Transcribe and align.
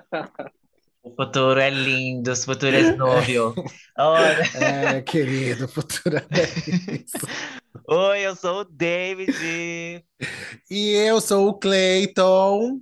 O 1.04 1.10
futuro 1.16 1.58
é 1.58 1.68
lindo, 1.68 2.30
o 2.30 2.36
futuro 2.36 2.76
é 2.76 2.94
nóbio. 2.94 3.52
Olha. 3.98 4.36
É, 4.54 5.02
querido, 5.02 5.66
futuro 5.66 6.18
é 6.18 6.22
isso. 6.94 7.26
Oi, 7.88 8.20
eu 8.20 8.36
sou 8.36 8.60
o 8.60 8.64
David. 8.64 10.04
E 10.70 10.90
eu 10.92 11.20
sou 11.20 11.48
o 11.48 11.54
Clayton. 11.58 12.80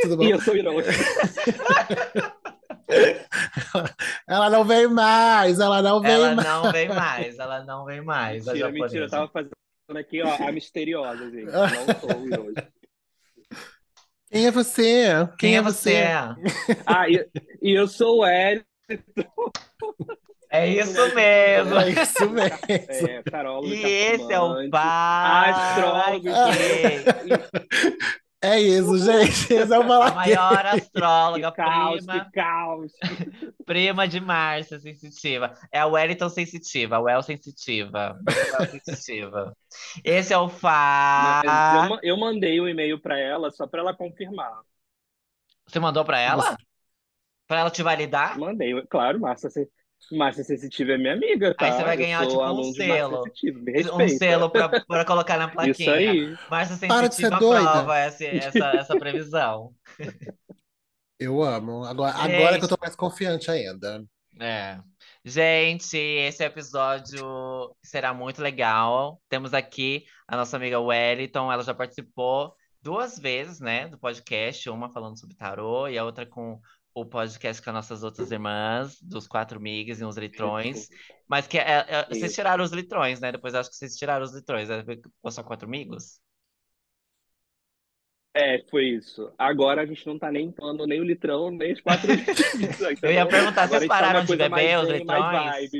Tudo 0.00 0.16
bom? 0.16 0.22
E 0.22 0.30
eu 0.30 0.40
sou 0.40 0.54
o 0.54 0.56
Hiroshi. 0.56 0.88
Ela 4.26 4.48
não 4.48 4.64
vem 4.64 4.88
mais, 4.88 5.60
ela 5.60 5.82
não 5.82 6.00
vem 6.00 6.12
Ela 6.12 6.34
mais. 6.34 6.48
não 6.48 6.72
vem 6.72 6.88
mais, 6.88 7.38
ela 7.38 7.64
não 7.64 7.84
vem 7.84 8.00
mais. 8.00 8.46
Mentira, 8.46 8.70
mentira, 8.72 9.04
eu 9.04 9.10
tava 9.10 9.28
fazendo 9.28 9.52
aqui, 9.98 10.22
ó, 10.22 10.34
a 10.48 10.50
misteriosa, 10.50 11.30
gente. 11.30 11.44
Não 11.52 11.68
sou 12.00 12.10
o. 12.10 12.77
Quem 14.30 14.46
é 14.46 14.50
você? 14.50 15.28
Quem 15.38 15.56
é 15.56 15.62
você? 15.62 16.04
Ah, 16.86 17.08
e, 17.08 17.26
e 17.62 17.72
eu 17.72 17.88
sou 17.88 18.18
o 18.18 18.26
Hélio. 18.26 18.64
É 20.50 20.66
isso 20.66 21.14
mesmo. 21.14 21.76
É 21.78 21.90
isso 21.90 22.30
mesmo. 22.30 22.58
É, 22.68 23.22
Carol 23.30 23.64
E 23.66 23.84
esse 23.84 24.32
é 24.32 24.40
o 24.40 24.70
pai. 24.70 25.50
Astrólogo. 25.50 26.28
É 28.40 28.60
isso, 28.60 28.96
gente. 28.98 29.52
Esse 29.52 29.74
é 29.74 29.78
o 29.78 29.84
maior 29.84 30.22
Que 30.22 30.34
astróloga, 30.68 31.50
caos, 31.50 32.06
prima, 32.06 32.24
que 32.24 32.30
caos. 32.30 32.92
prima 33.66 34.06
de 34.06 34.20
Márcia 34.20 34.78
Sensitiva. 34.78 35.54
É 35.72 35.80
a 35.80 35.86
Wellington 35.86 36.28
Sensitiva, 36.28 36.96
a 36.96 37.00
Well 37.00 37.22
Sensitiva. 37.22 38.18
Well 38.60 38.70
Sensitiva. 38.70 39.56
Esse 40.04 40.32
é 40.32 40.38
o 40.38 40.48
Fá. 40.48 41.42
Mas 41.44 41.84
eu, 41.84 41.88
ma- 41.90 42.00
eu 42.04 42.16
mandei 42.16 42.60
um 42.60 42.68
e-mail 42.68 43.00
pra 43.00 43.18
ela 43.18 43.50
só 43.50 43.66
pra 43.66 43.80
ela 43.80 43.94
confirmar. 43.96 44.60
Você 45.66 45.80
mandou 45.80 46.04
pra 46.04 46.18
ela? 46.18 46.42
Você- 46.42 46.68
Pra 47.48 47.60
ela 47.60 47.70
te 47.70 47.82
validar? 47.82 48.38
Mandei, 48.38 48.74
claro, 48.88 49.18
Márcia, 49.18 49.48
Se- 49.48 49.66
Márcia 50.12 50.44
Sensitiva 50.44 50.92
é 50.92 50.98
minha 50.98 51.12
amiga, 51.14 51.54
tá? 51.54 51.66
Aí 51.66 51.72
você 51.72 51.84
vai 51.84 51.96
ganhar, 51.96 52.26
tipo, 52.26 52.42
um 52.42 52.72
selo. 52.72 53.22
Um 53.94 54.08
selo 54.08 54.50
pra, 54.50 54.68
pra 54.68 55.04
colocar 55.04 55.36
na 55.36 55.46
Isso 55.66 55.84
plaquinha. 55.84 55.92
aí. 55.94 56.36
Márcia 56.50 56.88
Para 56.88 57.08
de 57.08 57.14
ser 57.14 57.22
Sensitiva 57.28 57.38
doida. 57.40 57.68
aprova 57.70 57.98
essa, 57.98 58.24
essa, 58.24 58.66
essa 58.76 58.98
previsão. 58.98 59.72
Eu 61.18 61.42
amo. 61.42 61.84
Agora, 61.84 62.16
agora 62.16 62.58
que 62.58 62.64
eu 62.64 62.68
tô 62.68 62.76
mais 62.80 62.94
confiante 62.94 63.50
ainda. 63.50 64.04
É. 64.40 64.78
Gente, 65.24 65.96
esse 65.96 66.44
episódio 66.44 67.74
será 67.82 68.14
muito 68.14 68.40
legal. 68.40 69.20
Temos 69.28 69.52
aqui 69.52 70.04
a 70.28 70.36
nossa 70.36 70.56
amiga 70.56 70.78
Wellington, 70.78 71.50
ela 71.52 71.64
já 71.64 71.74
participou 71.74 72.54
duas 72.80 73.18
vezes, 73.18 73.58
né, 73.58 73.88
do 73.88 73.98
podcast, 73.98 74.70
uma 74.70 74.92
falando 74.92 75.18
sobre 75.18 75.34
tarô 75.34 75.88
e 75.88 75.98
a 75.98 76.04
outra 76.04 76.24
com 76.24 76.60
o 77.00 77.06
podcast 77.06 77.62
com 77.62 77.70
as 77.70 77.74
nossas 77.74 78.02
outras 78.02 78.30
irmãs, 78.30 79.00
dos 79.02 79.26
quatro 79.26 79.60
migas 79.60 80.00
e 80.00 80.04
uns 80.04 80.16
litrões. 80.16 80.88
Mas 81.28 81.46
que 81.46 81.58
é, 81.58 81.84
é, 81.88 82.04
vocês 82.06 82.24
Isso. 82.24 82.34
tiraram 82.36 82.64
os 82.64 82.72
litrões, 82.72 83.20
né? 83.20 83.30
Depois 83.32 83.54
acho 83.54 83.68
que 83.70 83.76
vocês 83.76 83.96
tiraram 83.96 84.24
os 84.24 84.34
litrões. 84.34 84.68
né? 84.68 84.82
Ficou 84.84 85.30
só 85.30 85.42
quatro 85.42 85.66
amigos? 85.68 86.20
É, 88.34 88.62
foi 88.70 88.84
isso. 88.84 89.32
Agora 89.36 89.82
a 89.82 89.86
gente 89.86 90.06
não 90.06 90.16
tá 90.16 90.30
nem 90.30 90.52
tomando 90.52 90.86
nem 90.86 91.00
o 91.00 91.04
litrão, 91.04 91.50
nem 91.50 91.72
os 91.72 91.80
quatro 91.80 92.06
litros. 92.14 92.38
Eu 93.02 93.10
ia 93.10 93.26
perguntar, 93.26 93.62
Agora 93.62 93.80
vocês 93.80 93.88
tá 93.88 93.94
pararam 93.94 94.24
de 94.24 94.36
beber 94.36 94.78
os 94.78 94.88
litrões? 94.88 95.70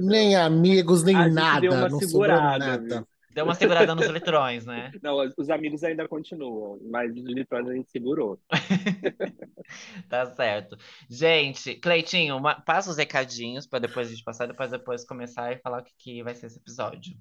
Nem 0.00 0.36
amigos, 0.36 1.02
nem 1.02 1.16
A 1.16 1.24
gente 1.24 1.34
nada. 1.34 1.60
deu 1.60 1.72
uma 1.72 1.88
não 1.88 2.00
sobrou 2.00 2.08
segurada, 2.08 2.66
nada. 2.66 2.82
viu? 2.98 3.08
Deu 3.34 3.44
uma 3.44 3.54
segurada 3.54 3.94
nos 3.94 4.06
litrões, 4.06 4.64
né? 4.64 4.92
Não, 5.02 5.16
os- 5.18 5.34
os 5.36 5.50
amigos 5.50 5.82
ainda 5.82 6.06
continuam, 6.08 6.78
mas 6.90 7.10
os 7.12 7.24
litrões 7.24 7.68
a 7.68 7.74
gente 7.74 7.90
segurou. 7.90 8.40
Tá 10.08 10.26
certo. 10.34 10.76
Gente, 11.08 11.74
Cleitinho, 11.76 12.40
ma- 12.40 12.60
passa 12.60 12.90
os 12.90 12.96
recadinhos 12.96 13.66
para 13.66 13.80
depois 13.80 14.08
a 14.08 14.10
gente 14.10 14.22
passar, 14.24 14.46
depois 14.46 14.70
depois 14.70 15.04
começar 15.06 15.52
e 15.52 15.58
falar 15.58 15.80
o 15.80 15.84
que, 15.84 15.92
que 15.98 16.22
vai 16.22 16.34
ser 16.34 16.46
esse 16.46 16.58
episódio. 16.58 17.16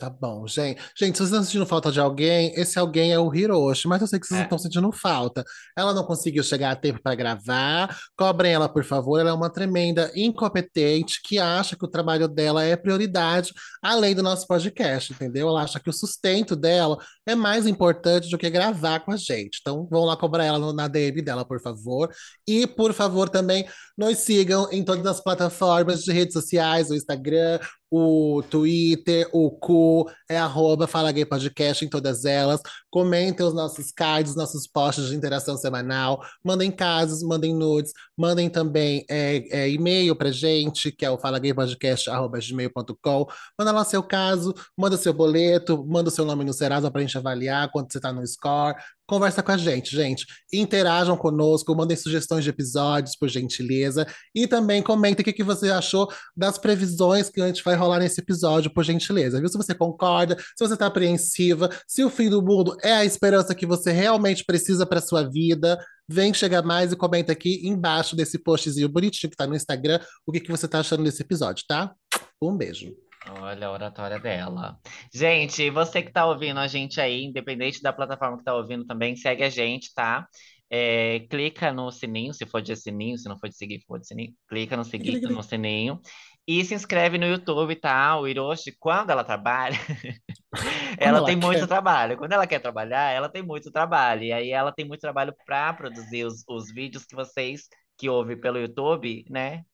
Tá 0.00 0.08
bom, 0.08 0.46
gente. 0.46 0.80
Gente, 0.96 1.16
se 1.18 1.24
vocês 1.24 1.30
estão 1.30 1.42
sentindo 1.42 1.66
falta 1.66 1.90
de 1.90 1.98
alguém, 1.98 2.52
esse 2.54 2.78
alguém 2.78 3.12
é 3.12 3.18
o 3.18 3.34
Hiroshi, 3.34 3.88
mas 3.88 4.00
eu 4.00 4.06
sei 4.06 4.20
que 4.20 4.28
vocês 4.28 4.36
É. 4.38 4.42
não 4.42 4.44
estão 4.44 4.58
sentindo 4.58 4.92
falta. 4.92 5.42
Ela 5.76 5.92
não 5.92 6.04
conseguiu 6.04 6.40
chegar 6.44 6.70
a 6.70 6.76
tempo 6.76 7.00
para 7.02 7.16
gravar. 7.16 7.98
Cobrem 8.16 8.52
ela, 8.52 8.68
por 8.68 8.84
favor. 8.84 9.18
Ela 9.18 9.30
é 9.30 9.32
uma 9.32 9.50
tremenda 9.50 10.08
incompetente 10.14 11.20
que 11.24 11.40
acha 11.40 11.74
que 11.74 11.84
o 11.84 11.88
trabalho 11.88 12.28
dela 12.28 12.62
é 12.62 12.76
prioridade, 12.76 13.52
além 13.82 14.14
do 14.14 14.22
nosso 14.22 14.46
podcast, 14.46 15.12
entendeu? 15.12 15.48
Ela 15.48 15.62
acha 15.64 15.80
que 15.80 15.90
o 15.90 15.92
sustento 15.92 16.54
dela 16.54 16.96
é 17.26 17.34
mais 17.34 17.66
importante 17.66 18.30
do 18.30 18.38
que 18.38 18.48
gravar 18.48 19.00
com 19.00 19.10
a 19.10 19.16
gente. 19.16 19.58
Então, 19.60 19.84
vão 19.90 20.04
lá 20.04 20.16
cobrar 20.16 20.44
ela 20.44 20.72
na 20.72 20.86
DM 20.86 21.20
dela, 21.22 21.44
por 21.44 21.60
favor. 21.60 22.08
E, 22.46 22.68
por 22.68 22.92
favor, 22.92 23.28
também 23.28 23.66
nos 23.98 24.18
sigam 24.18 24.68
em 24.70 24.84
todas 24.84 25.04
as 25.04 25.20
plataformas 25.20 26.04
de 26.04 26.12
redes 26.12 26.32
sociais, 26.32 26.88
o 26.88 26.94
Instagram, 26.94 27.58
o 27.90 28.42
Twitter, 28.48 29.28
o 29.32 29.50
Cu, 29.50 30.08
é 30.28 30.38
arroba 30.38 30.86
Fala 30.86 31.10
Gay 31.10 31.24
Podcast 31.24 31.84
em 31.84 31.88
todas 31.88 32.24
elas. 32.24 32.60
Comentem 32.90 33.44
os 33.44 33.52
nossos 33.54 33.90
cards, 33.90 34.36
nossos 34.36 34.68
posts 34.68 35.08
de 35.08 35.16
interação 35.16 35.56
semanal. 35.56 36.22
Mandem 36.44 36.70
casos, 36.70 37.22
mandem 37.22 37.54
nudes, 37.54 37.92
mandem 38.16 38.48
também 38.48 39.04
é, 39.10 39.62
é, 39.62 39.68
e-mail 39.70 40.14
pra 40.14 40.30
gente, 40.30 40.92
que 40.92 41.04
é 41.04 41.10
o 41.10 41.18
falagaypodcast.gmail.com. 41.18 43.26
Manda 43.58 43.72
lá 43.72 43.84
seu 43.84 44.02
caso, 44.02 44.54
manda 44.76 44.96
seu 44.96 45.12
boleto, 45.12 45.84
manda 45.86 46.10
seu 46.10 46.24
nome 46.24 46.44
no 46.44 46.52
Serasa 46.52 46.88
pra 46.90 47.00
gente 47.00 47.18
avaliar 47.18 47.70
quanto 47.72 47.92
você 47.92 47.98
tá 47.98 48.12
no 48.12 48.24
score. 48.26 48.76
Conversa 49.08 49.42
com 49.42 49.50
a 49.52 49.56
gente, 49.56 49.96
gente. 49.96 50.26
Interajam 50.52 51.16
conosco, 51.16 51.74
mandem 51.74 51.96
sugestões 51.96 52.44
de 52.44 52.50
episódios, 52.50 53.16
por 53.16 53.26
gentileza. 53.26 54.06
E 54.34 54.46
também 54.46 54.82
comentem 54.82 55.22
o 55.22 55.24
que, 55.24 55.32
que 55.32 55.42
você 55.42 55.70
achou 55.70 56.12
das 56.36 56.58
previsões 56.58 57.30
que 57.30 57.40
a 57.40 57.46
gente 57.46 57.64
vai 57.64 57.74
rolar 57.74 58.00
nesse 58.00 58.20
episódio, 58.20 58.70
por 58.70 58.84
gentileza. 58.84 59.40
Viu? 59.40 59.48
Se 59.48 59.56
você 59.56 59.74
concorda, 59.74 60.36
se 60.38 60.62
você 60.62 60.74
está 60.74 60.86
apreensiva, 60.88 61.70
se 61.86 62.04
o 62.04 62.10
fim 62.10 62.28
do 62.28 62.42
mundo 62.42 62.76
é 62.82 62.92
a 62.92 63.04
esperança 63.04 63.54
que 63.54 63.64
você 63.64 63.92
realmente 63.92 64.44
precisa 64.44 64.84
para 64.84 65.00
sua 65.00 65.22
vida, 65.22 65.82
vem 66.06 66.34
chegar 66.34 66.62
mais 66.62 66.92
e 66.92 66.96
comenta 66.96 67.32
aqui 67.32 67.66
embaixo 67.66 68.14
desse 68.14 68.38
postzinho 68.38 68.90
bonitinho 68.90 69.30
que 69.30 69.36
tá 69.36 69.46
no 69.46 69.56
Instagram 69.56 70.00
o 70.26 70.32
que, 70.32 70.40
que 70.40 70.50
você 70.50 70.68
tá 70.68 70.80
achando 70.80 71.02
desse 71.02 71.22
episódio, 71.22 71.64
tá? 71.66 71.94
Um 72.42 72.54
beijo. 72.54 73.07
Olha 73.26 73.66
a 73.66 73.72
oratória 73.72 74.18
dela. 74.18 74.78
Gente, 75.12 75.68
você 75.70 76.02
que 76.02 76.12
tá 76.12 76.26
ouvindo 76.26 76.58
a 76.60 76.66
gente 76.66 77.00
aí, 77.00 77.24
independente 77.24 77.82
da 77.82 77.92
plataforma 77.92 78.38
que 78.38 78.44
tá 78.44 78.54
ouvindo 78.54 78.84
também, 78.86 79.16
segue 79.16 79.42
a 79.42 79.50
gente, 79.50 79.92
tá? 79.92 80.26
É, 80.70 81.20
clica 81.30 81.72
no 81.72 81.90
sininho, 81.90 82.32
se 82.32 82.46
for 82.46 82.60
de 82.60 82.76
sininho, 82.76 83.16
se 83.18 83.28
não 83.28 83.38
for 83.38 83.48
de 83.48 83.56
seguir, 83.56 83.82
for 83.86 83.98
de 83.98 84.06
sininho, 84.06 84.34
clica 84.48 84.76
no 84.76 84.84
seguir, 84.84 85.20
no 85.22 85.42
sininho. 85.42 86.00
E 86.46 86.64
se 86.64 86.74
inscreve 86.74 87.18
no 87.18 87.26
YouTube, 87.26 87.76
tá? 87.76 88.18
O 88.18 88.26
Hiroshi, 88.26 88.74
quando 88.78 89.10
ela 89.10 89.22
trabalha, 89.22 89.76
ela 90.98 91.18
ela 91.18 91.24
tem 91.24 91.36
muito 91.36 91.60
quer. 91.60 91.66
trabalho. 91.66 92.16
Quando 92.16 92.32
ela 92.32 92.46
quer 92.46 92.58
trabalhar, 92.60 93.10
ela 93.12 93.28
tem 93.28 93.42
muito 93.42 93.70
trabalho. 93.70 94.22
E 94.24 94.32
aí 94.32 94.50
ela 94.50 94.72
tem 94.72 94.86
muito 94.86 95.00
trabalho 95.00 95.34
para 95.44 95.74
produzir 95.74 96.24
os, 96.24 96.44
os 96.48 96.72
vídeos 96.72 97.04
que 97.04 97.14
vocês 97.14 97.68
que 97.98 98.08
ouvem 98.08 98.40
pelo 98.40 98.58
YouTube, 98.58 99.24
né? 99.28 99.64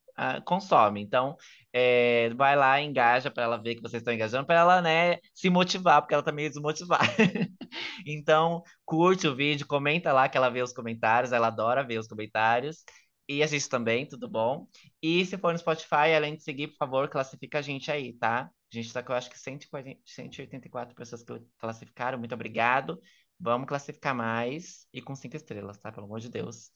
Consomem. 0.45 1.03
Então, 1.03 1.35
é, 1.73 2.29
vai 2.35 2.55
lá, 2.55 2.81
engaja 2.81 3.29
para 3.29 3.43
ela 3.43 3.57
ver 3.57 3.75
que 3.75 3.81
vocês 3.81 4.01
estão 4.01 4.13
engajando, 4.13 4.45
para 4.45 4.59
ela, 4.59 4.81
né, 4.81 5.17
se 5.33 5.49
motivar, 5.49 6.01
porque 6.01 6.13
ela 6.13 6.23
tá 6.23 6.31
meio 6.31 6.49
desmotivada. 6.49 7.05
Então, 8.07 8.63
curte 8.85 9.27
o 9.27 9.35
vídeo, 9.35 9.65
comenta 9.67 10.13
lá 10.13 10.29
que 10.29 10.37
ela 10.37 10.49
vê 10.49 10.61
os 10.61 10.71
comentários, 10.73 11.31
ela 11.31 11.47
adora 11.47 11.83
ver 11.83 11.99
os 11.99 12.07
comentários. 12.07 12.83
E 13.27 13.41
a 13.41 13.47
gente 13.47 13.67
também, 13.67 14.07
tudo 14.07 14.29
bom? 14.29 14.67
E 15.01 15.25
se 15.25 15.37
for 15.37 15.51
no 15.51 15.57
Spotify, 15.59 16.13
além 16.15 16.35
de 16.35 16.43
seguir, 16.43 16.67
por 16.69 16.77
favor, 16.77 17.09
classifica 17.09 17.59
a 17.59 17.61
gente 17.61 17.91
aí, 17.91 18.13
tá? 18.13 18.43
A 18.43 18.75
gente 18.75 18.93
tá 18.93 19.01
com, 19.01 19.13
eu 19.13 19.17
acho 19.17 19.29
que 19.29 19.39
140, 19.39 19.99
184 20.05 20.95
pessoas 20.95 21.23
que 21.23 21.33
classificaram, 21.57 22.19
muito 22.19 22.35
obrigado. 22.35 23.01
Vamos 23.39 23.67
classificar 23.67 24.15
mais 24.15 24.87
e 24.93 25.01
com 25.01 25.15
cinco 25.15 25.35
estrelas, 25.35 25.77
tá? 25.79 25.91
Pelo 25.91 26.05
amor 26.05 26.19
de 26.19 26.29
Deus. 26.29 26.71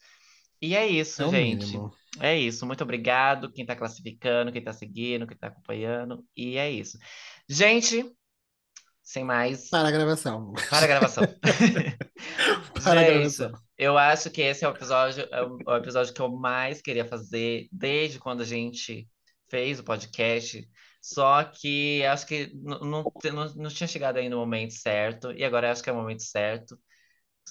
E 0.61 0.75
é 0.75 0.87
isso, 0.87 1.21
É 1.21 1.27
gente. 1.27 1.77
mínimo. 1.77 1.91
É 2.19 2.37
isso. 2.37 2.65
Muito 2.65 2.83
obrigado 2.83 3.51
quem 3.51 3.65
tá 3.65 3.75
classificando, 3.75 4.51
quem 4.51 4.63
tá 4.63 4.73
seguindo, 4.73 5.27
quem 5.27 5.37
tá 5.37 5.47
acompanhando. 5.47 6.25
E 6.35 6.57
é 6.57 6.69
isso. 6.71 6.97
Gente, 7.47 8.05
sem 9.03 9.23
mais, 9.23 9.69
Para 9.69 9.87
a 9.89 9.91
gravação. 9.91 10.53
para 10.69 10.85
a 10.85 10.87
gravação. 10.87 11.23
Para 12.83 13.01
a 13.01 13.03
Gente, 13.03 13.05
gravação. 13.05 13.51
eu 13.77 13.97
acho 13.97 14.29
que 14.29 14.41
esse 14.41 14.63
é 14.65 14.67
o 14.67 14.71
episódio, 14.71 15.27
é 15.31 15.43
o 15.43 15.57
o 15.65 15.75
episódio 15.77 16.13
que 16.13 16.21
eu 16.21 16.29
mais 16.31 16.81
queria 16.81 17.05
fazer 17.05 17.67
desde 17.71 18.19
quando 18.19 18.41
a 18.41 18.45
gente 18.45 19.07
fez 19.49 19.79
o 19.79 19.83
podcast. 19.83 20.67
Só 21.01 21.43
que 21.45 22.03
acho 22.05 22.25
que 22.27 22.51
não, 22.55 22.79
não, 22.81 23.53
não 23.55 23.69
tinha 23.69 23.87
chegado 23.87 24.17
ainda 24.17 24.35
no 24.35 24.41
momento 24.41 24.73
certo, 24.73 25.31
e 25.31 25.43
agora 25.43 25.71
acho 25.71 25.81
que 25.83 25.89
é 25.89 25.93
o 25.93 25.95
momento 25.95 26.23
certo. 26.23 26.77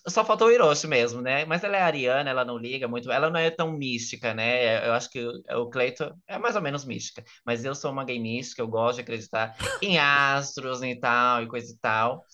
Só 0.06 0.24
faltou 0.24 0.48
o 0.48 0.50
Hiroshi 0.50 0.86
mesmo, 0.86 1.20
né? 1.20 1.44
Mas 1.44 1.64
ela 1.64 1.76
é 1.76 1.80
ariana, 1.82 2.30
ela 2.30 2.44
não 2.44 2.56
liga 2.56 2.86
muito, 2.86 3.10
ela 3.10 3.30
não 3.30 3.38
é 3.38 3.50
tão 3.50 3.72
mística, 3.72 4.32
né? 4.34 4.86
Eu 4.86 4.92
acho 4.92 5.10
que 5.10 5.24
o, 5.24 5.68
Cleiton 5.70 6.14
é 6.26 6.38
mais 6.38 6.56
ou 6.56 6.62
menos 6.62 6.84
mística, 6.84 7.24
mas 7.44 7.64
eu 7.64 7.74
sou 7.74 7.90
uma 7.90 8.04
gay 8.04 8.18
mística, 8.18 8.62
eu 8.62 8.68
gosto 8.68 8.96
de 8.96 9.02
acreditar 9.02 9.56
em 9.82 9.98
astros 9.98 10.82
e 10.82 10.94
tal, 10.98 11.42
e 11.42 11.48
coisa 11.48 11.72
e 11.72 11.78
tal. 11.78 12.24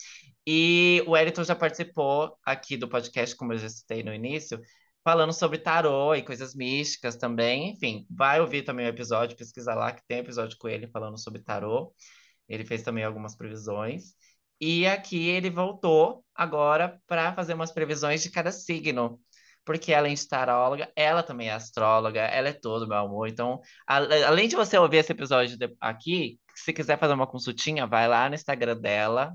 E 0.47 1.03
o 1.07 1.11
Wellington 1.11 1.43
já 1.43 1.55
participou 1.55 2.37
aqui 2.45 2.77
do 2.77 2.87
podcast, 2.87 3.35
como 3.35 3.53
eu 3.53 3.57
já 3.57 3.69
citei 3.69 4.03
no 4.03 4.13
início, 4.13 4.61
falando 5.03 5.33
sobre 5.33 5.57
tarô 5.59 6.13
e 6.15 6.23
coisas 6.23 6.53
místicas 6.55 7.15
também. 7.15 7.71
Enfim, 7.71 8.05
vai 8.09 8.39
ouvir 8.41 8.63
também 8.63 8.85
o 8.85 8.89
episódio, 8.89 9.37
pesquisa 9.37 9.73
lá 9.73 9.91
que 9.91 10.01
tem 10.07 10.19
episódio 10.19 10.57
com 10.57 10.67
ele 10.67 10.87
falando 10.87 11.17
sobre 11.19 11.41
tarô. 11.41 11.93
Ele 12.47 12.65
fez 12.65 12.83
também 12.83 13.03
algumas 13.03 13.35
previsões. 13.35 14.15
E 14.67 14.87
aqui 14.87 15.27
ele 15.29 15.49
voltou 15.51 16.23
agora 16.33 16.99
para 17.05 17.33
fazer 17.33 17.53
umas 17.53 17.71
previsões 17.71 18.23
de 18.23 18.31
cada 18.31 18.51
signo. 18.51 19.19
Porque 19.63 19.93
além 19.93 20.15
de 20.15 20.27
taróloga, 20.27 20.91
ela 20.95 21.21
também 21.21 21.49
é 21.49 21.53
astróloga, 21.53 22.21
ela 22.21 22.49
é 22.49 22.53
todo, 22.53 22.87
meu 22.87 22.97
amor. 22.97 23.27
Então, 23.27 23.59
a- 23.87 23.97
além 24.27 24.47
de 24.47 24.55
você 24.55 24.75
ouvir 24.77 24.97
esse 24.97 25.11
episódio 25.11 25.55
de- 25.57 25.75
aqui, 25.79 26.39
se 26.55 26.73
quiser 26.73 26.97
fazer 26.97 27.13
uma 27.13 27.27
consultinha, 27.27 27.85
vai 27.85 28.07
lá 28.07 28.27
no 28.27 28.33
Instagram 28.35 28.77
dela. 28.77 29.33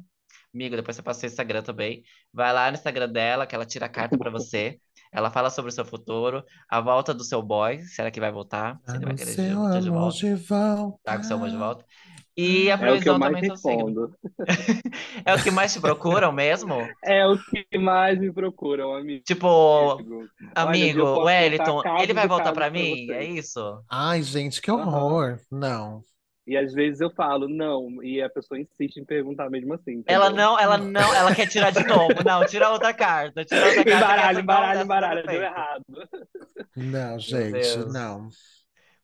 Amigo, 0.52 0.74
depois 0.74 0.96
você 0.96 1.02
passa 1.02 1.26
o 1.26 1.28
Instagram 1.28 1.62
também. 1.62 2.02
Vai 2.32 2.52
lá 2.52 2.68
no 2.68 2.76
Instagram 2.76 3.08
dela, 3.08 3.46
que 3.46 3.54
ela 3.54 3.64
tira 3.64 3.86
a 3.86 3.88
carta 3.88 4.18
para 4.18 4.30
você. 4.30 4.80
Ela 5.12 5.30
fala 5.30 5.48
sobre 5.50 5.70
o 5.70 5.72
seu 5.72 5.84
futuro, 5.84 6.44
a 6.68 6.80
volta 6.80 7.12
do 7.14 7.22
seu 7.24 7.40
boy, 7.42 7.82
será 7.82 8.10
que 8.10 8.18
vai 8.20 8.30
voltar? 8.32 8.80
Se 8.84 8.96
ele 8.96 9.04
vai 9.04 9.12
no 9.12 9.18
querer 9.18 9.30
seu 9.32 9.44
de, 9.44 9.50
de 9.50 9.90
volta. 9.90 10.16
de 10.16 10.34
volta. 10.34 10.98
Tá 11.04 11.16
com 11.16 11.22
o 11.22 11.24
seu 11.24 11.36
amor 11.36 11.50
de 11.50 11.56
volta. 11.56 11.84
E 12.42 12.70
a 12.70 12.78
É 12.78 12.92
o 12.92 13.00
que 13.00 13.08
eu 13.08 13.14
previsão 13.14 13.18
mais 13.18 13.32
também 13.34 13.56
signo. 13.56 13.86
respondo. 13.86 14.14
É 15.24 15.34
o 15.34 15.42
que 15.42 15.50
mais 15.50 15.72
te 15.72 15.80
procuram 15.80 16.32
mesmo? 16.32 16.74
É 17.04 17.26
o 17.26 17.38
que 17.38 17.78
mais 17.78 18.18
me 18.18 18.32
procuram, 18.32 18.94
amigo. 18.94 19.22
Tipo, 19.24 19.46
Olha, 19.46 20.28
amigo, 20.54 21.02
posso 21.02 21.24
Wellington, 21.24 21.82
ele 21.98 22.14
vai 22.14 22.26
voltar 22.26 22.44
casos 22.44 22.54
pra 22.54 22.70
pra 22.70 22.70
mim? 22.70 23.10
É 23.12 23.24
isso? 23.24 23.60
Ai, 23.90 24.22
gente, 24.22 24.60
que 24.60 24.70
horror. 24.70 25.38
Não. 25.50 26.02
E 26.46 26.56
às 26.56 26.72
vezes 26.72 27.00
eu 27.00 27.10
falo, 27.12 27.48
não, 27.48 28.02
e 28.02 28.20
a 28.20 28.28
pessoa 28.28 28.58
insiste 28.58 28.96
em 28.96 29.04
perguntar 29.04 29.48
mesmo 29.50 29.72
assim, 29.74 30.02
Ela 30.06 30.26
entendeu? 30.26 30.36
não, 30.44 30.58
ela 30.58 30.78
não, 30.78 31.14
ela 31.14 31.34
quer 31.34 31.46
tirar 31.46 31.70
de 31.70 31.84
novo. 31.84 32.24
Não, 32.24 32.44
tira 32.46 32.70
outra 32.70 32.92
carta. 32.92 33.44
Tira 33.44 33.66
outra 33.66 33.84
carta. 33.84 34.14
essa 34.30 34.40
embaralha, 34.82 35.22
não 35.22 35.26
deu 35.30 35.42
errado. 35.42 35.84
Não, 36.74 37.18
gente, 37.18 37.78
não. 37.92 38.28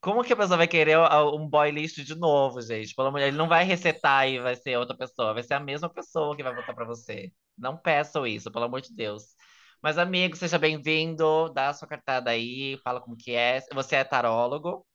Como 0.07 0.23
que 0.23 0.33
a 0.33 0.37
pessoa 0.37 0.57
vai 0.57 0.69
querer 0.69 0.97
uh, 0.99 1.35
um 1.37 1.49
boy 1.49 1.69
lixo 1.73 2.05
de 2.05 2.15
novo, 2.15 2.61
gente? 2.63 2.95
Pelo 2.95 3.09
amor 3.09 3.19
de 3.19 3.27
Ele 3.27 3.37
não 3.37 3.49
vai 3.49 3.65
resetar 3.65 4.29
e 4.29 4.39
vai 4.39 4.55
ser 4.55 4.77
outra 4.79 4.97
pessoa. 4.97 5.35
Vai 5.35 5.43
ser 5.43 5.55
a 5.55 5.61
mesma 5.61 5.89
pessoa 5.93 6.37
que 6.37 6.45
vai 6.45 6.55
voltar 6.55 6.75
pra 6.75 6.85
você. 6.85 7.33
Não 7.59 7.77
peçam 7.77 8.25
isso, 8.25 8.49
pelo 8.53 8.67
amor 8.67 8.81
de 8.81 8.95
Deus. 8.95 9.35
Mas, 9.83 9.99
amigo, 9.99 10.37
seja 10.37 10.61
bem-vindo. 10.61 11.53
Dá 11.53 11.71
a 11.71 11.75
sua 11.75 11.89
cartada 11.89 12.31
aí. 12.31 12.79
Fala 12.85 13.01
como 13.01 13.17
que 13.17 13.33
é. 13.33 13.61
Você 13.75 13.97
é 13.97 14.05
tarólogo. 14.05 14.87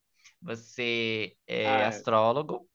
Você 0.41 1.35
é 1.45 1.67
Ah, 1.67 1.79
é. 1.81 1.85
astrólogo. 1.87 2.65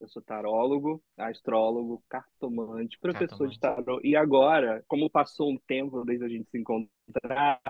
Eu 0.00 0.08
sou 0.08 0.22
tarólogo, 0.22 1.02
astrólogo, 1.18 2.02
cartomante, 2.08 2.98
professor 2.98 3.48
de 3.48 3.58
Cartomante. 3.58 3.60
tarô. 3.60 4.00
E 4.02 4.16
agora, 4.16 4.82
como 4.88 5.10
passou 5.10 5.50
um 5.50 5.58
tempo 5.66 6.02
desde 6.04 6.24
a 6.24 6.28
gente 6.28 6.48
se 6.50 6.58
encontrar, 6.58 7.60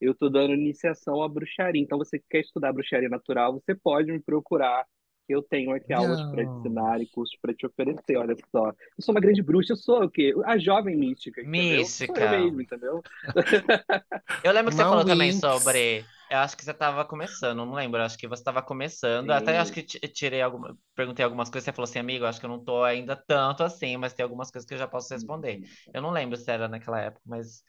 eu 0.00 0.14
tô 0.14 0.28
dando 0.28 0.54
iniciação 0.54 1.22
à 1.22 1.28
bruxaria. 1.28 1.82
Então, 1.82 1.98
você 1.98 2.18
que 2.18 2.26
quer 2.30 2.40
estudar 2.40 2.72
bruxaria 2.72 3.08
natural, 3.08 3.52
você 3.54 3.74
pode 3.74 4.10
me 4.12 4.20
procurar. 4.20 4.84
Eu 5.28 5.42
tenho 5.42 5.72
aqui 5.72 5.92
aulas 5.92 6.22
para 6.24 6.46
te 6.46 6.52
Não. 6.52 6.66
ensinar 6.66 7.00
e 7.02 7.06
cursos 7.08 7.36
para 7.40 7.54
te 7.54 7.66
oferecer. 7.66 8.16
Olha 8.16 8.34
só. 8.50 8.68
Eu 8.68 8.74
sou 9.02 9.14
uma 9.14 9.20
grande 9.20 9.42
bruxa. 9.42 9.72
Eu 9.74 9.76
sou 9.76 10.02
o 10.04 10.10
quê? 10.10 10.32
A 10.46 10.56
jovem 10.58 10.96
mística, 10.96 11.42
entendeu? 11.42 11.92
Sou 12.06 12.18
eu 12.18 12.28
Mística. 12.28 12.30
mesmo, 12.30 12.60
entendeu? 12.62 13.04
Eu 14.42 14.52
lembro 14.52 14.70
que 14.70 14.76
você 14.76 14.84
Uma 14.84 14.86
falou 14.86 15.04
também 15.04 15.32
sobre. 15.32 16.08
Eu 16.30 16.38
acho 16.38 16.56
que 16.56 16.64
você 16.64 16.70
estava 16.72 17.04
começando, 17.04 17.56
não 17.58 17.72
lembro. 17.74 18.00
Eu 18.00 18.04
acho 18.04 18.18
que 18.18 18.28
você 18.28 18.40
estava 18.42 18.62
começando. 18.62 19.30
Até 19.30 19.58
acho 19.58 19.72
Sim. 19.72 19.74
que 19.74 19.82
ti- 19.82 19.98
tirei 20.08 20.42
alguma, 20.42 20.78
perguntei 20.94 21.24
algumas 21.24 21.48
coisas. 21.50 21.64
Você 21.64 21.72
falou 21.72 21.88
assim, 21.88 21.98
amigo, 21.98 22.24
acho 22.24 22.38
que 22.38 22.46
eu 22.46 22.50
não 22.50 22.62
tô 22.62 22.84
ainda 22.84 23.16
tanto 23.16 23.62
assim, 23.64 23.96
mas 23.96 24.12
tem 24.14 24.22
algumas 24.22 24.50
coisas 24.50 24.66
que 24.68 24.74
eu 24.74 24.78
já 24.78 24.86
posso 24.86 25.12
responder. 25.12 25.60
Eu 25.92 26.02
não 26.02 26.10
lembro 26.10 26.36
se 26.36 26.50
era 26.50 26.68
naquela 26.68 27.00
época, 27.00 27.22
mas 27.26 27.62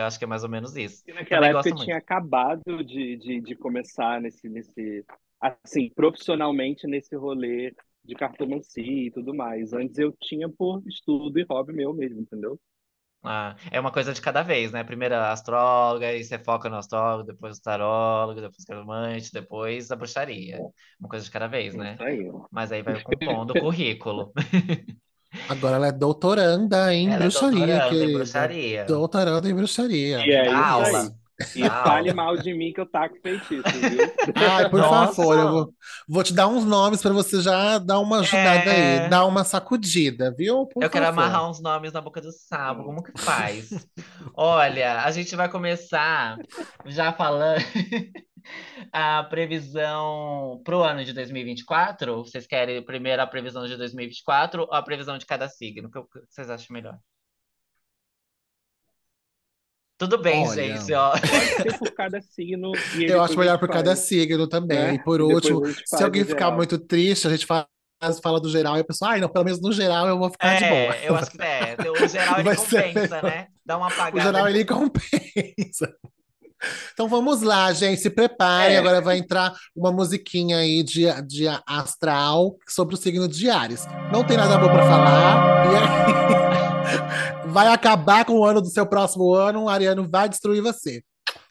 eu 0.00 0.04
acho 0.04 0.18
que 0.18 0.24
é 0.24 0.28
mais 0.28 0.44
ou 0.44 0.50
menos 0.50 0.76
isso. 0.76 1.04
E 1.06 1.12
naquela 1.12 1.48
época 1.48 1.68
eu 1.68 1.74
tinha 1.74 1.96
acabado 1.96 2.82
de, 2.84 3.16
de, 3.16 3.40
de 3.40 3.56
começar 3.56 4.20
nesse, 4.20 4.48
nesse, 4.48 5.04
assim, 5.40 5.90
profissionalmente 5.90 6.86
nesse 6.86 7.14
rolê 7.16 7.74
de 8.04 8.14
cartomancia 8.14 8.82
e 9.06 9.10
tudo 9.10 9.34
mais. 9.34 9.72
Antes 9.72 9.98
eu 9.98 10.12
tinha 10.20 10.48
por 10.48 10.82
estudo 10.86 11.38
e 11.38 11.44
hobby 11.44 11.72
meu 11.72 11.92
mesmo, 11.92 12.20
entendeu? 12.20 12.58
Ah, 13.26 13.56
é 13.70 13.80
uma 13.80 13.90
coisa 13.90 14.12
de 14.12 14.20
cada 14.20 14.42
vez, 14.42 14.70
né? 14.70 14.84
Primeiro 14.84 15.14
a 15.14 15.32
astróloga, 15.32 16.06
aí 16.08 16.22
você 16.22 16.38
foca 16.38 16.68
no 16.68 16.76
astrólogo, 16.76 17.24
depois 17.26 17.56
o 17.58 17.62
tarólogo, 17.62 18.40
depois 18.40 18.62
o 18.62 18.66
cartomante, 18.66 19.32
depois 19.32 19.90
a 19.90 19.96
bruxaria. 19.96 20.66
Uma 21.00 21.08
coisa 21.08 21.24
de 21.24 21.30
cada 21.30 21.46
vez, 21.48 21.74
É 21.74 21.76
né? 21.76 21.98
isso 21.98 22.02
aí. 22.02 22.30
Mas 22.50 22.70
aí 22.70 22.82
vai 22.82 23.00
compondo 23.02 23.52
o 23.52 23.56
currículo. 23.56 24.32
Agora 25.48 25.76
ela 25.76 25.86
é 25.88 25.92
doutoranda 25.92 26.92
em 26.94 27.06
Ela 27.06 27.16
é 27.16 27.18
bruxaria, 27.18 27.66
doutoranda 27.66 28.04
em 28.04 28.12
bruxaria. 28.14 28.84
Doutoranda 28.84 29.48
em 29.50 29.54
bruxaria. 29.54 30.26
E 30.26 30.30
é 30.32 30.52
aula. 30.52 31.00
aí. 31.02 31.10
E 31.56 31.68
fale 31.68 32.12
mal 32.14 32.36
de 32.36 32.54
mim 32.54 32.72
que 32.72 32.80
eu 32.80 32.86
taco 32.86 33.16
feitiço, 33.20 33.62
viu? 33.68 34.12
Ai, 34.36 34.70
por 34.70 34.80
favor, 34.80 35.34
eu 35.36 35.42
Nossa! 35.44 35.50
vou, 35.50 35.74
vou 36.08 36.22
te 36.22 36.32
dar 36.32 36.46
uns 36.46 36.64
nomes 36.64 37.02
para 37.02 37.12
você 37.12 37.40
já 37.42 37.76
dar 37.78 37.98
uma 37.98 38.20
ajudada 38.20 38.70
aí, 38.70 38.80
É. 38.98 39.08
dar 39.08 39.26
uma 39.26 39.42
sacudida, 39.42 40.32
viu? 40.38 40.64
Por 40.66 40.80
Eu 40.84 40.88
quero 40.88 41.04
favor. 41.06 41.20
amarrar 41.24 41.50
uns 41.50 41.60
nomes 41.60 41.92
na 41.92 42.00
boca 42.00 42.20
do 42.20 42.30
sapo. 42.30 42.84
Como 42.84 43.02
que 43.02 43.20
faz? 43.20 43.70
Olha, 44.36 45.02
a 45.02 45.10
gente 45.10 45.34
vai 45.34 45.48
começar 45.48 46.36
já 46.86 47.12
falando 47.12 47.60
a 48.92 49.24
previsão 49.24 50.60
pro 50.64 50.82
ano 50.82 51.04
de 51.04 51.12
2024. 51.12 52.24
Vocês 52.24 52.46
querem 52.46 52.84
primeiro 52.84 53.22
a 53.22 53.26
previsão 53.26 53.66
de 53.66 53.76
2024 53.76 54.62
ou 54.62 54.72
a 54.72 54.82
previsão 54.82 55.18
de 55.18 55.26
cada 55.26 55.48
signo? 55.48 55.88
O 55.88 55.90
que 55.90 55.98
o 55.98 56.08
vocês 56.28 56.50
acham 56.50 56.72
melhor? 56.74 56.98
Tudo 59.96 60.18
bem, 60.18 60.46
Olha, 60.46 60.76
gente, 60.76 60.92
ó. 60.92 61.10
Pode 61.12 61.28
ser 61.28 61.78
por 61.78 61.90
cada 61.92 62.20
signo 62.20 62.72
e 62.98 63.04
eu 63.04 63.22
acho 63.22 63.38
melhor 63.38 63.58
por 63.58 63.68
cada 63.68 63.94
signo 63.94 64.48
também. 64.48 64.78
né? 64.78 64.94
E 64.94 65.02
por 65.02 65.20
último, 65.20 65.62
se 65.86 66.02
alguém 66.02 66.24
ficar 66.24 66.46
geral. 66.46 66.56
muito 66.56 66.78
triste, 66.78 67.28
a 67.28 67.30
gente 67.30 67.46
fala, 67.46 67.68
fala 68.20 68.40
do 68.40 68.50
geral 68.50 68.76
e 68.76 68.80
a 68.80 68.84
pessoa, 68.84 69.12
ai, 69.12 69.20
não, 69.20 69.28
pelo 69.28 69.44
menos 69.44 69.60
no 69.60 69.72
geral 69.72 70.08
eu 70.08 70.18
vou 70.18 70.30
ficar 70.30 70.56
de 70.56 70.64
boa. 70.68 70.96
É, 70.96 71.08
eu 71.08 71.16
acho 71.16 71.30
que 71.30 71.40
é. 71.42 71.76
O 72.02 72.08
geral 72.08 72.34
ele 72.40 72.42
Vai 72.42 72.56
compensa, 72.56 73.22
né? 73.22 73.46
Dá 73.64 73.76
uma 73.76 73.86
O 73.86 73.92
apagada. 73.92 74.20
geral 74.20 74.48
ele 74.48 74.64
compensa. 74.64 75.96
Então 76.92 77.08
vamos 77.08 77.42
lá, 77.42 77.72
gente, 77.72 78.00
se 78.00 78.10
preparem. 78.10 78.76
É. 78.76 78.78
Agora 78.78 79.00
vai 79.00 79.18
entrar 79.18 79.52
uma 79.74 79.92
musiquinha 79.92 80.58
aí 80.58 80.82
de, 80.82 81.04
de 81.22 81.46
astral 81.66 82.56
sobre 82.68 82.94
o 82.94 82.98
signo 82.98 83.26
de 83.28 83.50
Ares. 83.50 83.86
Não 84.12 84.24
tem 84.24 84.36
nada 84.36 84.58
bom 84.58 84.68
para 84.68 84.86
falar. 84.86 85.66
E 85.66 85.76
aí 85.76 87.48
vai 87.50 87.68
acabar 87.68 88.24
com 88.24 88.34
o 88.34 88.44
ano 88.44 88.60
do 88.60 88.68
seu 88.68 88.86
próximo 88.86 89.34
ano. 89.34 89.64
O 89.64 89.68
Ariano 89.68 90.08
vai 90.08 90.28
destruir 90.28 90.62
você. 90.62 91.02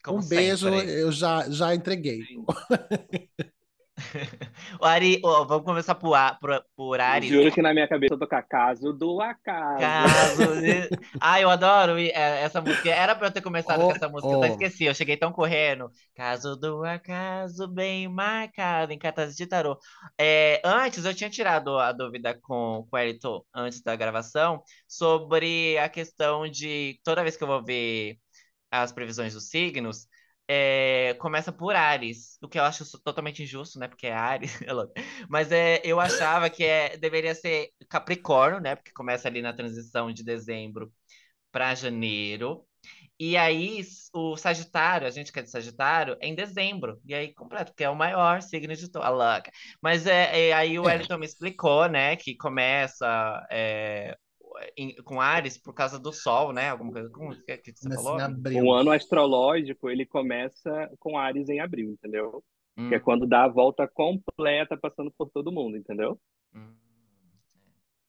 Como 0.03 0.19
um 0.19 0.27
beijo, 0.27 0.69
sempre. 0.69 0.91
eu 0.91 1.11
já, 1.11 1.49
já 1.49 1.73
entreguei. 1.73 2.19
O 4.81 4.85
Ari, 4.85 5.21
ó, 5.23 5.43
vamos 5.45 5.65
começar 5.65 5.95
por, 5.95 6.17
por, 6.39 6.65
por 6.75 6.99
Ares. 6.99 7.29
Juro 7.29 7.51
que 7.51 7.61
na 7.61 7.73
minha 7.73 7.87
cabeça 7.87 8.13
eu 8.13 8.19
tocar 8.19 8.41
caso 8.43 8.91
do 8.91 9.21
acaso. 9.21 9.79
Caso 9.79 10.61
de... 10.61 10.89
Ah, 11.21 11.39
eu 11.39 11.49
adoro 11.49 11.97
é, 11.97 12.11
essa 12.41 12.59
música. 12.61 12.89
Era 12.89 13.15
pra 13.15 13.27
eu 13.27 13.31
ter 13.31 13.41
começado 13.41 13.81
Oh, 13.81 13.87
com 13.87 13.95
essa 13.95 14.09
música, 14.09 14.33
eu 14.33 14.39
só 14.39 14.39
oh. 14.39 14.45
esqueci. 14.45 14.85
Eu 14.85 14.95
cheguei 14.95 15.17
tão 15.17 15.31
correndo. 15.31 15.91
Caso 16.15 16.55
do 16.55 16.83
acaso 16.83 17.67
bem 17.67 18.07
marcado 18.07 18.91
em 18.91 18.99
cartas 18.99 19.35
de 19.35 19.45
tarô. 19.45 19.77
É, 20.19 20.61
antes, 20.63 21.05
eu 21.05 21.13
tinha 21.13 21.29
tirado 21.29 21.77
a 21.77 21.91
dúvida 21.91 22.37
com, 22.41 22.87
com 22.89 22.95
o 22.95 22.99
Elton 22.99 23.43
antes 23.53 23.81
da 23.81 23.95
gravação 23.95 24.63
sobre 24.87 25.77
a 25.77 25.87
questão 25.87 26.47
de 26.47 26.99
toda 27.03 27.23
vez 27.23 27.37
que 27.37 27.43
eu 27.43 27.47
vou 27.47 27.63
ver 27.63 28.17
as 28.71 28.91
previsões 28.91 29.33
dos 29.33 29.49
signos, 29.49 30.07
é, 30.47 31.15
começa 31.19 31.51
por 31.51 31.75
Ares, 31.75 32.37
o 32.41 32.47
que 32.49 32.59
eu 32.59 32.63
acho 32.63 32.85
totalmente 33.01 33.43
injusto, 33.43 33.79
né? 33.79 33.87
Porque 33.87 34.07
é 34.07 34.13
Ares, 34.13 34.59
mas 35.29 35.51
é, 35.51 35.81
eu 35.83 35.99
achava 35.99 36.49
que 36.49 36.63
é, 36.63 36.97
deveria 36.97 37.35
ser 37.35 37.69
Capricórnio, 37.89 38.59
né? 38.61 38.75
Porque 38.75 38.91
começa 38.91 39.27
ali 39.27 39.41
na 39.41 39.53
transição 39.53 40.11
de 40.11 40.23
dezembro 40.23 40.91
para 41.51 41.75
janeiro. 41.75 42.65
E 43.19 43.37
aí, 43.37 43.81
o 44.13 44.35
Sagitário, 44.37 45.07
a 45.07 45.11
gente 45.11 45.31
que 45.31 45.39
é 45.39 45.43
de 45.43 45.49
Sagitário, 45.49 46.17
é 46.21 46.27
em 46.27 46.35
dezembro. 46.35 46.99
E 47.05 47.13
aí, 47.13 47.33
completo, 47.33 47.71
porque 47.71 47.83
é 47.83 47.89
o 47.89 47.95
maior 47.95 48.41
signo 48.41 48.75
de 48.75 48.91
todos. 48.91 49.07
Mas 49.81 50.07
é, 50.07 50.49
é, 50.49 50.53
aí 50.53 50.77
o 50.79 50.83
É. 50.83 50.87
Wellington 50.87 51.17
me 51.17 51.25
explicou, 51.25 51.87
né? 51.87 52.15
Que 52.15 52.35
começa 52.35 53.45
é, 53.51 54.17
em- 54.77 54.95
com 55.03 55.19
Ares 55.21 55.57
por 55.57 55.73
causa 55.73 55.99
do 55.99 56.11
Sol, 56.13 56.53
né? 56.53 56.69
Alguma 56.69 56.91
coisa. 56.91 57.09
Como 57.09 57.35
que, 57.43 57.57
que 57.57 57.73
você 57.75 57.89
Começa 57.89 57.91
falou? 57.91 58.17
O 58.65 58.73
ano 58.73 58.91
astrológico, 58.91 59.89
ele 59.89 60.05
começa 60.05 60.89
com 60.99 61.17
Ares 61.17 61.49
em 61.49 61.59
abril, 61.59 61.91
entendeu? 61.91 62.43
Que 62.87 62.95
é 62.95 62.99
Hum, 62.99 62.99
quando 62.99 63.27
dá 63.27 63.43
a 63.45 63.47
volta 63.47 63.87
completa 63.87 64.77
passando 64.77 65.11
por 65.17 65.29
todo 65.29 65.51
mundo, 65.51 65.77
entendeu? 65.77 66.19
hum. 66.53 66.77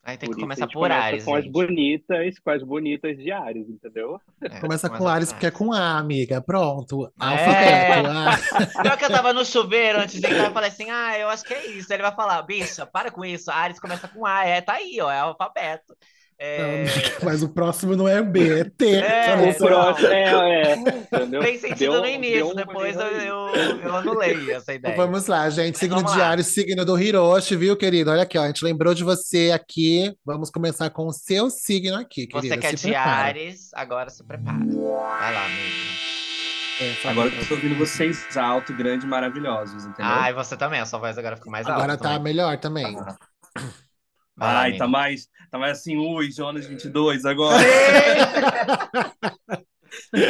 Aí 0.02 0.18
tem 0.18 0.30
que 0.30 0.36
Por 0.36 0.44
a 0.44 0.46
começar 0.46 0.68
por 0.68 0.90
começa 0.90 0.92
Ares, 0.92 1.24
com 1.24 1.34
as 1.34 1.46
gente. 1.46 1.50
bonitas, 1.50 2.38
com 2.38 2.50
as 2.50 2.62
bonitas 2.62 3.16
de 3.16 3.30
Ares, 3.32 3.68
entendeu? 3.68 4.20
É, 4.48 4.60
Começa 4.60 4.90
com 4.90 5.06
Ares 5.08 5.32
porque 5.32 5.46
é 5.46 5.50
com 5.50 5.72
A, 5.72 5.98
amiga. 5.98 6.40
Pronto. 6.42 7.12
É. 7.20 7.26
Alfabeto. 7.26 8.06
A. 8.06 8.44
Pior 8.82 8.96
que 8.98 9.04
eu 9.04 9.10
tava 9.10 9.32
no 9.32 9.44
chuveiro 9.44 9.98
antes 10.00 10.20
de 10.20 10.28
entrar, 10.28 10.46
eu 10.46 10.52
falei 10.52 10.68
assim, 10.70 10.90
ah, 10.90 11.18
eu 11.18 11.28
acho 11.28 11.44
que 11.44 11.54
é 11.54 11.66
isso. 11.66 11.92
Aí 11.92 11.96
ele 11.96 12.02
vai 12.02 12.14
falar, 12.14 12.42
bicha, 12.42 12.86
para 12.86 13.10
com 13.10 13.24
isso, 13.24 13.50
Ares 13.50 13.80
começa 13.80 14.08
com 14.08 14.26
A, 14.26 14.44
é, 14.44 14.60
tá 14.60 14.74
aí, 14.74 15.00
ó, 15.00 15.10
é 15.10 15.18
alfabeto. 15.20 15.96
É... 16.38 16.84
Mas 17.22 17.42
o 17.42 17.48
próximo 17.48 17.94
não 17.96 18.08
é 18.08 18.20
B, 18.20 18.60
é 18.60 18.64
T. 18.64 18.96
É, 18.96 19.34
O 19.36 19.54
próximo, 19.56 20.08
é, 20.08 20.62
é, 20.62 20.74
entendeu? 20.76 21.40
Tem 21.42 21.58
sentido 21.58 21.92
Deu- 21.92 22.00
no 22.00 22.06
início, 22.08 22.54
depois 22.54 22.96
eu, 22.96 23.06
eu, 23.06 23.46
eu 23.82 23.96
anulei 23.96 24.50
essa 24.52 24.74
Então 24.74 24.90
ideia. 24.90 24.96
vamos 24.96 25.26
lá, 25.26 25.48
gente. 25.48 25.74
Mas 25.74 25.78
Signo 25.78 26.02
lá. 26.02 26.14
diário, 26.14 26.44
signo 26.44 26.84
do 26.84 26.98
Hiroshi, 27.00 27.56
viu, 27.56 27.76
querido? 27.76 28.10
Olha 28.10 28.22
aqui, 28.24 28.36
ó. 28.36 28.42
A 28.42 28.46
gente 28.48 28.64
lembrou 28.64 28.92
de 28.94 29.04
você 29.04 29.52
aqui. 29.54 30.12
Vamos 30.24 30.50
começar 30.50 30.90
com 30.90 31.06
o 31.06 31.12
seu 31.12 31.48
signo 31.50 31.96
aqui, 31.96 32.26
Você 32.32 32.48
querida. 32.48 32.58
que 32.58 32.66
é 32.66 32.70
Se 32.70 32.76
de 32.76 32.82
prepara. 32.92 33.10
Ares, 33.28 33.70
agora 33.74 34.10
se 34.10 34.24
prepara. 34.26 34.58
Vai 34.58 35.34
lá, 35.34 35.44
amigo. 35.46 35.94
É. 36.80 37.08
Agora 37.08 37.28
eu 37.28 37.46
tô 37.48 37.54
ouvindo 37.54 37.76
vocês 37.78 38.36
alto, 38.36 38.74
grande, 38.74 39.06
maravilhosos, 39.06 39.84
entendeu? 39.84 40.04
Ah, 40.12 40.28
e 40.28 40.32
você 40.32 40.56
também, 40.56 40.80
a 40.80 40.84
sua 40.86 40.98
voz 40.98 41.16
agora 41.16 41.36
ficou 41.36 41.52
mais 41.52 41.64
Agora 41.66 41.92
alta 41.92 42.02
tá 42.02 42.08
também. 42.14 42.22
melhor 42.24 42.58
também. 42.58 42.96
Vai 44.36 44.72
Ai, 44.72 44.76
tá 44.76 44.88
mais, 44.88 45.28
tá 45.50 45.58
mais 45.58 45.78
assim, 45.78 45.96
ui, 45.96 46.30
Jonas 46.30 46.66
22 46.66 47.24
agora. 47.24 47.62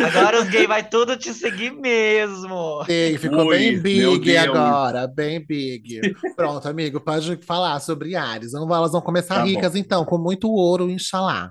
Agora 0.07 0.43
os 0.43 0.49
gays 0.49 0.67
vai 0.67 0.87
tudo 0.87 1.17
te 1.17 1.33
seguir 1.33 1.71
mesmo. 1.71 2.85
Sim, 2.85 3.19
ficou 3.19 3.47
Ui, 3.47 3.59
bem 3.59 3.81
big 3.81 4.37
agora, 4.37 5.07
bem 5.07 5.45
big. 5.45 6.01
Pronto, 6.37 6.69
amigo, 6.69 7.01
pode 7.01 7.37
falar 7.39 7.81
sobre 7.81 8.15
Ares. 8.15 8.55
Elas 8.55 8.93
vão 8.93 9.01
começar 9.01 9.37
Tá 9.37 9.41
bom. 9.41 9.47
ricas, 9.47 9.75
então, 9.75 10.05
com 10.05 10.19
muito 10.19 10.51
ouro, 10.51 10.91
inxalá. 10.91 11.51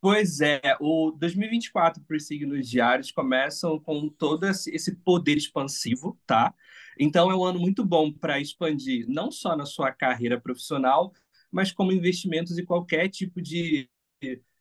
Pois 0.00 0.40
é, 0.40 0.60
o 0.80 1.12
2024 1.18 2.02
para 2.06 2.16
os 2.16 2.26
signos 2.26 2.68
diários 2.68 3.10
começam 3.10 3.80
com 3.80 4.08
todo 4.08 4.46
esse 4.46 4.94
poder 4.96 5.36
expansivo, 5.36 6.18
tá? 6.26 6.52
Então 6.98 7.30
é 7.30 7.34
um 7.34 7.44
ano 7.44 7.58
muito 7.58 7.84
bom 7.84 8.12
para 8.12 8.38
expandir 8.38 9.06
não 9.08 9.30
só 9.30 9.56
na 9.56 9.64
sua 9.64 9.90
carreira 9.90 10.38
profissional, 10.38 11.12
mas 11.54 11.72
como 11.72 11.92
investimentos 11.92 12.58
em 12.58 12.64
qualquer 12.64 13.08
tipo 13.08 13.40
de, 13.40 13.88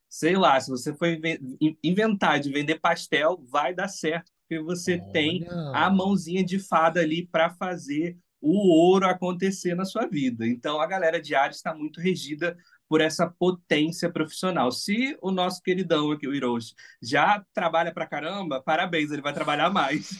sei 0.07 0.35
lá, 0.35 0.59
se 0.59 0.69
você 0.69 0.93
for 0.93 1.07
inven- 1.07 1.39
inventar 1.83 2.39
de 2.39 2.51
vender 2.51 2.79
pastel, 2.79 3.43
vai 3.49 3.73
dar 3.73 3.87
certo, 3.87 4.31
porque 4.47 4.61
você 4.63 4.99
tem 5.11 5.45
a 5.73 5.87
Olha. 5.87 5.89
mãozinha 5.89 6.43
de 6.43 6.59
fada 6.59 6.99
ali 7.01 7.27
para 7.27 7.49
fazer 7.49 8.17
o 8.39 8.67
ouro 8.69 9.07
acontecer 9.07 9.73
na 9.73 9.85
sua 9.85 10.05
vida. 10.05 10.45
Então 10.45 10.79
a 10.79 10.85
galera 10.85 11.19
de 11.21 11.33
Ares 11.33 11.57
está 11.57 11.73
muito 11.73 11.99
regida 12.01 12.55
por 12.89 13.01
essa 13.01 13.25
potência 13.27 14.11
profissional. 14.11 14.71
Se 14.71 15.17
o 15.21 15.31
nosso 15.31 15.61
queridão 15.61 16.11
aqui, 16.11 16.27
o 16.27 16.35
Hiroshi, 16.35 16.75
já 17.01 17.43
trabalha 17.53 17.91
pra 17.93 18.05
caramba, 18.05 18.61
parabéns, 18.61 19.09
ele 19.11 19.21
vai 19.21 19.33
trabalhar 19.33 19.69
mais. 19.71 20.19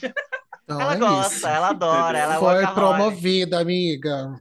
Então 0.64 0.80
Ela 0.80 0.94
é 0.94 0.98
gosta, 0.98 1.34
isso. 1.36 1.46
ela 1.46 1.68
adora, 1.68 2.18
ela 2.18 2.38
Foi 2.38 2.66
promovida, 2.68 3.60
amiga. 3.60 4.40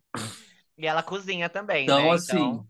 E 0.83 0.87
ela 0.87 1.01
cozinha 1.03 1.49
também, 1.49 1.89
Então, 1.89 1.95
né? 1.95 2.11
assim. 2.11 2.63
Então, 2.63 2.67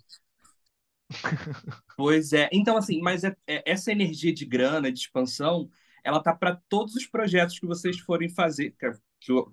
Pois 1.96 2.34
é. 2.34 2.50
Então, 2.51 2.75
assim, 2.77 3.01
mas 3.01 3.24
é- 3.24 3.36
é- 3.48 3.63
essa 3.72 3.91
energia 3.91 4.34
de 4.34 4.46
grana, 4.46 4.91
de 4.91 5.00
expansão, 5.00 5.70
ela 6.03 6.22
tá 6.22 6.36
para 6.36 6.60
todos 6.70 6.96
os 6.96 7.05
projetos 7.05 7.60
que 7.60 7.65
vocês 7.67 8.00
forem 8.00 8.29
fazer, 8.29 8.75
que, 8.79 8.91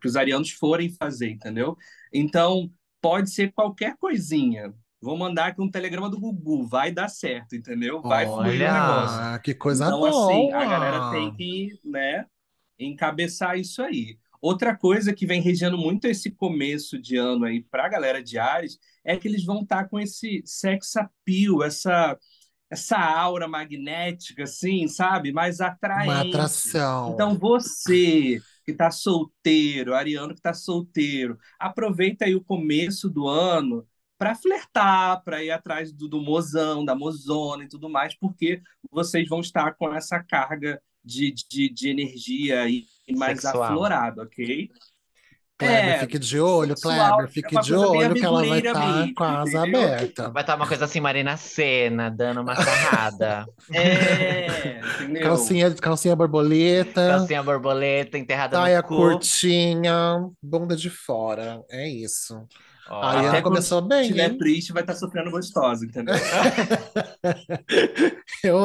que 0.01 0.09
os 0.09 0.17
arianos 0.17 0.51
forem 0.53 0.91
fazer, 0.91 1.31
entendeu? 1.31 1.77
Então, 2.13 2.73
pode 3.01 3.31
ser 3.31 3.53
qualquer 3.53 3.97
coisinha. 3.99 4.75
Vou 5.01 5.17
mandar 5.17 5.49
aqui 5.49 5.61
um 5.63 5.71
telegrama 5.71 6.11
do 6.11 6.19
Gugu, 6.21 6.67
vai 6.67 6.91
dar 6.93 7.09
certo, 7.09 7.55
entendeu? 7.57 8.03
Vai 8.05 8.27
fluir 8.27 8.67
o 8.67 8.69
Olha. 8.69 8.73
negócio. 8.73 9.25
Ah, 9.35 9.39
que 9.43 9.55
coisa 9.55 9.91
Então, 9.93 9.93
boa. 9.93 10.05
assim, 10.05 10.51
a 10.53 10.67
galera 10.67 11.01
tem 11.03 11.33
que, 11.35 11.79
né, 11.85 12.27
encabeçar 12.79 13.59
isso 13.59 13.83
aí. 13.83 14.19
Outra 14.41 14.77
coisa 14.77 15.13
que 15.13 15.27
vem 15.27 15.41
regendo 15.43 15.77
muito 15.77 16.07
esse 16.07 16.31
começo 16.31 16.99
de 16.99 17.17
ano 17.17 17.45
aí 17.45 17.63
para 17.63 17.85
a 17.85 17.89
galera 17.89 18.23
de 18.23 18.39
Ares 18.39 18.79
é 19.05 19.17
que 19.17 19.29
eles 19.29 19.45
vão 19.45 19.63
estar 19.63 19.89
com 19.89 19.99
esse 19.99 20.43
sex 20.47 20.97
appeal, 20.97 21.63
essa, 21.63 22.19
essa 22.71 22.99
aura 22.99 23.47
magnética, 23.47 24.45
assim, 24.45 24.89
sabe? 24.89 25.33
Mais 25.33 25.61
Uma 25.61 25.69
atraente. 25.69 26.29
atração. 26.29 27.13
Então, 27.13 27.37
você 27.37 28.41
que 28.65 28.73
está 28.73 28.91
solteiro, 28.91 29.95
ariano 29.95 30.33
que 30.33 30.41
está 30.41 30.55
solteiro, 30.55 31.39
aproveita 31.59 32.25
aí 32.25 32.35
o 32.35 32.45
começo 32.45 33.11
do 33.11 33.29
ano 33.29 33.87
para 34.17 34.35
flertar, 34.35 35.23
para 35.25 35.43
ir 35.43 35.51
atrás 35.51 35.93
do, 35.93 36.07
do 36.07 36.21
mozão, 36.21 36.85
da 36.85 36.95
mozona 36.95 37.65
e 37.65 37.69
tudo 37.69 37.89
mais, 37.89 38.15
porque 38.15 38.63
vocês 38.91 39.27
vão 39.29 39.41
estar 39.41 39.75
com 39.75 39.95
essa 39.95 40.23
carga 40.23 40.81
de, 41.05 41.33
de, 41.33 41.69
de 41.73 41.89
energia 41.91 42.63
aí 42.63 42.87
mais 43.17 43.41
Sexual. 43.41 43.63
aflorada, 43.65 44.23
ok? 44.23 44.71
Kleber, 45.59 45.95
É, 45.95 45.99
fique 45.99 46.19
de 46.19 46.41
olho, 46.41 46.77
sexual, 46.77 46.77
Kleber, 46.77 47.25
é 47.25 47.29
fique 47.29 47.57
uma 47.57 47.61
de 47.61 47.75
olho 47.75 48.17
que 48.17 48.25
ela 48.25 48.45
vai 48.45 48.61
estar 48.61 49.05
mesmo, 49.05 49.15
com 49.15 49.25
a 49.25 49.41
asa 49.43 49.59
entendeu? 49.59 49.81
aberta. 49.83 50.31
vai 50.33 50.43
estar 50.43 50.57
uma 50.57 50.67
coisa 50.69 50.85
assim, 50.87 51.01
Marina 51.01 51.37
Sena, 51.37 52.11
dando 52.11 52.41
uma 52.43 52.57
sarrada. 52.57 53.49
É, 53.73 54.89
entendeu? 54.89 55.21
Calcinha, 55.21 55.75
calcinha 55.77 56.17
borboleta, 56.17 57.01
Calcinha 57.05 57.43
borboleta 57.43 58.19
enterrada 58.19 58.59
no 58.61 58.75
cu. 58.79 58.81
curtinha, 58.97 60.29
bunda 60.43 60.77
de 60.77 60.91
fora. 60.91 61.63
É 61.71 61.89
isso. 61.89 62.47
Ó, 62.91 63.01
A 63.03 63.11
Ariana 63.11 63.29
Até 63.29 63.43
quando 63.43 63.55
começou 63.55 63.81
bem, 63.83 64.03
estiver 64.03 64.31
hein? 64.33 64.39
triste, 64.39 64.73
vai 64.73 64.83
estar 64.83 64.95
sofrendo 64.95 65.31
gostosa, 65.31 65.85
entendeu? 65.87 66.15
Eu, 68.43 68.59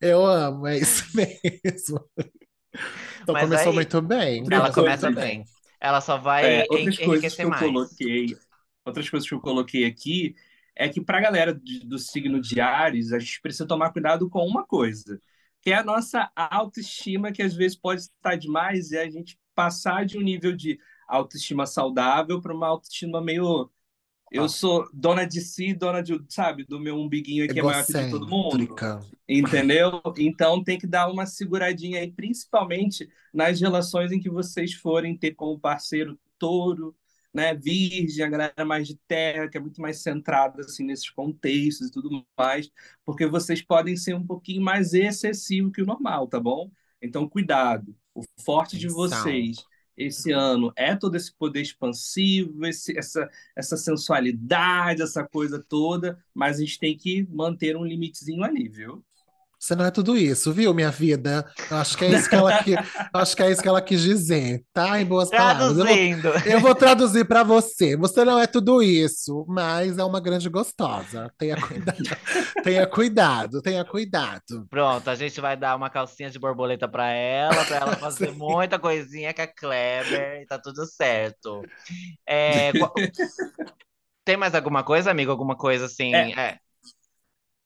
eu 0.00 0.24
amo, 0.26 0.66
é 0.66 0.78
isso 0.78 1.04
mesmo. 1.14 2.00
Então 3.22 3.32
Mas 3.34 3.44
começou 3.44 3.68
aí- 3.68 3.74
muito 3.74 4.02
bem. 4.02 4.44
ela 4.50 4.72
começa 4.72 5.06
coisa- 5.06 5.20
bem. 5.20 5.44
Ela 5.80 6.00
só 6.00 6.16
vai 6.16 6.44
É, 6.46 6.64
en- 6.64 6.66
outras 6.70 6.78
coisas 6.78 6.96
que 6.98 7.04
enriquecer 7.04 7.44
eu 7.44 7.48
mais. 7.50 7.62
coloquei, 7.62 8.26
outras 8.86 9.10
coisas 9.10 9.28
que 9.28 9.34
eu 9.34 9.40
coloquei 9.40 9.84
aqui 9.84 10.34
é 10.74 10.88
que 10.88 11.00
para 11.00 11.18
a 11.18 11.20
galera 11.20 11.54
de- 11.54 11.80
do 11.86 11.98
signo 11.98 12.40
de 12.40 12.58
Ares, 12.60 13.12
a 13.12 13.18
gente 13.18 13.40
precisa 13.42 13.66
tomar 13.66 13.92
cuidado 13.92 14.28
com 14.30 14.44
uma 14.46 14.66
coisa, 14.66 15.20
que 15.60 15.70
é 15.70 15.74
a 15.76 15.84
nossa 15.84 16.30
autoestima, 16.34 17.32
que 17.32 17.42
às 17.42 17.54
vezes 17.54 17.76
pode 17.76 18.00
estar 18.02 18.36
demais 18.36 18.90
e 18.92 18.98
a 18.98 19.08
gente 19.08 19.38
passar 19.54 20.04
de 20.06 20.16
um 20.18 20.22
nível 20.22 20.56
de 20.56 20.78
autoestima 21.08 21.66
saudável 21.66 22.40
para 22.40 22.54
uma 22.54 22.68
autoestima 22.68 23.20
meio 23.20 23.70
eu 24.30 24.44
Ah. 24.44 24.48
sou 24.48 24.88
dona 24.92 25.24
de 25.24 25.40
si, 25.40 25.72
dona 25.74 26.02
de, 26.02 26.18
sabe, 26.28 26.64
do 26.64 26.80
meu 26.80 26.96
umbiguinho 26.98 27.44
aqui 27.44 27.60
é 27.60 27.62
maior 27.62 27.84
que 27.86 27.92
de 27.92 28.10
todo 28.10 28.28
mundo. 28.28 28.74
Entendeu? 29.28 30.02
Então 30.18 30.62
tem 30.62 30.78
que 30.78 30.86
dar 30.86 31.08
uma 31.10 31.24
seguradinha 31.26 32.00
aí, 32.00 32.10
principalmente 32.10 33.08
nas 33.32 33.60
relações 33.60 34.12
em 34.12 34.20
que 34.20 34.28
vocês 34.28 34.74
forem 34.74 35.16
ter 35.16 35.34
como 35.34 35.58
parceiro 35.58 36.18
touro, 36.38 36.96
né, 37.32 37.54
virgem, 37.54 38.24
a 38.24 38.28
galera 38.28 38.64
mais 38.64 38.86
de 38.86 38.96
terra, 39.08 39.48
que 39.48 39.56
é 39.56 39.60
muito 39.60 39.80
mais 39.80 40.02
centrada 40.02 40.60
assim 40.62 40.84
nesses 40.84 41.10
contextos 41.10 41.88
e 41.88 41.90
tudo 41.92 42.24
mais, 42.38 42.70
porque 43.04 43.26
vocês 43.26 43.60
podem 43.62 43.96
ser 43.96 44.14
um 44.14 44.24
pouquinho 44.26 44.62
mais 44.62 44.94
excessivo 44.94 45.70
que 45.72 45.82
o 45.82 45.86
normal, 45.86 46.28
tá 46.28 46.38
bom? 46.40 46.70
Então 47.02 47.28
cuidado. 47.28 47.96
O 48.14 48.22
forte 48.44 48.78
de 48.78 48.86
Atenção. 48.86 48.96
vocês 49.22 49.56
esse 49.96 50.32
ano 50.32 50.72
é 50.76 50.94
todo 50.94 51.16
esse 51.16 51.32
poder 51.36 51.62
expansivo, 51.62 52.64
esse, 52.66 52.96
essa, 52.98 53.28
essa 53.56 53.76
sensualidade, 53.76 55.02
essa 55.02 55.24
coisa 55.24 55.64
toda, 55.68 56.18
mas 56.34 56.56
a 56.56 56.60
gente 56.60 56.78
tem 56.78 56.96
que 56.96 57.26
manter 57.30 57.76
um 57.76 57.84
limitezinho 57.84 58.42
ali, 58.42 58.68
viu? 58.68 59.04
Você 59.64 59.74
não 59.74 59.86
é 59.86 59.90
tudo 59.90 60.14
isso, 60.14 60.52
viu, 60.52 60.74
minha 60.74 60.90
vida? 60.90 61.42
Eu 61.70 61.78
acho 61.78 61.96
que 61.96 62.04
é 62.04 62.10
isso 62.10 62.28
que 62.28 62.34
ela, 62.34 62.62
que, 62.62 62.74
acho 63.14 63.34
que 63.34 63.42
é 63.42 63.50
isso 63.50 63.62
que 63.62 63.68
ela 63.68 63.80
quis 63.80 64.02
dizer, 64.02 64.62
tá? 64.74 65.00
Em 65.00 65.06
boas 65.06 65.30
palavras. 65.30 65.70
Eu 65.70 65.74
vou, 65.76 65.84
Traduzindo. 65.86 66.28
eu 66.44 66.60
vou 66.60 66.74
traduzir 66.74 67.24
para 67.26 67.42
você. 67.42 67.96
Você 67.96 68.26
não 68.26 68.38
é 68.38 68.46
tudo 68.46 68.82
isso, 68.82 69.46
mas 69.48 69.96
é 69.96 70.04
uma 70.04 70.20
grande 70.20 70.50
gostosa. 70.50 71.32
Tenha 71.38 71.56
cuidado, 71.56 71.96
tenha 72.64 72.86
cuidado, 72.86 73.62
tenha 73.62 73.84
cuidado. 73.84 74.66
Pronto, 74.68 75.08
a 75.08 75.14
gente 75.14 75.40
vai 75.40 75.56
dar 75.56 75.76
uma 75.76 75.88
calcinha 75.90 76.30
de 76.30 76.38
borboleta 76.38 76.88
pra 76.88 77.08
ela, 77.10 77.64
pra 77.64 77.76
ela 77.76 77.96
fazer 78.00 78.30
Sim. 78.30 78.38
muita 78.38 78.78
coisinha 78.78 79.32
com 79.32 79.42
a 79.42 79.46
Kleber 79.46 80.42
e 80.42 80.46
tá 80.46 80.58
tudo 80.58 80.84
certo. 80.86 81.62
É, 82.26 82.72
qual- 82.78 82.92
Tem 84.24 84.36
mais 84.36 84.54
alguma 84.54 84.82
coisa, 84.82 85.10
amigo? 85.10 85.30
Alguma 85.30 85.56
coisa 85.56 85.86
assim? 85.86 86.14
É. 86.14 86.30
É. 86.32 86.58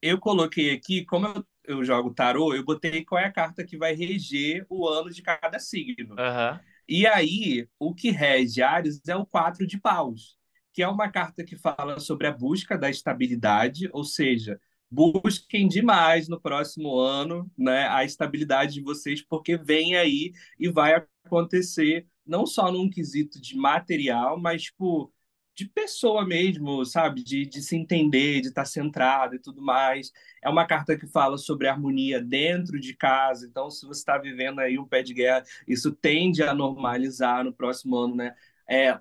Eu 0.01 0.19
coloquei 0.19 0.71
aqui, 0.73 1.05
como 1.05 1.27
eu, 1.27 1.45
eu 1.65 1.85
jogo 1.85 2.15
tarô, 2.15 2.55
eu 2.55 2.65
botei 2.65 3.05
qual 3.05 3.21
é 3.21 3.25
a 3.27 3.33
carta 3.33 3.65
que 3.65 3.77
vai 3.77 3.95
reger 3.95 4.65
o 4.69 4.87
ano 4.89 5.11
de 5.11 5.23
cada 5.23 5.59
signo. 5.59 6.15
Aham. 6.19 6.61
E 6.89 7.07
aí, 7.07 7.69
o 7.79 7.95
que 7.95 8.11
rege 8.11 8.63
Ares 8.63 9.01
é 9.09 9.17
o 9.17 9.27
quatro 9.27 9.67
de 9.67 9.79
paus, 9.79 10.39
que 10.73 10.83
é 10.83 10.89
uma 10.89 11.11
carta 11.11 11.45
que 11.45 11.57
fala 11.57 12.01
sobre 12.01 12.27
a 12.27 12.33
busca 12.33 12.79
da 12.79 12.89
estabilidade, 12.89 13.89
ou 13.93 14.05
seja, 14.05 14.59
busquem 14.91 15.69
demais 15.69 16.29
no 16.29 16.41
próximo 16.41 16.99
ano, 16.99 17.51
né, 17.57 17.89
a 17.89 18.05
estabilidade 18.05 18.75
de 18.75 18.83
vocês, 18.83 19.23
porque 19.23 19.57
vem 19.57 19.97
aí 19.97 20.33
e 20.59 20.69
vai 20.69 20.95
acontecer 21.25 22.07
não 22.27 22.47
só 22.47 22.71
num 22.71 22.91
quesito 22.91 23.41
de 23.41 23.57
material, 23.57 24.39
mas 24.39 24.65
tipo 24.65 25.13
de 25.59 25.67
pessoa 25.67 26.25
mesmo, 26.25 26.85
sabe? 26.85 27.21
De, 27.25 27.45
de 27.45 27.61
se 27.61 27.75
entender, 27.75 28.41
de 28.41 28.49
estar 28.49 28.65
centrado 28.65 29.35
e 29.35 29.41
tudo 29.41 29.61
mais. 29.61 30.13
É 30.41 30.49
uma 30.49 30.65
carta 30.65 30.97
que 30.97 31.09
fala 31.09 31.37
sobre 31.37 31.67
harmonia 31.67 32.23
dentro 32.23 32.79
de 32.79 32.95
casa. 32.95 33.45
Então, 33.45 33.69
se 33.69 33.85
você 33.85 33.99
está 33.99 34.17
vivendo 34.19 34.61
aí 34.61 34.79
um 34.79 34.87
pé 34.87 35.03
de 35.03 35.13
guerra, 35.13 35.43
isso 35.67 35.91
tende 35.91 36.45
a 36.45 36.55
normalizar 36.55 37.43
no 37.43 37.53
próximo 37.53 37.97
ano, 37.97 38.15
né? 38.15 38.37
É, 38.71 39.01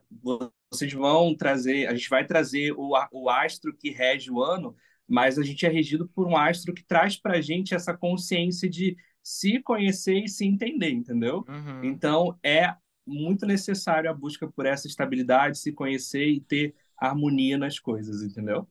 vocês 0.71 0.91
vão 0.93 1.35
trazer, 1.35 1.85
a 1.87 1.93
gente 1.93 2.09
vai 2.09 2.25
trazer 2.25 2.71
o, 2.71 2.93
o 3.11 3.29
astro 3.29 3.75
que 3.75 3.91
rege 3.91 4.31
o 4.31 4.41
ano, 4.41 4.75
mas 5.07 5.37
a 5.37 5.43
gente 5.43 5.65
é 5.65 5.69
regido 5.69 6.07
por 6.09 6.27
um 6.27 6.35
astro 6.35 6.73
que 6.73 6.83
traz 6.83 7.15
para 7.15 7.37
a 7.37 7.41
gente 7.41 7.73
essa 7.73 7.95
consciência 7.95 8.69
de 8.69 8.97
se 9.23 9.61
conhecer 9.61 10.23
e 10.23 10.27
se 10.27 10.45
entender, 10.45 10.91
entendeu? 10.91 11.45
Uhum. 11.47 11.83
Então, 11.83 12.37
é 12.43 12.75
muito 13.05 13.45
necessário 13.45 14.09
a 14.09 14.13
busca 14.13 14.47
por 14.47 14.65
essa 14.65 14.87
estabilidade, 14.87 15.57
se 15.57 15.71
conhecer 15.71 16.27
e 16.27 16.41
ter 16.41 16.75
harmonia 16.97 17.57
nas 17.57 17.79
coisas, 17.79 18.21
entendeu? 18.21 18.67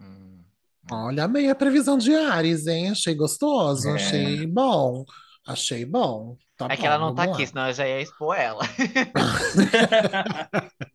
Hum. 0.00 0.38
Olha, 0.90 1.24
amei 1.24 1.50
a 1.50 1.54
previsão 1.54 1.98
de 1.98 2.14
Ares, 2.14 2.66
hein? 2.66 2.90
Achei 2.90 3.14
gostoso, 3.14 3.88
É. 3.88 3.94
achei 3.94 4.46
bom. 4.46 5.04
Achei 5.48 5.84
bom. 5.86 6.36
Tá 6.58 6.66
É 6.68 6.76
que 6.76 6.82
bom, 6.82 6.86
ela 6.86 6.98
não 6.98 7.14
tá 7.14 7.22
vamos 7.22 7.24
aqui, 7.24 7.38
lá. 7.38 7.46
senão 7.46 7.66
eu 7.68 7.72
já 7.72 7.88
ia 7.88 8.00
expor 8.02 8.36
ela. 8.36 8.62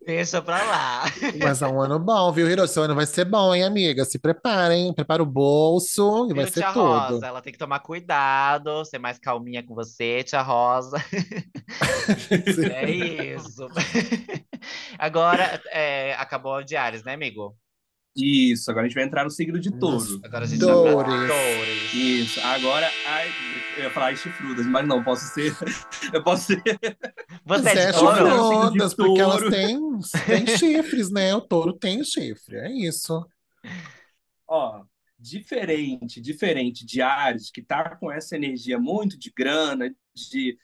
Deixa 0.05 0.41
pra 0.41 0.61
lá. 0.63 1.03
Mas 1.41 1.61
é 1.61 1.67
um 1.67 1.81
ano 1.81 1.97
bom, 1.97 2.31
viu, 2.31 2.49
Hiro? 2.49 2.67
Seu 2.67 2.83
ano 2.83 2.93
vai 2.93 3.05
ser 3.05 3.25
bom, 3.25 3.55
hein, 3.55 3.63
amiga? 3.63 4.03
Se 4.05 4.19
preparem, 4.19 4.93
prepara 4.93 5.23
o 5.23 5.25
bolso 5.25 6.27
e 6.29 6.33
vai 6.33 6.43
Viu, 6.43 6.45
ser 6.45 6.61
tia 6.61 6.73
tudo. 6.73 6.83
Rosa? 6.83 7.25
Ela 7.25 7.41
tem 7.41 7.53
que 7.53 7.59
tomar 7.59 7.79
cuidado, 7.79 8.83
ser 8.85 8.99
mais 8.99 9.17
calminha 9.17 9.63
com 9.65 9.73
você, 9.73 10.23
tia 10.23 10.41
Rosa. 10.41 10.97
É 12.73 12.89
isso. 12.91 13.65
Agora, 14.99 15.61
é, 15.71 16.13
acabou 16.15 16.59
o 16.59 16.77
Ares, 16.77 17.03
né, 17.03 17.13
amigo? 17.13 17.55
Isso, 18.15 18.69
agora 18.69 18.85
a 18.85 18.87
gente 18.87 18.95
vai 18.95 19.03
entrar 19.03 19.23
no 19.23 19.31
signo 19.31 19.59
de 19.59 19.71
touro. 19.71 20.21
Agora 20.23 20.45
a 20.45 20.47
gente 20.47 20.63
vai 20.63 20.73
Toures. 20.73 21.27
Toures. 21.27 21.93
Isso, 21.93 22.39
agora 22.41 22.87
ai, 23.07 23.27
eu 23.77 23.83
ia 23.83 23.89
falar 23.89 24.11
as 24.11 24.19
chifrudas, 24.19 24.65
mas 24.67 24.87
não, 24.87 25.03
posso 25.03 25.25
ser. 25.33 25.51
Eu 26.13 26.23
posso 26.23 26.45
ser. 26.47 26.61
Você 27.43 27.69
é 27.69 27.91
touro? 27.91 28.15
chifrudo. 28.15 28.63
chifrudas, 28.63 28.93
porque 28.93 29.19
elas 29.19 29.39
Touro. 29.39 29.51
têm, 29.51 29.79
têm 30.27 30.57
chifres, 30.57 31.11
né? 31.11 31.33
O 31.33 31.41
touro 31.41 31.73
tem 31.73 32.03
chifre, 32.03 32.57
é 32.57 32.71
isso. 32.71 33.25
Ó, 34.47 34.83
diferente, 35.17 36.21
diferente 36.21 36.85
de 36.85 37.01
Ares, 37.01 37.49
que 37.49 37.63
tá 37.63 37.95
com 37.95 38.11
essa 38.11 38.35
energia 38.35 38.77
muito 38.77 39.17
de 39.17 39.31
grana, 39.35 39.91
de 40.13 40.55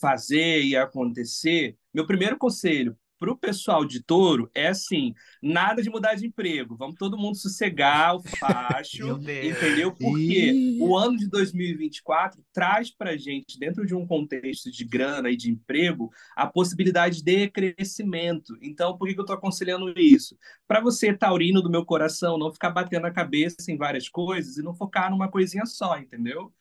fazer 0.00 0.62
e 0.62 0.74
acontecer. 0.74 1.76
Meu 1.92 2.06
primeiro 2.06 2.38
conselho 2.38 2.96
para 3.22 3.30
o 3.30 3.36
pessoal 3.36 3.84
de 3.84 4.02
touro 4.02 4.50
é 4.52 4.66
assim: 4.66 5.14
nada 5.40 5.80
de 5.80 5.88
mudar 5.88 6.16
de 6.16 6.26
emprego. 6.26 6.74
Vamos 6.76 6.96
todo 6.96 7.16
mundo 7.16 7.36
sossegar 7.36 8.16
o 8.16 8.22
facho, 8.40 9.16
entendeu? 9.22 9.92
Porque 9.92 10.50
Ih. 10.50 10.78
o 10.80 10.96
ano 10.96 11.16
de 11.16 11.28
2024 11.28 12.44
traz 12.52 12.90
para 12.90 13.16
gente, 13.16 13.60
dentro 13.60 13.86
de 13.86 13.94
um 13.94 14.04
contexto 14.04 14.72
de 14.72 14.84
grana 14.84 15.30
e 15.30 15.36
de 15.36 15.52
emprego, 15.52 16.10
a 16.34 16.48
possibilidade 16.48 17.22
de 17.22 17.48
crescimento. 17.48 18.58
Então, 18.60 18.98
por 18.98 19.06
que 19.06 19.14
que 19.14 19.20
eu 19.20 19.24
estou 19.24 19.36
aconselhando 19.36 19.94
isso? 19.96 20.36
Para 20.66 20.80
você, 20.80 21.12
taurino 21.12 21.62
do 21.62 21.70
meu 21.70 21.84
coração, 21.84 22.36
não 22.36 22.52
ficar 22.52 22.70
batendo 22.70 23.06
a 23.06 23.12
cabeça 23.12 23.70
em 23.70 23.76
várias 23.76 24.08
coisas 24.08 24.56
e 24.56 24.62
não 24.64 24.74
focar 24.74 25.12
numa 25.12 25.30
coisinha 25.30 25.64
só, 25.64 25.96
entendeu? 25.96 26.52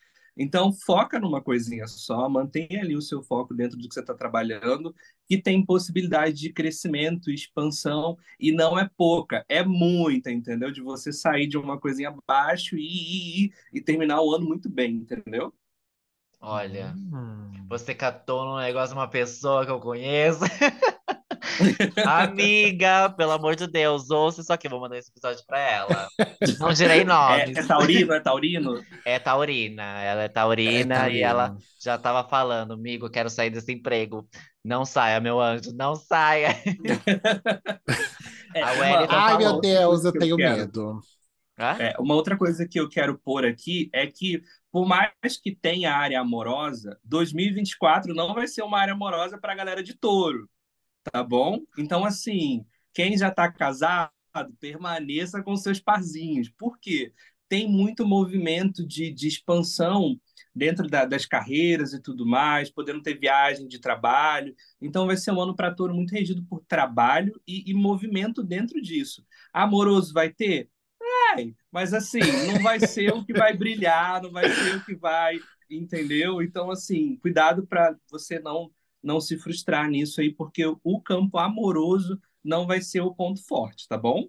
Então, 0.41 0.74
foca 0.74 1.19
numa 1.19 1.41
coisinha 1.41 1.88
só, 1.88 2.27
mantenha 2.29 2.81
ali 2.81 2.95
o 2.95 3.01
seu 3.01 3.21
foco 3.24 3.53
dentro 3.53 3.77
do 3.77 3.88
que 3.88 3.93
você 3.93 4.00
está 4.01 4.13
trabalhando, 4.13 4.95
que 5.27 5.38
tem 5.41 5.65
possibilidade 5.65 6.33
de 6.36 6.51
crescimento, 6.53 7.31
expansão, 7.31 8.17
e 8.39 8.51
não 8.51 8.77
é 8.79 8.89
pouca, 8.98 9.45
é 9.50 9.63
muita, 9.63 10.31
entendeu? 10.31 10.71
De 10.71 10.81
você 10.81 11.12
sair 11.13 11.48
de 11.48 11.57
uma 11.57 11.79
coisinha 11.79 12.10
abaixo 12.10 12.75
e, 12.77 12.81
e, 12.81 13.45
e, 13.48 13.51
e 13.74 13.81
terminar 13.81 14.21
o 14.21 14.33
ano 14.33 14.45
muito 14.48 14.69
bem, 14.69 14.95
entendeu? 14.95 15.53
Olha, 16.39 17.00
Hum. 17.13 17.51
você 17.69 17.95
catou 17.95 18.45
no 18.45 18.60
negócio 18.60 18.95
uma 18.95 19.10
pessoa 19.10 19.65
que 19.65 19.71
eu 19.71 19.79
conheço. 19.79 20.41
Amiga, 22.05 23.09
pelo 23.17 23.31
amor 23.31 23.55
de 23.55 23.67
Deus, 23.67 24.09
ouça 24.09 24.41
isso 24.41 24.51
aqui, 24.53 24.67
vou 24.69 24.79
mandar 24.79 24.97
esse 24.97 25.09
episódio 25.11 25.43
pra 25.45 25.59
ela. 25.59 26.07
Não 26.59 26.73
direi 26.73 27.03
É, 27.03 27.03
nomes. 27.03 27.57
é 27.57 27.63
taurino, 27.63 28.13
é 28.13 28.19
taurino? 28.19 28.85
É 29.05 29.19
taurina, 29.19 29.83
ela 30.01 30.23
é 30.23 30.27
taurina 30.29 31.07
É, 31.07 31.13
e 31.13 31.21
ela 31.21 31.55
já 31.81 31.97
tava 31.97 32.27
falando, 32.27 32.73
amigo, 32.73 33.06
eu 33.06 33.12
quero 33.12 33.29
sair 33.29 33.49
desse 33.49 33.71
emprego. 33.71 34.27
Não 34.63 34.86
saia, 34.86 35.19
meu 35.19 35.39
anjo, 35.41 35.71
não 35.73 35.95
saia. 35.95 36.49
É, 38.53 38.62
A 38.62 38.73
uma- 38.73 39.08
Ai, 39.10 39.38
falou. 39.38 39.39
meu 39.39 39.62
Deus, 39.62 40.03
eu 40.03 40.12
eu 40.13 40.19
tenho 40.19 40.36
quero. 40.36 40.58
medo. 40.58 40.99
É, 41.79 41.93
uma 41.99 42.15
outra 42.15 42.36
coisa 42.38 42.67
que 42.67 42.79
eu 42.79 42.89
quero 42.89 43.19
pôr 43.19 43.45
aqui 43.45 43.89
é 43.93 44.08
que, 44.08 44.41
por 44.71 44.86
mais 44.88 45.12
que 45.41 45.56
tenha 45.56 45.93
área 45.93 46.19
amorosa, 46.19 46.99
2024 47.03 48.13
não 48.15 48.34
vai 48.34 48.47
ser 48.47 48.63
uma 48.63 48.79
área 48.79 48.93
amorosa 48.93 49.38
para 49.38 49.53
a 49.53 49.56
galera 49.56 49.84
de 49.84 49.93
touro, 49.95 50.49
tá 51.11 51.23
bom? 51.23 51.59
Então, 51.77 52.05
assim, 52.05 52.65
quem 52.93 53.17
já 53.17 53.29
está 53.29 53.51
casado, 53.51 54.11
permaneça 54.59 55.41
com 55.43 55.55
seus 55.55 55.79
parzinhos. 55.79 56.49
Por 56.49 56.77
quê? 56.79 57.13
Tem 57.49 57.69
muito 57.69 58.05
movimento 58.07 58.85
de, 58.87 59.11
de 59.11 59.27
expansão 59.27 60.19
dentro 60.55 60.87
da- 60.87 61.03
das 61.05 61.25
carreiras 61.25 61.93
e 61.93 62.01
tudo 62.01 62.25
mais, 62.25 62.69
podendo 62.69 63.01
ter 63.01 63.19
viagem 63.19 63.67
de 63.67 63.79
trabalho. 63.79 64.55
Então, 64.81 65.05
vai 65.05 65.17
ser 65.17 65.31
um 65.31 65.41
ano 65.41 65.55
para 65.55 65.73
touro 65.73 65.93
muito 65.93 66.11
regido 66.11 66.43
por 66.45 66.63
trabalho 66.65 67.39
e, 67.47 67.69
e 67.69 67.73
movimento 67.73 68.41
dentro 68.43 68.81
disso. 68.81 69.25
Amoroso 69.53 70.13
vai 70.13 70.29
ter? 70.31 70.69
Vai, 70.99 71.55
mas 71.71 71.93
assim, 71.93 72.41
não 72.47 72.61
vai 72.61 72.79
ser 72.79 73.13
o 73.13 73.23
que 73.25 73.33
vai 73.33 73.55
brilhar, 73.55 74.21
não 74.21 74.31
vai 74.31 74.49
ser 74.49 74.75
o 74.77 74.83
que 74.83 74.95
vai, 74.95 75.39
entendeu? 75.69 76.41
Então, 76.41 76.69
assim, 76.71 77.17
cuidado 77.17 77.65
para 77.67 77.95
você 78.09 78.39
não 78.39 78.71
não 79.03 79.19
se 79.19 79.37
frustrar 79.37 79.89
nisso 79.89 80.21
aí, 80.21 80.31
porque 80.33 80.63
o 80.83 81.01
campo 81.01 81.37
amoroso 81.37 82.19
não 82.43 82.67
vai 82.67 82.81
ser 82.81 83.01
o 83.01 83.13
ponto 83.13 83.45
forte, 83.45 83.87
tá 83.87 83.97
bom? 83.97 84.27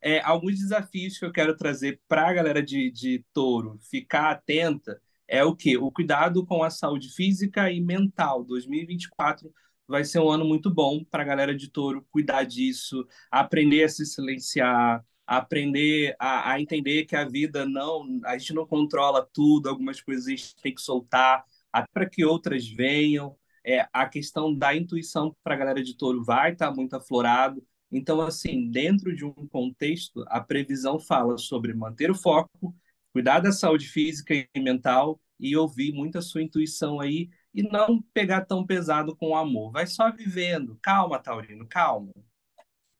É, 0.00 0.20
alguns 0.20 0.58
desafios 0.58 1.18
que 1.18 1.24
eu 1.24 1.32
quero 1.32 1.56
trazer 1.56 2.00
para 2.06 2.28
a 2.28 2.32
galera 2.32 2.62
de, 2.62 2.90
de 2.90 3.24
touro 3.32 3.78
ficar 3.90 4.30
atenta 4.30 5.00
é 5.26 5.42
o 5.42 5.56
quê? 5.56 5.76
O 5.76 5.90
cuidado 5.90 6.44
com 6.46 6.62
a 6.62 6.70
saúde 6.70 7.08
física 7.12 7.70
e 7.70 7.80
mental. 7.80 8.44
2024 8.44 9.52
vai 9.88 10.04
ser 10.04 10.20
um 10.20 10.30
ano 10.30 10.44
muito 10.44 10.70
bom 10.70 11.02
para 11.04 11.22
a 11.22 11.26
galera 11.26 11.54
de 11.54 11.68
touro 11.70 12.06
cuidar 12.10 12.44
disso, 12.44 13.06
aprender 13.30 13.84
a 13.84 13.88
se 13.88 14.04
silenciar, 14.04 15.04
aprender 15.26 16.14
a, 16.18 16.52
a 16.52 16.60
entender 16.60 17.04
que 17.04 17.16
a 17.16 17.24
vida 17.24 17.66
não, 17.66 18.20
a 18.24 18.38
gente 18.38 18.54
não 18.54 18.66
controla 18.66 19.28
tudo, 19.32 19.68
algumas 19.68 20.00
coisas 20.00 20.26
a 20.26 20.30
gente 20.30 20.56
tem 20.56 20.74
que 20.74 20.80
soltar, 20.80 21.44
até 21.72 21.88
para 21.92 22.08
que 22.08 22.24
outras 22.24 22.68
venham. 22.68 23.36
É, 23.66 23.86
a 23.92 24.06
questão 24.06 24.54
da 24.54 24.76
intuição 24.76 25.34
para 25.42 25.54
a 25.54 25.58
galera 25.58 25.82
de 25.82 25.96
touro 25.96 26.22
vai 26.24 26.52
estar 26.52 26.70
muito 26.72 26.94
aflorado. 26.94 27.62
Então, 27.90 28.20
assim, 28.20 28.70
dentro 28.70 29.14
de 29.14 29.24
um 29.24 29.32
contexto, 29.48 30.24
a 30.28 30.40
previsão 30.40 30.98
fala 31.00 31.36
sobre 31.38 31.74
manter 31.74 32.10
o 32.10 32.14
foco, 32.14 32.74
cuidar 33.12 33.40
da 33.40 33.50
saúde 33.52 33.88
física 33.88 34.34
e 34.34 34.60
mental 34.60 35.20
e 35.38 35.56
ouvir 35.56 35.92
muito 35.92 36.16
a 36.18 36.22
sua 36.22 36.42
intuição 36.42 37.00
aí 37.00 37.28
e 37.52 37.62
não 37.62 38.00
pegar 38.14 38.42
tão 38.44 38.64
pesado 38.64 39.16
com 39.16 39.30
o 39.30 39.36
amor. 39.36 39.72
Vai 39.72 39.86
só 39.86 40.12
vivendo. 40.12 40.78
Calma, 40.82 41.18
Taurino, 41.18 41.66
calma. 41.66 42.12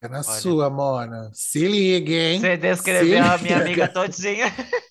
É 0.01 0.09
na 0.09 0.19
Olha. 0.19 0.25
sua, 0.25 0.69
Mona. 0.71 1.31
Se 1.33 1.67
liga, 1.67 2.13
hein? 2.13 2.41
Você 2.41 2.57
descreveu 2.57 3.23
Se 3.23 3.29
a 3.31 3.39
minha 3.39 3.59
liga. 3.59 3.65
amiga 3.65 3.89
todinha. 3.89 4.47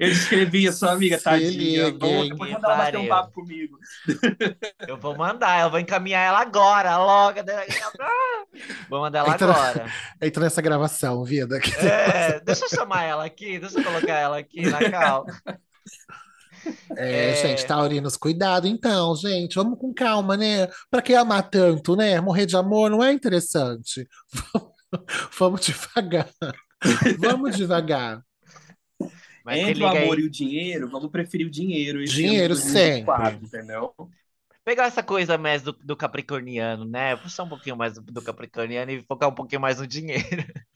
Eu 0.00 0.08
descrevi 0.08 0.66
a 0.66 0.72
sua 0.72 0.92
amiga, 0.92 1.20
tadinha. 1.20 1.86
hein? 1.88 1.92
Depois 1.92 2.28
Que 2.30 2.34
mandar 2.38 2.68
ela 2.68 2.76
bater 2.76 2.96
um 2.98 3.08
papo 3.08 3.32
comigo. 3.32 3.78
Eu 4.88 4.96
vou 4.96 5.16
mandar, 5.16 5.60
eu 5.62 5.70
vou 5.70 5.78
encaminhar 5.78 6.22
ela 6.26 6.40
agora, 6.40 6.96
logo. 6.98 7.38
Vou 8.88 9.00
mandar 9.00 9.20
ela 9.20 9.34
Então- 9.34 9.50
agora. 9.50 9.86
Entra 10.20 10.42
nessa 10.42 10.60
gravação, 10.62 11.24
vida. 11.24 11.58
É, 11.78 12.40
deixa 12.40 12.64
eu 12.66 12.68
chamar 12.68 13.04
ela 13.04 13.24
aqui, 13.24 13.58
deixa 13.58 13.78
eu 13.78 13.84
colocar 13.84 14.14
ela 14.18 14.38
aqui 14.38 14.62
na 14.68 14.90
cal. 14.90 15.24
É, 16.96 17.30
É. 17.30 17.34
gente, 17.36 17.66
taurinos, 17.66 18.16
cuidado 18.16 18.66
então, 18.66 19.16
gente. 19.16 19.54
Vamos 19.56 19.78
com 19.78 19.92
calma, 19.94 20.36
né? 20.36 20.68
Pra 20.90 21.00
que 21.02 21.14
amar 21.14 21.48
tanto, 21.48 21.96
né? 21.96 22.20
Morrer 22.20 22.46
de 22.46 22.56
amor 22.56 22.90
não 22.90 23.02
é 23.02 23.12
interessante. 23.12 24.06
Vamos 25.38 25.60
devagar. 25.62 26.28
Vamos 27.18 27.56
devagar. 27.56 28.22
Mas 29.44 29.58
Entre 29.58 29.82
o 29.82 29.86
amor 29.86 30.18
aí. 30.18 30.20
e 30.20 30.24
o 30.24 30.30
dinheiro, 30.30 30.88
vamos 30.90 31.10
preferir 31.10 31.46
o 31.46 31.50
dinheiro. 31.50 32.02
esse 32.02 32.14
Dinheiro 32.14 32.54
ano 32.54 32.56
de 32.56 32.62
2024, 32.62 33.38
sempre. 33.38 33.46
Entendeu? 33.46 33.94
Pegar 34.64 34.84
essa 34.86 35.02
coisa 35.02 35.36
mais 35.36 35.62
do, 35.62 35.72
do 35.72 35.96
capricorniano, 35.96 36.84
né? 36.84 37.16
Puxar 37.16 37.42
um 37.44 37.48
pouquinho 37.48 37.76
mais 37.76 37.94
do, 37.94 38.00
do 38.02 38.22
capricorniano 38.22 38.92
e 38.92 39.02
focar 39.02 39.28
um 39.28 39.34
pouquinho 39.34 39.60
mais 39.60 39.78
no 39.78 39.86
dinheiro. 39.86 40.22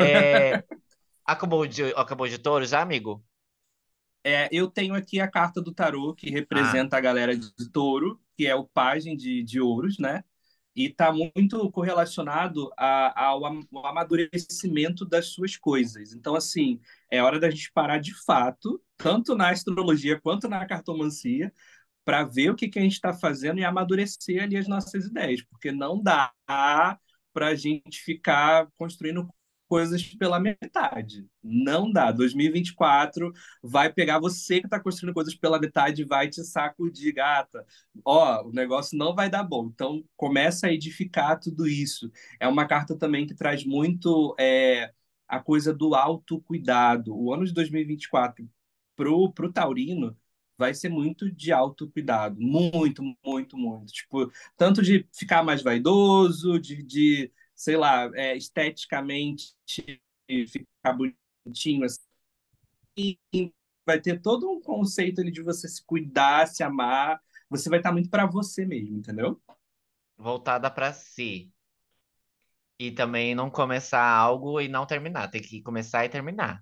É, 0.00 0.64
acabou 1.26 1.66
de, 1.66 1.84
acabou 1.96 2.28
de 2.28 2.38
touro 2.38 2.64
já, 2.66 2.82
amigo? 2.82 3.24
É, 4.24 4.48
eu 4.52 4.70
tenho 4.70 4.94
aqui 4.94 5.18
a 5.20 5.28
carta 5.28 5.60
do 5.60 5.72
tarô 5.74 6.14
que 6.14 6.30
representa 6.30 6.96
a 6.96 7.00
galera 7.00 7.36
de 7.36 7.50
touro, 7.72 8.20
que 8.36 8.46
é 8.46 8.54
o 8.54 8.64
pajem 8.64 9.16
de, 9.16 9.42
de 9.42 9.60
ouros, 9.60 9.98
né? 9.98 10.22
E 10.76 10.86
está 10.86 11.12
muito 11.12 11.70
correlacionado 11.72 12.70
a- 12.78 13.24
ao 13.26 13.42
amadurecimento 13.84 15.04
das 15.04 15.26
suas 15.28 15.56
coisas. 15.56 16.12
Então, 16.14 16.34
assim, 16.36 16.80
é 17.12 17.22
hora 17.22 17.38
da 17.38 17.50
gente 17.50 17.70
parar 17.74 17.98
de 17.98 18.14
fato, 18.24 18.82
tanto 18.96 19.34
na 19.36 19.50
astrologia 19.50 20.18
quanto 20.18 20.48
na 20.48 20.66
cartomancia, 20.66 21.52
para 22.06 22.24
ver 22.24 22.50
o 22.50 22.56
que, 22.56 22.68
que 22.68 22.78
a 22.78 22.82
gente 22.82 22.94
está 22.94 23.12
fazendo 23.12 23.60
e 23.60 23.64
amadurecer 23.64 24.42
ali 24.42 24.56
as 24.56 24.66
nossas 24.66 25.04
ideias, 25.04 25.42
porque 25.42 25.70
não 25.70 26.02
dá 26.02 26.32
para 26.46 26.98
a 27.34 27.54
gente 27.54 28.00
ficar 28.00 28.66
construindo 28.78 29.28
coisas 29.68 30.02
pela 30.16 30.40
metade. 30.40 31.26
Não 31.42 31.90
dá. 31.92 32.10
2024 32.12 33.30
vai 33.62 33.92
pegar 33.92 34.18
você 34.18 34.60
que 34.60 34.66
está 34.66 34.80
construindo 34.80 35.14
coisas 35.14 35.34
pela 35.34 35.60
metade 35.60 36.02
e 36.02 36.06
vai 36.06 36.28
te 36.28 36.42
sacudir, 36.44 37.14
gata. 37.14 37.64
Ó, 38.04 38.48
o 38.48 38.52
negócio 38.52 38.96
não 38.96 39.14
vai 39.14 39.28
dar 39.30 39.42
bom. 39.44 39.66
Então, 39.66 40.02
começa 40.16 40.66
a 40.66 40.72
edificar 40.72 41.38
tudo 41.38 41.66
isso. 41.66 42.10
É 42.40 42.48
uma 42.48 42.66
carta 42.66 42.96
também 42.96 43.26
que 43.26 43.34
traz 43.34 43.64
muito 43.64 44.34
é, 44.38 44.92
a 45.28 45.40
coisa 45.40 45.72
do 45.72 45.94
autocuidado. 45.94 47.16
O 47.16 47.32
ano 47.32 47.44
de 47.44 47.52
2024 47.52 48.48
pro, 48.96 49.32
pro 49.32 49.52
Taurino 49.52 50.16
vai 50.56 50.74
ser 50.74 50.88
muito 50.88 51.30
de 51.30 51.52
autocuidado. 51.52 52.40
Muito, 52.40 53.02
muito, 53.24 53.56
muito. 53.56 53.92
Tipo, 53.92 54.30
tanto 54.56 54.82
de 54.82 55.08
ficar 55.12 55.42
mais 55.42 55.62
vaidoso, 55.62 56.58
de, 56.58 56.82
de 56.82 57.32
sei 57.54 57.76
lá, 57.76 58.10
é, 58.14 58.36
esteticamente 58.36 59.54
ficar 60.48 60.92
bonitinho 60.94 61.84
assim. 61.84 62.00
E 62.96 63.18
vai 63.84 64.00
ter 64.00 64.20
todo 64.20 64.50
um 64.50 64.60
conceito 64.60 65.20
ali 65.20 65.30
de 65.30 65.42
você 65.42 65.68
se 65.68 65.84
cuidar, 65.84 66.46
se 66.46 66.62
amar. 66.62 67.20
Você 67.50 67.68
vai 67.68 67.78
estar 67.78 67.92
muito 67.92 68.08
para 68.08 68.26
você 68.26 68.64
mesmo, 68.64 68.96
entendeu? 68.96 69.40
Voltada 70.16 70.70
para 70.70 70.92
si. 70.92 71.51
E 72.82 72.90
também 72.90 73.32
não 73.32 73.48
começar 73.48 74.04
algo 74.04 74.60
e 74.60 74.66
não 74.66 74.84
terminar. 74.84 75.28
Tem 75.28 75.40
que 75.40 75.62
começar 75.62 76.04
e 76.04 76.08
terminar. 76.08 76.60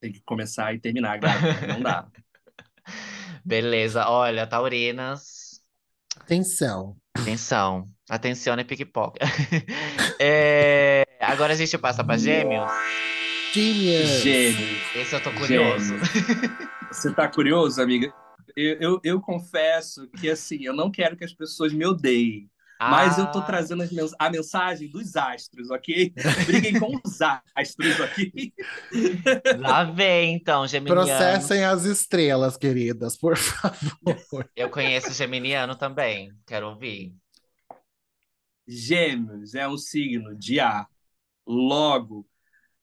Tem 0.00 0.10
que 0.10 0.22
começar 0.22 0.72
e 0.72 0.78
terminar, 0.78 1.18
gata. 1.18 1.36
Não 1.68 1.82
dá. 1.82 2.08
Beleza. 3.44 4.08
Olha, 4.08 4.46
Taurinas. 4.46 5.60
Atenção. 6.16 6.96
Atenção. 7.18 7.90
Atenção, 8.08 8.54
é 8.54 8.64
pickpocket. 8.64 9.20
é... 10.18 11.04
Agora 11.20 11.52
a 11.52 11.56
gente 11.56 11.76
passa 11.76 12.02
para 12.02 12.16
gêmeos. 12.16 12.72
Gêmeos. 13.52 14.22
Gêmeos. 14.22 14.96
Esse 14.96 15.16
eu 15.16 15.22
tô 15.22 15.32
curioso. 15.32 15.96
Você 16.90 17.12
tá 17.12 17.28
curioso, 17.28 17.82
amiga? 17.82 18.10
Eu, 18.56 18.80
eu, 18.80 19.00
eu, 19.04 19.20
confesso 19.20 20.08
que, 20.18 20.30
assim, 20.30 20.64
eu 20.64 20.72
não 20.72 20.90
quero 20.90 21.14
que 21.14 21.24
as 21.24 21.34
pessoas 21.34 21.74
me 21.74 21.84
odeiem. 21.84 22.50
Ah. 22.78 22.90
Mas 22.90 23.18
eu 23.18 23.30
tô 23.30 23.40
trazendo 23.40 23.84
a 24.18 24.30
mensagem 24.30 24.90
dos 24.90 25.16
astros, 25.16 25.70
ok? 25.70 26.12
Briguem 26.46 26.78
com 26.78 27.00
os 27.02 27.20
astros 27.54 28.00
aqui. 28.00 28.52
Lá 29.58 29.84
vem, 29.84 30.34
então, 30.34 30.66
Geminiano. 30.66 31.06
Processem 31.06 31.64
as 31.64 31.84
estrelas, 31.84 32.56
queridas, 32.56 33.16
por 33.16 33.36
favor. 33.36 34.50
Eu 34.54 34.68
conheço 34.68 35.12
Geminiano 35.12 35.74
também, 35.74 36.30
quero 36.46 36.68
ouvir. 36.68 37.14
Gêmeos 38.68 39.54
é 39.54 39.66
um 39.66 39.78
signo 39.78 40.34
de 40.36 40.60
ar. 40.60 40.86
Logo, 41.46 42.26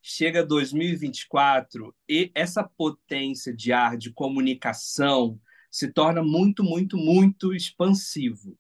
chega 0.01 0.43
2024 0.43 1.93
e 2.09 2.31
essa 2.33 2.63
potência 2.63 3.53
de 3.53 3.71
ar 3.71 3.95
de 3.97 4.11
comunicação 4.11 5.39
se 5.69 5.91
torna 5.91 6.23
muito, 6.23 6.63
muito, 6.63 6.97
muito 6.97 7.53
expansivo. 7.53 8.57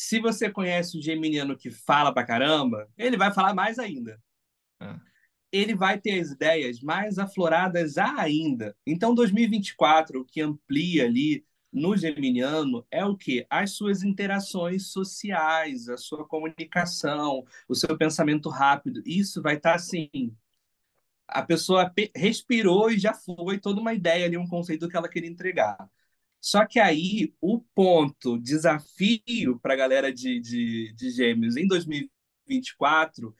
Se 0.00 0.20
você 0.20 0.48
conhece 0.48 0.96
o 0.96 1.02
geminiano 1.02 1.56
que 1.56 1.72
fala 1.72 2.14
pra 2.14 2.24
caramba, 2.24 2.88
ele 2.96 3.16
vai 3.16 3.34
falar 3.34 3.52
mais 3.52 3.80
ainda. 3.80 4.22
Ah. 4.78 5.00
Ele 5.50 5.74
vai 5.74 6.00
ter 6.00 6.20
as 6.20 6.30
ideias 6.30 6.80
mais 6.80 7.18
afloradas 7.18 7.98
ainda. 7.98 8.76
Então, 8.86 9.12
2024, 9.12 10.20
o 10.20 10.24
que 10.24 10.40
amplia 10.40 11.04
ali 11.04 11.44
no 11.72 11.96
geminiano 11.96 12.86
é 12.92 13.04
o 13.04 13.16
que? 13.16 13.44
As 13.50 13.72
suas 13.72 14.04
interações 14.04 14.86
sociais, 14.92 15.88
a 15.88 15.96
sua 15.96 16.24
comunicação, 16.24 17.44
o 17.68 17.74
seu 17.74 17.98
pensamento 17.98 18.48
rápido. 18.48 19.02
Isso 19.04 19.42
vai 19.42 19.56
estar 19.56 19.70
tá, 19.70 19.74
assim. 19.74 20.32
A 21.26 21.42
pessoa 21.42 21.92
respirou 22.14 22.88
e 22.88 23.00
já 23.00 23.12
foi 23.14 23.58
toda 23.58 23.80
uma 23.80 23.92
ideia 23.92 24.26
ali, 24.26 24.36
um 24.36 24.46
conceito 24.46 24.88
que 24.88 24.96
ela 24.96 25.08
queria 25.08 25.28
entregar. 25.28 25.90
Só 26.40 26.64
que 26.66 26.78
aí 26.78 27.34
o 27.40 27.60
ponto, 27.74 28.38
desafio 28.38 29.58
para 29.60 29.74
a 29.74 29.76
galera 29.76 30.12
de, 30.12 30.40
de, 30.40 30.92
de 30.94 31.10
Gêmeos 31.10 31.56
em 31.56 31.66
2024 31.66 33.34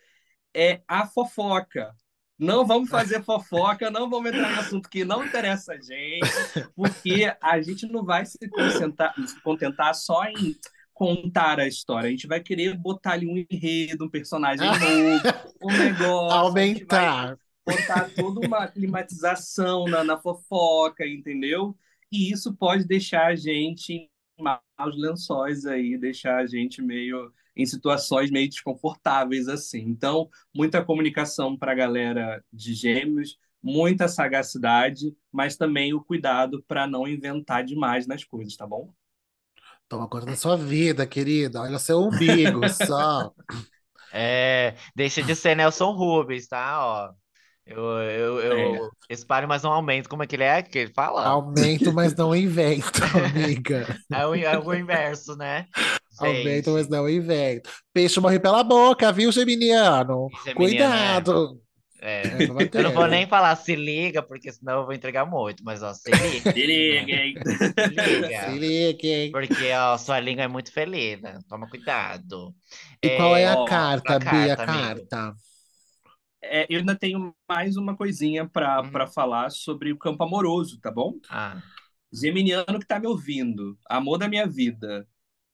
é 0.55 0.83
a 0.89 1.07
fofoca. 1.07 1.95
Não 2.39 2.65
vamos 2.65 2.89
fazer 2.89 3.23
fofoca, 3.25 3.91
não 3.91 4.09
vamos 4.09 4.31
entrar 4.31 4.53
em 4.53 4.59
assunto 4.59 4.89
que 4.89 5.05
não 5.05 5.25
interessa 5.25 5.73
a 5.73 5.81
gente, 5.81 6.71
porque 6.77 7.35
a 7.43 7.61
gente 7.61 7.87
não 7.87 8.05
vai 8.05 8.25
se, 8.25 8.39
se 8.39 9.41
contentar 9.43 9.95
só 9.95 10.25
em 10.25 10.57
contar 10.95 11.61
a 11.61 11.67
história. 11.67 12.09
A 12.09 12.11
gente 12.11 12.27
vai 12.27 12.41
querer 12.41 12.77
botar 12.77 13.13
ali 13.13 13.27
um 13.27 13.45
enredo, 13.51 14.05
um 14.05 14.11
personagem 14.11 14.67
novo, 14.67 15.29
um 15.63 15.79
negócio. 15.79 16.37
Aumentar. 16.37 17.39
Botar 17.65 18.11
toda 18.15 18.47
uma 18.47 18.67
climatização 18.67 19.87
na, 19.87 20.03
na 20.03 20.19
fofoca, 20.19 21.07
entendeu? 21.07 21.77
E 22.11 22.33
isso 22.33 22.55
pode 22.55 22.85
deixar 22.85 23.27
a 23.27 23.37
gente 23.37 23.93
em 23.93 24.11
maus 24.39 24.97
lençóis 24.97 25.67
aí, 25.67 25.99
deixar 25.99 26.39
a 26.39 26.47
gente 26.47 26.81
meio 26.81 27.33
em 27.57 27.67
situações 27.67 28.31
meio 28.31 28.49
desconfortáveis 28.49 29.49
assim. 29.49 29.81
Então, 29.81 30.29
muita 30.55 30.85
comunicação 30.85 31.57
para 31.57 31.73
a 31.73 31.75
galera 31.75 32.43
de 32.53 32.73
gêmeos, 32.73 33.37
muita 33.61 34.07
sagacidade, 34.07 35.15
mas 35.33 35.57
também 35.57 35.93
o 35.93 36.03
cuidado 36.03 36.63
para 36.69 36.87
não 36.87 37.07
inventar 37.07 37.65
demais 37.65 38.07
nas 38.07 38.23
coisas, 38.23 38.57
tá 38.57 38.65
bom? 38.67 38.93
Toma 39.89 40.07
conta 40.09 40.27
da 40.27 40.37
sua 40.37 40.57
vida, 40.57 41.07
querida. 41.07 41.63
Olha 41.63 41.79
seu 41.79 41.99
umbigo 41.99 42.69
só. 42.87 43.33
É, 44.13 44.75
deixa 44.95 45.23
de 45.23 45.35
ser 45.35 45.57
Nelson 45.57 45.93
Rubens, 45.93 46.47
tá? 46.47 46.79
Ó, 46.87 47.15
eu, 47.69 47.83
eu, 47.83 48.41
eu 48.41 48.91
é. 49.11 49.15
espalho, 49.15 49.47
mas 49.47 49.63
não 49.63 49.73
aumento. 49.73 50.09
Como 50.09 50.23
é 50.23 50.27
que 50.27 50.37
ele 50.37 50.45
é 50.45 50.63
que 50.63 50.79
ele 50.79 50.93
fala? 50.93 51.27
Aumento, 51.27 51.93
mas 51.93 52.15
não 52.15 52.35
invento, 52.35 53.01
amiga. 53.25 53.99
É 54.13 54.27
o, 54.27 54.35
é 54.35 54.59
o 54.59 54.75
inverso, 54.75 55.37
né? 55.37 55.67
Aumento, 56.19 56.73
mas 56.73 56.89
não 56.89 57.09
invento. 57.09 57.71
Peixe 57.93 58.21
morre 58.21 58.41
pela 58.41 58.65
boca, 58.65 59.13
viu, 59.13 59.31
Geminiano? 59.31 60.29
Geminiano 60.45 60.57
Cuidado. 60.57 61.61
É. 61.65 61.69
É, 62.01 62.23
eu 62.75 62.83
não 62.85 62.93
vou 62.93 63.09
nem 63.09 63.27
falar 63.27 63.57
se 63.57 63.75
liga, 63.75 64.23
porque 64.23 64.53
senão 64.53 64.81
eu 64.81 64.85
vou 64.85 64.95
entregar 64.95 65.27
muito, 65.27 65.65
mas 65.65 65.83
ó, 65.83 65.93
se 65.93 66.11
liga. 66.11 66.53
se 66.53 66.67
liga, 66.67 67.13
hein? 67.13 67.35
Se 67.45 67.89
liga. 67.89 68.45
Se 68.45 68.59
liga, 68.59 69.07
hein? 69.07 69.31
Porque, 69.33 69.73
ó, 69.73 69.99
sua 69.99 70.21
língua 70.21 70.45
é 70.45 70.49
muito 70.49 70.73
felina. 70.73 71.41
Toma 71.49 71.69
cuidado. 71.69 72.55
E 73.03 73.09
é, 73.09 73.17
qual 73.17 73.37
é 73.37 73.47
a 73.47 73.59
ó, 73.59 73.65
carta, 73.65 74.15
a 74.15 74.19
Bia? 74.19 74.57
Carta, 74.57 74.67
carta. 74.67 75.35
É, 76.43 76.67
eu 76.69 76.79
ainda 76.79 76.95
tenho 76.95 77.35
mais 77.49 77.77
uma 77.77 77.97
coisinha 77.97 78.49
para 78.49 78.83
hum. 78.83 79.07
falar 79.09 79.51
sobre 79.51 79.93
o 79.93 79.99
campo 79.99 80.23
amoroso, 80.23 80.79
tá 80.81 80.91
bom? 80.91 81.15
Ah. 81.29 81.61
Geminiano 82.13 82.79
que 82.79 82.87
tá 82.87 82.99
me 82.99 83.07
ouvindo, 83.07 83.79
amor 83.89 84.19
da 84.19 84.29
minha 84.29 84.47
vida, 84.47 85.07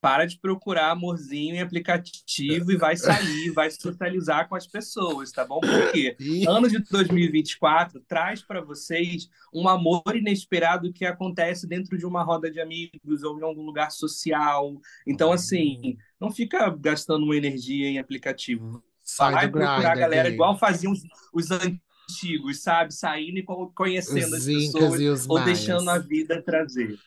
para 0.05 0.27
de 0.27 0.39
procurar 0.39 0.91
amorzinho 0.91 1.55
em 1.55 1.63
aplicativo 1.63 2.71
e 2.71 2.77
vai 2.77 2.95
sair, 2.95 3.51
vai 3.53 3.71
socializar 3.71 4.47
com 4.47 4.55
as 4.55 4.67
pessoas, 4.67 5.33
tá 5.33 5.47
bom? 5.47 5.61
Porque 5.61 6.15
ano 6.47 6.69
de 6.69 6.79
2024 6.79 8.03
traz 8.07 8.43
para 8.43 8.61
vocês 8.61 9.31
um 9.51 9.67
amor 9.67 10.03
inesperado 10.15 10.93
que 10.93 11.07
acontece 11.07 11.67
dentro 11.67 11.97
de 11.97 12.05
uma 12.05 12.23
roda 12.23 12.51
de 12.51 12.61
amigos 12.61 13.23
ou 13.23 13.39
em 13.39 13.43
algum 13.43 13.63
lugar 13.63 13.91
social. 13.91 14.79
Então, 15.07 15.33
assim, 15.33 15.97
não 16.21 16.31
fica 16.31 16.69
gastando 16.69 17.25
uma 17.25 17.37
energia 17.37 17.89
em 17.89 17.99
aplicativo. 17.99 18.85
Sai 19.05 19.33
vai 19.33 19.51
procurar 19.51 19.93
a 19.93 19.95
galera 19.95 20.29
igual 20.29 20.59
faziam 20.59 20.93
os, 20.93 21.01
os 21.33 21.51
antigos, 21.51 22.63
sabe? 22.63 22.95
Saindo 22.95 23.39
e 23.39 23.45
conhecendo 23.75 24.35
os 24.35 24.35
as 24.35 24.47
pessoas 24.47 25.29
ou 25.29 25.45
deixando 25.45 25.91
a 25.91 25.99
vida 25.99 26.43
trazer 26.43 26.99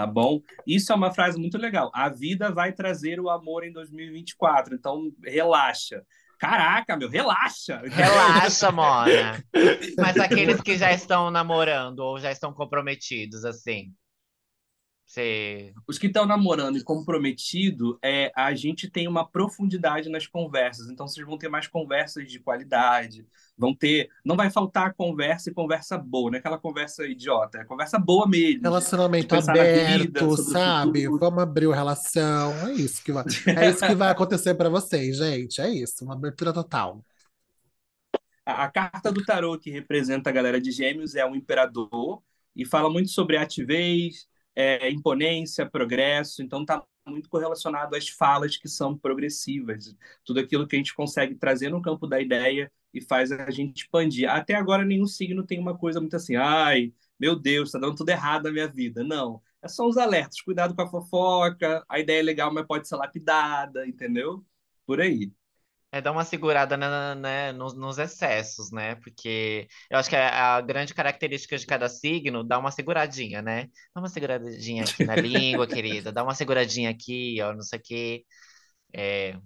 tá 0.00 0.06
bom? 0.06 0.40
Isso 0.66 0.92
é 0.92 0.94
uma 0.94 1.12
frase 1.12 1.38
muito 1.38 1.58
legal. 1.58 1.90
A 1.94 2.08
vida 2.08 2.50
vai 2.50 2.72
trazer 2.72 3.20
o 3.20 3.28
amor 3.28 3.64
em 3.64 3.72
2024, 3.72 4.74
então 4.74 5.10
relaxa. 5.22 6.02
Caraca, 6.38 6.96
meu, 6.96 7.10
relaxa. 7.10 7.82
Relaxa, 7.84 8.72
Mona. 8.72 9.44
Mas 9.98 10.16
aqueles 10.16 10.58
que 10.62 10.78
já 10.78 10.90
estão 10.90 11.30
namorando 11.30 11.98
ou 11.98 12.18
já 12.18 12.32
estão 12.32 12.50
comprometidos, 12.50 13.44
assim. 13.44 13.92
Você... 15.10 15.74
Os 15.88 15.98
que 15.98 16.06
estão 16.06 16.24
namorando 16.24 16.78
e 16.78 16.84
comprometido, 16.84 17.98
é, 18.00 18.30
a 18.32 18.54
gente 18.54 18.88
tem 18.88 19.08
uma 19.08 19.26
profundidade 19.26 20.08
nas 20.08 20.24
conversas. 20.24 20.88
Então, 20.88 21.08
vocês 21.08 21.26
vão 21.26 21.36
ter 21.36 21.48
mais 21.48 21.66
conversas 21.66 22.30
de 22.30 22.38
qualidade. 22.38 23.26
Vão 23.58 23.74
ter. 23.74 24.08
Não 24.24 24.36
vai 24.36 24.50
faltar 24.50 24.94
conversa 24.94 25.50
e 25.50 25.52
conversa 25.52 25.98
boa, 25.98 26.30
não 26.30 26.36
é 26.36 26.38
aquela 26.38 26.58
conversa 26.58 27.04
idiota, 27.04 27.58
é 27.58 27.64
conversa 27.64 27.98
boa 27.98 28.28
mesmo. 28.28 28.62
Relacionamento 28.62 29.34
aberto, 29.34 30.02
vida, 30.04 30.42
sabe? 30.44 31.08
Vamos 31.08 31.42
abrir 31.42 31.72
a 31.72 31.74
relação. 31.74 32.52
É 32.68 32.72
isso 32.74 33.02
que 33.02 33.10
vai, 33.10 33.24
é 33.48 33.68
isso 33.68 33.84
que 33.84 33.94
vai 33.96 34.10
acontecer 34.10 34.54
para 34.54 34.68
vocês, 34.68 35.16
gente. 35.16 35.60
É 35.60 35.68
isso, 35.68 36.04
uma 36.04 36.14
abertura 36.14 36.52
total. 36.52 37.04
A, 38.46 38.62
a 38.62 38.70
carta 38.70 39.10
do 39.10 39.24
tarô 39.24 39.58
que 39.58 39.72
representa 39.72 40.30
a 40.30 40.32
galera 40.32 40.60
de 40.60 40.70
Gêmeos 40.70 41.16
é 41.16 41.26
o 41.26 41.34
Imperador 41.34 42.22
e 42.54 42.64
fala 42.64 42.88
muito 42.88 43.10
sobre 43.10 43.36
ativez, 43.36 44.29
é, 44.54 44.90
imponência, 44.90 45.68
progresso. 45.68 46.42
Então 46.42 46.64
tá 46.64 46.82
muito 47.06 47.28
correlacionado 47.28 47.96
às 47.96 48.08
falas 48.08 48.56
que 48.56 48.68
são 48.68 48.96
progressivas, 48.96 49.96
tudo 50.24 50.40
aquilo 50.40 50.66
que 50.66 50.76
a 50.76 50.78
gente 50.78 50.94
consegue 50.94 51.34
trazer 51.34 51.70
no 51.70 51.82
campo 51.82 52.06
da 52.06 52.20
ideia 52.20 52.70
e 52.92 53.00
faz 53.00 53.32
a 53.32 53.50
gente 53.50 53.82
expandir. 53.82 54.28
Até 54.28 54.54
agora, 54.54 54.84
nenhum 54.84 55.06
signo 55.06 55.46
tem 55.46 55.58
uma 55.58 55.76
coisa 55.76 56.00
muito 56.00 56.16
assim, 56.16 56.36
ai, 56.36 56.92
meu 57.18 57.36
Deus, 57.36 57.68
está 57.68 57.78
dando 57.78 57.96
tudo 57.96 58.08
errado 58.10 58.44
na 58.44 58.52
minha 58.52 58.68
vida. 58.68 59.02
Não. 59.04 59.42
É 59.62 59.68
só 59.68 59.86
os 59.86 59.96
alertas. 59.96 60.40
Cuidado 60.40 60.74
com 60.74 60.82
a 60.82 60.88
fofoca, 60.88 61.84
a 61.88 61.98
ideia 61.98 62.20
é 62.20 62.22
legal, 62.22 62.52
mas 62.52 62.66
pode 62.66 62.88
ser 62.88 62.96
lapidada, 62.96 63.86
entendeu? 63.86 64.44
Por 64.86 65.00
aí. 65.00 65.32
É 65.92 66.00
dar 66.00 66.12
uma 66.12 66.24
segurada 66.24 66.76
na- 66.76 67.14
né, 67.16 67.52
nos, 67.52 67.74
nos 67.74 67.98
excessos, 67.98 68.70
né? 68.70 68.94
Porque 68.96 69.66
eu 69.90 69.98
acho 69.98 70.08
que 70.08 70.14
a, 70.16 70.56
a 70.56 70.60
grande 70.60 70.94
característica 70.94 71.58
de 71.58 71.66
cada 71.66 71.88
signo 71.88 72.44
dá 72.44 72.58
uma 72.58 72.70
seguradinha, 72.70 73.42
né? 73.42 73.66
Dá 73.94 74.00
uma 74.00 74.08
seguradinha 74.08 74.84
aqui 74.84 75.04
na 75.04 75.16
língua, 75.16 75.66
querida. 75.68 76.12
Dá 76.12 76.22
uma 76.22 76.34
seguradinha 76.34 76.90
aqui, 76.90 77.40
ó, 77.42 77.52
não 77.54 77.62
sei 77.62 77.78
o 77.80 77.82
quê. 77.82 78.24
É, 78.94 79.38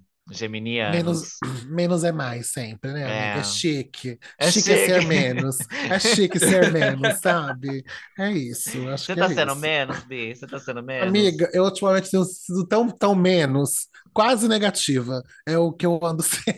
Menos, 0.86 1.26
geminianos. 1.26 1.42
menos 1.66 2.04
é 2.04 2.12
mais 2.12 2.48
sempre, 2.52 2.92
né, 2.92 3.06
amiga? 3.06 3.40
É 3.40 3.42
É, 3.42 3.42
chique. 3.42 4.18
é 4.38 4.50
Chique 4.50 4.72
é 4.72 4.76
ser 4.76 5.02
menos. 5.02 5.66
É 5.88 5.98
chique 5.98 6.38
ser 6.38 6.66
menos, 6.68 7.20
sabe? 7.20 7.82
É 8.18 8.30
isso, 8.32 8.86
acho 8.88 9.08
Você 9.08 9.14
que 9.14 9.18
tá 9.18 9.28
é 9.28 9.30
sendo 9.30 9.54
isso. 9.54 9.56
menos, 9.56 10.04
Bi? 10.04 10.34
Você 10.34 10.46
tá 10.48 10.58
sendo 10.58 10.82
menos? 10.82 11.28
Amiga, 11.28 11.50
eu 11.52 11.64
ultimamente 11.64 12.10
tenho 12.10 12.24
sido 12.24 12.66
tão, 12.66 12.88
tão 12.88 13.14
menos, 13.14 13.88
quase 14.14 14.48
negativa. 14.48 15.22
É 15.46 15.58
o 15.58 15.72
que 15.72 15.84
eu 15.84 15.98
ando 16.02 16.22
sendo. 16.24 16.56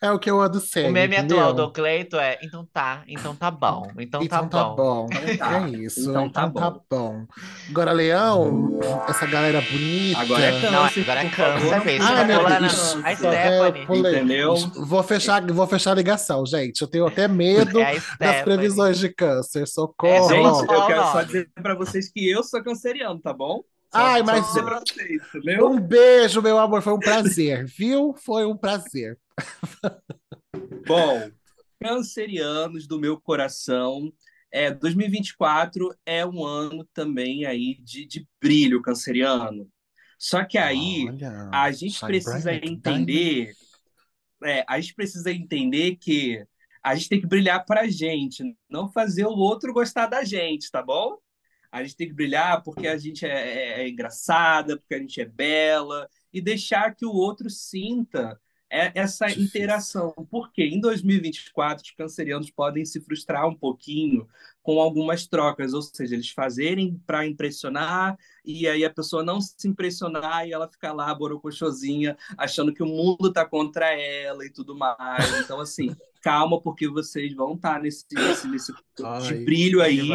É 0.00 0.10
o 0.10 0.18
que 0.18 0.30
eu 0.30 0.40
ando 0.40 0.58
O 0.58 0.60
sendo, 0.60 0.92
meme 0.92 1.16
atual 1.16 1.52
do 1.52 1.62
entendeu? 1.64 1.70
Cleito 1.72 2.16
é, 2.16 2.38
então 2.42 2.66
tá, 2.72 3.02
então 3.08 3.34
tá 3.34 3.50
bom, 3.50 3.90
então 3.98 4.20
tá 4.20 4.24
Então 4.26 4.48
tá 4.48 4.64
bom. 4.64 4.76
bom. 4.76 5.06
Então 5.12 5.28
É 5.28 5.36
tá. 5.36 5.68
isso, 5.68 6.10
Então 6.10 6.30
tá 6.30 6.46
então 6.46 6.52
tá 6.52 6.70
bom. 6.70 6.84
bom. 6.90 7.26
Agora, 7.70 7.92
Leão, 7.92 8.78
essa 9.08 9.26
galera 9.26 9.58
Agora 9.58 10.44
é 10.44 10.52
bonita. 10.52 10.70
Não, 10.70 10.82
câncer, 10.84 11.00
agora 11.00 11.20
é 11.24 11.30
câncer, 11.30 11.70
não 11.70 11.80
Bi. 11.80 11.98
Você 11.98 12.02
Ai, 12.02 12.16
tá 12.16 12.24
meu 12.24 12.38
Deus. 12.60 12.96
a 13.02 13.16
câncer, 13.16 13.36
é, 13.36 13.46
Stephanie. 13.58 13.86
pulei. 13.86 14.12
entendeu? 14.16 14.54
Vou 14.86 15.02
fechar, 15.02 15.46
vou 15.52 15.66
fechar 15.66 15.92
a 15.92 15.94
ligação, 15.94 16.46
gente. 16.46 16.80
Eu 16.82 16.88
tenho 16.88 17.06
até 17.06 17.26
medo 17.28 17.80
É 17.80 18.00
das 18.18 18.42
previsões 18.42 18.98
de 18.98 19.08
câncer. 19.08 19.62
É 19.62 19.66
Socorro. 19.66 20.28
Gente, 20.28 20.72
eu 20.72 20.80
o 20.80 20.86
quero 20.86 21.02
só 21.12 21.22
dizer 21.22 21.50
para 21.54 21.74
vocês 21.74 22.08
que 22.10 22.28
eu 22.28 22.42
sou 22.44 22.62
canceriano, 22.62 23.18
tá 23.20 23.32
bom? 23.32 23.62
Ai, 23.92 24.22
mas 24.22 24.50
para 24.52 24.80
vocês, 24.80 25.22
um 25.62 25.80
beijo, 25.80 26.42
meu 26.42 26.58
amor. 26.58 26.82
Foi 26.82 26.92
um 26.92 26.98
prazer, 26.98 27.64
viu? 27.66 28.14
Foi 28.14 28.44
um 28.44 28.56
prazer. 28.56 29.18
Bom, 30.86 31.30
cancerianos 31.80 32.86
do 32.86 32.98
meu 32.98 33.20
coração, 33.20 34.12
é, 34.52 34.70
2024 34.70 35.94
é 36.04 36.26
um 36.26 36.44
ano 36.44 36.86
também 36.92 37.46
aí 37.46 37.78
de, 37.82 38.06
de 38.06 38.26
brilho 38.40 38.82
canceriano. 38.82 39.68
Só 40.18 40.44
que 40.44 40.58
aí 40.58 41.06
Olha, 41.08 41.48
a 41.52 41.70
gente 41.70 42.00
precisa 42.00 42.50
a 42.50 42.54
entender, 42.56 43.52
é, 44.44 44.64
a 44.68 44.80
gente 44.80 44.94
precisa 44.94 45.30
entender 45.30 45.96
que 45.96 46.44
a 46.82 46.94
gente 46.94 47.08
tem 47.08 47.20
que 47.20 47.26
brilhar 47.26 47.64
pra 47.64 47.88
gente, 47.88 48.42
não 48.68 48.90
fazer 48.90 49.26
o 49.26 49.36
outro 49.36 49.72
gostar 49.72 50.06
da 50.06 50.24
gente, 50.24 50.70
tá 50.70 50.82
bom? 50.82 51.18
A 51.70 51.82
gente 51.82 51.96
tem 51.96 52.08
que 52.08 52.14
brilhar 52.14 52.62
porque 52.62 52.86
a 52.86 52.96
gente 52.98 53.26
é, 53.26 53.30
é- 53.80 53.82
é 53.82 53.88
engraçada, 53.88 54.76
porque 54.78 54.94
a 54.94 54.98
gente 54.98 55.20
é 55.20 55.24
bela, 55.26 56.08
e 56.32 56.40
deixar 56.40 56.94
que 56.94 57.04
o 57.06 57.12
outro 57.12 57.50
sinta 57.50 58.40
é- 58.70 58.92
essa 58.94 59.30
interação. 59.30 60.12
Porque 60.30 60.62
em 60.62 60.80
2024 60.80 61.84
os 61.84 61.90
cancerianos 61.92 62.50
podem 62.50 62.84
se 62.84 63.00
frustrar 63.00 63.46
um 63.46 63.54
pouquinho 63.54 64.28
com 64.62 64.80
algumas 64.80 65.26
trocas, 65.26 65.72
ou 65.72 65.82
seja, 65.82 66.14
eles 66.14 66.30
fazerem 66.30 67.00
para 67.06 67.26
impressionar 67.26 68.18
e 68.44 68.68
aí 68.68 68.84
a 68.84 68.90
pessoa 68.90 69.22
não 69.22 69.40
se 69.40 69.66
impressionar 69.66 70.46
e 70.46 70.52
ela 70.52 70.68
ficar 70.68 70.92
lá 70.92 71.14
borocochosinha, 71.14 72.16
achando 72.36 72.72
que 72.72 72.82
o 72.82 72.86
mundo 72.86 73.32
tá 73.32 73.46
contra 73.46 73.86
ela 73.98 74.44
e 74.44 74.50
tudo 74.50 74.76
mais. 74.76 75.40
Então, 75.40 75.60
assim, 75.60 75.94
calma, 76.20 76.60
porque 76.60 76.86
vocês 76.86 77.32
vão 77.34 77.54
estar 77.54 77.80
nesse, 77.80 78.04
nesse, 78.12 78.48
nesse 78.48 78.72
de 78.72 79.04
Ai, 79.04 79.44
brilho 79.44 79.80
aí, 79.80 80.10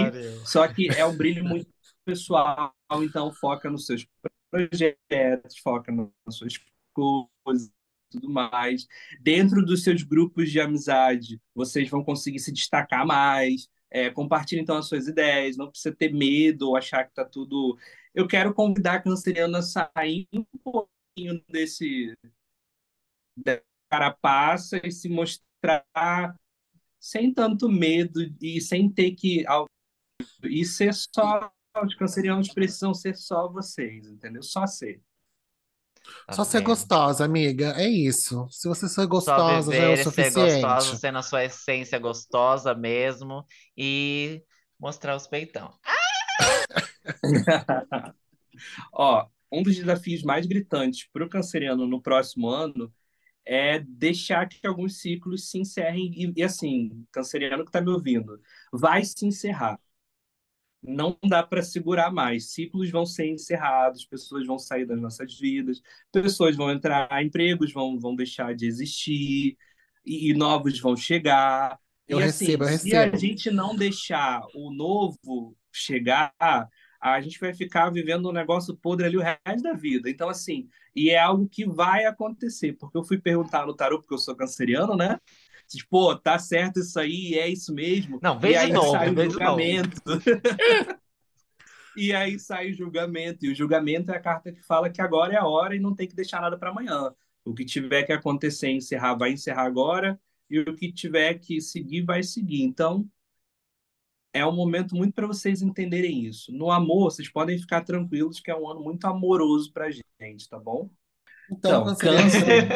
só 0.45 0.67
que 0.67 0.87
é 0.89 1.05
um 1.05 1.15
brilho 1.15 1.43
muito 1.43 1.67
pessoal, 2.05 2.75
então 3.01 3.31
foca 3.31 3.69
nos 3.69 3.85
seus 3.85 4.05
projetos, 4.51 5.57
foca 5.63 5.91
nas 5.91 6.35
suas 6.35 6.59
coisas 6.93 7.71
tudo 8.13 8.29
mais. 8.29 8.87
Dentro 9.21 9.65
dos 9.65 9.83
seus 9.83 10.03
grupos 10.03 10.51
de 10.51 10.59
amizade, 10.59 11.41
vocês 11.53 11.89
vão 11.89 12.03
conseguir 12.03 12.39
se 12.39 12.51
destacar 12.51 13.05
mais. 13.05 13.69
É, 13.91 14.09
compartilhe 14.09 14.61
então 14.61 14.77
as 14.77 14.87
suas 14.87 15.07
ideias, 15.07 15.55
não 15.55 15.69
precisa 15.69 15.93
ter 15.93 16.11
medo 16.11 16.69
ou 16.69 16.77
achar 16.77 17.03
que 17.05 17.13
tá 17.13 17.23
tudo. 17.25 17.77
Eu 18.13 18.27
quero 18.27 18.53
convidar 18.53 18.95
a 18.95 19.01
canceriana 19.01 19.59
a 19.59 19.61
sair 19.61 20.27
um 20.33 20.43
pouquinho 20.63 21.43
desse 21.47 22.15
carapaça 23.89 24.81
e 24.83 24.91
se 24.91 25.07
mostrar 25.09 26.35
sem 26.99 27.33
tanto 27.33 27.69
medo 27.69 28.21
e 28.41 28.59
sem 28.61 28.89
ter 28.89 29.11
que 29.11 29.45
e 30.43 30.65
ser 30.65 30.93
só 30.93 31.51
os 31.83 31.95
cancerianos 31.95 32.53
precisam 32.53 32.93
ser 32.93 33.15
só 33.15 33.47
vocês, 33.47 34.07
entendeu? 34.07 34.43
Só 34.43 34.65
ser. 34.67 35.01
Tá 36.25 36.33
Só 36.33 36.43
ser 36.43 36.59
vendo? 36.59 36.65
gostosa, 36.67 37.25
amiga. 37.25 37.73
É 37.77 37.87
isso. 37.87 38.47
Se 38.49 38.67
você 38.67 38.87
for 38.89 39.07
Só 39.07 39.07
gostosa, 39.07 39.71
já 39.73 39.83
é 39.83 39.89
o 39.89 39.95
viver 39.95 40.01
e 40.01 40.05
ser 40.05 40.31
gostosa, 40.31 40.71
suficiente. 40.71 40.97
ser 40.97 41.11
na 41.11 41.21
sua 41.21 41.45
essência 41.45 41.99
gostosa 41.99 42.73
mesmo 42.73 43.45
e 43.77 44.43
mostrar 44.79 45.15
os 45.15 45.27
peitão. 45.27 45.73
Ó, 48.93 49.27
um 49.51 49.63
dos 49.63 49.75
desafios 49.75 50.23
mais 50.23 50.45
gritantes 50.45 51.07
para 51.11 51.25
o 51.25 51.29
canceriano 51.29 51.87
no 51.87 52.01
próximo 52.01 52.49
ano 52.49 52.93
é 53.45 53.79
deixar 53.79 54.47
que 54.47 54.65
alguns 54.65 54.99
ciclos 54.99 55.49
se 55.49 55.59
encerrem 55.59 56.11
e, 56.15 56.33
e 56.37 56.43
assim, 56.43 57.05
canceriano 57.11 57.63
que 57.63 57.69
está 57.69 57.81
me 57.81 57.91
ouvindo, 57.91 58.39
vai 58.71 59.03
se 59.03 59.25
encerrar. 59.25 59.79
Não 60.83 61.17
dá 61.23 61.41
para 61.43 61.63
segurar 61.63 62.11
mais. 62.11 62.51
Ciclos 62.51 62.89
vão 62.91 63.05
ser 63.05 63.27
encerrados, 63.29 64.05
pessoas 64.05 64.45
vão 64.45 64.59
sair 64.59 64.85
das 64.85 64.99
nossas 65.01 65.37
vidas, 65.39 65.81
pessoas 66.11 66.55
vão 66.55 66.69
entrar, 66.71 67.09
empregos 67.23 67.71
vão, 67.71 67.97
vão 67.99 68.15
deixar 68.15 68.53
de 68.55 68.65
existir 68.67 69.57
e, 70.05 70.29
e 70.31 70.33
novos 70.33 70.79
vão 70.79 70.95
chegar. 70.95 71.79
Eu 72.07 72.19
e 72.19 72.23
assim, 72.23 72.53
recebo, 72.53 72.63
eu 72.63 72.67
se 72.67 72.95
a 72.95 73.07
recebo. 73.07 73.15
gente 73.15 73.49
não 73.49 73.75
deixar 73.75 74.41
o 74.53 74.71
novo 74.73 75.55
chegar, 75.71 76.33
a 77.01 77.19
gente 77.21 77.39
vai 77.39 77.53
ficar 77.53 77.89
vivendo 77.89 78.29
um 78.29 78.31
negócio 78.31 78.75
podre 78.77 79.05
ali 79.07 79.17
o 79.17 79.21
resto 79.21 79.61
da 79.63 79.73
vida. 79.73 80.09
Então, 80.09 80.29
assim, 80.29 80.69
e 80.95 81.09
é 81.09 81.19
algo 81.19 81.47
que 81.49 81.65
vai 81.65 82.05
acontecer, 82.05 82.73
porque 82.73 82.97
eu 82.97 83.03
fui 83.03 83.19
perguntar 83.19 83.65
no 83.65 83.75
tarô, 83.75 83.99
porque 83.99 84.13
eu 84.13 84.17
sou 84.17 84.35
canceriano, 84.35 84.95
né? 84.95 85.19
Tipo, 85.77 85.89
pô, 85.89 86.15
tá 86.15 86.37
certo 86.39 86.79
isso 86.79 86.99
aí, 86.99 87.35
é 87.35 87.47
isso 87.47 87.73
mesmo. 87.73 88.19
Não, 88.21 88.39
vê 88.39 88.49
de 88.49 88.55
aí 88.55 88.73
novo, 88.73 88.91
sai 88.91 89.09
o 89.13 89.29
julgamento. 89.29 90.01
E 91.95 92.11
aí 92.11 92.39
sai 92.39 92.71
o 92.71 92.73
julgamento, 92.73 93.45
e 93.45 93.51
o 93.51 93.55
julgamento 93.55 94.11
é 94.11 94.15
a 94.15 94.19
carta 94.19 94.51
que 94.51 94.63
fala 94.63 94.89
que 94.89 94.99
agora 94.99 95.33
é 95.33 95.37
a 95.37 95.45
hora 95.45 95.75
e 95.75 95.79
não 95.79 95.93
tem 95.93 96.07
que 96.07 96.15
deixar 96.15 96.41
nada 96.41 96.57
para 96.57 96.71
amanhã. 96.71 97.13
O 97.45 97.53
que 97.53 97.63
tiver 97.63 98.03
que 98.03 98.11
acontecer, 98.11 98.71
encerrar, 98.71 99.13
vai 99.13 99.31
encerrar 99.31 99.65
agora, 99.65 100.19
e 100.49 100.59
o 100.59 100.75
que 100.75 100.91
tiver 100.91 101.35
que 101.35 101.61
seguir, 101.61 102.01
vai 102.01 102.23
seguir. 102.23 102.63
Então, 102.63 103.07
é 104.33 104.43
um 104.45 104.55
momento 104.55 104.95
muito 104.95 105.13
para 105.13 105.27
vocês 105.27 105.61
entenderem 105.61 106.25
isso. 106.25 106.51
No 106.51 106.71
amor, 106.71 107.11
vocês 107.11 107.29
podem 107.29 107.59
ficar 107.59 107.81
tranquilos 107.81 108.39
que 108.39 108.49
é 108.49 108.55
um 108.55 108.67
ano 108.67 108.81
muito 108.81 109.05
amoroso 109.05 109.71
pra 109.71 109.91
gente, 109.91 110.49
tá 110.49 110.57
bom? 110.57 110.89
Então, 111.57 111.81
Então, 111.81 111.83
canceriano, 111.83 112.29
câncer, 112.29 112.67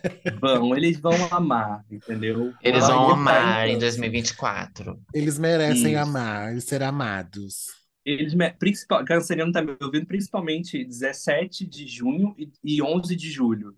vão, 0.40 0.76
eles 0.76 0.98
vão 1.00 1.24
amar, 1.32 1.84
entendeu? 1.90 2.56
Eles 2.60 2.86
vão 2.86 3.10
amar 3.10 3.68
em 3.68 3.78
câncer. 3.78 3.78
2024. 3.78 5.00
eles 5.12 5.38
merecem 5.38 5.94
Isso. 5.94 6.02
amar 6.02 6.54
e 6.56 6.60
ser 6.60 6.82
amados. 6.82 7.66
Eles, 8.04 8.34
me- 8.34 8.50
principal, 8.52 9.04
canceriano 9.04 9.52
tá 9.52 9.62
me 9.62 9.76
ouvindo 9.80 10.06
principalmente 10.06 10.84
17 10.84 11.64
de 11.66 11.86
junho 11.86 12.34
e, 12.36 12.50
e 12.64 12.82
11 12.82 13.14
de 13.14 13.30
julho. 13.30 13.76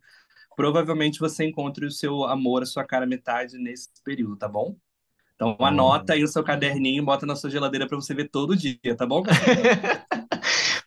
Provavelmente 0.56 1.20
você 1.20 1.44
encontre 1.46 1.86
o 1.86 1.90
seu 1.90 2.24
amor, 2.24 2.62
a 2.62 2.66
sua 2.66 2.84
cara 2.84 3.06
metade 3.06 3.58
nesse 3.58 3.88
período, 4.04 4.36
tá 4.36 4.48
bom? 4.48 4.76
Então 5.36 5.56
anota 5.60 6.14
aí 6.14 6.22
no 6.22 6.28
seu 6.28 6.44
caderninho 6.44 7.02
e 7.02 7.06
bota 7.06 7.26
na 7.26 7.36
sua 7.36 7.50
geladeira 7.50 7.86
para 7.88 7.96
você 7.96 8.14
ver 8.14 8.28
todo 8.30 8.56
dia, 8.56 8.96
tá 8.96 9.06
bom? 9.06 9.24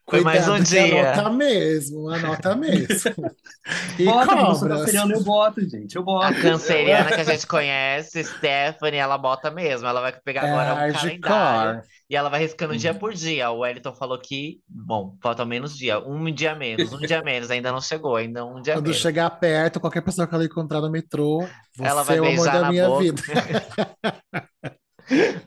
Foi 0.09 0.21
mais 0.21 0.47
um 0.47 0.59
dia. 0.59 1.11
anota 1.13 1.29
mesmo, 1.31 2.09
anota 2.09 2.55
mesmo. 2.55 2.87
E 3.99 4.05
Bota, 4.05 4.55
sou 4.55 4.69
cobras. 4.69 4.93
eu 5.09 5.23
boto, 5.23 5.61
gente, 5.69 5.95
eu 5.97 6.03
A 6.21 6.31
boto. 6.31 6.41
canceriana 6.41 7.11
que 7.11 7.19
a 7.19 7.23
gente 7.23 7.45
conhece, 7.45 8.23
Stephanie, 8.23 8.99
ela 8.99 9.17
bota 9.17 9.51
mesmo. 9.51 9.85
Ela 9.87 9.99
vai 9.99 10.13
pegar 10.21 10.45
É 10.45 10.51
agora 10.51 10.73
um 10.73 10.75
hardcore. 10.75 11.19
calendário 11.19 11.83
e 12.09 12.15
ela 12.15 12.29
vai 12.29 12.39
riscando 12.39 12.77
dia 12.77 12.93
por 12.93 13.13
dia. 13.13 13.49
O 13.51 13.59
Wellington 13.59 13.93
falou 13.93 14.17
que, 14.19 14.61
bom, 14.69 15.17
falta 15.21 15.45
menos 15.45 15.75
dia, 15.75 15.99
um 15.99 16.31
dia 16.33 16.55
menos, 16.55 16.93
um 16.93 16.99
dia 16.99 17.21
menos, 17.21 17.51
ainda 17.51 17.71
não 17.71 17.81
chegou, 17.81 18.15
ainda 18.15 18.45
um 18.45 18.61
dia 18.61 18.75
Quando 18.75 18.85
menos. 18.85 19.01
chegar 19.01 19.29
perto, 19.31 19.79
qualquer 19.81 20.01
pessoa 20.01 20.27
que 20.27 20.33
ela 20.35 20.45
encontrar 20.45 20.79
no 20.81 20.89
metrô, 20.89 21.53
Ela 21.81 22.03
você 22.03 22.05
vai 22.05 22.17
é 22.17 22.21
o 22.21 22.27
amor 22.27 22.49
beijar 22.49 22.51
da 22.51 22.65
minha 22.65 22.87
boca. 22.87 22.99
vida. 22.99 23.21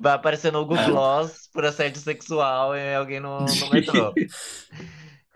Vai 0.01 0.15
aparecer 0.15 0.51
no 0.51 0.65
Google 0.65 0.85
Gloss 0.87 1.49
por 1.53 1.65
assédio 1.65 2.01
sexual 2.01 2.75
em 2.75 2.95
alguém 2.95 3.21
no, 3.21 3.41
no 3.41 3.71
metrô. 3.71 4.13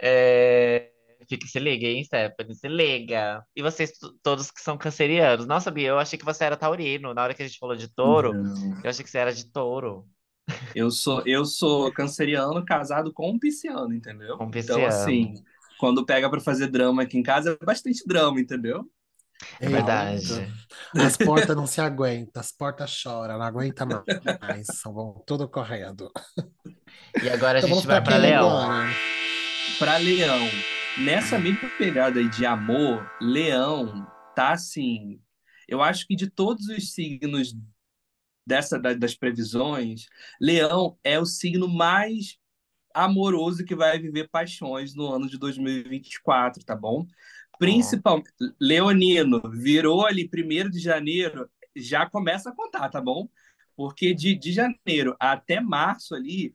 É... 0.01 0.91
Fique, 1.29 1.49
se 1.49 1.59
liga, 1.59 1.87
hein, 1.87 2.05
Stephanie? 2.05 2.55
Se 2.55 2.69
liga. 2.69 3.43
E 3.57 3.63
vocês 3.63 3.93
todos 4.23 4.51
que 4.51 4.61
são 4.61 4.77
cancerianos? 4.77 5.47
Nossa, 5.47 5.71
Bia, 5.71 5.89
eu 5.89 5.99
achei 5.99 6.19
que 6.19 6.25
você 6.25 6.45
era 6.45 6.57
taurino. 6.57 7.15
Na 7.15 7.23
hora 7.23 7.33
que 7.35 7.43
a 7.43 7.47
gente 7.47 7.59
falou 7.59 7.75
de 7.77 7.89
touro, 7.89 8.35
Não. 8.35 8.81
eu 8.83 8.91
achei 8.91 9.03
que 9.05 9.11
você 9.11 9.19
era 9.19 9.33
de 9.33 9.51
touro. 9.51 10.07
Eu 10.75 10.91
sou, 10.91 11.23
eu 11.25 11.47
sou 11.47 11.91
canceriano 11.93 12.63
casado 12.65 13.11
com 13.13 13.31
um 13.31 13.39
pisciano, 13.39 13.95
entendeu? 13.95 14.37
Com 14.37 14.45
Então, 14.45 14.51
pisciano. 14.51 14.87
assim, 14.87 15.35
quando 15.79 16.05
pega 16.05 16.29
pra 16.29 16.41
fazer 16.41 16.67
drama 16.67 17.03
aqui 17.03 17.17
em 17.17 17.23
casa, 17.23 17.57
é 17.59 17.65
bastante 17.65 18.07
drama, 18.07 18.39
entendeu? 18.39 18.85
É 19.61 19.67
Eita, 19.67 19.77
verdade. 19.77 20.53
As 20.97 21.17
portas 21.17 21.57
não 21.57 21.67
se 21.67 21.81
aguentam, 21.81 22.41
as 22.41 22.53
portas 22.53 22.91
choram, 22.91 23.39
não 23.39 23.45
aguenta 23.45 23.85
mais, 23.87 24.67
vão 24.85 25.23
tudo 25.27 25.49
correndo. 25.49 26.11
E 27.23 27.29
agora 27.29 27.59
a 27.59 27.63
Então 27.63 27.69
gente 27.69 27.87
vamos 27.87 28.03
vai 28.03 28.03
quem 28.03 28.19
Leão. 28.19 28.87
Pra 29.79 29.97
Leão, 29.97 30.49
nessa 30.99 31.39
mesma 31.39 31.69
pegada 31.79 32.21
aí 32.21 32.29
de 32.29 32.47
amor, 32.47 33.09
Leão 33.21 34.07
tá 34.35 34.53
assim. 34.53 35.21
Eu 35.69 35.83
acho 35.83 36.07
que 36.07 36.15
de 36.15 36.29
todos 36.31 36.69
os 36.69 36.93
signos 36.93 37.55
dessa 38.47 38.79
da- 38.79 38.95
das 38.95 39.15
previsões, 39.15 40.07
Leão 40.41 40.99
é 41.03 41.19
o 41.19 41.25
signo 41.25 41.67
mais 41.67 42.37
amoroso 42.95 43.65
que 43.65 43.75
vai 43.75 43.99
viver 43.99 44.29
paixões 44.29 44.95
no 44.95 45.13
ano 45.13 45.29
de 45.29 45.39
2024, 45.39 46.65
tá 46.65 46.77
bom? 46.77 47.07
Principalmente, 47.59 48.31
Leonino 48.61 49.41
virou 49.51 50.05
ali 50.07 50.29
primeiro 50.29 50.71
de 50.71 50.79
janeiro, 50.81 51.49
já 51.77 52.09
começa 52.09 52.51
a 52.51 52.55
contar, 52.55 52.89
tá 52.89 53.01
bom? 53.01 53.29
Porque 53.77 54.15
de, 54.15 54.35
de 54.35 54.53
janeiro 54.53 55.17
até 55.19 55.61
março 55.61 56.15
ali, 56.15 56.55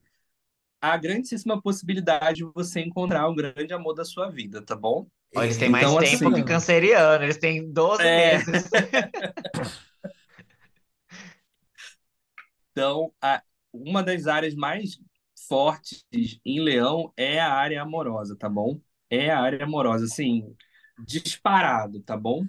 há 0.81 0.97
grandíssima 0.97 1.61
possibilidade 1.61 2.37
de 2.37 2.51
você 2.55 2.81
encontrar 2.81 3.27
o 3.27 3.35
grande 3.35 3.73
amor 3.73 3.93
da 3.93 4.05
sua 4.05 4.29
vida, 4.29 4.61
tá 4.61 4.75
bom? 4.75 5.07
Eles 5.33 5.57
têm 5.57 5.69
mais 5.69 5.85
Então, 5.87 5.99
tempo 5.99 6.23
assim- 6.25 6.33
que 6.33 6.43
canceriano, 6.43 7.23
eles 7.23 7.37
têm 7.37 7.71
12 7.71 8.03
É. 8.03 8.37
meses. 8.37 8.69
Então, 12.71 13.13
a- 13.21 13.41
uma 13.73 14.01
das 14.03 14.27
áreas 14.27 14.55
mais 14.55 14.99
fortes 15.47 16.05
em 16.45 16.59
Leão 16.61 17.11
é 17.17 17.39
a 17.39 17.51
área 17.53 17.81
amorosa, 17.81 18.35
tá 18.37 18.49
bom? 18.49 18.79
É 19.09 19.29
a 19.31 19.39
área 19.39 19.63
amorosa, 19.63 20.05
assim, 20.05 20.55
disparado, 21.05 22.01
tá 22.03 22.17
bom? 22.17 22.45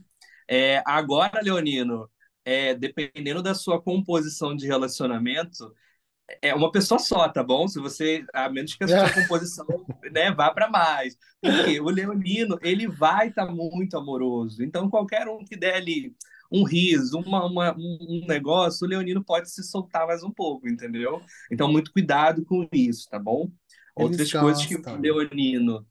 É, 0.49 0.83
agora, 0.87 1.41
Leonino, 1.43 2.11
é, 2.45 2.75
dependendo 2.75 3.43
da 3.43 3.55
sua 3.55 3.81
composição 3.83 4.55
de 4.57 4.67
relacionamento, 4.67 5.75
é 6.43 6.55
uma 6.55 6.71
pessoa 6.71 6.99
só, 6.99 7.29
tá 7.29 7.43
bom? 7.43 7.67
Se 7.69 7.81
você, 7.81 8.25
a 8.33 8.49
menos 8.49 8.75
que 8.75 8.85
a 8.85 8.89
sua 8.89 9.09
composição, 9.13 9.67
né, 10.13 10.33
vá 10.33 10.51
para 10.53 10.69
mais. 10.71 11.17
Porque 11.43 11.81
o 11.81 11.89
Leonino, 11.91 12.59
ele 12.63 12.87
vai 12.89 13.29
estar 13.29 13.47
muito 13.47 13.97
amoroso. 13.97 14.63
Então, 14.63 14.89
qualquer 14.91 15.29
um 15.29 15.45
que 15.45 15.57
der 15.57 15.75
ali 15.77 16.15
um 16.53 16.65
riso, 16.65 17.19
uma, 17.21 17.47
uma- 17.47 17.77
um 17.79 18.25
negócio, 18.27 18.87
o 18.87 18.91
Leonino 18.91 19.25
pode 19.25 19.51
se 19.51 19.63
soltar 19.63 20.07
mais 20.07 20.23
um 20.23 20.31
pouco, 20.33 20.69
entendeu? 20.69 21.21
Então, 21.51 21.71
muito 21.71 21.93
cuidado 21.93 22.45
com 22.45 22.67
isso, 22.73 23.09
tá 23.09 23.19
bom? 23.19 23.51
Outras 23.95 24.33
coisas 24.35 24.65
que 24.67 24.77
o 24.77 24.83
Leonino 24.97 25.87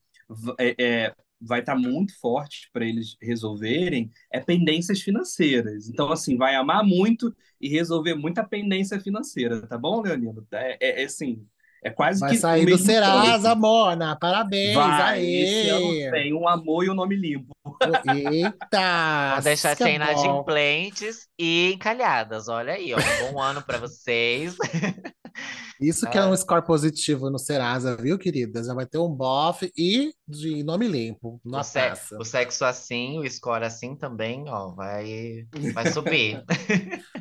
é, 0.60 0.76
é, 1.08 1.16
vai 1.42 1.62
estar 1.62 1.76
muito 1.76 2.18
forte 2.20 2.70
para 2.74 2.86
eles 2.86 3.16
resolverem 3.22 4.12
é 4.32 4.40
pendências 4.40 5.02
financeiras. 5.02 5.88
Então, 5.88 6.12
assim, 6.12 6.38
vai 6.38 6.56
amar 6.56 6.84
muito 6.84 7.36
e 7.60 7.70
resolver 7.70 8.16
muita 8.16 8.44
pendência 8.44 9.00
financeira, 9.00 9.66
tá 9.68 9.78
bom, 9.78 10.02
Leonino? 10.02 10.46
É, 10.52 10.78
é, 10.80 11.02
é 11.02 11.06
assim, 11.06 11.46
é 11.84 11.90
quase 11.90 12.20
Vai 12.20 12.32
que 12.32 12.38
sair 12.38 12.66
o 12.66 12.70
do 12.72 12.78
Serasa. 12.78 13.56
Mona. 13.56 14.16
Parabéns, 14.18 14.76
Vai, 14.76 15.26
esse 15.26 15.70
ano 15.70 15.92
aê! 15.92 16.12
tem 16.12 16.34
um 16.34 16.48
amor 16.48 16.84
e 16.84 16.90
um 16.90 16.94
nome 16.94 17.16
limpo. 17.16 17.56
Eita! 18.06 19.32
Vão 19.36 19.44
deixar 19.44 19.78
sem 19.78 19.96
inadimplentes 19.96 21.28
e 21.38 21.72
encalhadas. 21.74 22.50
Olha 22.50 22.74
aí, 22.74 22.94
ó, 22.94 22.98
um 22.98 23.34
bom 23.34 23.42
ano 23.42 23.62
pra 23.62 23.78
vocês. 23.78 24.58
Isso 25.80 26.10
que 26.10 26.18
é 26.18 26.22
Ah. 26.22 26.28
um 26.30 26.36
score 26.36 26.66
positivo 26.66 27.30
no 27.30 27.40
Serasa, 27.40 27.96
viu, 27.96 28.18
queridas? 28.18 28.68
Já 28.68 28.74
vai 28.74 28.86
ter 28.86 28.98
um 28.98 29.08
bofe 29.10 29.72
e 29.78 30.14
de 30.28 30.62
nome 30.64 30.88
limpo. 30.88 31.40
O, 31.44 31.50
Na 31.50 31.64
se- 31.64 31.74
taça. 31.74 32.18
o 32.20 32.26
sexo 32.26 32.66
assim, 32.66 33.18
o 33.18 33.30
score 33.30 33.64
assim 33.64 33.96
também, 33.96 34.44
ó, 34.50 34.72
vai, 34.72 35.48
vai 35.74 35.88
subir. 35.88 36.44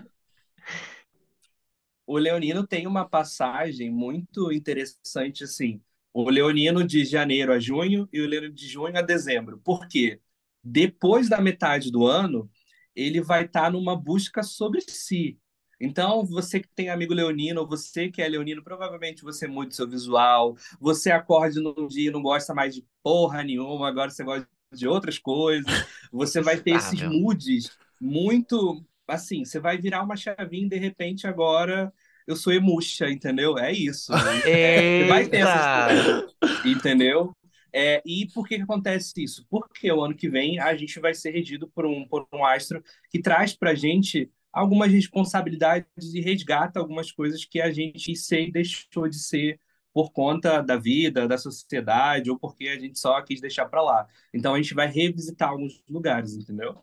O 2.07 2.17
Leonino 2.19 2.67
tem 2.67 2.87
uma 2.87 3.07
passagem 3.09 3.91
muito 3.91 4.51
interessante, 4.53 5.45
assim. 5.45 5.81
O 6.13 6.29
Leonino 6.31 6.85
de 6.87 7.05
janeiro 7.05 7.53
a 7.53 7.59
junho 7.61 8.09
e 8.13 8.21
o 8.21 8.27
Leonino 8.27 8.53
de 8.55 8.67
junho 8.67 8.97
a 8.97 9.03
dezembro. 9.03 9.59
Por 9.63 9.87
quê? 9.87 10.21
Depois 10.65 11.29
da 11.29 11.41
metade 11.41 11.91
do 11.91 12.07
ano, 12.07 12.51
ele 12.97 13.21
vai 13.21 13.45
estar 13.45 13.71
numa 13.71 13.95
busca 13.95 14.43
sobre 14.43 14.81
si. 14.81 15.39
Então, 15.81 16.25
você 16.25 16.61
que 16.61 16.69
tem 16.75 16.89
amigo 16.89 17.15
leonino, 17.15 17.61
ou 17.61 17.69
você 17.69 18.11
que 18.11 18.21
é 18.21 18.29
leonino, 18.29 18.63
provavelmente 18.63 19.23
você 19.23 19.47
mude 19.47 19.75
seu 19.75 19.89
visual, 19.89 20.57
você 20.81 21.11
acorde 21.11 21.61
num 21.61 21.87
dia 21.87 22.09
e 22.09 22.13
não 22.13 22.23
gosta 22.23 22.53
mais 22.55 22.75
de 22.75 22.85
porra 23.03 23.43
nenhuma, 23.45 23.89
agora 23.89 24.11
você 24.11 24.25
gosta 24.25 24.49
de 24.73 24.89
outras 24.89 25.19
coisas. 25.19 25.71
Você 26.13 26.41
vai 26.41 26.61
ter 26.61 26.73
esses 26.73 26.95
Estável. 26.95 27.21
moods 27.21 27.71
muito 28.01 28.85
assim, 29.07 29.45
você 29.45 29.59
vai 29.59 29.79
virar 29.79 30.03
uma 30.03 30.17
chavinha 30.17 30.67
e 30.67 30.69
de 30.69 30.77
repente 30.77 31.27
agora 31.27 31.93
eu 32.27 32.37
sou 32.37 32.53
emuxa, 32.53 33.09
entendeu? 33.11 33.57
É 33.59 33.73
isso. 33.73 34.13
É, 34.45 34.83
você 35.03 35.09
vai 35.09 35.27
ter 35.29 35.39
essas 35.39 35.67
coisas, 35.87 36.35
entendeu? 36.65 37.35
É, 37.73 38.03
e 38.05 38.27
por 38.33 38.47
que 38.47 38.57
que 38.57 38.63
acontece 38.63 39.13
isso? 39.23 39.47
Porque 39.49 39.91
o 39.91 40.03
ano 40.03 40.15
que 40.15 40.29
vem 40.29 40.59
a 40.59 40.75
gente 40.77 40.99
vai 41.01 41.15
ser 41.15 41.31
regido 41.31 41.69
por 41.69 41.87
um, 41.87 42.07
por 42.07 42.27
um 42.33 42.45
astro 42.45 42.83
que 43.11 43.21
traz 43.21 43.55
pra 43.55 43.75
gente 43.75 44.31
algumas 44.53 44.91
responsabilidades 44.93 45.89
e 46.15 46.21
resgata 46.21 46.81
algumas 46.81 47.13
coisas 47.13 47.45
que 47.45 47.61
a 47.61 47.71
gente 47.73 48.15
se 48.17 48.51
deixou 48.51 49.09
de 49.09 49.19
ser 49.19 49.61
por 49.93 50.13
conta 50.13 50.61
da 50.63 50.77
vida, 50.77 51.27
da 51.27 51.39
sociedade, 51.39 52.31
ou 52.31 52.39
porque 52.39 52.69
a 52.69 52.79
gente 52.79 52.99
só 52.99 53.21
quis 53.23 53.41
deixar 53.41 53.67
pra 53.67 53.83
lá. 53.83 54.07
Então 54.33 54.55
a 54.55 54.63
gente 54.63 54.75
vai 54.75 54.87
revisitar 54.89 55.51
alguns 55.51 55.83
lugares, 55.89 56.35
entendeu? 56.35 56.83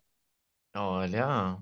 Olha. 0.75 1.57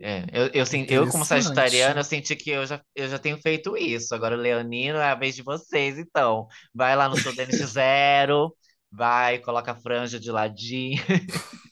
É, 0.00 0.24
eu, 0.32 0.48
eu, 0.54 0.66
sen- 0.66 0.86
eu, 0.90 1.08
como 1.08 1.24
sagitariano, 1.24 2.00
eu 2.00 2.04
senti 2.04 2.36
que 2.36 2.50
eu 2.50 2.66
já, 2.66 2.82
eu 2.94 3.08
já 3.08 3.18
tenho 3.18 3.38
feito 3.40 3.76
isso. 3.76 4.14
Agora, 4.14 4.36
o 4.36 4.40
Leonino 4.40 4.98
é 4.98 5.10
a 5.10 5.14
vez 5.14 5.34
de 5.36 5.42
vocês, 5.42 5.98
então. 5.98 6.46
Vai 6.74 6.96
lá 6.96 7.08
no 7.08 7.16
show 7.16 7.32
do 7.34 7.40
NX0, 7.42 8.56
vai, 8.90 9.38
coloca 9.40 9.72
a 9.72 9.76
franja 9.76 10.20
de 10.20 10.30
ladinho, 10.30 11.02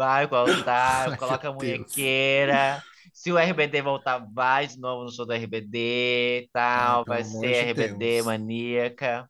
vai 0.00 0.26
com 0.28 0.34
o 0.34 0.38
altar, 0.38 1.16
coloca 1.18 1.48
a 1.48 1.52
munhequeira. 1.52 2.82
Se 3.12 3.30
o 3.30 3.38
RBD 3.38 3.82
voltar, 3.82 4.18
vai 4.32 4.66
de 4.66 4.78
novo 4.78 5.04
no 5.04 5.12
show 5.12 5.26
do 5.26 5.32
RBD, 5.34 6.48
tal. 6.52 7.00
Ai, 7.00 7.04
vai 7.06 7.24
ser 7.24 7.40
de 7.40 7.70
RBD 7.72 7.98
Deus. 7.98 8.26
maníaca. 8.26 9.28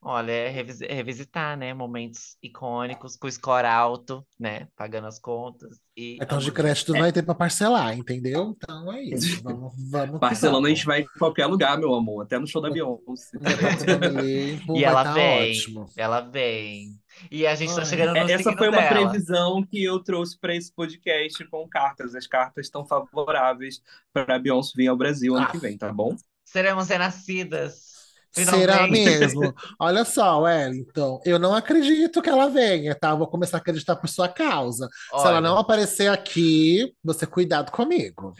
Olha, 0.00 0.30
é 0.30 0.48
revis- 0.48 0.80
é 0.80 0.94
revisitar, 0.94 1.56
né? 1.58 1.74
Momentos 1.74 2.36
icônicos 2.40 3.16
com 3.16 3.28
score 3.28 3.66
alto, 3.66 4.24
né? 4.38 4.68
Pagando 4.76 5.08
as 5.08 5.18
contas 5.18 5.80
e 5.96 6.16
Cartão 6.18 6.38
de 6.38 6.52
crédito 6.52 6.92
vai 6.92 7.12
ter 7.12 7.24
para 7.24 7.34
parcelar, 7.34 7.98
entendeu? 7.98 8.54
Então 8.56 8.92
é 8.92 9.02
isso. 9.02 9.42
Vamos, 9.42 9.72
vamos 9.90 10.20
que 10.20 10.20
Barcelona 10.20 10.58
a 10.68 10.70
vamos. 10.70 10.78
gente 10.78 10.86
vai 10.86 11.00
em 11.00 11.06
qualquer 11.18 11.46
lugar, 11.46 11.76
meu 11.78 11.92
amor, 11.94 12.22
até 12.22 12.38
no 12.38 12.46
show 12.46 12.62
da 12.62 12.70
Beyoncé. 12.70 13.38
E 14.76 14.84
ela 14.84 15.02
tá 15.04 15.12
vem, 15.14 15.50
ótimo. 15.50 15.86
ela 15.96 16.20
vem. 16.20 16.92
E 17.30 17.46
a 17.46 17.54
gente 17.54 17.74
tá 17.74 17.80
Ai. 17.80 17.86
chegando 17.86 18.10
no 18.10 18.16
É, 18.16 18.32
Essa 18.32 18.52
foi 18.56 18.68
uma 18.68 18.78
dela. 18.80 19.08
previsão 19.10 19.62
que 19.62 19.82
eu 19.82 19.98
trouxe 20.00 20.38
para 20.38 20.54
esse 20.54 20.72
podcast 20.72 21.44
com 21.46 21.68
cartas. 21.68 22.14
As 22.14 22.26
cartas 22.26 22.66
estão 22.66 22.84
favoráveis 22.86 23.80
para 24.12 24.36
a 24.36 24.38
Beyoncé 24.38 24.72
vir 24.76 24.88
ao 24.88 24.96
Brasil 24.96 25.34
ano 25.34 25.46
Ah. 25.46 25.50
que 25.50 25.58
vem, 25.58 25.76
tá 25.76 25.92
bom? 25.92 26.16
Seremos 26.44 26.88
renascidas. 26.88 27.88
Será 28.30 28.52
Finalmente. 28.52 29.18
mesmo? 29.18 29.54
Olha 29.80 30.04
só, 30.04 30.40
Wellington, 30.42 31.20
eu 31.24 31.38
não 31.38 31.54
acredito 31.54 32.20
que 32.20 32.28
ela 32.28 32.48
venha, 32.48 32.94
tá? 32.94 33.10
Eu 33.10 33.18
vou 33.18 33.26
começar 33.26 33.56
a 33.56 33.60
acreditar 33.60 33.96
por 33.96 34.06
sua 34.08 34.28
causa. 34.28 34.86
Se 35.10 35.14
ela 35.16 35.28
Olha, 35.30 35.40
não 35.40 35.56
aparecer 35.58 36.08
aqui, 36.10 36.92
você 37.02 37.26
cuidado 37.26 37.72
comigo. 37.72 38.34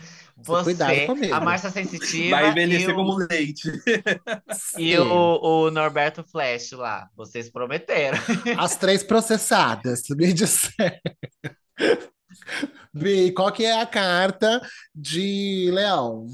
Você 0.44 1.06
comigo. 1.06 1.34
a 1.34 1.40
Márcia 1.40 1.70
Sensitiva 1.70 2.36
Vai 2.36 2.46
e 2.46 2.50
envelhecer 2.50 2.90
o, 2.90 2.94
como 2.94 3.16
leite. 3.16 3.70
e 4.78 4.96
o, 4.96 5.66
o 5.66 5.70
Norberto 5.70 6.22
Flash 6.22 6.72
lá. 6.72 7.08
Vocês 7.16 7.50
prometeram. 7.50 8.18
As 8.56 8.76
três 8.76 9.02
processadas, 9.02 10.02
me 10.10 10.32
disser. 10.32 11.00
Vi, 12.94 13.32
qual 13.32 13.52
que 13.52 13.64
é 13.64 13.80
a 13.80 13.86
carta 13.86 14.60
de 14.94 15.70
Leão? 15.72 16.26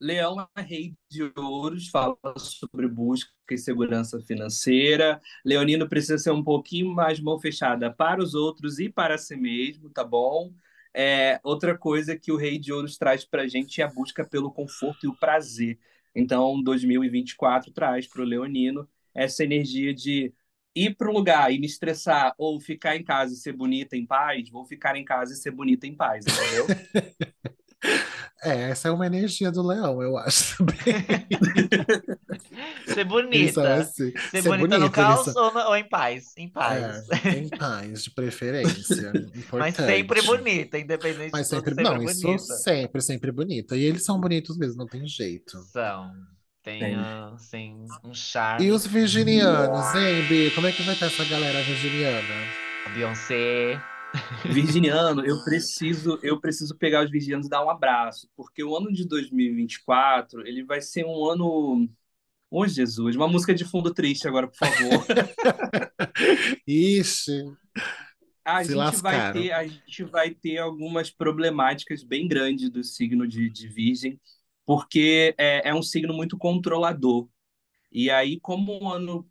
Leão 0.00 0.48
é 0.56 0.60
rei 0.62 0.94
de 1.10 1.32
ouros, 1.36 1.88
fala 1.88 2.16
sobre 2.36 2.86
busca 2.86 3.32
e 3.50 3.58
segurança 3.58 4.20
financeira. 4.20 5.20
Leonino 5.44 5.88
precisa 5.88 6.18
ser 6.18 6.30
um 6.30 6.44
pouquinho 6.44 6.94
mais 6.94 7.18
mão 7.18 7.40
fechada 7.40 7.92
para 7.92 8.22
os 8.22 8.34
outros 8.34 8.78
e 8.78 8.88
para 8.88 9.18
si 9.18 9.34
mesmo, 9.34 9.90
tá 9.90 10.04
bom? 10.04 10.52
É, 11.00 11.38
outra 11.44 11.78
coisa 11.78 12.18
que 12.18 12.32
o 12.32 12.36
rei 12.36 12.58
de 12.58 12.72
ouros 12.72 12.98
traz 12.98 13.24
para 13.24 13.42
a 13.42 13.46
gente 13.46 13.80
é 13.80 13.84
a 13.84 13.88
busca 13.88 14.24
pelo 14.24 14.50
conforto 14.50 15.06
e 15.06 15.08
o 15.08 15.16
prazer. 15.16 15.78
Então, 16.12 16.60
2024 16.60 17.70
traz 17.70 18.04
para 18.08 18.20
o 18.20 18.24
Leonino 18.24 18.88
essa 19.14 19.44
energia 19.44 19.94
de 19.94 20.34
ir 20.74 20.96
para 20.96 21.08
um 21.08 21.12
lugar 21.12 21.52
e 21.52 21.60
me 21.60 21.66
estressar 21.66 22.34
ou 22.36 22.60
ficar 22.60 22.96
em 22.96 23.04
casa 23.04 23.32
e 23.32 23.36
ser 23.36 23.52
bonita 23.52 23.96
em 23.96 24.04
paz, 24.04 24.50
vou 24.50 24.64
ficar 24.64 24.96
em 24.96 25.04
casa 25.04 25.34
e 25.34 25.36
ser 25.36 25.52
bonita 25.52 25.86
em 25.86 25.94
paz, 25.94 26.24
entendeu? 26.26 26.66
É, 28.42 28.70
essa 28.70 28.88
é 28.88 28.90
uma 28.90 29.06
energia 29.06 29.50
do 29.50 29.66
leão, 29.66 30.00
eu 30.00 30.16
acho. 30.16 30.64
Ser 32.86 33.04
bonita. 33.04 33.74
assim. 33.74 34.12
Ser 34.30 34.42
Ser 34.42 34.48
bonita 34.48 34.78
no 34.78 34.84
bonita, 34.84 34.86
eles 34.86 34.90
caos 34.94 35.24
são- 35.32 35.44
ou, 35.44 35.54
no- 35.54 35.60
ou 35.70 35.76
em 35.76 35.88
paz? 35.88 36.32
Em 36.36 36.48
paz. 36.48 37.06
É, 37.24 37.30
em 37.38 37.48
paz, 37.48 38.04
de 38.04 38.10
preferência. 38.10 39.12
Mas 39.12 39.36
Importante. 39.36 39.76
sempre 39.86 40.22
bonita, 40.22 40.78
independente 40.78 41.30
Mas 41.32 41.48
de 41.48 41.56
tudo, 41.56 41.64
sempre, 41.64 41.74
sempre 41.74 41.84
não, 41.84 42.02
isso 42.04 42.22
bonita. 42.22 42.42
sempre, 42.44 43.02
sempre 43.02 43.32
bonita. 43.32 43.76
E 43.76 43.84
eles 43.84 44.04
são 44.04 44.20
bonitos 44.20 44.56
mesmo, 44.56 44.78
não 44.78 44.86
tem 44.86 45.06
jeito. 45.06 45.58
São. 45.72 46.10
Tem, 46.62 46.80
Tem. 46.80 46.96
assim, 47.34 47.86
um 48.04 48.12
charme. 48.12 48.66
E 48.66 48.70
os 48.72 48.86
virginianos, 48.86 49.94
hein, 49.94 50.26
Bi? 50.28 50.50
Como 50.54 50.66
é 50.66 50.72
que 50.72 50.82
vai 50.82 50.94
estar 50.94 51.06
essa 51.06 51.24
galera 51.24 51.62
virginiana? 51.62 52.20
A 52.86 52.90
Beyoncé. 52.90 53.80
Virginiano, 54.44 55.24
eu 55.24 55.42
preciso, 55.44 56.18
eu 56.22 56.40
preciso 56.40 56.76
pegar 56.76 57.04
os 57.04 57.10
virginianos 57.10 57.46
e 57.46 57.50
dar 57.50 57.64
um 57.64 57.70
abraço, 57.70 58.28
porque 58.36 58.64
o 58.64 58.76
ano 58.76 58.92
de 58.92 59.06
2024, 59.06 60.46
ele 60.46 60.64
vai 60.64 60.80
ser 60.80 61.04
um 61.04 61.24
ano 61.30 61.88
Ô, 62.50 62.66
Jesus, 62.66 63.14
uma 63.14 63.28
música 63.28 63.54
de 63.54 63.64
fundo 63.64 63.92
triste 63.92 64.26
agora, 64.26 64.48
por 64.48 64.56
favor. 64.56 65.04
Ixi, 66.66 67.44
A 68.42 68.62
gente 68.62 68.74
vai 69.02 69.18
lascaram. 69.18 69.42
ter, 69.42 69.52
a 69.52 69.66
gente 69.66 70.04
vai 70.04 70.30
ter 70.30 70.56
algumas 70.56 71.10
problemáticas 71.10 72.02
bem 72.02 72.26
grandes 72.26 72.70
do 72.70 72.82
signo 72.82 73.28
de, 73.28 73.50
de 73.50 73.68
Virgem, 73.68 74.18
porque 74.64 75.34
é, 75.36 75.68
é 75.68 75.74
um 75.74 75.82
signo 75.82 76.14
muito 76.14 76.38
controlador. 76.38 77.28
E 77.92 78.10
aí, 78.10 78.40
como 78.40 78.82
o 78.82 78.88
ano 78.90 79.28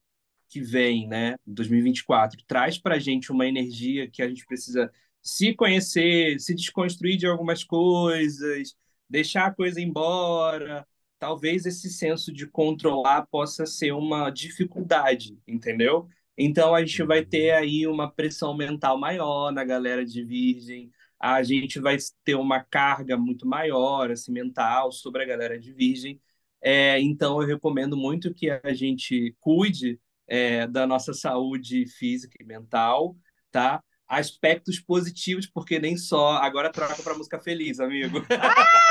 que 0.49 0.61
vem, 0.61 1.07
né, 1.07 1.35
2024, 1.45 2.43
traz 2.47 2.77
para 2.77 2.95
a 2.95 2.99
gente 2.99 3.31
uma 3.31 3.47
energia 3.47 4.09
que 4.09 4.21
a 4.21 4.27
gente 4.27 4.45
precisa 4.45 4.91
se 5.21 5.53
conhecer, 5.53 6.39
se 6.39 6.55
desconstruir 6.55 7.17
de 7.17 7.27
algumas 7.27 7.63
coisas, 7.63 8.75
deixar 9.09 9.47
a 9.47 9.53
coisa 9.53 9.81
embora, 9.81 10.87
talvez 11.19 11.65
esse 11.65 11.89
senso 11.89 12.31
de 12.31 12.47
controlar 12.47 13.27
possa 13.27 13.65
ser 13.65 13.91
uma 13.93 14.29
dificuldade, 14.29 15.37
entendeu? 15.47 16.07
Então 16.37 16.75
a 16.75 16.79
gente 16.85 17.03
vai 17.03 17.25
ter 17.25 17.51
aí 17.51 17.87
uma 17.87 18.11
pressão 18.11 18.55
mental 18.55 18.97
maior 18.99 19.51
na 19.51 19.63
galera 19.63 20.05
de 20.05 20.23
Virgem, 20.23 20.91
a 21.19 21.41
gente 21.43 21.79
vai 21.79 21.97
ter 22.23 22.35
uma 22.35 22.63
carga 22.63 23.17
muito 23.17 23.47
maior, 23.47 24.11
assim, 24.11 24.31
mental 24.31 24.91
sobre 24.91 25.23
a 25.23 25.25
galera 25.25 25.59
de 25.59 25.73
Virgem. 25.73 26.21
É, 26.61 26.99
então 27.01 27.41
eu 27.41 27.47
recomendo 27.47 27.97
muito 27.97 28.33
que 28.33 28.49
a 28.49 28.73
gente 28.73 29.35
cuide 29.39 29.99
é, 30.27 30.67
da 30.67 30.85
nossa 30.85 31.13
saúde 31.13 31.85
física 31.85 32.37
e 32.39 32.45
mental, 32.45 33.15
tá? 33.51 33.81
Aspectos 34.07 34.79
positivos, 34.79 35.47
porque 35.47 35.79
nem 35.79 35.97
só. 35.97 36.33
Agora 36.37 36.71
troca 36.71 37.01
para 37.01 37.17
música 37.17 37.39
feliz, 37.39 37.79
amigo. 37.79 38.21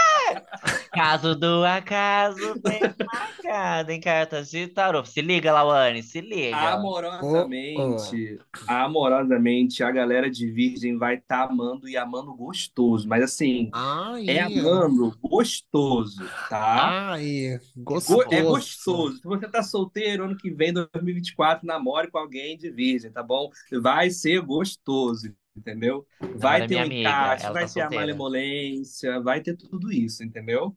Caso 0.93 1.34
do 1.34 1.64
acaso 1.64 2.55
bem 2.62 2.80
marcado 3.05 3.91
em 3.93 4.01
cartas 4.01 4.51
de 4.51 4.66
tarô. 4.68 5.05
Se 5.05 5.20
liga, 5.20 5.53
Lawane, 5.53 6.03
se 6.03 6.20
liga. 6.20 6.57
Amorosamente, 6.57 8.39
amorosamente, 8.66 9.82
a 9.82 9.91
galera 9.91 10.30
de 10.30 10.51
Virgem 10.51 10.97
vai 10.97 11.16
estar 11.16 11.45
amando 11.45 11.89
e 11.89 11.97
amando 11.97 12.34
gostoso, 12.34 13.09
mas 13.09 13.22
assim, 13.22 13.70
ai, 13.72 14.26
é 14.28 14.41
amando 14.41 15.16
gostoso, 15.22 16.24
tá? 16.49 16.89
ai, 17.12 17.59
Go- 17.76 17.95
gostoso. 17.95 18.26
É 18.30 18.43
gostoso. 18.43 19.16
Se 19.18 19.24
você 19.24 19.49
tá 19.49 19.62
solteiro, 19.62 20.24
ano 20.24 20.37
que 20.37 20.51
vem, 20.51 20.72
2024, 20.72 21.66
namore 21.66 22.11
com 22.11 22.18
alguém 22.18 22.57
de 22.57 22.70
virgem, 22.70 23.11
tá 23.11 23.22
bom? 23.22 23.51
Vai 23.80 24.11
ser 24.11 24.41
gostoso, 24.41 25.34
entendeu? 25.57 26.07
Vai 26.35 26.67
ter 26.67 26.69
minha 26.69 26.83
um 26.83 26.85
amiga, 26.85 26.85
encaixe, 26.85 27.39
ela 27.41 27.57
vai 27.57 27.59
tá 27.59 27.69
ter 27.69 27.81
a 27.83 27.91
solteira. 27.91 27.91
malemolência, 27.91 29.21
vai 29.21 29.41
ter 29.43 29.57
tudo 29.57 29.93
isso, 29.93 30.23
entendeu? 30.25 30.77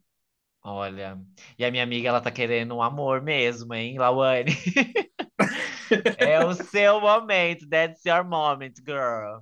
Olha, 0.62 1.18
e 1.58 1.64
a 1.66 1.72
minha 1.72 1.84
amiga, 1.84 2.10
ela 2.10 2.22
tá 2.22 2.30
querendo 2.32 2.76
um 2.76 2.82
amor 2.82 3.22
mesmo, 3.22 3.74
hein, 3.74 3.98
Lawane? 3.98 4.52
É 6.18 6.40
o 6.42 6.54
seu 6.54 7.00
momento, 7.02 7.68
that's 7.68 8.04
your 8.06 8.24
moment, 8.24 8.74
girl. 8.86 9.42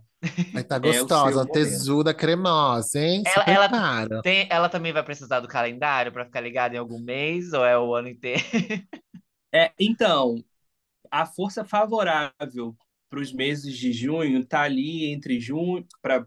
Vai 0.52 0.64
estar 0.64 0.80
É 0.84 1.02
o 1.02 1.10
seu 1.10 1.40
gostosa, 1.40 1.46
momento. 1.46 1.86
tesuda, 1.86 2.14
cremosa, 2.14 3.00
hein? 3.00 3.24
Se 3.26 3.34
Ela- 3.34 3.46
ela- 3.48 3.70
prepara. 3.70 4.22
Tem, 4.22 4.48
ela 4.50 4.68
também 4.68 4.92
vai 4.92 5.04
precisar 5.04 5.40
do 5.40 5.48
calendário 5.48 6.12
pra 6.12 6.26
ficar 6.26 6.42
ligada 6.42 6.76
em 6.76 6.80
algum 6.80 7.00
mês 7.00 7.54
ou 7.54 7.64
é 7.66 7.78
o 7.80 7.96
ano 7.96 8.10
inteiro? 8.10 8.42
É, 9.54 9.72
então, 9.80 10.44
a 11.12 11.26
força 11.26 11.66
favorável 11.66 12.76
para 13.10 13.20
os 13.20 13.32
meses 13.34 13.76
de 13.78 13.92
junho 13.94 14.46
tá 14.46 14.62
ali 14.64 15.06
entre 15.06 15.40
junho, 15.40 15.86
para 16.02 16.26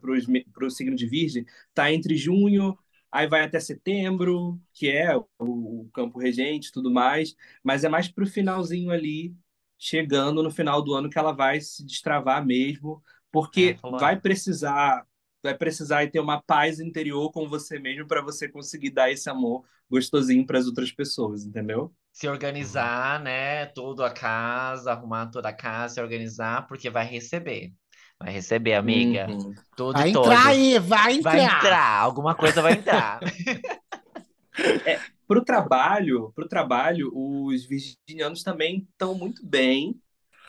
o 0.65 0.71
signo 0.71 0.97
de 0.97 1.07
Virgem, 1.07 1.45
tá 1.75 1.93
entre 1.93 2.17
junho, 2.17 2.77
aí 3.11 3.27
vai 3.29 3.43
até 3.45 3.61
setembro, 3.61 4.61
que 4.73 4.89
é 4.91 5.17
o, 5.17 5.27
o 5.39 5.91
campo 5.93 6.19
regente 6.19 6.69
e 6.69 6.73
tudo 6.73 6.91
mais, 6.91 7.35
mas 7.63 7.85
é 7.85 7.89
mais 7.89 8.09
para 8.09 8.25
o 8.25 8.27
finalzinho 8.27 8.91
ali, 8.91 9.35
chegando 9.79 10.43
no 10.43 10.51
final 10.51 10.83
do 10.83 10.95
ano, 10.95 11.09
que 11.11 11.19
ela 11.19 11.33
vai 11.33 11.61
se 11.61 11.85
destravar 11.85 12.45
mesmo, 12.45 13.03
porque 13.31 13.79
É, 13.79 13.95
vai 13.97 14.19
precisar. 14.21 15.07
Vai 15.43 15.57
precisar 15.57 16.11
ter 16.11 16.21
uma 16.21 16.43
paz 16.43 16.81
interior 16.81 17.31
com 17.33 17.49
você 17.49 17.79
mesmo 17.79 18.07
para 18.07 18.21
você 18.21 18.47
conseguir 18.47 18.91
dar 18.91 19.11
esse 19.11 19.31
amor 19.31 19.65
gostosinho 19.89 20.45
para 20.47 20.59
as 20.59 20.67
outras 20.67 20.93
pessoas, 20.93 21.45
entendeu? 21.47 21.95
Se 22.13 22.29
organizar, 22.29 23.21
né? 23.21 23.67
Tudo 23.67 24.05
a 24.05 24.11
casa, 24.11 24.93
arrumar 24.93 25.27
toda 25.27 25.49
a 25.49 25.53
casa, 25.53 25.95
se 25.95 26.01
organizar, 26.01 26.67
porque 26.67 26.91
vai 26.91 27.07
receber. 27.07 27.73
Vai 28.19 28.33
receber, 28.33 28.75
amiga. 28.75 29.27
Uhum. 29.31 29.55
Tudo 29.75 29.99
Vai 29.99 30.11
entrar 30.11 30.23
todos. 30.23 30.47
aí, 30.47 30.79
vai 30.79 31.15
entrar. 31.15 31.33
Vai 31.33 31.45
entrar, 31.45 32.01
alguma 32.01 32.35
coisa 32.35 32.61
vai 32.61 32.75
entrar. 32.75 33.21
Pro 35.27 35.45
trabalho, 35.45 36.33
pro 36.35 36.49
trabalho, 36.49 37.09
os 37.15 37.65
virginianos 37.65 38.43
também 38.43 38.87
estão 38.91 39.15
muito 39.15 39.47
bem. 39.47 39.95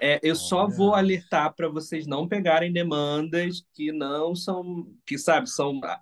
É, 0.01 0.20
eu 0.24 0.36
só 0.36 0.68
vou 0.68 0.95
alertar 0.95 1.53
para 1.53 1.70
vocês 1.70 2.07
não 2.07 2.28
pegarem 2.28 2.74
demandas 2.74 3.64
que 3.76 3.91
não 3.91 4.36
são, 4.36 4.88
que 5.05 5.20
sabe, 5.20 5.47
são 5.47 5.80
ah, 5.84 5.99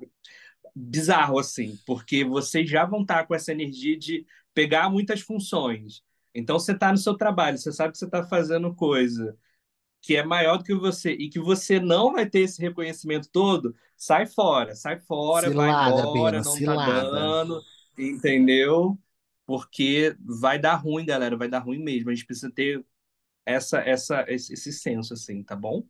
bizarro 0.73 1.37
assim, 1.37 1.77
porque 1.85 2.23
vocês 2.23 2.69
já 2.69 2.85
vão 2.85 3.01
estar 3.01 3.27
com 3.27 3.35
essa 3.35 3.51
energia 3.51 3.99
de 3.99 4.25
pegar 4.53 4.89
muitas 4.89 5.21
funções. 5.21 6.03
Então 6.33 6.59
você 6.59 6.73
está 6.73 6.91
no 6.91 6.97
seu 6.97 7.15
trabalho, 7.15 7.57
você 7.57 7.71
sabe 7.71 7.91
que 7.91 7.97
você 7.97 8.05
está 8.05 8.23
fazendo 8.23 8.73
coisa 8.75 9.37
que 10.01 10.15
é 10.15 10.23
maior 10.23 10.57
do 10.57 10.63
que 10.63 10.73
você 10.73 11.11
e 11.11 11.29
que 11.29 11.39
você 11.39 11.79
não 11.79 12.13
vai 12.13 12.25
ter 12.25 12.39
esse 12.39 12.61
reconhecimento 12.61 13.29
todo, 13.31 13.75
sai 13.97 14.25
fora, 14.25 14.75
sai 14.75 14.99
fora, 14.99 15.49
vai 15.51 15.69
embora, 15.69 16.13
Bino, 16.13 16.31
não 16.31 16.43
tá 16.43 16.51
cilada. 16.51 17.11
dando, 17.11 17.61
entendeu? 17.97 18.97
Porque 19.45 20.15
vai 20.19 20.57
dar 20.57 20.75
ruim, 20.75 21.05
galera, 21.05 21.35
vai 21.35 21.49
dar 21.49 21.59
ruim 21.59 21.79
mesmo. 21.83 22.09
A 22.09 22.13
gente 22.13 22.25
precisa 22.25 22.51
ter 22.51 22.85
essa, 23.45 23.79
essa, 23.79 24.25
esse, 24.27 24.53
esse 24.53 24.71
senso, 24.71 25.13
assim, 25.13 25.43
tá 25.43 25.55
bom? 25.55 25.83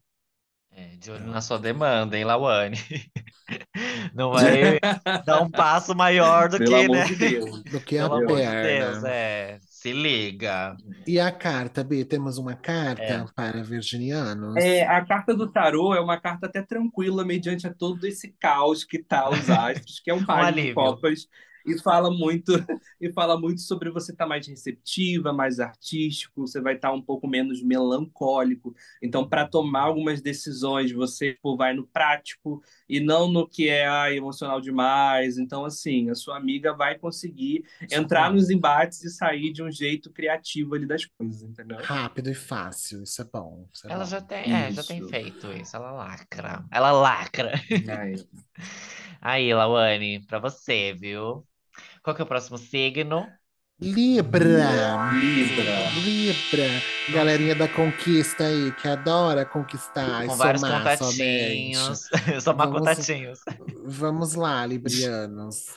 É, 0.72 0.96
de 0.98 1.12
olho 1.12 1.28
na 1.28 1.42
sua 1.42 1.58
demanda, 1.60 2.18
hein, 2.18 2.24
Lawane? 2.24 2.78
Não 4.14 4.32
vai 4.32 4.80
dar 5.26 5.42
um 5.42 5.50
passo 5.52 5.96
maior 5.96 6.50
do 6.50 6.58
Pelo 6.58 6.70
que, 6.76 6.76
amor 6.76 6.98
né? 6.98 7.06
de 7.06 7.16
Deus. 7.16 7.64
Do 7.70 7.82
que 7.82 7.98
a 7.98 8.10
Pelo 8.10 8.16
amor 8.16 8.44
de 8.44 8.56
perna. 8.56 8.62
Deus, 8.62 9.04
é. 9.04 9.60
Se 9.62 9.92
liga. 9.94 10.76
E 11.08 11.20
a 11.20 11.32
carta, 11.32 11.84
Bi? 11.84 12.06
Temos 12.06 12.38
uma 12.38 12.56
carta 12.56 13.02
É. 13.04 13.26
para 13.36 13.64
virginianos? 13.64 14.56
É, 14.56 14.86
a 14.86 15.06
carta 15.06 15.34
do 15.36 15.52
tarô 15.52 15.94
é 15.96 16.00
uma 16.02 16.20
carta 16.20 16.48
até 16.48 16.62
tranquila 16.62 17.26
mediante 17.26 17.68
a 17.68 17.74
todo 17.74 18.06
esse 18.06 18.34
caos 18.40 18.84
que 18.84 19.00
tá 19.04 19.30
os 19.30 19.50
astros, 19.50 20.00
que 20.00 20.12
é 20.12 20.14
um 20.14 20.26
par 20.26 20.46
de 20.54 20.62
alívio. 20.62 20.74
copas 20.74 21.28
e 21.66 21.78
fala 21.82 22.12
muito 22.12 22.52
e 23.00 23.12
fala 23.12 23.40
muito 23.40 23.62
sobre 23.62 23.90
você 23.90 24.12
estar 24.12 24.26
mais 24.28 24.48
receptiva, 24.48 25.34
mais 25.34 25.60
artístico, 25.60 26.42
você 26.48 26.62
vai 26.62 26.76
estar 26.76 26.92
um 26.92 27.02
pouco 27.02 27.28
menos 27.28 27.62
melancólico. 27.64 28.76
Então, 29.02 29.28
para 29.28 29.48
tomar 29.48 29.82
algumas 29.84 30.22
decisões, 30.22 30.92
você 30.92 31.38
pô, 31.42 31.56
vai 31.58 31.74
no 31.74 31.86
prático 31.88 32.62
e 32.88 33.00
não 33.00 33.28
no 33.32 33.48
que 33.48 33.70
é 33.70 33.88
ai, 33.88 34.18
emocional 34.18 34.62
demais. 34.62 35.38
Então, 35.38 35.66
assim, 35.66 36.10
a 36.10 36.16
sua 36.16 36.38
amiga 36.38 36.74
vai 36.74 36.98
conseguir 36.98 37.64
entrar 37.90 38.32
nos 38.34 38.50
embates 38.50 39.04
e 39.04 39.10
sair 39.10 39.52
de 39.52 39.64
um 39.64 39.72
jeito 39.72 40.12
criativo 40.12 40.76
ali 40.76 40.86
das 40.86 41.06
coisas, 41.06 41.42
entendeu? 41.44 41.88
Rápido 41.88 42.30
e 42.30 42.36
fácil, 42.36 43.04
isso 43.04 43.22
é 43.22 43.26
bom. 43.26 43.68
isso 43.74 43.88
é 43.88 43.90
Ela 43.90 44.06
bom. 44.06 44.06
já 44.06 44.22
tem, 44.22 44.52
é, 44.54 44.72
já 44.72 44.84
tem 44.84 45.02
feito 45.02 45.52
isso. 45.52 45.76
Ela 45.76 45.92
lacra. 45.92 46.66
Ela 46.72 46.92
lacra. 46.92 47.54
Ai, 47.88 48.26
Aí, 49.22 49.54
Lawane, 49.54 50.26
pra 50.26 50.40
você, 50.40 50.94
viu? 50.94 51.46
Qual 52.04 52.16
que 52.16 52.22
é 52.22 52.26
o 52.26 52.28
próximo 52.28 52.58
signo? 52.58 53.28
Libra! 53.82 55.10
Libra. 55.14 55.90
Libra! 56.04 56.68
Galerinha 57.14 57.56
da 57.56 57.68
conquista 57.68 58.44
aí, 58.46 58.74
que 58.74 58.88
adora 58.88 59.46
conquistar 59.46 60.26
e 60.26 60.28
Com 60.28 60.36
vários 60.36 60.62
somar 60.62 60.98
contatinhos. 60.98 62.10
Somar 62.44 62.68
Vamos- 62.68 62.80
contatinhos. 62.80 63.40
Vamos 63.86 64.34
lá, 64.34 64.66
Librianos. 64.66 65.68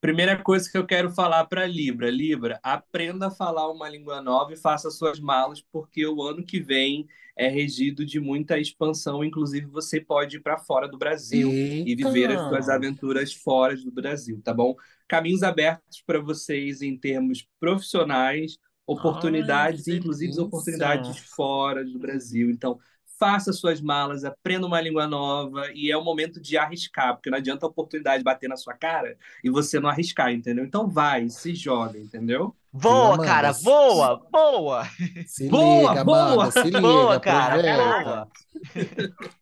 Primeira 0.00 0.42
coisa 0.42 0.70
que 0.70 0.78
eu 0.78 0.86
quero 0.86 1.10
falar 1.10 1.44
para 1.44 1.66
Libra, 1.66 2.10
Libra, 2.10 2.58
aprenda 2.62 3.26
a 3.26 3.30
falar 3.30 3.70
uma 3.70 3.86
língua 3.86 4.22
nova 4.22 4.54
e 4.54 4.56
faça 4.56 4.90
suas 4.90 5.20
malas, 5.20 5.62
porque 5.70 6.06
o 6.06 6.22
ano 6.22 6.42
que 6.42 6.58
vem 6.58 7.06
é 7.36 7.48
regido 7.48 8.04
de 8.04 8.18
muita 8.18 8.58
expansão, 8.58 9.22
inclusive 9.22 9.66
você 9.66 10.00
pode 10.00 10.38
ir 10.38 10.40
para 10.40 10.56
fora 10.56 10.88
do 10.88 10.96
Brasil 10.96 11.50
e 11.50 11.94
viver 11.94 12.30
as 12.30 12.48
suas 12.48 12.68
aventuras 12.70 13.34
fora 13.34 13.76
do 13.76 13.92
Brasil, 13.92 14.40
tá 14.42 14.54
bom? 14.54 14.74
Caminhos 15.06 15.42
abertos 15.42 16.02
para 16.06 16.18
vocês 16.18 16.80
em 16.80 16.96
termos 16.96 17.46
profissionais, 17.58 18.56
oportunidades, 18.86 19.86
Ai, 19.86 19.96
inclusive 19.96 20.40
oportunidades 20.40 21.18
fora 21.18 21.84
do 21.84 21.98
Brasil. 21.98 22.50
Então, 22.50 22.78
faça 23.20 23.52
suas 23.52 23.82
malas, 23.82 24.24
aprenda 24.24 24.66
uma 24.66 24.80
língua 24.80 25.06
nova 25.06 25.70
e 25.74 25.90
é 25.90 25.96
o 25.96 26.02
momento 26.02 26.40
de 26.40 26.56
arriscar, 26.56 27.14
porque 27.14 27.28
não 27.28 27.36
adianta 27.36 27.66
a 27.66 27.68
oportunidade 27.68 28.24
bater 28.24 28.48
na 28.48 28.56
sua 28.56 28.72
cara 28.72 29.14
e 29.44 29.50
você 29.50 29.78
não 29.78 29.90
arriscar, 29.90 30.32
entendeu? 30.32 30.64
Então 30.64 30.88
vai, 30.88 31.28
se 31.28 31.54
joga, 31.54 31.98
entendeu? 31.98 32.56
Voa, 32.72 33.14
Amanda, 33.14 33.24
cara, 33.24 33.52
voa, 33.52 34.26
voa. 34.32 34.88
Se 35.26 35.50
boa, 35.50 35.90
liga, 35.90 36.04
boa, 36.04 36.32
Amanda, 36.32 36.50
se 36.50 36.62
liga, 36.62 36.80
boa, 36.80 37.20
cara, 37.20 38.02
boa. 38.02 38.28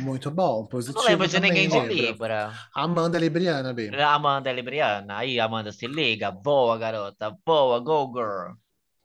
Muito 0.00 0.28
bom, 0.28 0.66
positivo. 0.66 0.98
Não 0.98 1.08
lembro 1.08 1.28
de 1.28 1.38
ninguém 1.38 1.68
de 1.68 1.78
Libra. 1.78 2.52
Amanda 2.74 3.16
é 3.16 3.20
Libriana, 3.20 3.72
B. 3.72 3.90
Amanda 3.96 4.50
é 4.50 4.52
Libriana. 4.52 5.18
Aí, 5.18 5.38
Amanda, 5.38 5.70
se 5.70 5.86
liga. 5.86 6.32
Boa, 6.32 6.76
garota. 6.76 7.30
Boa, 7.46 7.78
go, 7.78 8.12
girl. 8.12 8.56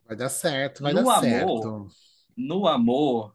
Vai 0.04 0.16
dar 0.16 0.28
certo, 0.28 0.82
vai 0.82 0.92
no 0.92 1.04
dar 1.04 1.18
amor, 1.18 1.22
certo 1.22 1.86
no 2.40 2.66
amor, 2.66 3.34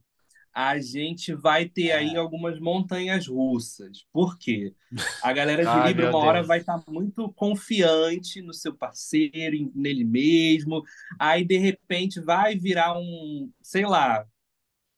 a 0.56 0.80
gente 0.80 1.34
vai 1.34 1.68
ter 1.68 1.92
aí 1.92 2.16
é. 2.16 2.18
algumas 2.18 2.58
montanhas 2.60 3.28
russas. 3.28 4.06
Por 4.14 4.38
quê? 4.38 4.74
A 5.22 5.34
galera 5.34 5.64
de 5.64 5.68
Ai, 5.70 5.90
Libra, 5.90 6.10
uma 6.10 6.20
hora, 6.20 6.44
vai 6.44 6.60
estar 6.60 6.80
tá 6.80 6.92
muito 6.92 7.30
confiante 7.34 8.42
no 8.42 8.54
seu 8.54 8.74
parceiro, 8.74 9.70
nele 9.76 10.06
mesmo. 10.06 10.82
Aí, 11.20 11.44
de 11.44 11.58
repente, 11.58 12.22
vai 12.22 12.56
virar 12.56 12.98
um, 12.98 13.52
sei 13.62 13.86
lá, 13.86 14.26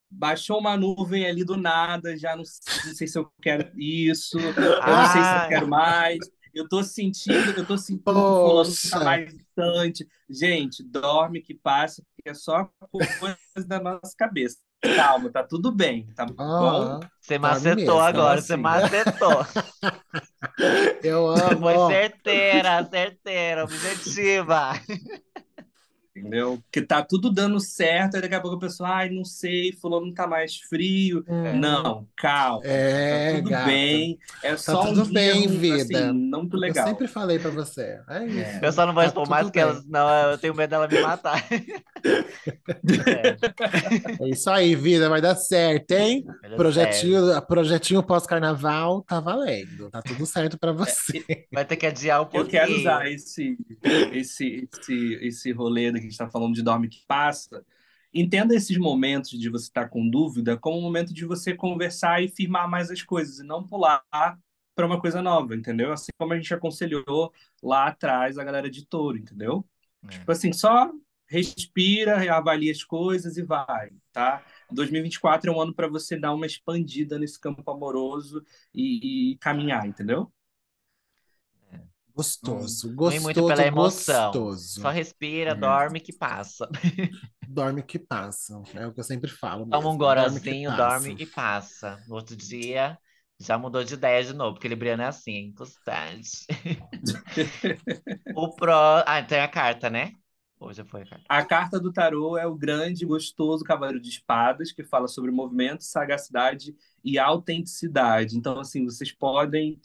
baixou 0.09 0.59
uma 0.59 0.77
nuvem 0.77 1.25
ali 1.25 1.43
do 1.43 1.57
nada, 1.57 2.15
já 2.15 2.35
não, 2.35 2.43
não 2.85 2.93
sei 2.93 3.07
se 3.07 3.17
eu 3.17 3.27
quero 3.41 3.71
isso, 3.75 4.37
eu 4.39 4.53
não 4.53 5.11
sei 5.11 5.23
se 5.23 5.43
eu 5.43 5.47
quero 5.49 5.67
mais. 5.67 6.19
Eu 6.53 6.67
tô 6.67 6.83
sentindo, 6.83 7.51
eu 7.57 7.65
tô 7.65 7.77
sentindo 7.77 8.03
Poxa. 8.03 8.71
que 8.71 8.89
tá 8.89 9.03
mais 9.03 9.33
distante. 9.33 10.07
Gente, 10.29 10.83
dorme 10.83 11.41
que 11.41 11.53
passa, 11.53 12.03
porque 12.15 12.29
é 12.29 12.33
só 12.33 12.69
coisa 12.91 13.67
da 13.67 13.79
nossa 13.79 14.13
cabeça. 14.17 14.57
Calma, 14.95 15.31
tá 15.31 15.43
tudo 15.43 15.71
bem, 15.71 16.07
tá 16.15 16.25
bom? 16.25 16.99
Você 17.19 17.33
tá 17.33 17.39
macetou 17.39 17.99
agora, 17.99 18.41
você 18.41 18.53
assim. 18.53 18.61
macetou. 18.61 19.45
Eu 21.03 21.27
amo. 21.27 21.59
Foi 21.61 21.93
certeira, 21.93 22.87
certeira, 22.89 23.63
objetiva. 23.63 24.73
Entendeu? 26.19 26.59
Que 26.71 26.81
tá 26.81 27.01
tudo 27.01 27.31
dando 27.31 27.59
certo, 27.59 28.15
aí 28.15 28.21
daqui 28.21 28.35
a 28.35 28.41
pouco 28.41 28.57
a 28.57 28.59
pessoa, 28.59 28.89
ai, 28.89 29.09
não 29.09 29.23
sei, 29.23 29.71
fulano 29.73 30.07
não 30.07 30.13
tá 30.13 30.27
mais 30.27 30.57
frio. 30.57 31.23
É. 31.27 31.53
Não, 31.53 32.07
calma. 32.15 32.61
É, 32.65 33.31
tá 33.31 33.37
tudo 33.37 33.49
gata. 33.49 33.65
bem. 33.65 34.19
É 34.43 34.51
tá 34.51 34.57
só 34.57 34.85
tudo 34.85 35.03
um 35.03 35.13
bem, 35.13 35.47
dia, 35.47 35.57
vida. 35.57 36.09
Assim, 36.09 36.13
não 36.13 36.47
muito 36.47 36.57
legal. 36.57 36.85
Eu 36.85 36.91
sempre 36.91 37.07
falei 37.07 37.39
pra 37.39 37.51
você. 37.51 37.99
É 38.09 38.25
isso. 38.25 38.39
É. 38.39 38.59
Eu 38.63 38.71
só 38.71 38.85
não 38.85 38.93
vou 38.93 39.03
tá 39.03 39.07
expor 39.07 39.29
mais 39.29 39.45
porque 39.45 39.59
elas, 39.59 39.85
não, 39.85 40.31
eu 40.31 40.37
tenho 40.37 40.55
medo 40.55 40.69
dela 40.69 40.87
me 40.87 41.01
matar. 41.01 41.45
é. 41.51 41.57
é. 44.23 44.29
isso 44.29 44.49
aí, 44.49 44.75
vida, 44.75 45.09
vai 45.09 45.21
dar 45.21 45.35
certo, 45.35 45.91
hein? 45.91 46.25
projetinho, 46.55 47.27
certo. 47.27 47.47
projetinho 47.47 48.03
pós-carnaval 48.03 49.03
tá 49.03 49.19
valendo. 49.19 49.89
Tá 49.89 50.01
tudo 50.01 50.25
certo 50.25 50.57
pra 50.57 50.71
você. 50.71 51.25
Vai 51.51 51.65
ter 51.65 51.75
que 51.75 51.85
adiar 51.85 52.21
um 52.21 52.25
pouquinho. 52.25 52.45
Eu 52.45 52.49
quero 52.49 52.79
usar 52.79 53.11
esse, 53.11 53.57
esse, 54.13 54.69
esse, 54.71 55.19
esse 55.21 55.51
rolê 55.51 55.91
daqui 55.91 56.06
gente 56.07 56.13
está 56.13 56.29
falando 56.29 56.55
de 56.55 56.61
dorme 56.61 56.87
que 56.89 57.03
passa, 57.07 57.65
entenda 58.13 58.55
esses 58.55 58.77
momentos 58.77 59.31
de 59.31 59.49
você 59.49 59.65
estar 59.67 59.83
tá 59.83 59.89
com 59.89 60.09
dúvida 60.09 60.57
como 60.57 60.77
um 60.77 60.81
momento 60.81 61.13
de 61.13 61.25
você 61.25 61.53
conversar 61.53 62.21
e 62.23 62.27
firmar 62.27 62.69
mais 62.69 62.89
as 62.89 63.01
coisas 63.01 63.39
e 63.39 63.43
não 63.43 63.65
pular 63.65 64.03
para 64.75 64.85
uma 64.85 65.01
coisa 65.01 65.21
nova, 65.21 65.55
entendeu? 65.55 65.91
Assim 65.91 66.11
como 66.17 66.33
a 66.33 66.37
gente 66.37 66.53
aconselhou 66.53 67.33
lá 67.63 67.87
atrás 67.87 68.37
a 68.37 68.43
galera 68.43 68.69
de 68.69 68.85
touro, 68.85 69.17
entendeu? 69.17 69.65
É. 70.03 70.09
Tipo 70.09 70.31
assim, 70.31 70.53
só 70.53 70.91
respira, 71.27 72.33
avalia 72.33 72.71
as 72.71 72.83
coisas 72.83 73.37
e 73.37 73.43
vai, 73.43 73.89
tá? 74.13 74.43
2024 74.71 75.51
é 75.51 75.53
um 75.53 75.61
ano 75.61 75.73
para 75.73 75.87
você 75.87 76.17
dar 76.17 76.33
uma 76.33 76.45
expandida 76.45 77.19
nesse 77.19 77.39
campo 77.39 77.69
amoroso 77.69 78.43
e, 78.73 79.33
e 79.33 79.37
caminhar, 79.37 79.85
entendeu? 79.85 80.31
Gostoso, 82.17 82.95
gostoso, 82.95 83.09
Nem 83.11 83.19
muito 83.19 83.45
pela 83.45 83.63
emoção. 83.63 84.31
Gostoso. 84.31 84.81
Só 84.81 84.89
respira, 84.89 85.51
é. 85.51 85.55
dorme 85.55 85.99
que 85.99 86.11
passa. 86.11 86.67
Dorme 87.47 87.83
que 87.83 87.97
passa. 87.97 88.61
É 88.73 88.85
o 88.87 88.91
que 88.91 88.99
eu 88.99 89.03
sempre 89.03 89.29
falo. 89.29 89.69
Toma 89.69 89.89
um 89.89 89.97
gorozinho, 89.97 90.75
dorme, 90.75 91.09
dorme 91.09 91.15
e 91.23 91.25
passa. 91.25 92.03
No 92.07 92.15
outro 92.15 92.35
dia, 92.35 92.97
já 93.39 93.57
mudou 93.57 93.83
de 93.83 93.93
ideia 93.93 94.23
de 94.23 94.33
novo, 94.33 94.55
porque 94.55 94.67
Libriano 94.67 95.03
é 95.03 95.05
assim, 95.05 95.53
constante. 95.55 96.45
o 98.35 98.53
pró. 98.53 99.03
Ah, 99.05 99.23
tem 99.23 99.39
a 99.39 99.47
carta, 99.47 99.89
né? 99.89 100.11
Hoje 100.59 100.83
foi 100.83 101.03
a 101.03 101.05
carta. 101.05 101.25
A 101.29 101.45
carta 101.45 101.79
do 101.79 101.93
tarô 101.93 102.35
é 102.35 102.45
o 102.47 102.55
grande, 102.55 103.05
gostoso 103.05 103.63
cavaleiro 103.63 104.01
de 104.01 104.09
espadas, 104.09 104.71
que 104.71 104.83
fala 104.83 105.07
sobre 105.07 105.31
movimento, 105.31 105.83
sagacidade 105.83 106.75
e 107.03 107.17
autenticidade. 107.19 108.35
Então, 108.35 108.59
assim, 108.59 108.83
vocês 108.83 109.11
podem 109.11 109.79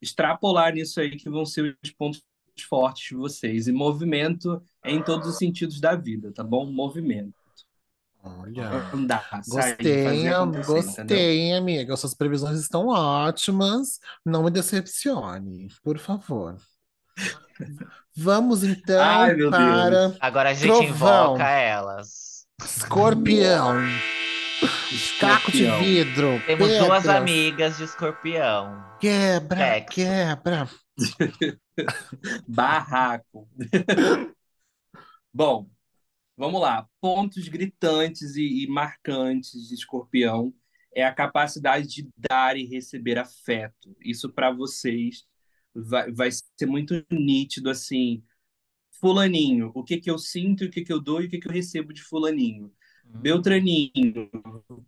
extrapolar 0.00 0.74
nisso 0.74 1.00
aí 1.00 1.16
que 1.16 1.28
vão 1.28 1.44
ser 1.44 1.76
os 1.82 1.90
pontos 1.90 2.22
fortes 2.68 3.08
de 3.08 3.14
vocês. 3.14 3.68
E 3.68 3.72
movimento 3.72 4.62
em 4.84 5.02
todos 5.02 5.28
os 5.28 5.38
sentidos 5.38 5.80
da 5.80 5.94
vida, 5.94 6.32
tá 6.32 6.42
bom? 6.42 6.66
Movimento. 6.66 7.34
Olha, 8.20 8.68
Andar, 8.92 9.28
gostei, 9.48 10.04
sair, 10.04 10.64
gostei, 10.66 11.38
hein, 11.38 11.54
amiga. 11.54 11.96
Suas 11.96 12.14
previsões 12.14 12.58
estão 12.58 12.88
ótimas. 12.88 14.00
Não 14.24 14.42
me 14.42 14.50
decepcione, 14.50 15.68
por 15.82 15.98
favor. 15.98 16.56
Vamos 18.16 18.64
então 18.64 19.00
Ai, 19.00 19.36
para. 19.50 20.16
Agora 20.20 20.50
a 20.50 20.54
gente 20.54 20.66
Trovão. 20.66 21.32
invoca 21.34 21.48
elas. 21.48 22.46
Escorpião. 22.60 23.76
Caco 25.20 25.52
de 25.52 25.70
vidro. 25.78 26.42
Temos 26.46 26.68
pedras. 26.68 26.86
duas 26.86 27.08
amigas 27.08 27.76
de 27.76 27.84
escorpião. 27.84 28.96
Quebra, 29.00 29.80
quebra. 29.82 30.68
Barraco. 32.48 33.48
Bom, 35.32 35.70
vamos 36.36 36.60
lá. 36.60 36.88
Pontos 37.00 37.46
gritantes 37.46 38.34
e, 38.34 38.64
e 38.64 38.66
marcantes 38.66 39.68
de 39.68 39.74
escorpião 39.74 40.52
é 40.92 41.04
a 41.04 41.14
capacidade 41.14 41.86
de 41.86 42.08
dar 42.16 42.56
e 42.56 42.64
receber 42.64 43.18
afeto. 43.18 43.96
Isso 44.00 44.32
para 44.32 44.50
vocês 44.50 45.24
vai, 45.72 46.10
vai 46.10 46.30
ser 46.32 46.66
muito 46.66 47.04
nítido 47.10 47.70
assim. 47.70 48.24
Fulaninho, 49.00 49.70
o 49.76 49.84
que 49.84 49.98
que 49.98 50.10
eu 50.10 50.18
sinto, 50.18 50.64
o 50.64 50.70
que 50.70 50.82
que 50.82 50.92
eu 50.92 51.00
dou 51.00 51.22
e 51.22 51.26
o 51.26 51.30
que 51.30 51.38
que 51.38 51.46
eu 51.46 51.52
recebo 51.52 51.92
de 51.92 52.02
fulaninho. 52.02 52.72
Beltraninho, 53.14 54.30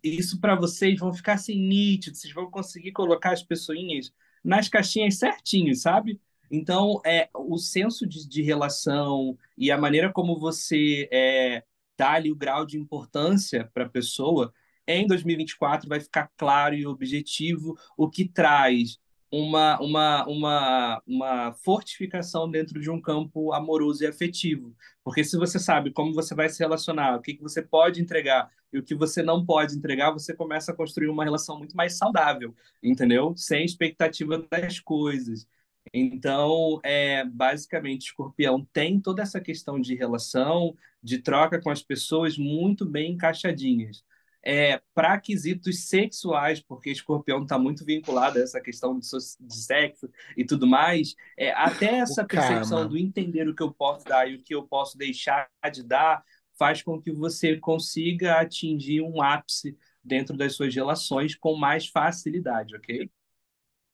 isso 0.03 0.39
para 0.39 0.55
vocês 0.55 0.99
vão 0.99 1.13
ficar 1.13 1.33
assim 1.33 1.55
nítido, 1.55 2.15
vocês 2.15 2.33
vão 2.33 2.49
conseguir 2.49 2.91
colocar 2.91 3.33
as 3.33 3.43
pessoinhas 3.43 4.13
nas 4.43 4.69
caixinhas 4.69 5.17
certinho, 5.17 5.75
sabe? 5.75 6.19
Então, 6.49 7.01
é, 7.05 7.29
o 7.33 7.57
senso 7.57 8.05
de, 8.05 8.27
de 8.27 8.41
relação 8.41 9.37
e 9.57 9.71
a 9.71 9.77
maneira 9.77 10.11
como 10.11 10.37
você 10.37 11.07
é, 11.11 11.63
dá 11.97 12.11
ali 12.11 12.31
o 12.31 12.35
grau 12.35 12.65
de 12.65 12.77
importância 12.77 13.69
para 13.73 13.85
a 13.85 13.89
pessoa, 13.89 14.53
em 14.85 15.07
2024 15.07 15.87
vai 15.87 15.99
ficar 15.99 16.29
claro 16.35 16.75
e 16.75 16.85
objetivo, 16.85 17.77
o 17.95 18.09
que 18.09 18.27
traz 18.27 18.99
uma, 19.31 19.79
uma, 19.79 20.25
uma, 20.27 21.03
uma 21.07 21.53
fortificação 21.53 22.49
dentro 22.51 22.79
de 22.81 22.89
um 22.89 22.99
campo 22.99 23.53
amoroso 23.53 24.03
e 24.03 24.07
afetivo. 24.07 24.75
Porque 25.03 25.23
se 25.23 25.37
você 25.37 25.57
sabe 25.57 25.91
como 25.91 26.13
você 26.13 26.35
vai 26.35 26.49
se 26.49 26.59
relacionar, 26.59 27.15
o 27.15 27.21
que, 27.21 27.35
que 27.35 27.41
você 27.41 27.61
pode 27.61 28.01
entregar 28.01 28.51
e 28.73 28.77
o 28.77 28.83
que 28.83 28.93
você 28.93 29.23
não 29.23 29.45
pode 29.45 29.75
entregar, 29.75 30.11
você 30.11 30.33
começa 30.33 30.71
a 30.71 30.75
construir 30.75 31.07
uma 31.07 31.23
relação 31.23 31.57
muito 31.57 31.75
mais 31.75 31.97
saudável, 31.97 32.53
entendeu? 32.83 33.33
Sem 33.35 33.63
expectativa 33.65 34.37
das 34.49 34.79
coisas. 34.79 35.47
Então, 35.93 36.79
é, 36.83 37.25
basicamente, 37.25 38.07
Escorpião 38.07 38.67
tem 38.73 38.99
toda 38.99 39.21
essa 39.21 39.41
questão 39.41 39.79
de 39.79 39.95
relação, 39.95 40.75
de 41.01 41.19
troca 41.19 41.59
com 41.59 41.69
as 41.69 41.81
pessoas 41.81 42.37
muito 42.37 42.85
bem 42.85 43.13
encaixadinhas 43.13 44.03
é, 44.43 44.81
para 44.93 45.19
quesitos 45.19 45.87
sexuais, 45.87 46.59
porque 46.59 46.89
escorpião 46.89 47.43
está 47.43 47.57
muito 47.59 47.85
vinculado 47.85 48.39
a 48.39 48.41
essa 48.41 48.59
questão 48.59 48.97
de, 48.97 49.07
de 49.39 49.55
sexo 49.55 50.09
e 50.35 50.43
tudo 50.43 50.65
mais, 50.65 51.15
é, 51.37 51.51
até 51.51 51.99
essa 51.99 52.25
percepção 52.25 52.87
do 52.87 52.97
entender 52.97 53.47
o 53.47 53.55
que 53.55 53.63
eu 53.63 53.71
posso 53.71 54.05
dar 54.05 54.29
e 54.29 54.35
o 54.35 54.43
que 54.43 54.55
eu 54.55 54.63
posso 54.63 54.97
deixar 54.97 55.49
de 55.71 55.83
dar, 55.83 56.23
faz 56.57 56.81
com 56.81 57.01
que 57.01 57.11
você 57.11 57.57
consiga 57.57 58.39
atingir 58.39 59.01
um 59.01 59.21
ápice 59.21 59.77
dentro 60.03 60.35
das 60.35 60.55
suas 60.55 60.73
relações 60.73 61.35
com 61.35 61.55
mais 61.55 61.87
facilidade, 61.87 62.75
ok? 62.75 63.09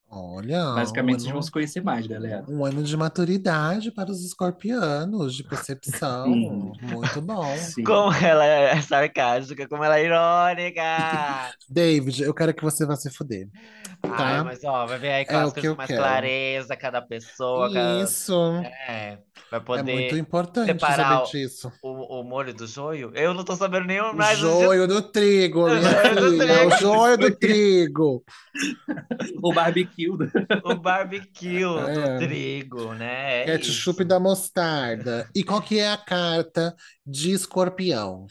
Olha, 0.10 0.64
um 0.66 0.74
Basicamente, 0.74 1.30
vão 1.32 1.42
ano, 1.42 1.44
se 1.44 1.52
conhecer 1.52 1.82
mais, 1.84 2.08
galera. 2.08 2.46
um 2.48 2.64
ano 2.66 2.84
de 2.84 2.96
maturidade 2.98 3.92
para 3.92 4.12
os 4.12 4.24
escorpianos, 4.24 5.36
de 5.36 5.44
percepção. 5.44 6.50
Muito 6.82 7.22
bom. 7.22 7.58
sim. 7.58 7.84
Como 7.84 8.14
ela 8.14 8.46
é 8.46 8.82
sarcástica, 8.82 9.68
como 9.68 9.84
ela 9.84 10.00
é 10.00 10.06
irônica. 10.06 10.82
David, 11.70 12.24
eu 12.24 12.34
quero 12.34 12.54
que 12.54 12.64
você 12.64 12.86
vá 12.86 12.96
se 12.96 13.10
fuder, 13.12 13.48
Ai, 14.10 14.40
tá? 14.40 14.44
mas 14.44 14.64
ó, 14.64 14.86
vai 14.86 15.00
ver 15.00 15.12
aí 15.12 15.26
com 15.26 15.36
É 15.36 15.44
as 15.44 15.52
o 15.52 15.54
coisas 15.54 15.76
com 15.76 15.76
mais 15.76 15.92
quero. 15.92 16.02
clareza, 16.02 16.76
cada 16.78 17.02
pessoa, 17.02 17.72
cada... 17.72 18.04
Isso. 18.04 18.34
É, 18.88 19.20
vai 19.52 19.60
É 19.74 19.84
muito 19.84 20.14
poder 20.14 20.18
importante 20.18 20.66
separar 20.66 20.96
saber 20.96 21.24
o, 21.24 21.24
disso. 21.24 21.72
o, 21.82 22.22
o 22.22 22.24
molho 22.24 22.54
do 22.54 22.68
joio. 22.68 23.12
Eu 23.16 23.34
não 23.34 23.44
tô 23.46 23.56
sabendo 23.56 23.86
nenhum 23.88 24.14
O 24.14 24.16
mais 24.16 24.40
do 24.40 24.56
joio 24.60 24.88
do 24.88 25.02
trigo, 25.02 25.68
o 25.72 25.76
minha 25.76 25.82
joio 25.82 26.18
do 26.18 26.34
filha. 26.34 26.64
O 26.66 26.72
trigo. 26.72 26.72
joio 26.72 27.18
do 27.18 27.32
trigo. 27.38 28.24
O 29.44 29.54
barbecue. 29.54 29.97
O 30.64 30.76
barbecue 30.76 31.64
do 31.92 32.10
É. 32.16 32.18
trigo, 32.18 32.94
né? 32.94 33.56
É 33.56 33.60
Ketchup 33.60 34.04
isso. 34.04 34.06
da 34.06 34.20
mostarda. 34.20 35.30
E 35.36 35.44
qual 35.44 35.62
que 35.62 35.80
é 35.80 35.90
a 35.90 35.98
carta 35.98 36.76
de 37.06 37.32
escorpião? 37.32 38.28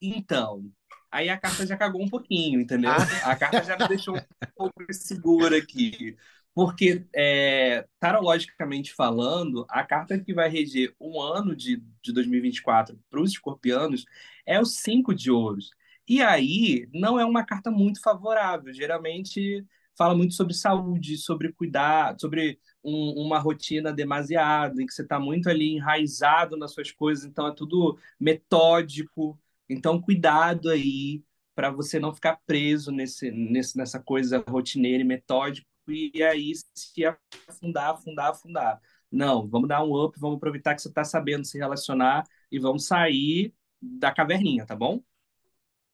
Então, 0.00 0.64
aí 1.10 1.28
a 1.28 1.38
carta 1.38 1.66
já 1.66 1.76
cagou 1.76 2.02
um 2.02 2.08
pouquinho, 2.10 2.60
entendeu? 2.60 2.94
Ah, 2.94 3.06
A 3.22 3.36
carta 3.36 3.62
já 3.64 3.76
me 3.76 3.86
deixou 3.86 4.16
um 4.18 4.20
pouco 4.56 4.82
insegura 4.90 5.56
aqui. 5.58 6.16
Porque, 6.54 7.06
é, 7.14 7.86
tarologicamente 7.98 8.92
falando, 8.92 9.64
a 9.70 9.84
carta 9.84 10.18
que 10.20 10.34
vai 10.34 10.48
reger 10.50 10.94
um 11.00 11.20
ano 11.20 11.56
de, 11.56 11.78
de 12.02 12.12
2024 12.12 12.98
para 13.10 13.20
os 13.22 13.30
escorpianos 13.32 14.04
é 14.44 14.60
o 14.60 14.64
cinco 14.66 15.14
de 15.14 15.30
ouros. 15.30 15.70
E 16.06 16.20
aí, 16.20 16.86
não 16.92 17.18
é 17.18 17.24
uma 17.24 17.44
carta 17.44 17.70
muito 17.70 18.02
favorável. 18.02 18.72
Geralmente 18.74 19.64
fala 20.02 20.14
muito 20.16 20.34
sobre 20.34 20.54
saúde, 20.54 21.16
sobre 21.18 21.52
cuidar, 21.52 22.16
sobre 22.18 22.58
um- 22.84 23.14
uma 23.24 23.38
rotina 23.38 23.92
demasiada, 23.92 24.82
em 24.82 24.86
que 24.86 24.92
você 24.92 25.02
está 25.02 25.18
muito 25.20 25.48
ali 25.48 25.74
enraizado 25.76 26.56
nas 26.56 26.72
suas 26.72 26.90
coisas, 26.90 27.24
então 27.24 27.46
é 27.48 27.54
tudo 27.54 27.98
metódico. 28.18 29.38
Então, 29.68 30.00
cuidado 30.00 30.68
aí 30.70 31.22
para 31.54 31.70
você 31.70 31.98
não 32.00 32.12
ficar 32.14 32.38
preso 32.46 32.90
nesse, 32.90 33.30
nesse, 33.30 33.76
nessa 33.76 34.00
coisa 34.00 34.42
rotineira 34.48 35.02
e 35.02 35.06
metódica 35.06 35.66
e 35.88 36.22
aí 36.22 36.52
se 36.74 37.04
afundar, 37.48 37.90
afundar, 37.90 38.30
afundar. 38.30 38.80
Não, 39.10 39.46
vamos 39.48 39.68
dar 39.68 39.82
um 39.84 39.94
up, 40.04 40.18
vamos 40.18 40.36
aproveitar 40.36 40.74
que 40.74 40.82
você 40.82 40.88
está 40.88 41.04
sabendo 41.04 41.44
se 41.46 41.58
relacionar 41.58 42.24
e 42.50 42.58
vamos 42.58 42.86
sair 42.86 43.54
da 43.80 44.10
caverninha, 44.12 44.64
tá 44.66 44.74
bom? 44.76 45.02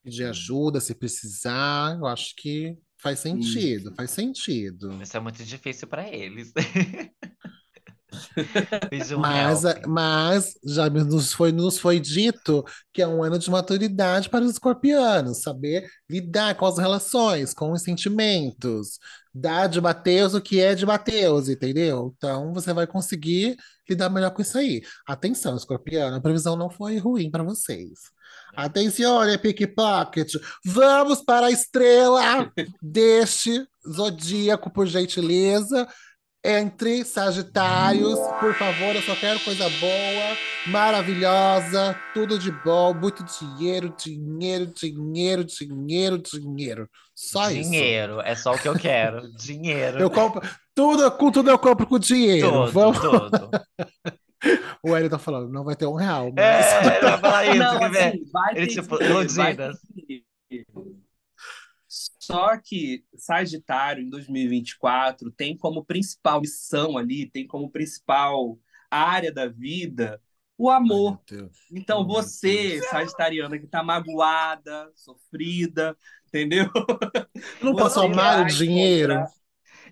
Pedir 0.02 0.24
ajuda 0.24 0.80
se 0.80 0.94
precisar. 0.94 1.96
Eu 1.98 2.06
acho 2.06 2.34
que 2.36 2.76
faz 2.98 3.20
sentido, 3.20 3.88
Isso. 3.88 3.94
faz 3.94 4.10
sentido. 4.10 5.02
isso 5.02 5.16
é 5.16 5.20
muito 5.20 5.42
difícil 5.44 5.88
para 5.88 6.08
eles. 6.08 6.52
Um 9.16 9.18
Mas, 9.18 9.64
help. 9.64 9.86
mas 9.86 10.54
já 10.64 10.88
nos 10.88 11.32
foi, 11.32 11.52
nos 11.52 11.78
foi 11.78 12.00
dito 12.00 12.64
que 12.92 13.02
é 13.02 13.06
um 13.06 13.22
ano 13.22 13.38
de 13.38 13.50
maturidade 13.50 14.28
para 14.30 14.44
os 14.44 14.52
escorpianos, 14.52 15.42
saber 15.42 15.88
lidar 16.08 16.54
com 16.54 16.66
as 16.66 16.78
relações, 16.78 17.52
com 17.52 17.72
os 17.72 17.82
sentimentos, 17.82 18.98
dar 19.34 19.66
de 19.66 19.80
Mateus 19.80 20.34
o 20.34 20.40
que 20.40 20.60
é 20.60 20.74
de 20.74 20.86
Mateus, 20.86 21.48
entendeu? 21.48 22.14
Então 22.16 22.52
você 22.52 22.72
vai 22.72 22.86
conseguir 22.86 23.56
lidar 23.88 24.08
melhor 24.10 24.30
com 24.30 24.42
isso 24.42 24.56
aí. 24.58 24.82
Atenção, 25.06 25.56
escorpiano, 25.56 26.16
a 26.16 26.20
previsão 26.20 26.56
não 26.56 26.70
foi 26.70 26.98
ruim 26.98 27.30
para 27.30 27.42
vocês. 27.42 27.90
Atenção, 28.56 29.20
pickpocket, 29.40 30.34
vamos 30.64 31.22
para 31.22 31.46
a 31.46 31.50
estrela 31.50 32.50
deste 32.82 33.66
zodíaco, 33.88 34.70
por 34.70 34.86
gentileza. 34.86 35.86
Entre 36.50 37.04
Sagitários, 37.04 38.18
por 38.40 38.54
favor, 38.54 38.96
eu 38.96 39.02
só 39.02 39.14
quero 39.16 39.38
coisa 39.40 39.68
boa, 39.68 40.36
maravilhosa, 40.68 41.94
tudo 42.14 42.38
de 42.38 42.50
bom, 42.50 42.94
muito 42.94 43.22
dinheiro, 43.22 43.94
dinheiro, 43.94 44.64
dinheiro, 44.74 45.44
dinheiro, 45.44 46.16
dinheiro. 46.16 46.88
Só 47.14 47.50
isso. 47.50 47.68
Dinheiro, 47.70 48.22
é 48.22 48.34
só 48.34 48.54
o 48.54 48.58
que 48.58 48.66
eu 48.66 48.74
quero. 48.78 49.30
Dinheiro. 49.36 49.98
Eu 49.98 50.10
compro 50.10 50.40
tudo, 50.74 51.10
com 51.10 51.30
tudo 51.30 51.50
eu 51.50 51.58
compro 51.58 51.86
com 51.86 51.98
dinheiro. 51.98 52.48
Tudo, 52.48 52.72
Vamos. 52.72 52.98
tudo. 52.98 53.50
O 54.84 54.94
Hélio 54.94 55.10
tá 55.10 55.18
falando, 55.18 55.50
não 55.50 55.64
vai 55.64 55.74
ter 55.74 55.84
um 55.84 55.96
real, 55.96 56.32
mas 56.32 56.64
É, 56.64 56.98
eu 57.00 57.08
ia 57.10 57.18
falar 57.18 57.44
isso, 57.50 57.58
Não, 57.58 57.82
assim, 57.82 58.24
vai 58.32 58.56
Ele, 58.56 58.66
ter 58.68 58.80
tipo, 58.80 58.96
dinheiro, 58.96 59.28
vai 59.34 59.52
iludidas. 59.52 59.76
Só 62.28 62.58
que 62.58 63.04
Sagitário, 63.16 64.02
em 64.04 64.10
2024, 64.10 65.30
tem 65.32 65.56
como 65.56 65.84
principal 65.84 66.40
missão 66.40 66.98
ali, 66.98 67.30
tem 67.30 67.46
como 67.46 67.70
principal 67.70 68.58
área 68.90 69.32
da 69.32 69.46
vida 69.46 70.20
o 70.56 70.70
Ai, 70.84 70.98
amor. 70.98 71.20
Deus. 71.26 71.56
Então, 71.70 72.06
meu 72.06 72.06
você. 72.06 72.82
Sagitariana, 72.82 73.58
que 73.58 73.66
tá 73.66 73.82
magoada, 73.82 74.90
sofrida, 74.94 75.96
entendeu? 76.26 76.66
Não 77.62 77.74
Você 77.74 78.00
amar 78.00 78.38
o 78.40 78.44
dinheiro? 78.44 79.26
encontrar. 79.26 79.30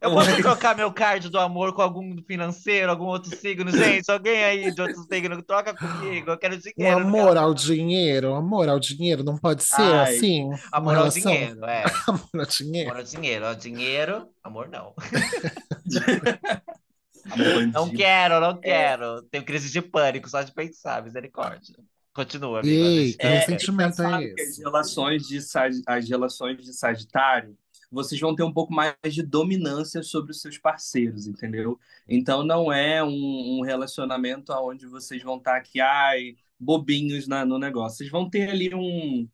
Eu 0.00 0.10
posso 0.12 0.36
trocar 0.42 0.76
meu 0.76 0.92
card 0.92 1.28
do 1.28 1.38
amor 1.38 1.72
com 1.74 1.82
algum 1.82 2.16
financeiro, 2.22 2.90
algum 2.90 3.06
outro 3.06 3.34
signo? 3.36 3.70
Gente, 3.70 4.10
alguém 4.10 4.44
aí 4.44 4.70
de 4.72 4.80
outro 4.80 5.02
signo, 5.10 5.42
troca 5.42 5.74
comigo. 5.74 6.30
Eu 6.30 6.38
quero 6.38 6.54
O 6.56 6.58
dinheiro. 6.58 7.00
não 7.00 7.08
amor 7.08 7.26
quero... 7.28 7.40
ao 7.40 7.54
dinheiro, 7.54 8.34
amor 8.34 8.68
ao 8.68 8.78
dinheiro, 8.78 9.24
não 9.24 9.36
pode 9.36 9.62
ser 9.64 9.80
Ai, 9.82 10.16
assim? 10.16 10.50
Amor 10.72 10.90
ao 10.96 11.04
relação? 11.04 11.32
dinheiro, 11.32 11.64
é. 11.64 11.84
Amor 12.08 12.28
ao 12.40 12.46
dinheiro. 12.46 12.90
Amor 12.90 12.98
ao 13.00 13.04
dinheiro. 13.04 13.46
Ao 13.46 13.54
dinheiro, 13.54 14.28
amor 14.44 14.68
não. 14.68 14.94
amor 17.30 17.66
Não 17.72 17.90
quero, 17.90 18.40
não 18.40 18.50
É, 18.50 18.58
quero. 18.62 19.22
Tenho 19.30 19.44
crise 19.44 19.70
de 19.70 19.82
pânico 19.82 20.28
só 20.28 20.42
de 20.42 20.52
pensar, 20.52 21.02
misericórdia. 21.02 21.74
Continua, 22.14 22.60
amigo. 22.60 22.74
Eita, 22.74 23.18
que 23.18 23.26
É, 23.26 23.38
ressentimento 23.40 24.02
é 24.02 24.06
engraçado 24.06 24.34
que 24.34 24.40
as 24.40 24.48
esse? 24.48 24.62
relações 24.62 25.22
de, 25.26 25.38
as 25.86 26.08
relações 26.08 26.56
de 26.64 26.72
Sagitário, 26.72 27.54
vocês 27.90 28.20
vão 28.20 28.34
ter 28.34 28.42
um 28.42 28.52
pouco 28.52 28.72
mais 28.72 28.94
de 29.12 29.22
dominância 29.22 30.02
sobre 30.02 30.32
os 30.32 30.40
seus 30.40 30.58
parceiros, 30.58 31.26
entendeu? 31.26 31.78
Então 32.08 32.44
não 32.44 32.72
é 32.72 33.02
um, 33.02 33.58
um 33.58 33.62
relacionamento 33.62 34.52
onde 34.52 34.86
vocês 34.86 35.22
vão 35.22 35.36
estar 35.38 35.56
aqui, 35.56 35.80
ai, 35.80 36.36
bobinhos 36.58 37.26
na- 37.28 37.44
no 37.44 37.58
negócio. 37.58 37.98
Vocês 37.98 38.10
vão 38.10 38.28
ter 38.28 38.50
ali 38.50 38.74
um, 38.74 39.28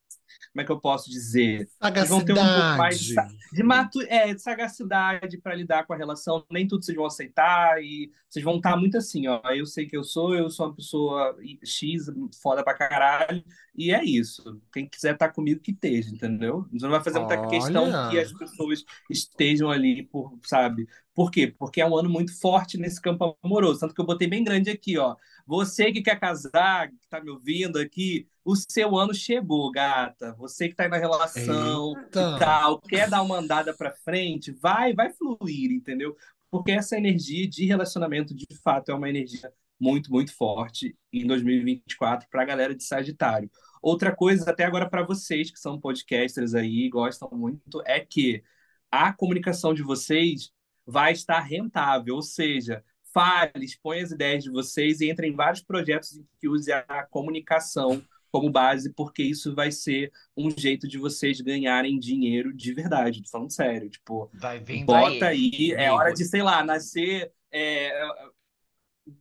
como 0.52 0.62
é 0.62 0.64
que 0.64 0.72
eu 0.72 0.80
posso 0.80 1.10
dizer? 1.10 1.68
Vocês 1.80 2.08
vão 2.08 2.24
ter 2.24 2.32
um 2.32 2.36
pouco 2.36 2.76
mais 2.76 3.00
de, 3.00 3.14
Sagacidade. 3.14 3.50
de, 3.52 3.62
matu 3.62 4.02
é, 4.02 4.34
de 4.34 4.42
sagacidade 4.42 5.38
para 5.38 5.54
lidar 5.54 5.86
com 5.86 5.94
a 5.94 5.96
relação. 5.96 6.44
Nem 6.50 6.66
tudo 6.66 6.84
vocês 6.84 6.96
vão 6.96 7.06
aceitar 7.06 7.82
e 7.82 8.10
vocês 8.28 8.44
vão 8.44 8.56
estar 8.56 8.76
muito 8.76 8.98
assim, 8.98 9.26
ó. 9.28 9.40
Eu 9.50 9.64
sei 9.64 9.86
que 9.86 9.96
eu 9.96 10.04
sou, 10.04 10.34
eu 10.34 10.50
sou 10.50 10.66
uma 10.66 10.74
pessoa 10.74 11.36
X, 11.64 12.06
foda 12.42 12.62
pra 12.62 12.74
caralho, 12.74 13.42
e 13.74 13.92
é 13.92 14.04
isso. 14.04 14.60
Quem 14.72 14.86
quiser 14.86 15.14
estar 15.14 15.30
comigo, 15.30 15.60
que 15.60 15.70
esteja, 15.70 16.10
entendeu? 16.10 16.66
Você 16.72 16.84
não 16.84 16.90
vai 16.90 17.02
fazer 17.02 17.18
muita 17.18 17.46
questão 17.48 17.84
que 17.84 18.16
Olha, 18.16 18.22
as 18.22 18.32
pessoas 18.32 18.84
estejam 19.10 19.70
ali 19.70 20.02
por, 20.04 20.38
sabe? 20.44 20.86
Por 21.14 21.30
quê? 21.30 21.54
Porque 21.58 21.80
é 21.80 21.86
um 21.86 21.96
ano 21.96 22.08
muito 22.08 22.38
forte 22.38 22.78
nesse 22.78 23.00
campo 23.00 23.36
amoroso. 23.42 23.80
Tanto 23.80 23.94
que 23.94 24.00
eu 24.00 24.06
botei 24.06 24.28
bem 24.28 24.44
grande 24.44 24.70
aqui, 24.70 24.98
ó. 24.98 25.16
Você 25.46 25.92
que 25.92 26.02
quer 26.02 26.18
casar, 26.18 26.88
que 26.88 27.08
tá 27.08 27.20
me 27.22 27.30
ouvindo 27.30 27.78
aqui, 27.78 28.26
o 28.44 28.54
seu 28.56 28.96
ano 28.96 29.14
chegou, 29.14 29.70
gata. 29.70 30.34
Você 30.34 30.68
que 30.68 30.74
tá 30.74 30.84
aí 30.84 30.88
na 30.88 30.96
relação 30.96 31.94
e 31.96 32.00
eita. 32.00 32.38
tal, 32.38 32.80
quer 32.80 33.08
dar 33.08 33.22
uma 33.22 33.38
andada 33.38 33.74
pra 33.74 33.92
frente, 33.92 34.52
vai, 34.52 34.94
vai 34.94 35.12
fluir, 35.12 35.70
entendeu? 35.70 36.16
Porque 36.50 36.70
essa 36.70 36.96
energia 36.96 37.48
de 37.48 37.64
relacionamento, 37.64 38.34
de 38.34 38.46
fato, 38.62 38.90
é 38.90 38.94
uma 38.94 39.08
energia 39.08 39.52
muito, 39.80 40.12
muito 40.12 40.34
forte 40.34 40.96
em 41.12 41.26
2024 41.26 42.28
para 42.30 42.42
a 42.42 42.44
galera 42.44 42.74
de 42.74 42.84
Sagitário. 42.84 43.50
Outra 43.82 44.14
coisa, 44.14 44.48
até 44.48 44.64
agora 44.64 44.88
para 44.88 45.02
vocês 45.02 45.50
que 45.50 45.58
são 45.58 45.80
podcasters 45.80 46.54
aí, 46.54 46.88
gostam 46.88 47.28
muito, 47.32 47.82
é 47.84 47.98
que 47.98 48.44
a 48.90 49.12
comunicação 49.12 49.74
de 49.74 49.82
vocês 49.82 50.52
vai 50.86 51.12
estar 51.12 51.40
rentável, 51.40 52.14
ou 52.14 52.22
seja, 52.22 52.84
fale, 53.12 53.64
exponha 53.64 54.02
as 54.02 54.10
ideias 54.10 54.44
de 54.44 54.50
vocês 54.50 55.00
e 55.00 55.10
entre 55.10 55.26
em 55.26 55.34
vários 55.34 55.62
projetos 55.62 56.16
em 56.16 56.26
que 56.40 56.48
use 56.48 56.72
a 56.72 57.06
comunicação 57.10 58.02
como 58.30 58.50
base, 58.50 58.92
porque 58.94 59.22
isso 59.22 59.54
vai 59.54 59.70
ser 59.70 60.10
um 60.34 60.50
jeito 60.50 60.88
de 60.88 60.96
vocês 60.96 61.40
ganharem 61.40 61.98
dinheiro 61.98 62.52
de 62.52 62.72
verdade, 62.72 63.22
tô 63.22 63.30
falando 63.30 63.52
sério, 63.52 63.90
tipo, 63.90 64.30
Vai 64.32 64.58
vindo 64.58 64.86
bota 64.86 65.26
aí, 65.26 65.72
é 65.72 65.92
hora 65.92 66.14
de, 66.14 66.24
sei 66.24 66.42
lá, 66.42 66.64
nascer 66.64 67.30
é, 67.52 67.92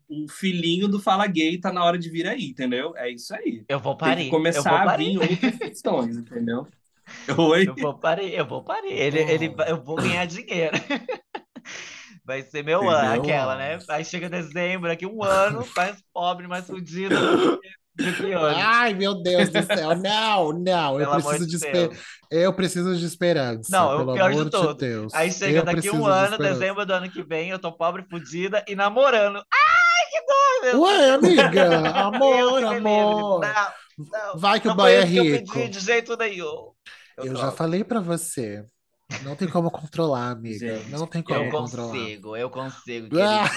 um 0.10 0.28
filhinho 0.30 0.88
do 0.88 1.00
Fala 1.00 1.28
Gay, 1.28 1.60
tá 1.60 1.74
na 1.74 1.84
hora 1.84 1.98
de 2.00 2.10
vir 2.10 2.26
aí, 2.28 2.46
entendeu? 2.46 2.96
É 2.96 3.10
isso 3.10 3.36
aí. 3.36 3.66
Eu 3.68 3.80
vou 3.80 3.96
Tem 3.96 4.08
que 4.08 4.16
parir, 4.16 4.26
eu 4.26 4.32
começar 4.32 4.82
a 4.82 4.86
parir. 4.86 5.20
vir 5.20 5.20
outras 5.20 5.58
questões, 5.58 6.18
entendeu? 6.18 6.68
Oi? 7.38 7.68
Eu 7.68 7.76
vou 7.76 7.98
parir, 7.98 8.34
eu 8.34 8.46
vou 8.46 8.64
parir. 8.64 8.94
Ele, 8.94 9.20
ele, 9.20 9.56
Oh, 9.58 9.64
eu 9.64 9.84
vou 9.84 9.96
ganhar 9.98 10.26
dinheiro. 10.26 10.78
Vai 12.24 12.42
ser 12.44 12.64
meu 12.64 12.88
ano, 12.90 13.22
aquela, 13.22 13.56
né? 13.56 13.80
Aí 13.90 14.06
chega 14.06 14.30
dezembro, 14.30 14.92
aqui 14.92 15.06
um 15.06 15.24
ano, 15.24 15.66
mais 15.76 15.98
pobre, 16.14 16.48
mais 16.48 16.66
fudido. 16.68 17.16
Ai, 18.56 18.94
meu 18.94 19.22
Deus 19.22 19.50
do 19.50 19.62
céu. 19.64 19.96
Não, 20.00 20.54
não. 20.54 21.00
Eu 21.00 21.10
Pelo 21.10 21.22
preciso 21.24 21.46
de 21.46 21.50
de, 21.52 21.56
espe- 21.58 21.72
Deus. 21.72 21.98
eu 22.32 22.54
preciso 22.54 22.96
de 22.96 23.06
esperança. 23.06 23.68
Não, 23.70 23.98
pelo 23.98 24.12
o 24.12 24.14
pior 24.16 24.32
amor 24.32 24.46
de 24.46 24.52
tudo. 24.52 24.74
Deus. 24.76 25.14
Aí 25.14 25.32
chega 25.32 25.60
Eu 25.60 25.64
daqui 25.66 25.90
um 25.90 26.00
de 26.04 26.10
ano, 26.10 26.24
esperança. 26.32 26.38
dezembro 26.54 26.86
do 26.86 26.94
ano 26.94 27.12
que 27.12 27.22
vem, 27.22 27.50
eu 27.50 27.60
tô 27.60 27.72
pobre, 27.72 28.06
fodida 28.10 28.64
e 28.68 28.76
namorando. 28.76 29.38
Ai, 29.38 30.10
que 30.10 30.22
dor, 30.22 30.72
meu 30.72 30.82
Ué, 30.84 31.10
amiga, 31.12 31.90
amor, 32.00 32.64
amor. 32.64 33.40
Não, 33.42 34.08
não, 34.12 34.38
Vai 34.40 34.60
que 34.62 34.70
o 34.70 34.74
boy 34.76 34.92
é 34.94 35.00
isso 35.04 35.12
que 35.12 35.18
eu 35.18 35.24
rico. 35.24 35.54
pedi 35.54 35.70
de 35.70 35.80
jeito 35.82 36.16
nenhum. 36.18 36.72
Eu 37.18 37.26
Eu 37.26 37.36
já 37.36 37.52
falei 37.52 37.84
pra 37.84 38.00
você. 38.00 38.64
Não 39.24 39.36
tem 39.36 39.48
como 39.48 39.70
controlar, 39.70 40.32
amiga. 40.32 40.78
Gente, 40.78 40.90
Não 40.90 41.06
tem 41.06 41.22
Eu 41.22 41.36
como 41.36 41.52
controlar. 41.52 41.92
consigo, 41.94 42.36
eu 42.38 42.50
consigo, 42.50 43.20
Ah. 43.20 43.50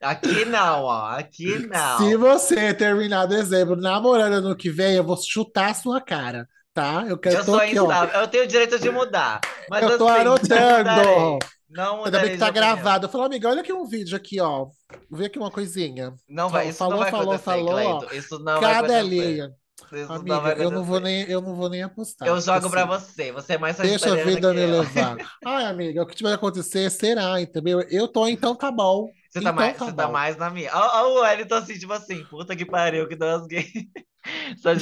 Aqui 0.00 0.44
não, 0.44 0.84
ó. 0.84 1.06
Aqui 1.10 1.58
não. 1.66 1.98
Se 1.98 2.16
você 2.16 2.72
terminar 2.74 3.26
dezembro 3.26 3.76
namorando 3.76 4.34
ano 4.34 4.56
que 4.56 4.70
vem, 4.70 4.94
eu 4.94 5.04
vou 5.04 5.16
chutar 5.16 5.70
a 5.70 5.74
sua 5.74 6.00
cara, 6.00 6.48
tá? 6.72 7.04
Eu 7.08 7.18
quero 7.18 7.36
Eu 7.36 7.44
tô 7.44 7.52
sou 7.52 7.60
aqui, 7.60 7.72
instável. 7.78 8.20
Eu 8.20 8.28
tenho 8.28 8.44
o 8.44 8.46
direito 8.46 8.78
de 8.78 8.90
mudar. 8.90 9.40
Mas 9.70 9.82
Eu 9.82 9.98
tô 9.98 10.06
assim, 10.08 10.24
não 10.24 10.32
anotando. 10.34 11.38
Não 11.68 12.04
Ainda 12.04 12.20
bem 12.20 12.30
que 12.32 12.38
tá 12.38 12.50
gravado. 12.50 13.06
Eu 13.06 13.10
falo, 13.10 13.24
amiga, 13.24 13.48
olha 13.48 13.60
aqui 13.60 13.72
um 13.72 13.86
vídeo 13.86 14.16
aqui, 14.16 14.40
ó. 14.40 14.68
Vê 15.10 15.26
aqui 15.26 15.38
uma 15.38 15.50
coisinha. 15.50 16.14
Não 16.28 16.48
vai, 16.48 16.68
isso 16.68 16.78
Falou, 16.78 16.94
não 16.94 17.02
vai 17.02 17.10
falou, 17.10 17.38
falou, 17.38 17.74
ó. 17.74 17.98
Cleito. 17.98 18.14
Isso 18.14 18.38
não 18.38 18.60
vai 18.60 18.72
Cada 18.72 18.98
acontecer. 19.00 19.50
Não 19.92 20.14
Amiga, 20.16 20.40
vai 20.40 20.64
eu 20.64 20.70
não 20.70 20.82
vou 20.84 21.00
nem, 21.00 21.22
eu 21.28 21.40
não 21.40 21.54
vou 21.54 21.68
nem 21.68 21.82
apostar. 21.82 22.26
Eu 22.26 22.40
jogo 22.40 22.70
pra 22.70 22.84
assim, 22.84 22.88
você. 22.88 23.32
Você 23.32 23.52
é 23.54 23.58
mais 23.58 23.76
Deixa 23.76 24.12
a 24.12 24.16
vida 24.24 24.48
que 24.50 24.54
me 24.54 24.62
eu. 24.62 24.80
levar. 24.80 25.16
Ai, 25.44 25.64
amiga, 25.66 26.02
o 26.02 26.06
que 26.06 26.14
tiver 26.14 26.32
acontecer 26.32 26.90
será, 26.90 27.40
entendeu? 27.40 27.80
Eu 27.90 28.08
tô, 28.08 28.26
então 28.26 28.54
tá 28.54 28.70
bom. 28.72 29.08
Você 29.30 29.40
tá, 29.40 29.50
Então 29.50 29.54
mais, 29.54 29.76
tá 29.76 29.84
você 29.84 29.92
tá 29.92 30.08
mais 30.08 30.36
na 30.36 30.50
minha. 30.50 30.70
Ó, 30.74 30.78
ó, 30.78 31.08
o 31.08 31.20
Wellington 31.22 31.54
assim, 31.56 31.78
tipo 31.78 31.92
assim, 31.92 32.24
puta 32.24 32.56
que 32.56 32.64
pariu, 32.64 33.06
que 33.06 33.16
Deus 33.16 33.46
gay. 33.46 33.66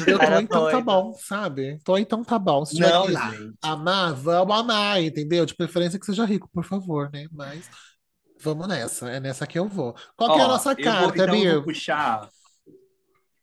Eu 0.06 0.18
tô, 0.18 0.40
então 0.40 0.70
tá 0.70 0.80
bom, 0.80 1.12
sabe? 1.14 1.78
Tô, 1.84 1.98
então 1.98 2.24
tá 2.24 2.38
bom. 2.38 2.64
Se 2.64 2.76
tiver 2.76 2.90
Não, 2.90 3.04
que 3.04 3.12
gente. 3.12 3.54
amar, 3.60 4.14
vamos 4.14 4.56
amar, 4.58 5.02
entendeu? 5.02 5.44
De 5.44 5.54
preferência 5.54 5.98
que 6.00 6.06
seja 6.06 6.24
rico, 6.24 6.48
por 6.50 6.64
favor, 6.64 7.10
né? 7.12 7.26
Mas 7.30 7.68
vamos 8.40 8.66
nessa. 8.66 9.10
É 9.10 9.20
nessa 9.20 9.46
que 9.46 9.58
eu 9.58 9.68
vou. 9.68 9.94
Qual 10.16 10.32
que 10.34 10.40
é 10.40 10.42
a 10.42 10.46
Ó, 10.46 10.48
nossa 10.48 10.74
vou- 10.74 10.82
carta, 10.82 11.22
então 11.24 11.34
eu 11.36 11.54
vou 11.56 11.64
puxar. 11.64 12.28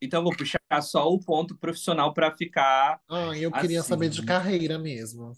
Então 0.01 0.19
eu 0.21 0.23
vou 0.23 0.35
puxar 0.35 0.60
só 0.79 1.09
o 1.11 1.19
ponto 1.19 1.57
profissional 1.57 2.13
para 2.13 2.35
ficar 2.37 2.99
Ah, 3.09 3.35
eu 3.37 3.51
queria 3.51 3.79
assim. 3.79 3.89
saber 3.89 4.09
de 4.09 4.23
carreira 4.23 4.77
mesmo. 4.79 5.33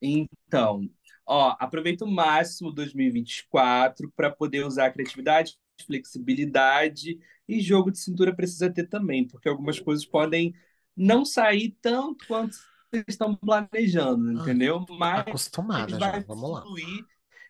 Então, 0.00 0.88
ó, 1.26 1.56
aproveita 1.58 2.04
o 2.04 2.10
máximo 2.10 2.72
2024 2.72 4.12
para 4.14 4.30
poder 4.30 4.64
usar 4.64 4.92
criatividade, 4.92 5.58
flexibilidade 5.86 7.18
e 7.48 7.60
jogo 7.60 7.90
de 7.90 7.98
cintura 7.98 8.34
precisa 8.34 8.72
ter 8.72 8.86
também, 8.88 9.26
porque 9.26 9.48
algumas 9.48 9.80
coisas 9.80 10.04
podem 10.04 10.54
não 10.96 11.24
sair 11.24 11.76
tanto 11.80 12.26
quanto 12.26 12.56
vocês 12.90 13.04
estão 13.08 13.34
planejando, 13.34 14.32
entendeu? 14.32 14.84
Mas 14.98 15.20
Acostumada 15.20 15.98
já, 15.98 16.12
vamos 16.26 16.50
lá. 16.50 16.62
fluir. 16.62 17.04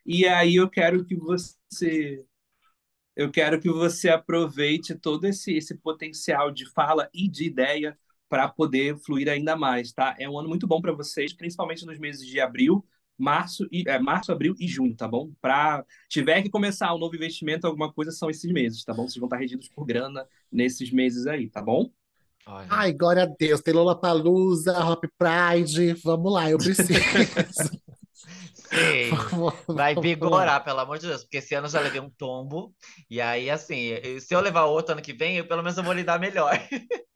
E 0.04 0.26
aí 0.26 0.56
eu 0.56 0.68
quero 0.70 1.04
que 1.04 1.14
você 1.16 2.24
eu 3.18 3.32
quero 3.32 3.60
que 3.60 3.68
você 3.68 4.08
aproveite 4.08 4.94
todo 4.94 5.26
esse, 5.26 5.52
esse 5.52 5.74
potencial 5.74 6.52
de 6.52 6.64
fala 6.70 7.10
e 7.12 7.28
de 7.28 7.44
ideia 7.44 7.98
para 8.28 8.46
poder 8.46 8.96
fluir 8.98 9.28
ainda 9.28 9.56
mais, 9.56 9.92
tá? 9.92 10.14
É 10.20 10.30
um 10.30 10.38
ano 10.38 10.48
muito 10.48 10.68
bom 10.68 10.80
para 10.80 10.92
vocês, 10.92 11.32
principalmente 11.32 11.84
nos 11.84 11.98
meses 11.98 12.24
de 12.24 12.38
abril, 12.38 12.86
março 13.18 13.66
e 13.72 13.82
é, 13.88 13.98
março, 13.98 14.30
abril 14.30 14.54
e 14.56 14.68
junho, 14.68 14.94
tá 14.94 15.08
bom? 15.08 15.32
Para 15.40 15.84
tiver 16.08 16.42
que 16.42 16.48
começar 16.48 16.94
um 16.94 16.98
novo 16.98 17.16
investimento, 17.16 17.66
alguma 17.66 17.92
coisa 17.92 18.12
são 18.12 18.30
esses 18.30 18.52
meses, 18.52 18.84
tá 18.84 18.94
bom? 18.94 19.02
Vocês 19.02 19.16
vão 19.16 19.26
estar 19.26 19.38
regidos 19.38 19.68
por 19.68 19.84
grana 19.84 20.24
nesses 20.52 20.92
meses 20.92 21.26
aí, 21.26 21.50
tá 21.50 21.60
bom? 21.60 21.90
Olha, 22.46 22.68
Ai, 22.70 22.92
glória 22.92 23.24
a 23.24 23.26
Deus. 23.26 23.60
Tem 23.60 23.74
Lollapalooza, 23.74 24.78
Hop 24.78 25.04
Pride. 25.18 25.94
Vamos 26.04 26.32
lá, 26.32 26.48
eu 26.48 26.56
preciso. 26.56 26.92
sim. 28.68 29.10
Vai 29.74 29.94
vigorar, 29.94 30.62
pelo 30.64 30.80
amor 30.80 30.98
de 30.98 31.06
Deus, 31.06 31.22
porque 31.22 31.38
esse 31.38 31.54
ano 31.54 31.66
eu 31.66 31.70
já 31.70 31.80
levei 31.80 32.00
um 32.00 32.10
tombo. 32.10 32.74
E 33.10 33.20
aí, 33.20 33.50
assim, 33.50 33.94
se 34.20 34.34
eu 34.34 34.40
levar 34.40 34.64
outro 34.64 34.92
ano 34.92 35.02
que 35.02 35.12
vem, 35.12 35.36
eu 35.36 35.46
pelo 35.46 35.62
menos 35.62 35.76
eu 35.76 35.84
vou 35.84 35.92
lidar 35.92 36.18
melhor. 36.18 36.52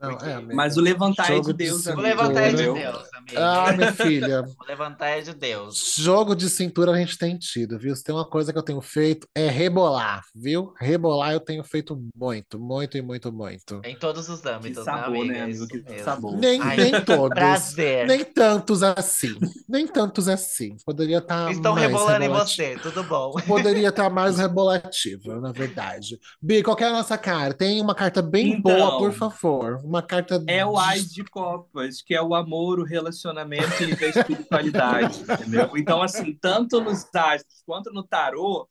Não, 0.00 0.18
é, 0.20 0.34
amiga. 0.34 0.54
Mas 0.54 0.76
o 0.76 0.80
levantar 0.80 1.32
é 1.32 1.36
Jogo 1.36 1.52
de 1.52 1.52
de 1.52 1.64
Deus, 1.64 1.82
cintura. 1.82 1.92
amigo, 1.92 2.02
levantar 2.02 2.42
é 2.42 2.52
de? 2.52 2.56
Deus, 2.72 3.08
amigo. 3.14 3.36
Ah, 3.36 3.72
minha 3.72 3.92
filha. 3.92 4.42
Vou 4.56 4.66
levantar 4.66 5.08
é 5.08 5.20
de 5.20 5.34
Deus. 5.34 5.94
Jogo 5.98 6.34
de 6.34 6.48
cintura 6.50 6.92
a 6.92 6.96
gente 6.98 7.16
tem 7.18 7.36
tido, 7.38 7.78
viu? 7.78 7.94
Se 7.96 8.04
tem 8.04 8.14
uma 8.14 8.28
coisa 8.28 8.52
que 8.52 8.58
eu 8.58 8.62
tenho 8.62 8.80
feito 8.80 9.26
é 9.34 9.48
rebolar, 9.48 10.22
viu? 10.34 10.72
Rebolar 10.78 11.32
eu 11.32 11.40
tenho 11.40 11.64
feito 11.64 12.00
muito, 12.14 12.58
muito 12.58 12.96
e 12.96 13.02
muito, 13.02 13.32
muito. 13.32 13.80
Em 13.84 13.96
todos 13.98 14.28
os 14.28 14.40
Que 14.40 14.48
âmbitos, 14.48 14.84
sabor, 14.84 15.24
né, 15.26 15.42
amiga? 15.42 15.66
né, 15.66 15.82
É 15.86 15.94
Que 15.94 16.02
sabor. 16.02 16.36
Nem, 16.36 16.60
Ai, 16.60 16.76
nem 16.76 17.04
todos. 17.04 17.30
Prazer. 17.30 18.06
Nem 18.06 18.24
tantos 18.24 18.82
assim. 18.82 19.34
Nem 19.68 19.86
tantos 19.86 20.28
assim. 20.28 20.76
Poderia 20.84 21.18
estar 21.18 21.50
Estão 21.50 21.74
mais 21.74 21.86
rebolando 21.86 22.24
em 22.24 22.28
você, 22.28 22.76
tudo 22.82 23.02
bom. 23.04 23.32
Poderia 23.46 23.88
estar 23.88 24.08
mais 24.10 24.38
rebolativa, 24.38 25.40
na 25.40 25.52
verdade. 25.52 26.18
Bi, 26.40 26.62
qual 26.62 26.76
que 26.76 26.84
é 26.84 26.88
a 26.88 26.92
nossa 26.92 27.16
carta? 27.18 27.54
Tem 27.58 27.80
uma 27.80 27.94
carta 27.94 28.20
bem 28.22 28.54
Então, 28.54 28.76
boa, 28.76 28.98
por 28.98 29.12
favor. 29.12 29.80
Uma 29.86 30.02
carta 30.02 30.42
É 30.48 30.66
o 30.66 30.76
Ais 30.76 31.12
de 31.12 31.22
Copas, 31.22 32.02
que 32.02 32.12
é 32.12 32.20
o 32.20 32.34
amor, 32.34 32.80
o 32.80 32.84
relacionamento 32.84 33.84
e 33.84 34.04
a 34.04 34.08
espiritualidade, 34.08 35.22
entendeu? 35.30 35.70
Então, 35.76 36.02
assim, 36.02 36.36
tanto 36.40 36.80
nos 36.80 37.06
astros 37.14 37.62
quanto 37.64 37.92
no 37.92 38.02
tarô, 38.02 38.68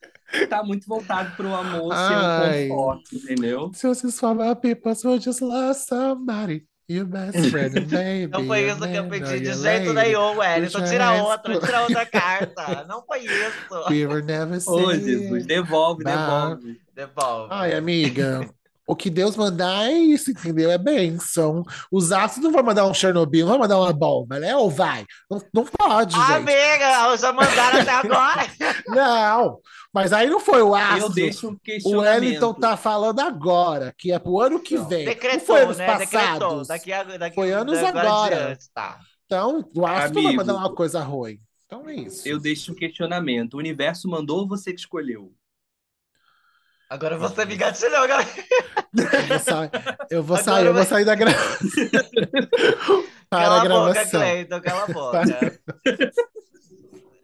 tá 0.49 0.61
muito 0.61 0.86
voltado 0.88 1.34
para 1.38 1.47
o 1.47 1.55
amor 1.55 1.93
Ai. 1.93 2.07
ser 2.07 2.66
um 2.66 2.68
conforto, 2.70 3.16
entendeu? 3.16 3.72
Se 3.74 3.88
você 3.88 4.11
swap 4.11 4.61
people, 4.61 4.93
so 4.93 5.18
just 5.18 5.41
love 5.41 5.76
somebody. 5.76 6.68
Your 6.88 7.05
best 7.05 7.49
friend, 7.49 7.74
baby. 7.89 8.28
Não 8.28 8.45
foi 8.45 8.70
isso 8.70 8.80
que 8.80 8.95
eu 8.95 9.07
pedi 9.07 9.39
de 9.39 9.53
jeito 9.53 9.91
nenhum, 9.91 10.38
Wellington. 10.38 10.84
Tira 10.84 11.13
outra, 11.24 11.59
tira 11.59 11.82
outra 11.82 12.05
carta. 12.11 12.86
Não 12.88 13.03
foi 13.03 13.22
isso. 13.22 13.89
We 13.89 14.05
were 14.05 14.22
never 14.22 14.57
Ô, 14.57 14.91
say 14.91 14.99
Jesus, 14.99 15.47
devolve, 15.47 16.03
devolve. 16.03 16.80
Devolve. 16.93 17.47
Ai, 17.51 17.74
amiga, 17.74 18.47
o 18.88 18.95
que 18.95 19.09
Deus 19.09 19.36
mandar 19.36 19.86
é 19.89 19.93
isso, 19.93 20.31
entendeu? 20.31 20.69
É 20.71 20.77
bênção. 20.77 21.63
Os 21.91 22.11
astros 22.11 22.43
não 22.43 22.51
vão 22.51 22.63
mandar 22.63 22.86
um 22.86 22.93
Chernobyl, 22.93 23.45
não 23.45 23.53
vão 23.53 23.61
mandar 23.61 23.79
uma 23.79 23.91
bomba, 23.93 24.39
né? 24.39 24.55
Ou 24.55 24.69
vai? 24.69 25.05
Não, 25.29 25.41
não 25.53 25.65
pode, 25.65 26.15
gente. 26.15 26.31
Amiga, 26.31 27.17
já 27.17 27.33
mandaram 27.33 27.79
até 27.81 27.91
agora. 27.91 28.45
Não, 28.88 29.59
mas 29.93 30.13
aí 30.13 30.29
não 30.29 30.39
foi 30.39 30.61
o 30.61 30.67
Eu 30.69 30.75
astro. 30.75 31.13
deixo 31.13 31.49
um 31.49 31.53
O 31.53 31.59
questionamento. 31.59 32.09
Wellington 32.23 32.53
tá 32.53 32.77
falando 32.77 33.19
agora, 33.21 33.93
que 33.97 34.11
é 34.11 34.19
pro 34.19 34.39
ano 34.39 34.59
que 34.59 34.75
Não. 34.75 34.88
vem. 34.88 35.05
não 35.05 35.13
foi 35.13 35.15
Decretou, 35.15 35.55
anos 35.55 35.77
né? 35.77 35.86
passados. 35.86 36.09
Decretou. 36.11 36.65
Daqui 36.67 36.93
a, 36.93 37.03
daqui, 37.03 37.36
Foi 37.36 37.51
anos 37.51 37.77
agora. 37.79 38.36
adiante, 38.36 38.65
tá. 38.73 38.99
Então, 39.25 39.67
o 39.75 39.86
astro 39.88 40.13
não 40.15 40.23
vai 40.23 40.36
mandar 40.36 40.55
uma 40.55 40.73
coisa 40.73 41.01
ruim. 41.01 41.39
Então 41.65 41.89
é 41.89 41.95
isso. 41.95 42.27
Eu 42.27 42.39
deixo 42.39 42.71
um 42.71 42.75
questionamento. 42.75 43.55
O 43.55 43.57
universo 43.57 44.07
mandou 44.07 44.39
ou 44.41 44.47
você 44.47 44.71
que 44.71 44.79
escolheu? 44.79 45.33
Agora 46.89 47.17
você 47.17 47.45
me 47.45 47.55
gatilhou, 47.55 47.97
agora. 47.97 48.23
Eu 49.11 49.27
vou 49.27 49.39
sair, 49.39 49.71
eu 50.09 50.23
vou, 50.23 50.38
Agora 50.38 50.43
sair, 50.43 50.65
eu 50.67 50.73
vou 50.73 50.86
sair 50.86 51.05
da 51.05 51.15
gravação. 51.15 51.67
Para 53.29 53.43
Cala 53.43 53.61
a 53.61 53.65
boca, 53.65 53.93
gravação. 53.93 54.19
Cleiton, 54.21 54.61
cala 54.61 54.83
a 54.83 54.88
boca. 54.88 55.61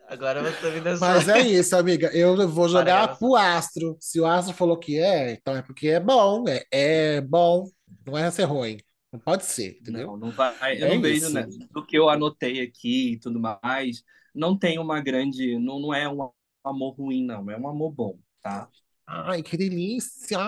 Agora 0.08 0.42
você 0.44 0.72
me 0.72 0.82
deixou. 0.82 1.08
Mas 1.08 1.30
é 1.30 1.40
isso, 1.42 1.76
amiga. 1.76 2.08
Eu 2.08 2.48
vou 2.50 2.68
jogar 2.68 3.18
pro 3.18 3.36
astro. 3.36 3.96
Se 4.00 4.20
o 4.20 4.26
astro 4.26 4.54
falou 4.54 4.78
que 4.78 5.00
é, 5.00 5.32
então 5.32 5.56
é 5.56 5.62
porque 5.62 5.90
é 5.90 6.00
bom. 6.00 6.44
É, 6.48 6.66
é 6.72 7.22
bom. 7.22 7.70
Não 8.06 8.18
é 8.18 8.30
ser 8.32 8.44
ruim. 8.44 8.78
Não 9.12 9.20
pode 9.20 9.46
ser, 9.46 9.78
entendeu? 9.80 10.08
Não, 10.08 10.18
não 10.18 10.32
vai. 10.32 10.82
Eu 10.82 10.88
É 10.88 10.96
não 10.96 11.02
vejo, 11.02 11.30
né? 11.30 11.46
Do 11.72 11.86
que 11.86 11.98
eu 11.98 12.10
anotei 12.10 12.62
aqui 12.62 13.14
e 13.14 13.20
tudo 13.20 13.40
mais, 13.40 14.04
não 14.34 14.58
tem 14.58 14.80
uma 14.80 15.00
grande. 15.02 15.58
Não, 15.60 15.80
não 15.80 15.94
é 15.94 16.10
um 16.10 16.30
amor 16.64 16.96
ruim, 16.96 17.24
não. 17.24 17.50
É 17.50 17.58
um 17.58 17.68
amor 17.68 17.92
bom, 17.92 18.18
tá? 18.42 18.68
Ai, 19.08 19.42
que 19.44 19.58
delícia! 19.58 20.40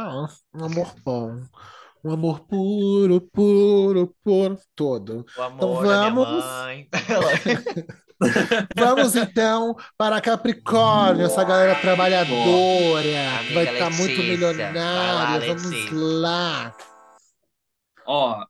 Um 0.54 0.66
amor 0.66 0.96
bom. 1.04 1.42
Um 2.04 2.12
amor 2.12 2.42
puro, 2.42 3.22
puro, 3.22 4.14
puro, 4.24 4.60
todo. 4.76 5.26
O 5.38 5.42
amor 5.42 5.56
Então 5.58 5.84
vamos. 5.84 6.46
mãe. 6.46 6.90
Vamos 8.78 9.16
então 9.16 9.76
para 9.98 10.22
Capricórnio, 10.22 11.26
essa 11.26 11.44
galera 11.44 11.76
trabalhadora, 11.80 13.04
que 13.48 13.54
vai 13.54 13.74
estar 13.74 13.90
muito 13.90 14.02
Letícia, 14.22 14.24
milionária. 14.24 14.74
lá, 14.82 15.40
Vamos 15.40 15.92
lá. 16.22 16.78
Ó, 18.06 18.46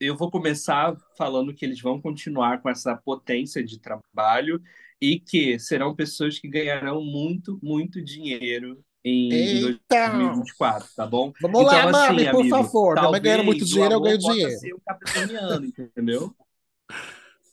eu 0.00 0.16
vou 0.16 0.30
começar 0.30 0.94
falando 1.16 1.54
que 1.54 1.64
eles 1.64 1.80
vão 1.80 2.00
continuar 2.00 2.60
com 2.62 2.68
essa 2.70 2.96
potência 2.96 3.62
de 3.64 3.78
trabalho 3.80 4.60
e 5.00 5.18
que 5.18 5.58
serão 5.58 5.94
pessoas 5.94 6.38
que 6.38 6.48
ganharão 6.48 7.02
muito, 7.02 7.58
muito 7.62 8.02
dinheiro 8.02 8.82
em 9.04 9.32
Eita! 9.32 10.08
2024, 10.10 10.88
tá 10.96 11.06
bom? 11.06 11.32
Vamos 11.40 11.64
lá, 11.64 11.78
Então, 11.80 11.90
mami, 11.92 12.22
assim, 12.22 12.30
por 12.30 12.40
amigo, 12.40 12.56
favor. 12.56 12.94
Minha 12.94 13.10
mãe 13.10 13.20
ganhando 13.20 13.38
talvez 13.38 13.46
muito 13.46 13.64
dinheiro, 13.64 13.94
eu 13.94 14.00
ganho 14.00 14.18
dinheiro. 14.18 14.58
ser 14.58 14.72
o 14.74 14.80
capricorniano, 14.86 15.66
entendeu? 15.66 16.34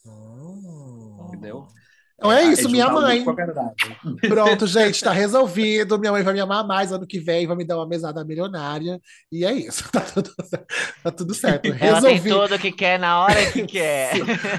Hum. 0.06 1.26
Entendeu? 1.28 1.68
Então 2.20 2.30
é 2.34 2.44
isso, 2.44 2.70
minha 2.70 2.84
juntar 2.88 2.98
o 2.98 3.02
mãe. 3.02 3.24
Pronto, 4.28 4.68
gente, 4.68 5.02
tá 5.02 5.14
resolvido. 5.14 5.98
Minha 5.98 6.12
mãe 6.12 6.22
vai 6.22 6.34
me 6.34 6.42
amar 6.42 6.68
mais 6.68 6.92
ano 6.92 7.08
que 7.08 7.18
vem, 7.18 7.48
vai 7.48 7.56
me 7.56 7.64
dar 7.66 7.78
uma 7.78 7.88
mesada 7.88 8.26
milionária. 8.26 9.00
E 9.32 9.46
é 9.46 9.54
isso, 9.54 9.88
tá 9.90 10.02
tudo, 10.02 10.30
tá 11.02 11.12
tudo 11.12 11.34
certo. 11.34 11.68
Ela 11.68 12.02
tem 12.02 12.18
Resolvi, 12.18 12.30
tudo 12.30 12.60
que 12.60 12.72
quer 12.74 13.00
na 13.00 13.22
hora 13.24 13.50
que 13.54 13.64
quer. 13.66 14.16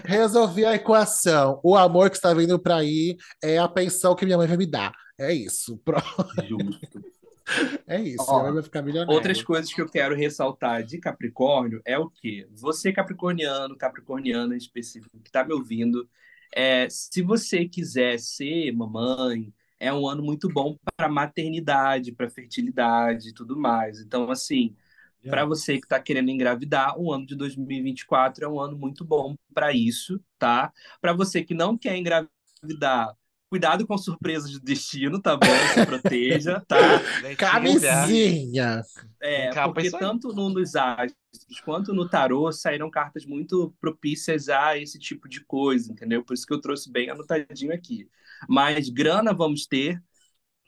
resolvi 0.06 0.64
a 0.64 0.74
equação. 0.74 1.60
O 1.62 1.76
amor 1.76 2.08
que 2.08 2.16
está 2.16 2.32
vindo 2.32 2.58
para 2.58 2.76
aí 2.76 3.16
é 3.44 3.58
a 3.58 3.68
pensão 3.68 4.14
que 4.14 4.24
minha 4.24 4.38
mãe 4.38 4.48
vai 4.48 4.56
me 4.56 4.66
dar. 4.66 4.92
É 5.20 5.34
isso. 5.34 5.76
Pronto, 5.84 6.34
Justo. 6.48 7.04
é 7.86 8.00
isso. 8.00 8.24
Ó, 8.26 8.42
mãe 8.42 8.54
vai 8.54 8.62
ficar 8.62 8.80
milionária. 8.80 9.14
Outras 9.14 9.42
coisas 9.42 9.72
que 9.72 9.80
eu 9.80 9.88
quero 9.88 10.16
ressaltar 10.16 10.82
de 10.82 10.98
Capricórnio 10.98 11.82
é 11.84 11.98
o 11.98 12.08
quê? 12.08 12.48
Você, 12.52 12.90
capricorniano, 12.90 13.76
capricorniana 13.76 14.54
em 14.54 14.58
específico, 14.58 15.20
que 15.20 15.28
está 15.28 15.44
me 15.44 15.52
ouvindo, 15.52 16.08
é, 16.54 16.88
se 16.88 17.20
você 17.20 17.68
quiser 17.68 18.18
ser 18.18 18.72
mamãe, 18.72 19.52
é 19.78 19.92
um 19.92 20.08
ano 20.08 20.22
muito 20.22 20.48
bom 20.48 20.76
para 20.96 21.08
maternidade, 21.08 22.12
para 22.12 22.30
fertilidade 22.30 23.28
e 23.28 23.34
tudo 23.34 23.58
mais. 23.58 24.00
Então, 24.00 24.30
assim, 24.30 24.74
para 25.22 25.44
você 25.44 25.74
que 25.78 25.84
está 25.84 26.00
querendo 26.00 26.30
engravidar, 26.30 26.98
o 26.98 27.12
ano 27.12 27.26
de 27.26 27.36
2024 27.36 28.44
é 28.44 28.48
um 28.48 28.58
ano 28.58 28.78
muito 28.78 29.04
bom 29.04 29.36
para 29.52 29.70
isso, 29.72 30.18
tá? 30.38 30.72
Para 30.98 31.12
você 31.12 31.44
que 31.44 31.52
não 31.52 31.76
quer 31.76 31.96
engravidar, 31.96 33.14
cuidado 33.50 33.84
com 33.84 33.98
surpresas 33.98 34.52
do 34.52 34.60
destino, 34.60 35.20
tá 35.20 35.36
bom? 35.36 35.46
Se 35.74 35.84
proteja, 35.84 36.60
tá? 36.60 36.78
Camisinha. 37.36 38.80
É, 39.20 39.50
Capa 39.50 39.74
porque 39.74 39.90
tanto 39.90 40.32
no, 40.32 40.48
nos 40.48 40.76
astros 40.76 41.60
quanto 41.64 41.92
no 41.92 42.08
tarô 42.08 42.50
saíram 42.52 42.88
cartas 42.88 43.26
muito 43.26 43.74
propícias 43.80 44.48
a 44.48 44.78
esse 44.78 45.00
tipo 45.00 45.28
de 45.28 45.44
coisa, 45.44 45.90
entendeu? 45.90 46.24
Por 46.24 46.34
isso 46.34 46.46
que 46.46 46.54
eu 46.54 46.60
trouxe 46.60 46.90
bem 46.90 47.10
anotadinho 47.10 47.74
aqui. 47.74 48.08
Mas 48.48 48.88
grana 48.88 49.34
vamos 49.34 49.66
ter, 49.66 50.00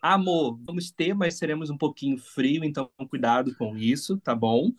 amor 0.03 0.59
vamos 0.65 0.91
ter, 0.91 1.15
mas 1.15 1.39
seremos 1.39 1.71
um 1.71 1.79
pouquinho 1.79 2.19
frio, 2.19 2.65
então 2.65 2.91
cuidado 3.09 3.55
com 3.57 3.77
isso, 3.77 4.19
tá 4.19 4.35
bom? 4.35 4.73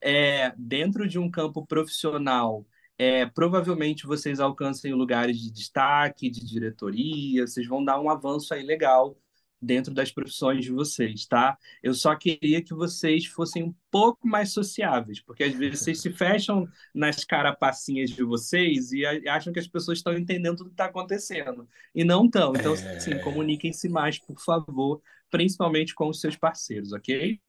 É, 0.00 0.54
dentro 0.56 1.06
de 1.06 1.18
um 1.18 1.28
campo 1.28 1.66
profissional, 1.66 2.64
é, 3.00 3.24
provavelmente 3.24 4.06
vocês 4.06 4.40
alcancem 4.40 4.92
lugares 4.92 5.40
de 5.40 5.50
destaque, 5.50 6.28
de 6.28 6.44
diretoria, 6.44 7.46
vocês 7.46 7.66
vão 7.66 7.82
dar 7.82 7.98
um 7.98 8.10
avanço 8.10 8.52
aí 8.52 8.62
legal 8.62 9.16
dentro 9.58 9.94
das 9.94 10.12
profissões 10.12 10.66
de 10.66 10.70
vocês, 10.70 11.24
tá? 11.24 11.56
Eu 11.82 11.94
só 11.94 12.14
queria 12.14 12.62
que 12.62 12.74
vocês 12.74 13.24
fossem 13.24 13.62
um 13.62 13.74
pouco 13.90 14.28
mais 14.28 14.52
sociáveis, 14.52 15.18
porque 15.18 15.44
às 15.44 15.54
vezes 15.54 15.80
vocês 15.80 15.98
se 16.02 16.12
fecham 16.12 16.68
nas 16.94 17.24
carapacinhas 17.24 18.10
de 18.10 18.22
vocês 18.22 18.92
e 18.92 19.06
acham 19.26 19.50
que 19.50 19.60
as 19.60 19.66
pessoas 19.66 19.96
estão 19.96 20.12
entendendo 20.12 20.58
tudo 20.58 20.68
que 20.68 20.74
está 20.74 20.84
acontecendo. 20.84 21.66
E 21.94 22.04
não 22.04 22.26
estão. 22.26 22.52
Então, 22.54 22.74
assim, 22.74 23.18
comuniquem-se 23.20 23.88
mais, 23.88 24.18
por 24.18 24.38
favor, 24.38 25.00
principalmente 25.30 25.94
com 25.94 26.10
os 26.10 26.20
seus 26.20 26.36
parceiros, 26.36 26.92
ok? 26.92 27.40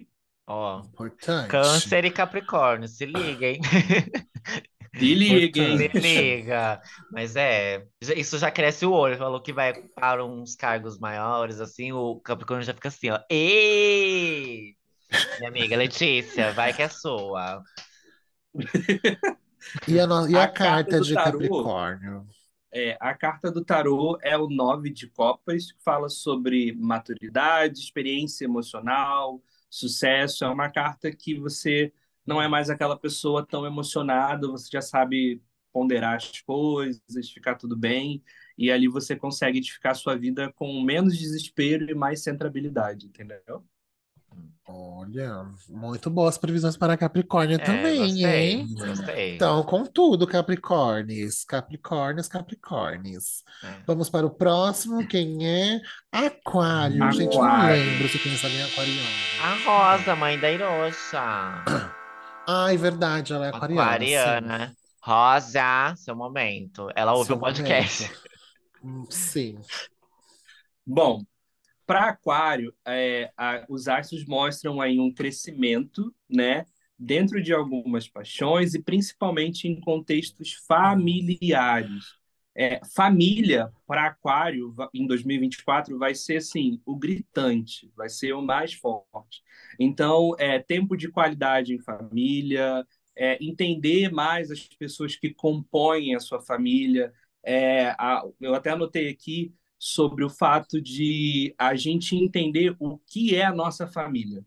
Ó, 0.47 0.79
Importante. 0.79 1.49
Câncer 1.49 2.05
e 2.05 2.11
Capricórnio, 2.11 2.87
se 2.87 3.05
liguem. 3.05 3.59
Se 4.97 5.15
liguem. 5.15 5.77
Se 5.77 5.99
liga. 5.99 6.81
Mas 7.09 7.35
é, 7.35 7.85
isso 8.15 8.37
já 8.37 8.51
cresce 8.51 8.85
o 8.85 8.91
olho. 8.91 9.17
Falou 9.17 9.41
que 9.41 9.53
vai 9.53 9.73
para 9.95 10.25
uns 10.25 10.55
cargos 10.55 10.99
maiores, 10.99 11.59
assim, 11.59 11.91
o 11.91 12.19
Capricórnio 12.19 12.65
já 12.65 12.73
fica 12.73 12.89
assim, 12.89 13.09
ó. 13.09 13.19
Ei! 13.29 14.75
Minha 15.39 15.49
amiga 15.49 15.75
Letícia, 15.77 16.51
vai 16.53 16.73
que 16.73 16.81
é 16.81 16.89
sua. 16.89 17.63
E 19.87 19.99
a, 19.99 20.07
no- 20.07 20.27
e 20.29 20.35
a 20.35 20.43
A 20.43 20.47
carta 20.47 20.63
carta 20.65 20.99
do 20.99 21.05
de 21.05 21.13
tarô. 21.13 21.39
Capricórnio? 21.39 22.27
É, 22.73 22.97
a 23.01 23.13
carta 23.13 23.51
do 23.51 23.63
tarô 23.63 24.17
é 24.21 24.37
o 24.37 24.47
nove 24.49 24.89
de 24.89 25.07
copas, 25.07 25.71
que 25.71 25.83
fala 25.83 26.07
sobre 26.07 26.73
maturidade, 26.73 27.79
experiência 27.79 28.45
emocional, 28.45 29.41
sucesso. 29.69 30.45
É 30.45 30.49
uma 30.49 30.69
carta 30.69 31.11
que 31.11 31.37
você 31.37 31.91
não 32.25 32.41
é 32.41 32.47
mais 32.47 32.69
aquela 32.69 32.97
pessoa 32.97 33.45
tão 33.45 33.65
emocionada, 33.65 34.47
você 34.47 34.69
já 34.71 34.81
sabe 34.81 35.41
ponderar 35.73 36.15
as 36.17 36.41
coisas, 36.41 37.29
ficar 37.33 37.55
tudo 37.55 37.77
bem, 37.77 38.21
e 38.57 38.71
ali 38.71 38.87
você 38.87 39.15
consegue 39.15 39.59
edificar 39.59 39.93
a 39.93 39.95
sua 39.95 40.17
vida 40.17 40.51
com 40.53 40.81
menos 40.83 41.17
desespero 41.17 41.89
e 41.89 41.95
mais 41.95 42.21
centrabilidade, 42.23 43.07
entendeu? 43.07 43.63
Olha, 44.65 45.45
muito 45.67 46.09
boas 46.09 46.37
previsões 46.37 46.77
para 46.77 46.95
Capricórnio 46.95 47.55
É, 47.55 47.57
também, 47.57 47.97
gostei, 47.97 48.23
hein? 48.25 48.67
gostei. 48.73 49.35
Então, 49.35 49.63
com 49.63 49.85
tudo, 49.85 50.25
Capricórnios, 50.25 51.43
Capricórnios, 51.43 52.27
Capricórnios. 52.27 53.43
É. 53.63 53.83
Vamos 53.85 54.09
para 54.09 54.25
o 54.25 54.29
próximo, 54.29 55.05
quem 55.07 55.45
é? 55.45 55.81
Aquário. 56.11 57.11
Gente, 57.11 57.35
não 57.35 57.43
Aquário. 57.43 57.83
lembro 57.83 58.07
se 58.07 58.19
tem 58.19 58.33
essa 58.33 58.47
linha 58.47 58.65
aquariana. 58.65 59.09
A 59.43 59.55
Rosa, 59.65 60.15
mãe 60.15 60.39
da 60.39 60.47
Iroxa. 62.47 62.65
Ai, 62.65 62.77
verdade, 62.77 63.33
ela 63.33 63.47
é 63.47 63.49
aquariana. 63.49 63.83
Aquariana. 63.83 64.75
Rosa, 65.03 65.95
seu 65.97 66.15
momento. 66.15 66.89
Ela 66.95 67.13
ouve 67.13 67.27
Seu 67.27 67.35
o 67.35 67.39
podcast. 67.39 68.03
momento. 68.03 68.21
Hum, 68.83 69.05
Sim. 69.09 69.59
Bom, 70.85 71.23
para 71.85 72.09
Aquário, 72.09 72.73
é, 72.85 73.31
a- 73.37 73.65
os 73.69 73.87
astros 73.87 74.25
mostram 74.25 74.81
aí 74.81 74.99
um 74.99 75.13
crescimento, 75.13 76.13
né, 76.29 76.65
dentro 76.97 77.41
de 77.41 77.53
algumas 77.53 78.07
paixões 78.07 78.73
e 78.73 78.81
principalmente 78.81 79.67
em 79.67 79.79
contextos 79.79 80.53
familiares. 80.67 82.20
É, 82.53 82.81
família 82.93 83.71
para 83.87 84.07
Aquário 84.07 84.75
em 84.93 85.07
2024 85.07 85.97
vai 85.97 86.13
ser 86.13 86.37
assim 86.37 86.81
o 86.85 86.97
gritante, 86.97 87.89
vai 87.95 88.09
ser 88.09 88.33
o 88.33 88.41
mais 88.41 88.73
forte. 88.73 89.41
Então, 89.79 90.35
é 90.37 90.59
tempo 90.59 90.97
de 90.97 91.09
qualidade 91.09 91.73
em 91.73 91.79
família, 91.79 92.85
é, 93.15 93.37
entender 93.43 94.11
mais 94.11 94.51
as 94.51 94.67
pessoas 94.67 95.15
que 95.15 95.33
compõem 95.33 96.13
a 96.15 96.19
sua 96.19 96.41
família. 96.41 97.13
É, 97.43 97.89
a- 97.97 98.23
eu 98.41 98.53
até 98.53 98.71
anotei 98.71 99.09
aqui 99.09 99.53
sobre 99.79 100.23
o 100.25 100.29
fato 100.29 100.81
de 100.81 101.55
a 101.57 101.73
gente 101.75 102.15
entender 102.15 102.75
o 102.79 102.97
que 102.99 103.33
é 103.35 103.45
a 103.45 103.53
nossa 103.55 103.87
família. 103.87 104.45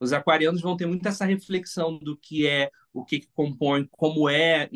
Os 0.00 0.12
aquarianos 0.12 0.60
vão 0.60 0.76
ter 0.76 0.86
muito 0.86 1.06
essa 1.08 1.24
reflexão 1.24 1.98
do 1.98 2.16
que 2.16 2.46
é, 2.46 2.70
o 2.92 3.04
que, 3.04 3.20
que 3.20 3.28
compõe, 3.32 3.86
como 3.90 4.28
é, 4.28 4.68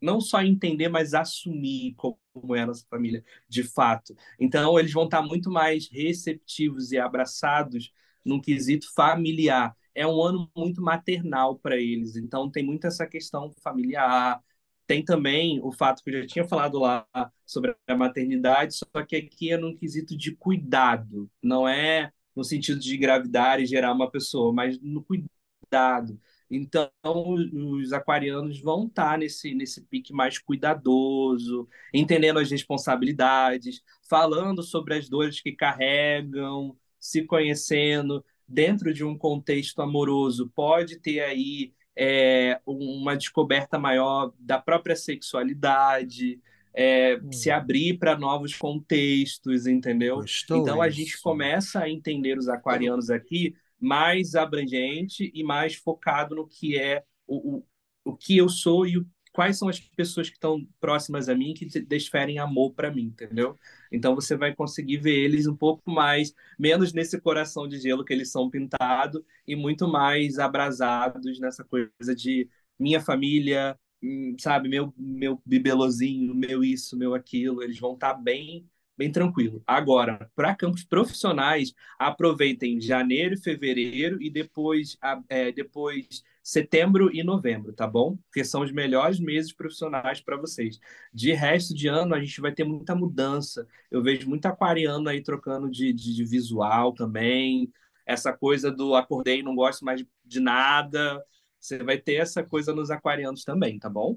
não 0.00 0.20
só 0.20 0.42
entender, 0.42 0.88
mas 0.88 1.14
assumir 1.14 1.94
como 1.96 2.18
é 2.56 2.62
a 2.62 2.66
nossa 2.66 2.84
família 2.88 3.24
de 3.48 3.62
fato. 3.62 4.14
Então, 4.38 4.78
eles 4.78 4.92
vão 4.92 5.04
estar 5.04 5.22
muito 5.22 5.50
mais 5.50 5.88
receptivos 5.90 6.92
e 6.92 6.98
abraçados 6.98 7.92
num 8.24 8.40
quesito 8.40 8.92
familiar. 8.94 9.76
É 9.94 10.06
um 10.06 10.20
ano 10.22 10.50
muito 10.56 10.82
maternal 10.82 11.58
para 11.58 11.76
eles, 11.76 12.16
então 12.16 12.50
tem 12.50 12.64
muito 12.64 12.86
essa 12.86 13.06
questão 13.06 13.52
familiar. 13.62 14.42
Tem 14.86 15.04
também 15.04 15.60
o 15.62 15.72
fato 15.72 16.02
que 16.02 16.10
eu 16.10 16.20
já 16.22 16.26
tinha 16.26 16.44
falado 16.44 16.78
lá 16.78 17.06
sobre 17.44 17.74
a 17.86 17.96
maternidade, 17.96 18.74
só 18.76 19.02
que 19.04 19.16
aqui 19.16 19.50
é 19.52 19.56
num 19.56 19.74
quesito 19.74 20.16
de 20.16 20.34
cuidado, 20.36 21.30
não 21.42 21.66
é 21.68 22.12
no 22.34 22.44
sentido 22.44 22.78
de 22.78 22.94
engravidar 22.94 23.60
e 23.60 23.66
gerar 23.66 23.92
uma 23.92 24.10
pessoa, 24.10 24.52
mas 24.52 24.78
no 24.80 25.02
cuidado. 25.02 26.20
Então, 26.50 26.90
os 27.04 27.92
aquarianos 27.92 28.60
vão 28.60 28.86
estar 28.86 29.18
nesse, 29.18 29.54
nesse 29.54 29.82
pique 29.82 30.12
mais 30.12 30.38
cuidadoso, 30.38 31.68
entendendo 31.92 32.38
as 32.38 32.50
responsabilidades, 32.50 33.82
falando 34.08 34.62
sobre 34.62 34.94
as 34.94 35.08
dores 35.08 35.40
que 35.40 35.52
carregam, 35.52 36.76
se 36.98 37.22
conhecendo 37.24 38.24
dentro 38.48 38.92
de 38.94 39.04
um 39.04 39.16
contexto 39.18 39.82
amoroso. 39.82 40.50
Pode 40.54 40.98
ter 41.00 41.20
aí 41.20 41.72
é, 41.96 42.60
uma 42.66 43.16
descoberta 43.16 43.78
maior 43.78 44.32
da 44.38 44.58
própria 44.60 44.94
sexualidade, 44.96 46.40
é, 46.74 47.20
se 47.30 47.50
abrir 47.50 47.98
para 47.98 48.16
novos 48.18 48.54
contextos, 48.54 49.66
entendeu? 49.66 50.22
Gostou 50.22 50.56
Então 50.60 50.80
a 50.80 50.88
isso. 50.88 50.90
gente 50.90 51.18
começa 51.20 51.80
a 51.80 51.90
entender 51.90 52.38
os 52.38 52.48
aquarianos 52.48 53.10
aqui 53.10 53.54
mais 53.80 54.34
abrangente 54.34 55.30
e 55.34 55.42
mais 55.44 55.74
focado 55.74 56.34
no 56.34 56.46
que 56.46 56.78
é 56.78 57.04
o, 57.26 57.56
o, 57.58 57.66
o 58.04 58.16
que 58.16 58.36
eu 58.36 58.48
sou 58.48 58.86
e 58.86 58.98
o, 58.98 59.06
quais 59.32 59.58
são 59.58 59.68
as 59.68 59.78
pessoas 59.78 60.28
que 60.30 60.36
estão 60.36 60.66
próximas 60.80 61.28
a 61.28 61.34
mim 61.34 61.52
que 61.52 61.66
desferem 61.82 62.38
amor 62.38 62.72
para 62.72 62.90
mim, 62.90 63.02
entendeu? 63.04 63.54
Então 63.92 64.14
você 64.14 64.34
vai 64.34 64.54
conseguir 64.54 64.96
ver 64.96 65.14
eles 65.14 65.46
um 65.46 65.54
pouco 65.54 65.90
mais, 65.90 66.32
menos 66.58 66.92
nesse 66.94 67.20
coração 67.20 67.68
de 67.68 67.78
gelo 67.78 68.02
que 68.04 68.14
eles 68.14 68.30
são 68.30 68.48
pintados 68.48 69.22
e 69.46 69.54
muito 69.54 69.86
mais 69.86 70.38
abrasados 70.38 71.38
nessa 71.38 71.62
coisa 71.64 72.14
de 72.14 72.48
minha 72.78 73.00
família, 73.00 73.78
hum, 74.02 74.34
sabe, 74.38 74.68
meu 74.70 74.92
meu 74.96 75.40
bibelozinho, 75.44 76.34
meu 76.34 76.64
isso, 76.64 76.96
meu 76.96 77.14
aquilo, 77.14 77.62
eles 77.62 77.78
vão 77.78 77.92
estar 77.94 78.14
bem 78.14 78.66
bem 78.96 79.12
tranquilo. 79.12 79.62
Agora, 79.66 80.30
para 80.34 80.54
campos 80.54 80.84
profissionais, 80.84 81.74
aproveitem 81.98 82.80
janeiro 82.80 83.34
e 83.34 83.40
fevereiro 83.40 84.20
e 84.22 84.30
depois, 84.30 84.96
é, 85.28 85.52
depois 85.52 86.22
setembro 86.42 87.10
e 87.12 87.24
novembro, 87.24 87.72
tá 87.72 87.86
bom? 87.86 88.16
Porque 88.28 88.44
são 88.44 88.62
os 88.62 88.70
melhores 88.70 89.18
meses 89.18 89.52
profissionais 89.52 90.20
para 90.20 90.36
vocês. 90.36 90.78
De 91.12 91.32
resto 91.32 91.74
de 91.74 91.88
ano, 91.88 92.14
a 92.14 92.20
gente 92.20 92.40
vai 92.40 92.52
ter 92.52 92.62
muita 92.62 92.94
mudança. 92.94 93.66
Eu 93.90 94.00
vejo 94.00 94.28
muito 94.28 94.46
aquariano 94.46 95.08
aí 95.08 95.20
trocando 95.22 95.68
de, 95.68 95.92
de, 95.92 96.14
de 96.14 96.24
visual 96.24 96.92
também. 96.92 97.68
Essa 98.06 98.32
coisa 98.32 98.70
do 98.70 98.94
acordei, 98.94 99.42
não 99.42 99.56
gosto 99.56 99.84
mais 99.84 100.00
de, 100.00 100.08
de 100.24 100.38
nada. 100.38 101.20
Você 101.58 101.82
vai 101.82 101.98
ter 101.98 102.14
essa 102.14 102.44
coisa 102.44 102.72
nos 102.72 102.92
aquarianos 102.92 103.42
também, 103.42 103.76
tá 103.76 103.90
bom? 103.90 104.16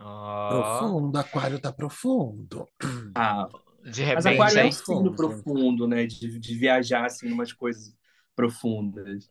Ó, 0.00 0.78
Profundo, 0.78 1.18
aquário 1.18 1.58
tá 1.58 1.72
profundo. 1.72 2.68
Ah, 3.16 3.48
de 3.84 4.04
mas 4.14 4.24
repente, 4.24 4.28
aquário 4.28 4.58
é 4.58 4.64
um 4.66 4.72
signo 4.72 5.14
Profundo. 5.14 5.86
né? 5.86 6.06
De, 6.06 6.38
de 6.38 6.54
viajar, 6.54 7.06
assim, 7.06 7.30
umas 7.32 7.52
coisas 7.52 7.94
profundas. 8.34 9.30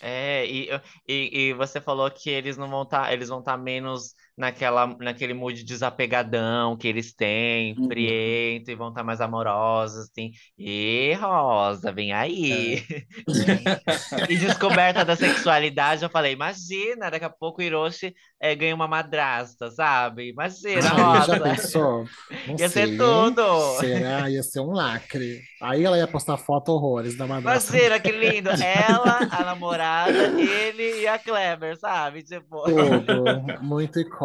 É, 0.00 0.46
e, 0.46 0.68
e, 1.08 1.48
e 1.48 1.54
você 1.54 1.80
falou 1.80 2.10
que 2.10 2.30
eles 2.30 2.56
não 2.56 2.68
vão 2.68 2.82
estar, 2.82 3.12
eles 3.12 3.28
vão 3.28 3.40
estar 3.40 3.56
menos 3.56 4.14
naquela, 4.36 4.86
naquele 4.98 5.34
mood 5.34 5.62
desapegadão 5.64 6.76
que 6.76 6.88
eles 6.88 7.14
têm, 7.14 7.76
Uhum. 7.76 7.86
friento, 7.86 8.70
e 8.70 8.74
vão 8.74 8.88
estar 8.88 9.04
mais 9.04 9.20
amorosos, 9.20 10.10
assim. 10.10 10.30
E 10.58 11.14
Rosa, 11.20 11.92
vem 11.92 12.12
aí. 12.12 12.82
E 14.28 14.36
descoberta 14.36 15.04
da 15.04 15.16
sexualidade, 15.16 16.02
eu 16.02 16.10
falei, 16.10 16.32
imagina, 16.32 17.10
daqui 17.10 17.24
a 17.24 17.30
pouco 17.30 17.60
o 17.60 17.64
Hiroshi 17.64 18.14
é, 18.40 18.54
ganha 18.54 18.74
uma 18.74 18.88
madrasta, 18.88 19.70
sabe? 19.70 20.30
Imagina, 20.30 20.90
Ai, 20.90 21.20
já 21.22 21.36
Rosa. 21.36 21.42
pensou? 21.42 22.04
Não 22.46 22.58
Ia 22.58 22.68
sei, 22.68 22.86
ser 22.86 22.96
tudo. 22.96 23.42
Será? 23.78 24.28
Ia 24.30 24.42
ser 24.42 24.60
um 24.60 24.72
lacre. 24.72 25.40
Aí 25.60 25.84
ela 25.84 25.96
ia 25.98 26.08
postar 26.08 26.36
foto 26.38 26.70
horrores 26.72 27.16
da 27.16 27.26
madrasta. 27.26 27.72
Imagina 27.72 28.00
que 28.00 28.12
lindo. 28.12 28.50
Ela, 28.60 29.26
a 29.30 29.44
namorada, 29.44 30.32
ele 30.36 31.00
e 31.02 31.06
a 31.08 31.18
Kleber, 31.18 31.76
sabe? 31.78 32.22
Tipo, 32.22 32.62
Tudo 32.64 33.42
muito 33.60 33.98
icônico. 34.00 34.21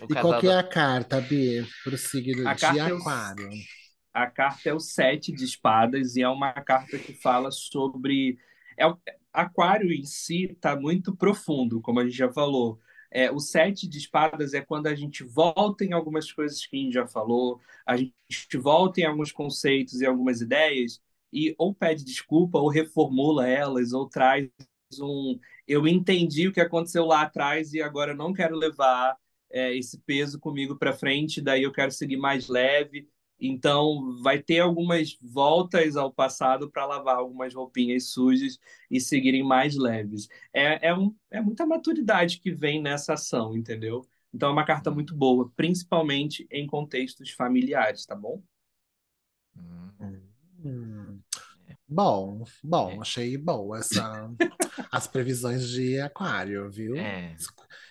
O 0.00 0.08
E 0.08 0.14
qual 0.16 0.36
que 0.38 0.46
é 0.46 0.56
a 0.58 0.62
carta, 0.62 1.20
Bi, 1.20 1.66
pro 1.82 1.96
signo 1.98 2.44
A 2.44 2.54
de 2.54 2.54
carta 2.54 2.90
é 2.90 2.94
o- 2.94 3.02
Aquário? 3.02 3.48
a 4.12 4.26
carta 4.30 4.68
é 4.70 4.74
o 4.74 4.80
sete 4.80 5.32
de 5.32 5.44
espadas 5.44 6.16
e 6.16 6.22
é 6.22 6.28
uma 6.28 6.52
carta 6.52 6.98
que 6.98 7.14
fala 7.14 7.50
sobre 7.50 8.38
é 8.76 8.86
o... 8.86 8.98
Aquário 9.32 9.90
em 9.90 10.04
si 10.04 10.44
está 10.52 10.76
muito 10.78 11.16
profundo, 11.16 11.80
como 11.80 11.98
a 12.00 12.04
gente 12.04 12.16
já 12.16 12.30
falou. 12.30 12.78
É, 13.10 13.30
o 13.30 13.38
sete 13.40 13.88
de 13.88 13.96
espadas 13.98 14.52
é 14.52 14.60
quando 14.60 14.86
a 14.88 14.94
gente 14.94 15.24
volta 15.24 15.84
em 15.84 15.92
algumas 15.92 16.30
coisas 16.30 16.66
que 16.66 16.76
a 16.76 16.80
gente 16.80 16.92
já 16.94 17.06
falou, 17.06 17.58
a 17.86 17.96
gente 17.96 18.12
volta 18.58 19.00
em 19.00 19.04
alguns 19.04 19.32
conceitos 19.32 20.00
e 20.00 20.06
algumas 20.06 20.40
ideias 20.42 21.00
e 21.32 21.54
ou 21.58 21.74
pede 21.74 22.04
desculpa 22.04 22.58
ou 22.58 22.68
reformula 22.68 23.48
elas 23.48 23.92
ou 23.94 24.06
traz 24.08 24.50
um 25.00 25.38
eu 25.72 25.86
entendi 25.88 26.48
o 26.48 26.52
que 26.52 26.60
aconteceu 26.60 27.04
lá 27.06 27.22
atrás 27.22 27.72
e 27.74 27.82
agora 27.82 28.12
eu 28.12 28.16
não 28.16 28.32
quero 28.32 28.56
levar 28.56 29.16
é, 29.50 29.74
esse 29.76 29.98
peso 30.00 30.38
comigo 30.40 30.76
para 30.76 30.92
frente, 30.92 31.40
daí 31.40 31.62
eu 31.62 31.72
quero 31.72 31.90
seguir 31.92 32.16
mais 32.16 32.48
leve. 32.48 33.08
Então, 33.44 34.20
vai 34.22 34.40
ter 34.40 34.60
algumas 34.60 35.18
voltas 35.20 35.96
ao 35.96 36.12
passado 36.12 36.70
para 36.70 36.86
lavar 36.86 37.16
algumas 37.16 37.52
roupinhas 37.54 38.10
sujas 38.10 38.58
e 38.90 39.00
seguirem 39.00 39.42
mais 39.42 39.76
leves. 39.76 40.28
É, 40.52 40.88
é, 40.88 40.94
um, 40.94 41.14
é 41.30 41.40
muita 41.40 41.66
maturidade 41.66 42.38
que 42.38 42.52
vem 42.52 42.80
nessa 42.80 43.14
ação, 43.14 43.56
entendeu? 43.56 44.06
Então, 44.32 44.48
é 44.48 44.52
uma 44.52 44.64
carta 44.64 44.90
muito 44.92 45.14
boa, 45.14 45.50
principalmente 45.56 46.46
em 46.50 46.66
contextos 46.66 47.30
familiares, 47.30 48.06
tá 48.06 48.14
bom? 48.14 48.42
Hum, 49.56 50.22
Hum. 50.64 51.22
Bom, 51.88 52.44
bom, 52.62 52.90
É. 52.92 53.00
achei 53.00 53.36
boa 53.36 53.78
essa, 53.78 54.30
as 54.90 55.06
previsões 55.06 55.68
de 55.68 56.00
Aquário, 56.00 56.70
viu? 56.70 56.96
É. 56.96 57.36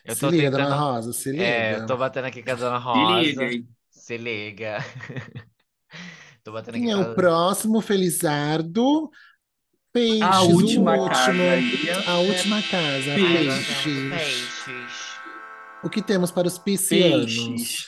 Eu 0.03 0.15
Se 0.15 0.25
liga, 0.27 0.51
Dona 0.51 0.65
tentando. 0.65 0.75
Rosa, 0.75 1.13
se 1.13 1.29
É, 1.35 1.75
eu 1.77 1.81
liga. 1.81 1.85
tô 1.85 1.97
batendo 1.97 2.25
aqui 2.27 2.43
com 2.43 2.51
a 2.51 2.55
Dona 2.55 2.79
Se 2.93 3.05
Rosa. 3.05 3.21
liga, 3.21 3.43
hein? 3.53 3.69
Se 3.89 4.17
liga. 4.17 4.77
Tô 6.43 6.51
batendo 6.51 6.77
aqui 6.77 6.85
Quem 6.85 6.91
é 6.91 6.95
com 6.95 7.01
o 7.01 7.11
a... 7.11 7.13
próximo, 7.13 7.81
Felizardo? 7.81 9.09
Peixes, 9.93 10.21
A 10.21 10.41
o 10.43 10.51
última 10.51 10.95
último, 10.95 11.07
casa 11.07 11.43
é 11.43 12.03
a 12.05 12.17
última 12.19 12.61
casa, 12.63 13.15
Peixes. 13.15 13.65
peixes. 13.67 14.09
Peixes. 14.09 15.21
O 15.83 15.89
que 15.89 16.01
temos 16.01 16.31
para 16.31 16.47
os 16.47 16.57
piscianos? 16.59 17.33
Peixes. 17.35 17.87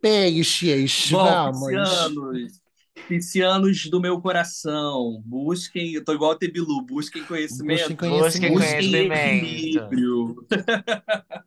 Peixes, 0.00 1.10
Bom, 1.10 1.24
vamos. 1.24 1.68
piscianos, 1.68 2.60
piscianos 3.08 3.86
do 3.88 4.00
meu 4.00 4.20
coração, 4.20 5.22
busquem, 5.24 5.94
eu 5.94 6.04
tô 6.04 6.12
igual 6.12 6.32
o 6.32 6.36
Tebilu, 6.36 6.82
busquem 6.82 7.24
conhecimento, 7.24 7.80
Busquem 7.80 7.96
conhecimento. 7.96 8.54
busquem 8.54 9.06
equilíbrio. 9.06 10.46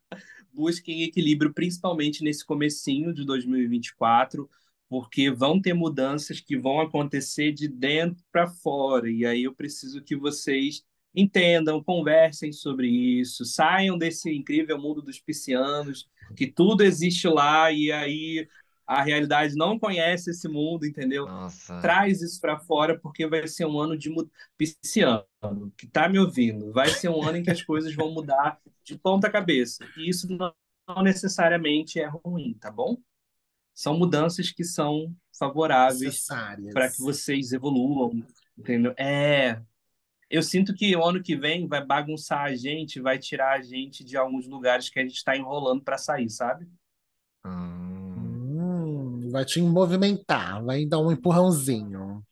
Busquem 0.54 1.02
equilíbrio, 1.02 1.52
principalmente 1.52 2.24
nesse 2.24 2.46
comecinho 2.46 3.12
de 3.12 3.26
2024, 3.26 4.48
porque 4.88 5.32
vão 5.32 5.60
ter 5.60 5.74
mudanças 5.74 6.40
que 6.40 6.56
vão 6.56 6.80
acontecer 6.80 7.52
de 7.52 7.68
dentro 7.68 8.24
para 8.32 8.48
fora, 8.48 9.10
e 9.10 9.26
aí 9.26 9.44
eu 9.44 9.56
preciso 9.56 10.04
que 10.04 10.16
vocês 10.16 10.84
entendam, 11.16 11.84
conversem 11.84 12.52
sobre 12.52 12.88
isso, 12.88 13.46
saiam 13.46 13.98
desse 13.98 14.32
incrível 14.32 14.80
mundo 14.80 15.02
dos 15.02 15.20
piscianos, 15.20 16.08
que 16.36 16.48
tudo 16.48 16.84
existe 16.84 17.28
lá 17.28 17.72
e 17.72 17.92
aí 17.92 18.48
a 18.86 19.02
realidade 19.02 19.56
não 19.56 19.80
conhece 19.80 20.32
esse 20.32 20.48
mundo, 20.48 20.86
entendeu? 20.86 21.26
Nossa. 21.26 21.80
Traz 21.82 22.22
isso 22.22 22.40
para 22.40 22.60
fora 22.60 23.00
porque 23.00 23.26
vai 23.28 23.48
ser 23.48 23.66
um 23.66 23.80
ano 23.80 23.98
de 23.98 24.14
pisciano, 24.58 25.26
que 25.78 25.88
tá 25.88 26.10
me 26.10 26.20
ouvindo. 26.20 26.72
Vai 26.72 26.90
ser 26.90 27.10
um 27.10 27.24
ano 27.24 27.38
em 27.38 27.44
que 27.44 27.52
as 27.52 27.62
coisas 27.62 27.94
vão 27.96 28.12
mudar 28.12 28.60
de 28.84 28.98
ponta 28.98 29.30
cabeça. 29.30 29.86
E 29.98 30.10
isso 30.10 30.28
não 30.30 31.04
necessariamente 31.04 32.00
é 32.00 32.08
ruim, 32.08 32.54
tá 32.60 32.70
bom? 32.70 32.98
São 33.74 33.98
mudanças 33.98 34.52
que 34.52 34.64
são 34.64 35.16
favoráveis 35.38 36.28
para 36.74 36.92
que 36.92 37.00
vocês 37.00 37.54
evoluam, 37.54 38.24
entendeu? 38.58 38.94
É, 38.98 39.60
eu 40.30 40.42
sinto 40.44 40.74
que 40.74 40.96
o 40.96 41.04
ano 41.04 41.22
que 41.22 41.36
vem 41.36 41.68
vai 41.68 41.84
bagunçar 41.84 42.42
a 42.42 42.56
gente, 42.56 43.00
vai 43.00 43.18
tirar 43.18 43.58
a 43.58 43.62
gente 43.62 44.04
de 44.04 44.18
alguns 44.18 44.48
lugares 44.48 44.90
que 44.90 45.00
a 45.00 45.04
gente 45.04 45.16
está 45.16 45.38
enrolando 45.38 45.84
para 45.84 45.98
sair, 45.98 46.30
sabe? 46.30 46.68
Hum, 47.46 48.03
vai 49.34 49.44
te 49.44 49.62
movimentar, 49.62 50.64
vai 50.64 50.86
dar 50.86 51.00
um 51.00 51.12
empurrãozinho. 51.12 52.24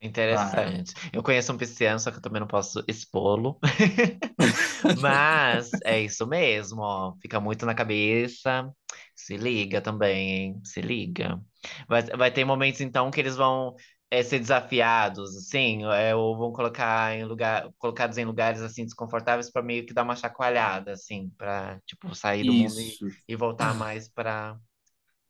interessante. 0.00 0.94
Eu 1.12 1.22
conheço 1.22 1.52
um 1.52 1.58
pisciano, 1.58 1.98
só 1.98 2.10
que 2.10 2.18
eu 2.18 2.22
também 2.22 2.40
não 2.40 2.46
posso 2.46 2.82
expô-lo. 2.88 3.58
Mas 5.02 5.70
é 5.84 6.00
isso 6.00 6.26
mesmo, 6.26 6.80
ó. 6.80 7.14
Fica 7.20 7.38
muito 7.40 7.66
na 7.66 7.74
cabeça. 7.74 8.70
Se 9.14 9.36
liga 9.36 9.82
também, 9.82 10.30
hein? 10.30 10.60
Se 10.64 10.80
liga. 10.80 11.38
Vai, 11.86 12.02
vai 12.04 12.30
ter 12.30 12.44
momentos, 12.44 12.80
então, 12.80 13.10
que 13.10 13.20
eles 13.20 13.36
vão 13.36 13.74
é, 14.10 14.22
ser 14.22 14.38
desafiados, 14.38 15.36
assim, 15.36 15.84
é, 15.84 16.14
ou 16.14 16.36
vão 16.36 16.52
colocar 16.52 17.14
em 17.14 17.24
lugar, 17.24 17.68
colocados 17.78 18.18
em 18.18 18.24
lugares 18.24 18.60
assim 18.60 18.84
desconfortáveis 18.84 19.50
para 19.50 19.62
meio 19.62 19.86
que 19.86 19.94
dar 19.94 20.02
uma 20.02 20.16
chacoalhada, 20.16 20.92
assim, 20.92 21.30
para 21.38 21.78
tipo 21.86 22.14
sair 22.14 22.44
do 22.44 22.52
mundo 22.52 22.80
e, 22.80 22.88
Isso. 22.88 23.06
e 23.28 23.36
voltar 23.36 23.74
mais 23.74 24.08
para 24.08 24.58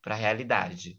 para 0.03 0.15
a 0.15 0.19
realidade. 0.19 0.99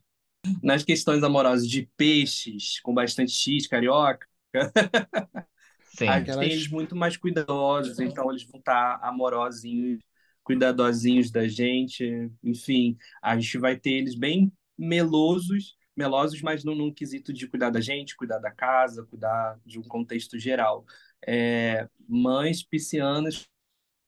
Nas 0.63 0.83
questões 0.83 1.23
amorosas 1.23 1.67
de 1.69 1.89
peixes, 1.97 2.79
com 2.81 2.93
bastante 2.93 3.31
X, 3.33 3.67
carioca, 3.67 4.27
Sim. 5.83 6.07
a 6.07 6.19
gente 6.19 6.23
Aquelas- 6.23 6.39
tem 6.39 6.51
eles 6.51 6.67
muito 6.69 6.95
mais 6.95 7.17
cuidadosos, 7.17 7.99
então 7.99 8.29
eles 8.31 8.43
vão 8.43 8.59
estar 8.59 8.99
amorosinhos, 9.03 10.01
cuidadosinhos 10.43 11.29
da 11.31 11.47
gente, 11.47 12.31
enfim, 12.43 12.97
a 13.21 13.37
gente 13.39 13.57
vai 13.57 13.77
ter 13.77 13.91
eles 13.91 14.15
bem 14.15 14.51
melosos, 14.77 15.77
melosos, 15.95 16.41
mas 16.41 16.63
num, 16.63 16.75
num 16.75 16.93
quesito 16.93 17.31
de 17.31 17.47
cuidar 17.47 17.69
da 17.69 17.79
gente, 17.81 18.15
cuidar 18.15 18.39
da 18.39 18.51
casa, 18.51 19.05
cuidar 19.05 19.59
de 19.65 19.77
um 19.79 19.83
contexto 19.83 20.39
geral. 20.39 20.85
É, 21.25 21.87
mães 22.07 22.63
piscianas, 22.63 23.47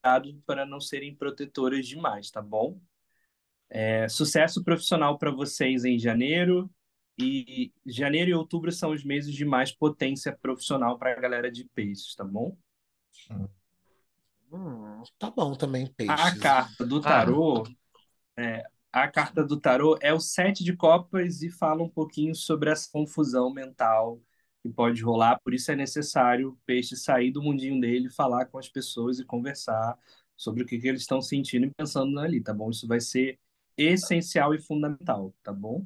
cuidado 0.03 0.41
para 0.45 0.65
não 0.65 0.79
serem 0.81 1.15
protetoras 1.15 1.87
demais, 1.87 2.31
tá 2.31 2.41
bom? 2.41 2.79
É, 3.76 4.07
sucesso 4.07 4.63
profissional 4.63 5.17
para 5.17 5.32
vocês 5.32 5.84
em 5.84 5.97
janeiro. 5.97 6.69
E 7.17 7.71
janeiro 7.86 8.30
e 8.32 8.34
outubro 8.34 8.71
são 8.71 8.91
os 8.91 9.03
meses 9.03 9.34
de 9.34 9.45
mais 9.45 9.71
potência 9.71 10.32
profissional 10.41 10.97
para 10.97 11.11
a 11.11 11.19
galera 11.19 11.51
de 11.51 11.65
peixes, 11.74 12.15
tá 12.15 12.24
bom? 12.24 12.55
Hum, 14.51 15.01
tá 15.17 15.32
bom 15.32 15.55
também, 15.55 15.86
A 15.86 15.95
peixes. 15.95 16.39
carta 16.39 16.86
do 16.86 17.01
tarô, 17.01 17.63
é, 18.38 18.63
a 18.91 19.07
carta 19.07 19.43
do 19.43 19.59
tarô 19.59 19.97
é 20.01 20.13
o 20.13 20.19
sete 20.19 20.63
de 20.63 20.76
copas 20.76 21.41
e 21.41 21.49
fala 21.49 21.84
um 21.84 21.89
pouquinho 21.89 22.36
sobre 22.36 22.69
essa 22.69 22.89
confusão 22.91 23.51
mental 23.51 24.19
que 24.61 24.69
pode 24.69 25.01
rolar. 25.03 25.39
Por 25.43 25.53
isso 25.53 25.71
é 25.71 25.76
necessário 25.76 26.49
o 26.49 26.57
peixe 26.65 26.95
sair 26.95 27.32
do 27.32 27.41
mundinho 27.41 27.80
dele, 27.82 28.09
falar 28.09 28.45
com 28.45 28.57
as 28.57 28.69
pessoas 28.69 29.19
e 29.19 29.26
conversar 29.26 29.97
sobre 30.38 30.63
o 30.63 30.65
que, 30.65 30.80
que 30.80 30.88
eles 30.88 31.01
estão 31.01 31.21
sentindo 31.21 31.65
e 31.65 31.71
pensando 31.71 32.19
ali, 32.19 32.41
tá 32.41 32.53
bom? 32.53 32.69
Isso 32.69 32.88
vai 32.88 32.99
ser 32.99 33.39
essencial 33.78 34.53
e 34.53 34.61
fundamental, 34.61 35.34
tá 35.43 35.51
bom? 35.51 35.84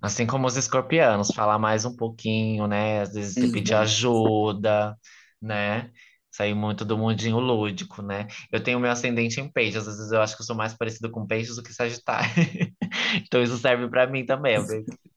Assim 0.00 0.26
como 0.26 0.46
os 0.46 0.56
escorpianos, 0.56 1.28
falar 1.28 1.58
mais 1.58 1.84
um 1.84 1.94
pouquinho, 1.94 2.66
né? 2.66 3.02
Às 3.02 3.12
vezes 3.12 3.34
pedir 3.52 3.74
ajuda, 3.74 4.96
né? 5.40 5.90
Saí 6.30 6.54
muito 6.54 6.84
do 6.84 6.96
mundinho 6.96 7.38
lúdico, 7.38 8.00
né? 8.00 8.28
Eu 8.50 8.62
tenho 8.62 8.80
meu 8.80 8.90
ascendente 8.90 9.40
em 9.40 9.50
peixes, 9.50 9.86
às 9.86 9.96
vezes 9.98 10.12
eu 10.12 10.22
acho 10.22 10.36
que 10.36 10.42
eu 10.42 10.46
sou 10.46 10.56
mais 10.56 10.72
parecido 10.74 11.10
com 11.10 11.26
peixes 11.26 11.56
do 11.56 11.62
que 11.62 11.72
sagitário. 11.72 12.28
Então 13.26 13.42
isso 13.42 13.56
serve 13.58 13.88
pra 13.88 14.06
mim 14.06 14.24
também. 14.24 14.58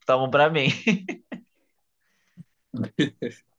Tamo 0.06 0.30
pra 0.32 0.50
mim. 0.50 0.70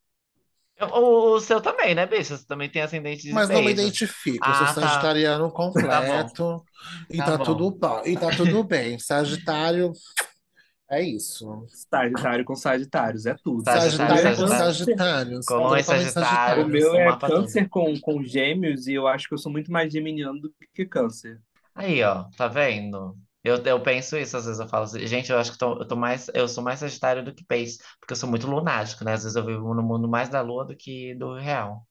O, 0.86 1.34
o 1.36 1.40
seu 1.40 1.60
também, 1.60 1.94
né, 1.94 2.06
bicho? 2.06 2.36
Você 2.36 2.46
também 2.46 2.68
tem 2.68 2.82
ascendente 2.82 3.22
de 3.22 3.32
Mas 3.32 3.48
não 3.48 3.62
me 3.62 3.74
peixes. 3.74 3.82
identifico, 3.82 4.48
eu 4.48 4.54
sou 4.54 4.66
Ah, 4.66 4.74
tá. 4.74 4.80
sagitariano 4.80 5.44
Tá 5.44 5.48
bom, 5.48 5.72
completo 5.72 6.64
e 7.10 7.16
tá 7.18 7.24
tá 7.24 7.38
tudo 7.38 7.70
bom. 7.70 8.02
E 8.04 8.16
tá 8.16 8.30
tudo 8.30 8.64
bem. 8.64 8.98
Sagitário 8.98 9.92
é 10.90 11.02
isso. 11.02 11.64
Sagitário 11.90 12.44
com 12.44 12.54
Sagitários, 12.56 13.26
é 13.26 13.34
tudo. 13.42 13.64
Sagitário, 13.64 13.92
Sagitário 13.92 14.36
com 14.36 14.46
Sagitário. 14.48 14.74
Sagitários. 14.74 15.46
Colões 15.46 15.86
Totalmente 15.86 16.08
O 16.08 16.12
Sagitários. 16.12 16.66
meu 16.68 16.92
o 16.92 16.96
é 16.96 17.04
mapa 17.06 17.28
todo. 17.28 17.42
câncer 17.42 17.68
com, 17.68 17.98
com 18.00 18.22
gêmeos 18.22 18.86
e 18.86 18.94
eu 18.94 19.06
acho 19.06 19.28
que 19.28 19.34
eu 19.34 19.38
sou 19.38 19.50
muito 19.52 19.70
mais 19.72 19.92
geminiano 19.92 20.40
do 20.40 20.52
que 20.74 20.84
câncer. 20.84 21.40
Aí, 21.74 22.02
ó, 22.02 22.24
tá 22.36 22.48
vendo? 22.48 23.16
Eu, 23.44 23.56
eu 23.56 23.82
penso 23.82 24.16
isso, 24.16 24.36
às 24.36 24.44
vezes 24.46 24.60
eu 24.60 24.68
falo 24.68 24.84
assim, 24.84 25.04
gente, 25.06 25.30
eu 25.32 25.38
acho 25.38 25.52
que 25.52 25.58
tô, 25.58 25.80
eu 25.80 25.86
tô 25.86 25.96
mais, 25.96 26.30
eu 26.32 26.46
sou 26.46 26.62
mais 26.62 26.78
sagitário 26.78 27.24
do 27.24 27.34
que 27.34 27.44
peixe, 27.44 27.78
porque 27.98 28.12
eu 28.12 28.16
sou 28.16 28.28
muito 28.28 28.46
lunático, 28.46 29.04
né? 29.04 29.14
Às 29.14 29.24
vezes 29.24 29.36
eu 29.36 29.44
vivo 29.44 29.74
no 29.74 29.82
mundo 29.82 30.08
mais 30.08 30.28
da 30.28 30.40
lua 30.40 30.64
do 30.64 30.76
que 30.76 31.14
do 31.16 31.34
real. 31.34 31.86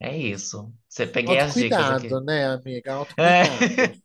É 0.00 0.16
isso. 0.16 0.72
Você 0.88 1.06
peguei 1.06 1.38
as 1.38 1.54
dicas 1.54 1.78
aqui. 1.78 1.92
Autocuidado, 1.92 2.24
né, 2.24 2.46
amiga? 2.46 2.90
É. 3.18 3.42
Autocuidado. 3.42 4.00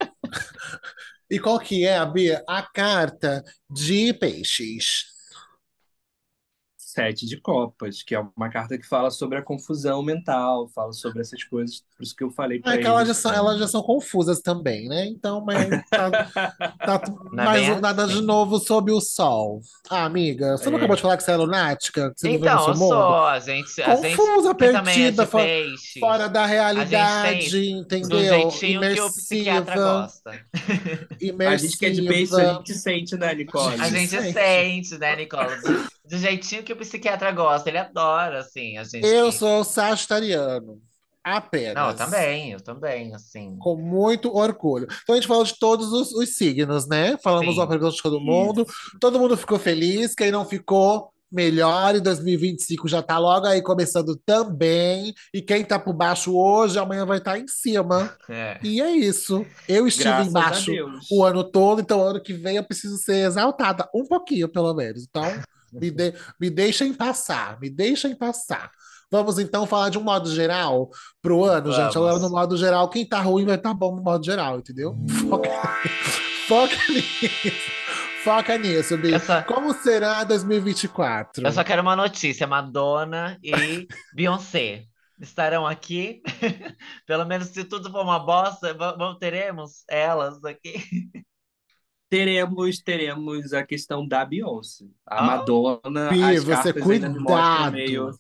E 1.30 1.40
qual 1.40 1.58
que 1.60 1.86
é, 1.86 2.06
Bia? 2.06 2.44
A 2.46 2.62
carta 2.62 3.42
de 3.70 4.14
peixes. 4.14 5.06
Sete 6.78 7.26
de 7.26 7.40
Copas, 7.40 8.04
que 8.04 8.14
é 8.14 8.20
uma 8.20 8.50
carta 8.50 8.78
que 8.78 8.86
fala 8.86 9.10
sobre 9.10 9.38
a 9.38 9.42
confusão 9.42 10.04
mental, 10.04 10.68
fala 10.68 10.92
sobre 10.92 11.22
essas 11.22 11.42
coisas, 11.46 11.86
por 12.02 12.06
isso 12.06 12.16
que 12.16 12.24
eu 12.24 12.32
falei 12.32 12.60
pra 12.60 12.74
é 12.74 12.78
que 12.80 12.88
elas 12.88 13.08
já 13.08 13.14
são, 13.14 13.32
elas 13.32 13.60
já 13.60 13.68
são 13.68 13.84
confusas 13.84 14.42
também, 14.42 14.88
né? 14.90 15.06
Então, 15.06 15.40
mas 15.46 15.68
tá, 15.90 16.10
tá 16.10 17.02
Não 17.32 17.44
é 17.44 17.46
mais 17.46 17.70
um- 17.70 17.80
nada 17.80 18.08
de 18.08 18.22
novo 18.22 18.58
sob 18.58 18.92
o 18.92 19.00
sol. 19.00 19.62
Ah, 19.88 20.06
amiga, 20.06 20.58
você 20.58 20.66
não 20.70 20.78
É. 20.78 20.78
acabou 20.78 20.96
de 20.96 21.02
falar 21.04 21.18
que 21.18 21.24
você 21.24 21.32
é 21.32 21.36
lunática? 21.36 22.12
Que 22.16 22.22
você 22.22 22.30
Então, 22.30 22.60
seu 22.60 22.74
eu 22.74 22.80
mundo? 22.80 22.90
sou, 22.90 23.26
a 23.26 23.40
gente, 23.40 23.82
a 23.84 23.96
gente 23.98 24.16
Confusa, 24.18 24.56
também 24.56 24.70
é 24.70 24.82
perdida, 24.82 25.26
de 25.26 25.30
fo- 25.32 25.38
peixe, 25.38 26.00
fora 26.00 26.28
da 26.28 26.42
a 26.44 26.48
gente 26.48 26.54
realidade, 26.56 27.52
tem 27.52 28.02
do 28.02 28.18
entendeu? 28.20 28.24
jeitinho 28.52 28.82
que 28.82 29.02
o 29.02 29.12
psiquiatra 29.12 29.74
Imersiva, 29.76 30.02
gosta. 30.02 30.46
A 31.52 31.58
gente 31.58 31.78
que 31.78 31.86
é 31.86 31.90
de 31.92 32.02
peixe, 32.02 32.34
a 32.34 32.38
imersiva. 32.40 32.54
gente 32.58 32.74
sente, 32.74 33.16
né, 33.18 33.36
Nicole? 33.36 33.76
A 33.80 33.90
gente 33.90 34.00
gente 34.10 34.22
sente. 34.22 34.34
sente, 34.34 34.98
né, 34.98 35.16
Nicola? 35.16 35.56
Do, 35.58 35.88
do 36.10 36.18
jeitinho 36.18 36.64
que 36.64 36.74
o 36.74 36.78
psiquiatra 36.78 37.32
gosta, 37.32 37.70
ele 37.70 37.78
adora, 37.78 38.40
assim, 38.40 38.78
a 38.78 38.84
gente 38.84 39.06
Eu 39.06 39.32
sou 39.32 39.64
sagitariano, 39.64 40.80
Não, 41.26 41.34
eu 41.34 41.38
apenas. 41.38 41.96
também, 41.96 42.52
eu 42.52 42.62
também, 42.62 43.14
assim. 43.14 43.56
Com 43.60 43.76
muito 43.76 44.36
orgulho. 44.36 44.88
Então 45.04 45.14
a 45.14 45.18
gente 45.18 45.28
falou 45.28 45.44
de 45.44 45.58
todos 45.60 45.92
os, 45.94 46.12
os 46.14 46.36
signos, 46.36 46.88
né? 46.88 47.18
Falamos 47.24 47.58
uma 47.58 47.64
Sim, 47.64 47.70
pergunta 47.70 47.96
de 47.96 48.02
todo 48.02 48.20
mundo. 48.20 48.64
Isso. 48.64 48.98
Todo 49.00 49.20
mundo 49.20 49.38
ficou 49.38 49.60
feliz. 49.60 50.16
Quem 50.16 50.32
não 50.32 50.46
ficou, 50.46 51.12
melhor. 51.32 51.96
E 51.96 52.02
2025 52.02 52.88
já 52.88 53.02
tá 53.02 53.18
logo 53.18 53.46
aí 53.46 53.62
começando 53.62 54.16
também. 54.26 55.14
E 55.34 55.42
quem 55.42 55.64
tá 55.64 55.80
por 55.80 55.94
baixo 55.94 56.36
hoje, 56.36 56.78
amanhã 56.80 57.06
vai 57.06 57.20
estar 57.20 57.38
em 57.40 57.48
cima. 57.48 58.16
é. 58.28 58.60
E 58.64 58.82
é 58.82 58.92
isso. 58.92 59.46
Eu 59.68 59.88
estive 59.88 60.10
Graças 60.10 60.28
embaixo 60.28 60.72
o 61.12 61.24
ano 61.24 61.44
todo, 61.44 61.82
então 61.82 62.02
ano 62.04 62.22
que 62.22 62.34
vem 62.34 62.58
eu 62.58 62.64
preciso 62.64 62.98
ser 62.98 63.26
exaltada. 63.28 63.88
Um 63.94 64.06
pouquinho, 64.06 64.50
pelo 64.50 64.74
menos. 64.74 65.06
Então, 65.08 65.24
me, 65.72 65.92
de- 65.92 66.14
me 66.40 66.50
deixem 66.50 66.94
passar. 66.94 67.60
Me 67.60 67.70
deixem 67.70 68.16
passar. 68.16 68.72
Vamos 69.12 69.38
então 69.40 69.66
falar 69.68 69.90
de 69.90 69.98
um 69.98 70.04
modo 70.04 70.30
geral 70.34 70.90
pro 71.22 71.44
ano, 71.44 71.72
gente. 71.72 71.98
Agora, 71.98 72.14
no 72.14 72.20
Vamos. 72.22 72.32
modo 72.32 72.58
geral, 72.58 72.90
quem 72.90 73.06
tá 73.06 73.20
ruim 73.20 73.46
vai 73.46 73.56
estar 73.56 73.74
bom 73.74 73.96
no 73.96 74.02
modo 74.02 74.24
geral, 74.24 74.60
entendeu? 74.60 74.96
Foca, 75.30 75.50
foca 76.48 76.76
nisso. 76.90 77.72
Foca 78.24 78.58
nisso, 78.58 78.98
Bi. 78.98 79.20
Só, 79.20 79.42
Como 79.42 79.74
será 79.74 80.24
2024? 80.24 81.46
eu 81.46 81.52
só 81.52 81.64
quero 81.64 81.82
uma 81.82 81.96
notícia, 81.96 82.46
Madonna 82.48 83.38
e 83.44 83.52
Beyoncé 84.16 84.84
estarão 85.20 85.68
aqui. 85.68 86.22
Pelo 87.06 87.26
menos 87.26 87.48
se 87.50 87.64
tudo 87.66 87.92
for 87.92 88.04
uma 88.04 88.20
bosta, 88.20 88.74
va- 88.74 88.94
va- 88.96 89.16
teremos 89.20 89.84
elas 89.90 90.44
aqui. 90.46 90.84
Teremos, 92.10 92.80
teremos 92.84 93.54
a 93.54 93.64
questão 93.66 94.06
da 94.08 94.26
Beyoncé. 94.26 94.86
A 95.08 95.20
Ah, 95.20 95.24
Madonna, 95.24 96.10
Bi, 96.10 96.22
as 96.24 96.44
você 96.44 96.74
cuidado. 96.74 97.72
meio, 97.72 98.12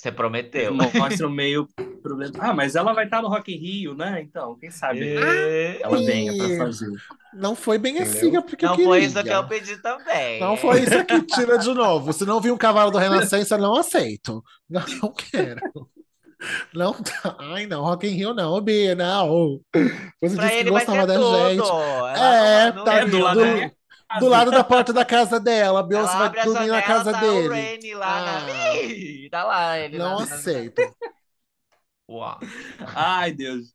você 0.00 0.10
prometeu. 0.12 0.72
mostram 0.74 1.28
meio 1.30 1.68
problema. 2.02 2.32
Ah, 2.38 2.54
mas 2.54 2.74
ela 2.74 2.92
vai 2.92 3.04
estar 3.04 3.20
no 3.20 3.28
Rock 3.28 3.52
in 3.54 3.58
Rio, 3.58 3.94
né? 3.94 4.20
Então, 4.22 4.56
quem 4.58 4.70
sabe 4.70 5.00
E- 5.00 5.78
ela 5.82 5.98
venha 5.98 6.34
para 6.36 6.56
fazer. 6.56 6.88
Não 7.34 7.54
foi 7.54 7.76
bem 7.78 7.98
assim 7.98 8.18
Entendeu? 8.28 8.42
porque 8.42 8.64
eu 8.64 8.70
Não 8.70 8.76
foi 8.78 9.00
isso 9.04 9.22
que 9.22 9.28
eu 9.28 9.46
pedi 9.46 9.76
também. 9.76 10.40
Não 10.40 10.56
foi 10.56 10.80
isso 10.82 10.98
aqui, 10.98 11.22
tira 11.22 11.58
de 11.58 11.72
novo. 11.74 12.12
Se 12.12 12.24
não 12.24 12.40
vir 12.40 12.50
um 12.52 12.56
cavalo 12.56 12.90
do 12.90 12.98
Renascença, 12.98 13.56
não 13.58 13.76
aceito. 13.76 14.42
Não, 14.68 14.82
não 15.02 15.12
quero. 15.12 15.60
Não, 16.74 16.96
ai 17.38 17.66
não, 17.66 17.82
Rock 17.82 18.06
in 18.08 18.12
Rio 18.12 18.32
não, 18.32 18.58
Bia, 18.62 18.94
não. 18.94 19.60
Você 20.22 20.36
Pra 20.36 20.46
disse 20.48 20.64
que 20.64 20.70
gostava 20.70 21.06
da 21.06 21.14
tudo. 21.14 21.36
gente. 21.50 21.68
Ela 21.68 22.62
É, 22.68 22.72
tá 22.72 22.94
É 23.00 23.04
do 23.06 23.18
lado 23.18 23.40
do, 24.18 24.28
lado 24.28 24.50
da 24.50 24.64
porta 24.64 24.92
da 24.92 25.04
casa 25.04 25.38
dela. 25.38 25.82
Beyoncé 25.82 26.12
Ela 26.12 26.18
vai 26.18 26.26
abre 26.26 26.40
a 26.40 26.44
dormir 26.44 26.68
na 26.68 26.82
casa 26.82 27.12
tá 27.12 27.18
o 27.18 27.20
dele. 27.20 27.54
Rene 27.54 27.94
lá 27.94 28.24
na... 28.24 28.46
Ah, 28.46 28.76
Ih, 28.76 29.28
Tá 29.30 29.44
lá 29.44 29.78
ele 29.78 29.98
não 29.98 30.18
na, 30.18 30.26
na... 30.26 30.34
aceito. 30.34 30.82
Uau. 32.08 32.40
Ai, 32.94 33.32
Deus. 33.32 33.72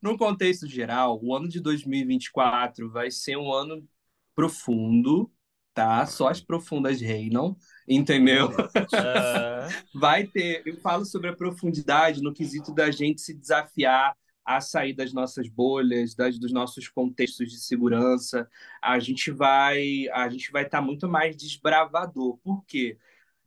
No 0.00 0.16
contexto 0.16 0.66
geral, 0.66 1.20
o 1.22 1.34
ano 1.34 1.48
de 1.48 1.60
2024 1.60 2.90
vai 2.90 3.10
ser 3.10 3.36
um 3.36 3.52
ano 3.52 3.86
profundo, 4.34 5.30
tá? 5.72 6.06
Só 6.06 6.28
as 6.28 6.40
profundas 6.40 7.00
reinam, 7.00 7.56
entendeu? 7.88 8.50
Vai 9.94 10.26
ter, 10.26 10.62
eu 10.66 10.76
falo 10.80 11.04
sobre 11.04 11.30
a 11.30 11.36
profundidade 11.36 12.22
no 12.22 12.34
quesito 12.34 12.74
da 12.74 12.90
gente 12.90 13.20
se 13.20 13.32
desafiar 13.32 14.14
a 14.44 14.60
sair 14.60 14.92
das 14.92 15.12
nossas 15.12 15.48
bolhas, 15.48 16.14
das, 16.14 16.38
dos 16.38 16.52
nossos 16.52 16.88
contextos 16.88 17.50
de 17.50 17.58
segurança. 17.58 18.48
A 18.82 18.98
gente 18.98 19.30
vai, 19.30 20.08
a 20.12 20.28
gente 20.28 20.52
vai 20.52 20.64
estar 20.64 20.82
muito 20.82 21.08
mais 21.08 21.36
desbravador. 21.36 22.36
Por 22.38 22.64
quê? 22.66 22.98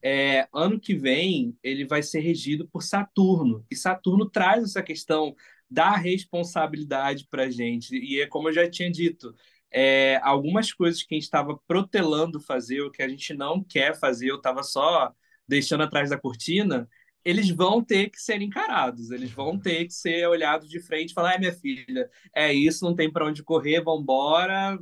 É, 0.01 0.47
ano 0.53 0.79
que 0.79 0.95
vem 0.95 1.57
ele 1.63 1.85
vai 1.85 2.03
ser 2.03 2.19
regido 2.19 2.67
por 2.67 2.83
Saturno 2.83 3.65
e 3.69 3.75
Saturno 3.75 4.29
traz 4.29 4.63
essa 4.63 4.83
questão 4.83 5.35
da 5.69 5.95
responsabilidade 5.97 7.27
para 7.29 7.49
gente 7.49 7.97
e 7.97 8.21
é 8.21 8.27
como 8.27 8.47
eu 8.47 8.53
já 8.53 8.69
tinha 8.69 8.91
dito 8.91 9.33
é, 9.71 10.17
algumas 10.23 10.71
coisas 10.71 11.01
que 11.01 11.15
a 11.15 11.17
gente 11.17 11.23
estava 11.23 11.59
protelando 11.67 12.39
fazer 12.39 12.81
o 12.81 12.91
que 12.91 13.01
a 13.01 13.07
gente 13.07 13.33
não 13.33 13.63
quer 13.63 13.99
fazer 13.99 14.29
eu 14.29 14.37
estava 14.37 14.61
só 14.61 15.11
deixando 15.47 15.81
atrás 15.81 16.11
da 16.11 16.17
cortina 16.17 16.87
eles 17.27 17.49
vão 17.49 17.83
ter 17.83 18.09
que 18.09 18.21
ser 18.21 18.41
encarados 18.41 19.11
eles 19.11 19.31
vão 19.31 19.59
ter 19.59 19.85
que 19.85 19.93
ser 19.93 20.27
olhados 20.27 20.69
de 20.69 20.79
frente 20.79 21.11
e 21.11 21.13
falar 21.13 21.35
é 21.35 21.39
minha 21.39 21.53
filha 21.53 22.09
é 22.35 22.53
isso 22.53 22.83
não 22.85 22.95
tem 22.95 23.11
para 23.11 23.25
onde 23.27 23.43
correr 23.43 23.81
vamos 23.83 24.01
embora 24.03 24.79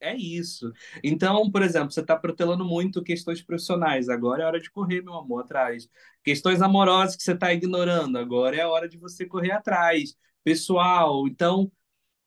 é 0.00 0.14
isso. 0.16 0.70
Então, 1.02 1.50
por 1.50 1.62
exemplo, 1.62 1.90
você 1.90 2.00
está 2.00 2.16
protelando 2.16 2.64
muito 2.64 3.02
questões 3.02 3.42
profissionais. 3.42 4.08
Agora 4.08 4.42
é 4.42 4.46
hora 4.46 4.60
de 4.60 4.70
correr, 4.70 5.00
meu 5.02 5.14
amor, 5.14 5.42
atrás. 5.44 5.88
Questões 6.22 6.60
amorosas 6.60 7.16
que 7.16 7.22
você 7.22 7.32
está 7.32 7.52
ignorando. 7.54 8.18
Agora 8.18 8.56
é 8.56 8.60
a 8.62 8.68
hora 8.68 8.88
de 8.88 8.98
você 8.98 9.24
correr 9.26 9.52
atrás. 9.52 10.14
Pessoal, 10.44 11.26
então, 11.26 11.70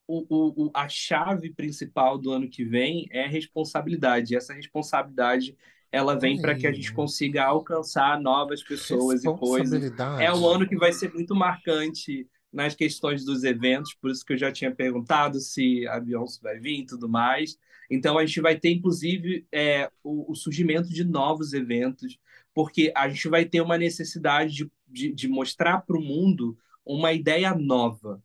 o, 0.07 0.25
o, 0.63 0.67
o- 0.67 0.71
a 0.73 0.87
chave 0.89 1.53
principal 1.53 2.17
do 2.17 2.31
ano 2.31 2.49
que 2.49 2.63
vem 2.65 3.07
é 3.11 3.27
responsabilidade. 3.27 4.35
Essa 4.35 4.53
responsabilidade, 4.53 5.57
ela 5.91 6.15
vem 6.15 6.39
para 6.39 6.55
que 6.55 6.67
a 6.67 6.71
gente 6.71 6.93
consiga 6.93 7.45
alcançar 7.45 8.19
novas 8.19 8.63
pessoas 8.63 9.23
e 9.23 9.27
coisas. 9.37 9.81
É 10.19 10.33
um 10.33 10.45
ano 10.47 10.67
que 10.67 10.75
vai 10.75 10.91
ser 10.91 11.13
muito 11.13 11.35
marcante 11.35 12.27
nas 12.51 12.75
questões 12.75 13.23
dos 13.23 13.43
eventos, 13.43 13.93
por 13.93 14.09
isso 14.09 14.25
que 14.25 14.33
eu 14.33 14.37
já 14.37 14.51
tinha 14.51 14.73
perguntado 14.73 15.39
se 15.39 15.85
a 15.87 15.99
Beyoncé 15.99 16.39
vai 16.41 16.59
vir 16.59 16.79
e 16.81 16.85
tudo 16.85 17.07
mais. 17.07 17.57
Então 17.89 18.17
a 18.17 18.25
gente 18.25 18.41
vai 18.41 18.59
ter, 18.59 18.71
inclusive, 18.71 19.45
é, 19.51 19.89
o, 20.03 20.31
o 20.31 20.35
surgimento 20.35 20.89
de 20.89 21.03
novos 21.03 21.53
eventos, 21.53 22.17
porque 22.53 22.91
a 22.95 23.07
gente 23.07 23.27
vai 23.29 23.45
ter 23.45 23.61
uma 23.61 23.77
necessidade 23.77 24.53
de, 24.53 24.71
de, 24.87 25.13
de 25.13 25.27
mostrar 25.27 25.81
para 25.81 25.97
o 25.97 26.01
mundo 26.01 26.57
uma 26.85 27.13
ideia 27.13 27.53
nova, 27.53 28.21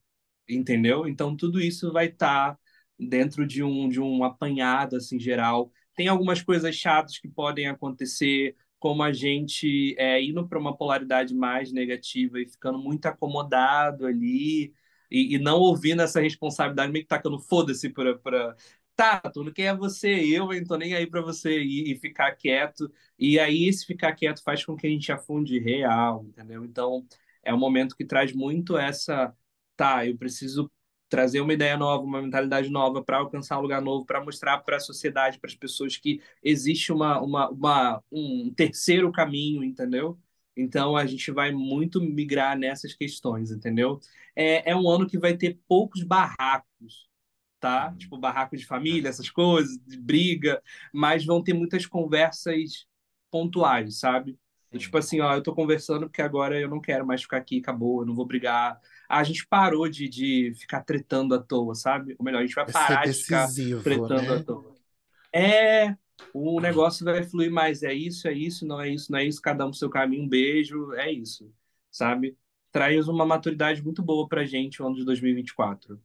entendeu? 0.49 1.07
Então 1.07 1.37
tudo 1.37 1.61
isso 1.61 1.93
vai 1.93 2.07
estar 2.07 2.59
dentro 2.99 3.47
de 3.47 3.63
um, 3.63 3.89
de 3.89 4.01
um 4.01 4.25
apanhado 4.25 4.97
assim 4.97 5.19
geral. 5.19 5.71
Tem 5.95 6.09
algumas 6.09 6.43
coisas 6.43 6.75
chatas 6.75 7.19
que 7.19 7.29
podem 7.29 7.67
acontecer, 7.69 8.57
como 8.79 9.03
a 9.03 9.13
gente 9.13 9.95
é, 9.99 10.23
indo 10.23 10.47
para 10.49 10.59
uma 10.59 10.77
polaridade 10.77 11.35
mais 11.35 11.73
negativa 11.73 12.41
e 12.41 12.49
ficando 12.49 12.79
muito 12.79 13.07
acomodado 13.07 14.07
ali 14.07 14.73
e, 15.11 15.35
e 15.37 15.39
não 15.39 15.59
ouvindo 15.59 16.03
essa 16.03 16.21
responsabilidade, 16.21 16.93
meio 16.93 17.05
que 17.05 17.09
tacando 17.09 17.39
foda-se 17.39 17.89
para. 17.91 18.19
Pra... 18.19 18.57
Tá, 18.95 19.21
Tuno, 19.21 19.53
quem 19.53 19.67
é 19.67 19.77
você? 19.77 20.09
Eu, 20.09 20.53
hein? 20.53 20.65
Tô 20.65 20.77
nem 20.77 20.95
aí 20.95 21.07
para 21.07 21.21
você 21.23 21.61
e, 21.63 21.93
e 21.93 21.97
ficar 21.99 22.33
quieto. 22.37 22.91
E 23.19 23.39
aí, 23.39 23.67
esse 23.69 23.87
ficar 23.87 24.15
quieto 24.15 24.43
faz 24.43 24.65
com 24.65 24.77
que 24.77 24.87
a 24.87 24.91
gente 24.91 25.11
afunde 25.13 25.59
real, 25.59 26.25
entendeu? 26.25 26.65
Então, 26.65 27.07
É 27.43 27.53
um 27.55 27.59
momento 27.59 27.97
que 27.97 28.05
traz 28.05 28.33
muito 28.33 28.77
essa, 28.77 29.35
tá, 29.77 30.07
eu 30.07 30.17
preciso 30.17 30.71
trazer 31.13 31.43
uma 31.43 31.53
ideia 31.53 31.77
nova, 31.77 32.03
uma 32.03 32.23
mentalidade 32.23 32.71
nova 32.71 33.05
para 33.05 33.19
alcançar 33.19 33.59
um 33.59 33.61
lugar 33.61 33.83
novo, 33.83 34.07
para 34.07 34.25
mostrar 34.25 34.57
para 34.61 34.79
a 34.79 34.81
sociedade, 34.81 35.39
para 35.39 35.51
as 35.51 35.55
pessoas 35.55 35.95
que 35.99 36.23
existe 36.43 36.91
uma, 36.91 37.21
uma, 37.21 37.51
uma, 37.51 38.03
um 38.11 38.51
terceiro 38.57 39.13
caminho, 39.13 39.63
entendeu? 39.63 40.19
Então 40.57 40.97
a 40.97 41.05
gente 41.05 41.31
vai 41.31 41.53
muito 41.53 42.01
migrar 42.01 42.59
nessas 42.59 42.95
questões, 42.95 43.51
entendeu? 43.51 44.01
É, 44.35 44.71
é 44.71 44.75
um 44.75 44.89
ano 44.89 45.07
que 45.07 45.19
vai 45.19 45.37
ter 45.37 45.61
poucos 45.69 46.03
barracos, 46.03 47.11
tá? 47.61 47.91
Uhum. 47.91 47.99
Tipo 47.99 48.17
barraco 48.17 48.57
de 48.57 48.65
família, 48.65 49.11
essas 49.11 49.29
coisas, 49.29 49.79
de 49.87 50.01
briga, 50.01 50.63
mas 50.95 51.27
vão 51.27 51.43
ter 51.43 51.53
muitas 51.53 51.85
conversas 51.85 52.87
pontuais, 53.31 53.99
sabe? 53.99 54.39
Tipo 54.79 54.99
assim, 54.99 55.21
ó, 55.21 55.35
eu 55.35 55.43
tô 55.43 55.55
conversando 55.55 56.07
porque 56.07 56.23
agora 56.23 56.59
eu 56.59 56.69
não 56.69 56.81
quero 56.81 57.07
mais 57.07 57.23
ficar 57.23 57.37
aqui, 57.37 57.59
acabou, 57.59 58.01
eu 58.01 58.07
não 58.07 58.15
vou 58.15 58.27
brigar. 58.27 58.81
A 59.09 59.23
gente 59.23 59.47
parou 59.47 59.89
de, 59.89 60.09
de 60.09 60.55
ficar 60.55 60.83
tretando 60.83 61.35
à 61.35 61.39
toa, 61.39 61.75
sabe? 61.75 62.17
Ou 62.19 62.25
melhor, 62.25 62.39
a 62.39 62.47
gente 62.47 62.55
vai 62.55 62.71
parar 62.71 63.05
de 63.05 63.13
ficar 63.13 63.49
tretando 63.83 64.23
né? 64.23 64.37
à 64.37 64.43
toa. 64.43 64.75
É, 65.35 65.97
o 66.33 66.61
negócio 66.61 67.05
vai 67.05 67.23
fluir 67.23 67.51
mais. 67.51 67.83
É 67.83 67.93
isso, 67.93 68.27
é 68.27 68.33
isso, 68.33 68.67
não 68.67 68.81
é 68.81 68.89
isso, 68.89 69.13
não 69.13 69.19
é 69.19 69.25
isso, 69.25 69.41
cada 69.41 69.67
um 69.67 69.73
seu 69.73 69.91
caminho, 69.91 70.25
um 70.25 70.29
beijo, 70.29 70.93
é 70.95 71.11
isso, 71.11 71.53
sabe? 71.91 72.37
Traz 72.71 73.09
uma 73.09 73.27
maturidade 73.27 73.83
muito 73.83 74.03
boa 74.03 74.27
pra 74.27 74.45
gente 74.45 74.83
o 74.83 74.87
ano 74.87 74.97
de 74.97 75.05
2024. 75.05 76.01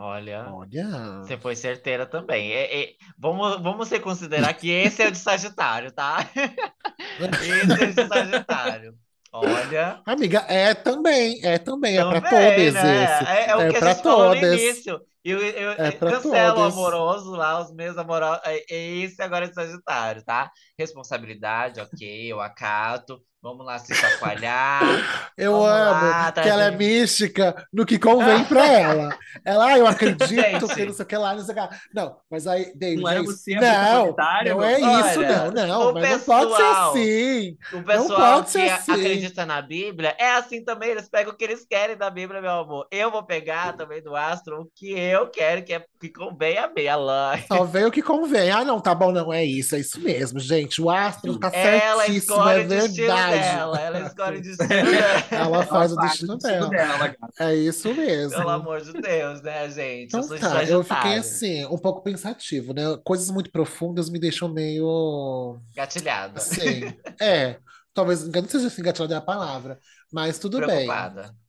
Olha, 0.00 0.48
Olha. 0.52 1.22
você 1.22 1.36
foi 1.36 1.56
certeira 1.56 2.06
também. 2.06 2.52
É, 2.52 2.82
é, 2.82 2.94
vamos, 3.18 3.60
vamos 3.60 3.88
se 3.88 3.98
considerar 3.98 4.54
que 4.54 4.70
esse 4.70 5.02
é 5.02 5.08
o 5.08 5.10
de 5.10 5.18
Sagitário, 5.18 5.90
tá? 5.90 6.18
esse 7.24 8.00
é 8.00 8.06
Sagitário. 8.06 8.94
Olha. 9.32 10.00
Amiga, 10.06 10.38
é 10.48 10.74
também, 10.74 11.38
é 11.44 11.58
também, 11.58 11.96
também 11.96 11.98
é 11.98 12.04
para 12.04 12.20
todos 12.22 12.74
né? 12.74 13.04
esse. 13.04 13.24
É, 13.30 13.50
é 13.50 13.56
o 13.56 13.60
é 13.60 13.70
que 13.70 13.76
a 13.76 13.92
gente 13.92 14.02
falou 14.02 14.28
no 14.28 14.36
início. 14.36 15.00
Eu, 15.24 15.38
eu, 15.40 15.72
é 15.72 15.92
cancelo 15.92 16.60
o 16.60 16.64
amoroso 16.64 17.32
lá, 17.32 17.60
os 17.60 17.72
meus 17.74 17.98
amorosos. 17.98 18.40
É, 18.46 18.64
é 18.70 18.96
esse 18.98 19.20
agora 19.20 19.44
é 19.44 19.52
Sagitário, 19.52 20.24
tá? 20.24 20.50
Responsabilidade, 20.78 21.80
ok, 21.80 22.32
eu 22.32 22.40
acato. 22.40 23.22
Vamos 23.40 23.64
lá 23.64 23.78
se 23.78 23.94
chacoalhar. 23.94 24.82
Eu 25.38 25.54
amo 25.54 26.08
lá, 26.08 26.32
que 26.32 26.48
ela 26.48 26.64
é 26.64 26.70
mística 26.72 27.68
no 27.72 27.86
que 27.86 27.96
convém 27.96 28.44
pra 28.44 28.66
ela. 28.66 29.16
Ela, 29.44 29.66
ah, 29.66 29.78
eu 29.78 29.86
acredito 29.86 30.26
Gente. 30.26 30.66
que 30.74 30.84
não 30.84 30.92
sei 30.92 31.04
o 31.04 31.06
que 31.06 31.16
lá, 31.16 31.34
não 31.34 31.44
sei 31.44 31.52
o 31.52 31.54
que 31.54 31.60
lá. 31.60 31.70
Não, 31.94 32.16
mas 32.28 32.48
aí, 32.48 32.72
David, 32.74 33.02
não, 33.02 33.10
é 33.10 33.22
você 33.22 33.54
não, 33.54 34.16
não 34.44 34.64
é 34.64 34.80
isso, 34.80 35.20
não, 35.20 35.50
não. 35.52 35.92
Mas 35.92 36.10
pessoal, 36.10 36.40
não 36.40 36.50
pode 36.50 36.56
ser 36.56 36.64
assim. 36.64 37.56
O 37.72 37.82
pessoal 37.84 38.44
que 38.44 38.58
assim. 38.58 38.92
acredita 38.92 39.46
na 39.46 39.62
Bíblia 39.62 40.16
é 40.18 40.34
assim 40.34 40.64
também, 40.64 40.90
eles 40.90 41.08
pegam 41.08 41.32
o 41.32 41.36
que 41.36 41.44
eles 41.44 41.64
querem 41.64 41.96
da 41.96 42.10
Bíblia, 42.10 42.42
meu 42.42 42.50
amor. 42.50 42.88
Eu 42.90 43.12
vou 43.12 43.22
pegar 43.22 43.76
também 43.76 44.02
do 44.02 44.16
astro 44.16 44.62
o 44.62 44.70
que 44.74 44.98
eu 44.98 45.28
quero, 45.28 45.62
que 45.62 45.74
é 45.74 45.84
que 46.00 46.08
convém 46.08 46.58
a 46.58 46.66
Bela. 46.66 47.38
Só 47.46 47.62
vem 47.62 47.84
o 47.84 47.92
que 47.92 48.02
convém. 48.02 48.50
Ah, 48.50 48.64
não, 48.64 48.80
tá 48.80 48.94
bom, 48.94 49.12
não 49.12 49.32
é 49.32 49.44
isso, 49.44 49.76
é 49.76 49.78
isso 49.78 50.00
mesmo, 50.00 50.40
gente. 50.40 50.82
O 50.82 50.90
astro 50.90 51.38
tá 51.38 51.50
ela 51.52 52.04
certíssimo, 52.04 52.48
é 52.48 52.64
verdade 52.64 53.27
dela, 53.30 53.80
ela 53.80 54.00
escolhe 54.06 54.38
o 54.38 54.42
destino 54.42 54.68
dela. 54.68 55.26
Ela 55.30 55.66
faz 55.66 55.92
ela 55.92 56.00
o 56.00 56.06
destino, 56.06 56.38
dela. 56.38 56.68
dela 56.68 57.16
é 57.40 57.54
isso 57.54 57.94
mesmo. 57.94 58.36
Pelo 58.36 58.50
amor 58.50 58.80
de 58.80 58.92
Deus, 58.92 59.42
né, 59.42 59.70
gente? 59.70 60.16
Então 60.16 60.20
eu 60.20 60.40
tá, 60.40 60.64
eu 60.64 60.84
fiquei 60.84 61.16
assim, 61.16 61.64
um 61.66 61.78
pouco 61.78 62.02
pensativo, 62.02 62.72
né? 62.72 62.82
Coisas 63.04 63.30
muito 63.30 63.50
profundas 63.50 64.10
me 64.10 64.18
deixam 64.18 64.48
meio. 64.48 65.58
Gatilhada. 65.74 66.40
Sim. 66.40 66.92
é. 67.20 67.56
Talvez, 67.94 68.28
não 68.28 68.48
seja 68.48 68.68
assim, 68.68 68.82
gatilhada 68.82 69.14
é 69.14 69.18
a 69.18 69.20
palavra, 69.20 69.80
mas 70.12 70.38
tudo 70.38 70.58
Preocupada. 70.58 71.22
bem 71.22 71.47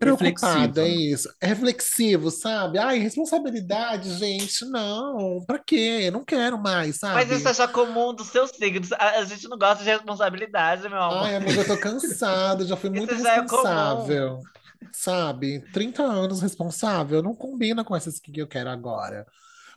preocupada, 0.00 0.82
é 0.82 0.88
isso. 0.88 1.32
É 1.40 1.46
reflexivo, 1.46 2.30
sabe? 2.30 2.78
Ai, 2.78 2.98
responsabilidade, 2.98 4.14
gente, 4.18 4.64
não. 4.64 5.44
Pra 5.46 5.58
quê? 5.58 6.00
Eu 6.04 6.12
não 6.12 6.24
quero 6.24 6.58
mais, 6.58 6.96
sabe? 6.96 7.14
Mas 7.14 7.30
isso 7.30 7.48
é 7.48 7.54
já 7.54 7.68
comum 7.68 8.14
dos 8.14 8.28
seus 8.28 8.50
signos. 8.50 8.90
A, 8.92 9.18
a 9.18 9.24
gente 9.24 9.46
não 9.48 9.58
gosta 9.58 9.84
de 9.84 9.90
responsabilidade, 9.90 10.88
meu 10.88 11.00
amor. 11.00 11.26
Ai, 11.26 11.36
amiga, 11.36 11.60
eu 11.60 11.66
tô 11.66 11.76
cansada, 11.76 12.64
já 12.64 12.76
fui 12.76 12.90
muito 12.90 13.14
isso 13.14 13.22
responsável. 13.22 14.40
É 14.56 14.60
sabe? 14.92 15.60
30 15.72 16.02
anos 16.02 16.40
responsável, 16.40 17.22
não 17.22 17.34
combina 17.34 17.84
com 17.84 17.94
essas 17.94 18.18
que 18.18 18.38
eu 18.40 18.46
quero 18.46 18.70
agora. 18.70 19.26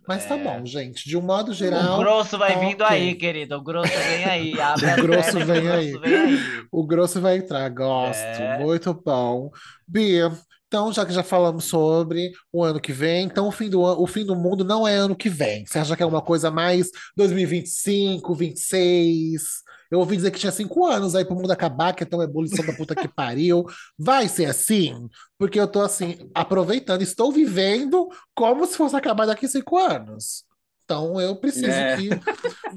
Mas 0.08 0.26
tá 0.26 0.36
é. 0.36 0.44
bom, 0.44 0.66
gente. 0.66 1.08
De 1.08 1.18
um 1.18 1.22
modo 1.22 1.54
geral. 1.54 1.96
O 1.96 1.98
grosso 2.00 2.38
vai 2.38 2.54
tá 2.54 2.60
vindo 2.60 2.84
okay. 2.84 2.98
aí, 2.98 3.16
querido. 3.16 3.56
O 3.56 3.62
grosso 3.62 3.94
vem 3.94 4.26
aí. 4.26 4.54
o 5.00 5.02
grosso 5.02 5.40
vem 5.46 5.70
aí. 5.70 5.98
vem 5.98 6.16
aí. 6.16 6.40
O 6.72 6.86
grosso 6.86 7.22
vai 7.22 7.38
entrar. 7.38 7.70
Gosto. 7.70 8.20
É. 8.20 8.60
Muito 8.60 8.94
bom. 8.94 9.50
Bia, 9.88 10.32
então, 10.74 10.92
já 10.92 11.06
que 11.06 11.14
já 11.14 11.22
falamos 11.22 11.66
sobre 11.66 12.32
o 12.52 12.64
ano 12.64 12.82
que 12.82 12.92
vem, 12.92 13.26
então 13.26 13.48
o 13.48 13.52
fim 13.52 13.70
do, 13.70 13.80
o 13.80 14.08
fim 14.08 14.26
do 14.26 14.36
mundo 14.36 14.66
não 14.66 14.88
é 14.88 14.96
ano 14.96 15.16
que 15.16 15.30
vem. 15.30 15.64
Você 15.68 15.78
acha 15.78 15.96
que 15.96 16.02
é 16.02 16.06
uma 16.06 16.20
coisa 16.20 16.50
mais 16.50 16.90
2025, 17.16 18.34
26? 18.34 19.64
Eu 19.94 20.00
ouvi 20.00 20.16
dizer 20.16 20.32
que 20.32 20.40
tinha 20.40 20.52
cinco 20.52 20.88
anos 20.88 21.14
aí 21.14 21.24
pro 21.24 21.36
mundo 21.36 21.52
acabar, 21.52 21.94
que 21.94 22.02
é 22.02 22.06
tão 22.06 22.24
ebulição 22.24 22.66
da 22.66 22.74
puta 22.74 22.96
que 22.96 23.08
pariu. 23.14 23.64
Vai 23.96 24.28
ser 24.28 24.46
assim? 24.46 25.08
Porque 25.38 25.60
eu 25.60 25.68
tô 25.68 25.82
assim, 25.82 26.32
aproveitando, 26.34 27.04
estou 27.04 27.32
vivendo 27.32 28.10
como 28.34 28.66
se 28.66 28.76
fosse 28.76 28.96
acabar 28.96 29.28
daqui 29.28 29.48
cinco 29.48 29.78
anos. 29.78 30.46
Então 30.84 31.22
eu 31.22 31.36
preciso 31.36 31.68
é. 31.68 31.96
que 31.96 32.10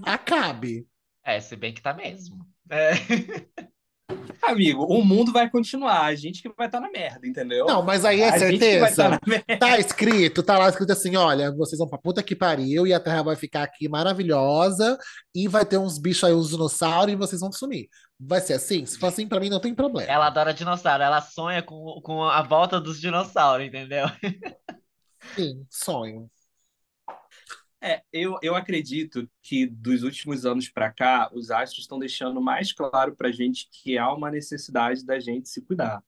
acabe. 0.05 0.86
É, 1.24 1.40
se 1.40 1.56
bem 1.56 1.72
que 1.72 1.80
tá 1.80 1.94
mesmo. 1.94 2.47
É. 2.68 2.90
Amigo, 4.42 4.84
o 4.84 5.04
mundo 5.04 5.32
vai 5.32 5.50
continuar, 5.50 6.02
a 6.04 6.14
gente 6.14 6.40
que 6.40 6.48
vai 6.56 6.68
estar 6.68 6.80
tá 6.80 6.86
na 6.86 6.90
merda, 6.90 7.26
entendeu? 7.26 7.66
Não, 7.66 7.82
mas 7.82 8.04
aí 8.04 8.20
é 8.20 8.28
a 8.28 8.38
certeza. 8.38 9.18
Tá, 9.18 9.56
tá, 9.58 9.78
escrito, 9.80 10.42
tá 10.42 10.56
lá 10.56 10.68
escrito 10.68 10.92
assim: 10.92 11.16
olha, 11.16 11.50
vocês 11.52 11.78
vão 11.78 11.88
pra 11.88 11.98
puta 11.98 12.22
que 12.22 12.36
pariu 12.36 12.86
e 12.86 12.94
a 12.94 13.00
Terra 13.00 13.22
vai 13.22 13.34
ficar 13.34 13.64
aqui 13.64 13.88
maravilhosa 13.88 14.96
e 15.34 15.48
vai 15.48 15.64
ter 15.64 15.78
uns 15.78 15.98
bichos 15.98 16.24
aí, 16.24 16.32
uns 16.32 16.50
dinossauros 16.50 17.12
e 17.12 17.16
vocês 17.16 17.40
vão 17.40 17.50
sumir. 17.50 17.88
Vai 18.18 18.40
ser 18.40 18.54
assim? 18.54 18.86
Se 18.86 18.98
for 18.98 19.08
assim, 19.08 19.26
pra 19.26 19.40
mim 19.40 19.50
não 19.50 19.60
tem 19.60 19.74
problema. 19.74 20.10
Ela 20.10 20.28
adora 20.28 20.54
dinossauro, 20.54 21.02
ela 21.02 21.20
sonha 21.20 21.62
com, 21.62 22.00
com 22.02 22.22
a 22.22 22.42
volta 22.42 22.80
dos 22.80 23.00
dinossauros, 23.00 23.66
entendeu? 23.66 24.06
Sim, 25.34 25.66
sonho. 25.68 26.30
É, 27.80 28.02
eu, 28.12 28.38
eu 28.42 28.54
acredito 28.54 29.28
que 29.42 29.66
dos 29.66 30.02
últimos 30.02 30.46
anos 30.46 30.68
para 30.68 30.90
cá, 30.90 31.30
os 31.32 31.50
astros 31.50 31.82
estão 31.82 31.98
deixando 31.98 32.40
mais 32.40 32.72
claro 32.72 33.14
para 33.14 33.28
a 33.28 33.32
gente 33.32 33.68
que 33.70 33.98
há 33.98 34.12
uma 34.12 34.30
necessidade 34.30 35.04
da 35.04 35.20
gente 35.20 35.48
se 35.48 35.60
cuidar. 35.60 36.02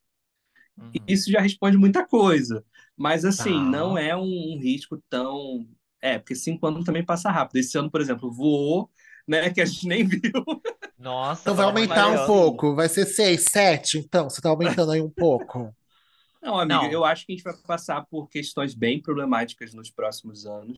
Uhum. 0.76 0.90
Isso 1.06 1.30
já 1.30 1.40
responde 1.40 1.76
muita 1.76 2.06
coisa, 2.06 2.64
mas 2.96 3.24
assim, 3.24 3.52
tá. 3.52 3.70
não 3.70 3.98
é 3.98 4.16
um, 4.16 4.22
um, 4.54 4.58
risco 4.58 5.02
tão. 5.10 5.68
É, 6.00 6.18
porque 6.18 6.34
cinco 6.34 6.66
anos 6.66 6.84
também 6.84 7.04
passa 7.04 7.30
rápido. 7.30 7.56
Esse 7.56 7.76
ano, 7.76 7.90
por 7.90 8.00
exemplo, 8.00 8.32
voou, 8.32 8.90
né, 9.26 9.50
que 9.50 9.60
a 9.60 9.64
gente 9.64 9.86
nem 9.86 10.04
viu. 10.06 10.32
Nossa, 10.98 11.42
então 11.42 11.54
vai 11.54 11.66
aumentar 11.66 12.08
um 12.08 12.26
pouco, 12.26 12.74
vai 12.74 12.88
ser 12.88 13.06
seis, 13.06 13.44
sete, 13.50 13.98
então, 13.98 14.28
você 14.28 14.40
está 14.40 14.48
aumentando 14.48 14.90
aí 14.92 15.00
um 15.00 15.10
pouco. 15.10 15.72
Não, 16.42 16.58
amigo, 16.58 16.82
não. 16.82 16.90
eu 16.90 17.04
acho 17.04 17.26
que 17.26 17.32
a 17.32 17.36
gente 17.36 17.44
vai 17.44 17.54
passar 17.66 18.06
por 18.06 18.28
questões 18.28 18.74
bem 18.74 19.00
problemáticas 19.00 19.74
nos 19.74 19.90
próximos 19.90 20.46
anos. 20.46 20.76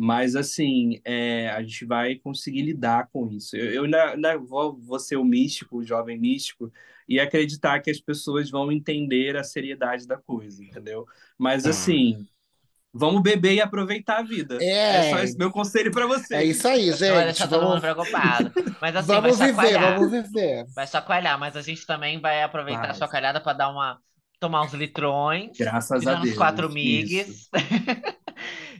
Mas, 0.00 0.36
assim, 0.36 1.00
é, 1.04 1.50
a 1.50 1.60
gente 1.60 1.84
vai 1.84 2.14
conseguir 2.14 2.62
lidar 2.62 3.08
com 3.12 3.26
isso. 3.32 3.56
Eu, 3.56 3.72
eu 3.72 3.82
ainda, 3.82 4.10
ainda 4.10 4.38
vou, 4.38 4.78
vou 4.78 5.00
ser 5.00 5.16
o 5.16 5.24
místico, 5.24 5.78
o 5.78 5.84
jovem 5.84 6.16
místico, 6.16 6.72
e 7.08 7.18
acreditar 7.18 7.80
que 7.80 7.90
as 7.90 8.00
pessoas 8.00 8.48
vão 8.48 8.70
entender 8.70 9.36
a 9.36 9.42
seriedade 9.42 10.06
da 10.06 10.16
coisa, 10.16 10.62
entendeu? 10.62 11.04
Mas, 11.36 11.66
ah. 11.66 11.70
assim, 11.70 12.24
vamos 12.94 13.22
beber 13.22 13.54
e 13.54 13.60
aproveitar 13.60 14.18
a 14.18 14.22
vida. 14.22 14.58
É, 14.60 15.08
é 15.08 15.10
só 15.10 15.18
esse 15.18 15.36
meu 15.36 15.50
conselho 15.50 15.90
para 15.90 16.06
você. 16.06 16.36
É 16.36 16.44
isso 16.44 16.68
aí, 16.68 16.92
gente. 16.92 17.14
Vai 17.14 17.24
deixar 17.24 17.46
vamos... 17.46 17.64
todo 17.64 17.72
mundo 17.72 17.80
preocupado. 17.80 18.52
Mas, 18.80 18.94
assim, 18.94 19.06
vamos 19.08 19.36
viver, 19.36 19.80
vamos 19.80 20.10
viver. 20.12 20.64
Vai 20.76 20.86
chacoalhar, 20.86 21.36
mas 21.40 21.56
a 21.56 21.60
gente 21.60 21.84
também 21.84 22.20
vai 22.20 22.44
aproveitar 22.44 22.82
vai. 22.82 22.90
a 22.90 22.94
chacoalhada 22.94 23.40
para 23.40 23.52
dar 23.52 23.68
uma 23.68 23.98
tomar 24.38 24.62
uns 24.62 24.74
litrões. 24.74 25.58
Graças 25.58 26.06
a 26.06 26.14
Deus. 26.14 26.34
uns 26.34 26.36
quatro 26.36 26.70
migues. 26.70 27.50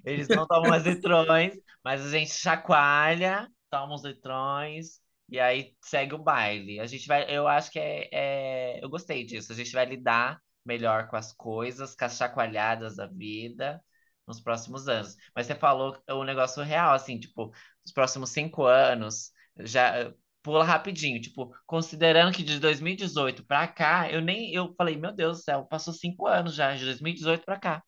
Eles 0.08 0.28
não 0.28 0.46
tomam 0.46 0.70
mais 0.70 0.84
litrões, 0.84 1.54
mas 1.84 2.04
a 2.04 2.10
gente 2.10 2.32
chacoalha, 2.32 3.48
toma 3.70 3.94
uns 3.94 4.04
litrões 4.04 5.00
e 5.28 5.38
aí 5.38 5.74
segue 5.82 6.14
o 6.14 6.18
baile. 6.18 6.80
A 6.80 6.86
gente 6.86 7.06
vai, 7.06 7.24
eu 7.34 7.46
acho 7.46 7.70
que 7.70 7.78
é, 7.78 8.08
é, 8.12 8.84
eu 8.84 8.88
gostei 8.88 9.24
disso. 9.24 9.52
A 9.52 9.54
gente 9.54 9.72
vai 9.72 9.84
lidar 9.84 10.40
melhor 10.64 11.08
com 11.08 11.16
as 11.16 11.32
coisas, 11.32 11.94
com 11.94 12.04
as 12.04 12.16
chacoalhadas 12.16 12.96
da 12.96 13.06
vida 13.06 13.82
nos 14.26 14.40
próximos 14.40 14.88
anos. 14.88 15.16
Mas 15.34 15.46
você 15.46 15.54
falou 15.54 15.96
um 16.10 16.24
negócio 16.24 16.62
real, 16.62 16.92
assim, 16.94 17.18
tipo, 17.18 17.52
os 17.84 17.92
próximos 17.92 18.30
cinco 18.30 18.64
anos 18.64 19.32
já 19.58 20.12
pula 20.42 20.64
rapidinho, 20.64 21.20
tipo, 21.20 21.54
considerando 21.66 22.32
que 22.34 22.42
de 22.42 22.58
2018 22.60 23.44
para 23.44 23.66
cá, 23.68 24.10
eu 24.10 24.20
nem 24.20 24.52
eu 24.54 24.74
falei, 24.76 24.96
meu 24.96 25.12
Deus 25.12 25.38
do 25.38 25.44
céu, 25.44 25.64
passou 25.66 25.92
cinco 25.92 26.26
anos 26.26 26.54
já, 26.54 26.74
de 26.74 26.84
2018 26.84 27.44
para 27.44 27.58
cá. 27.58 27.82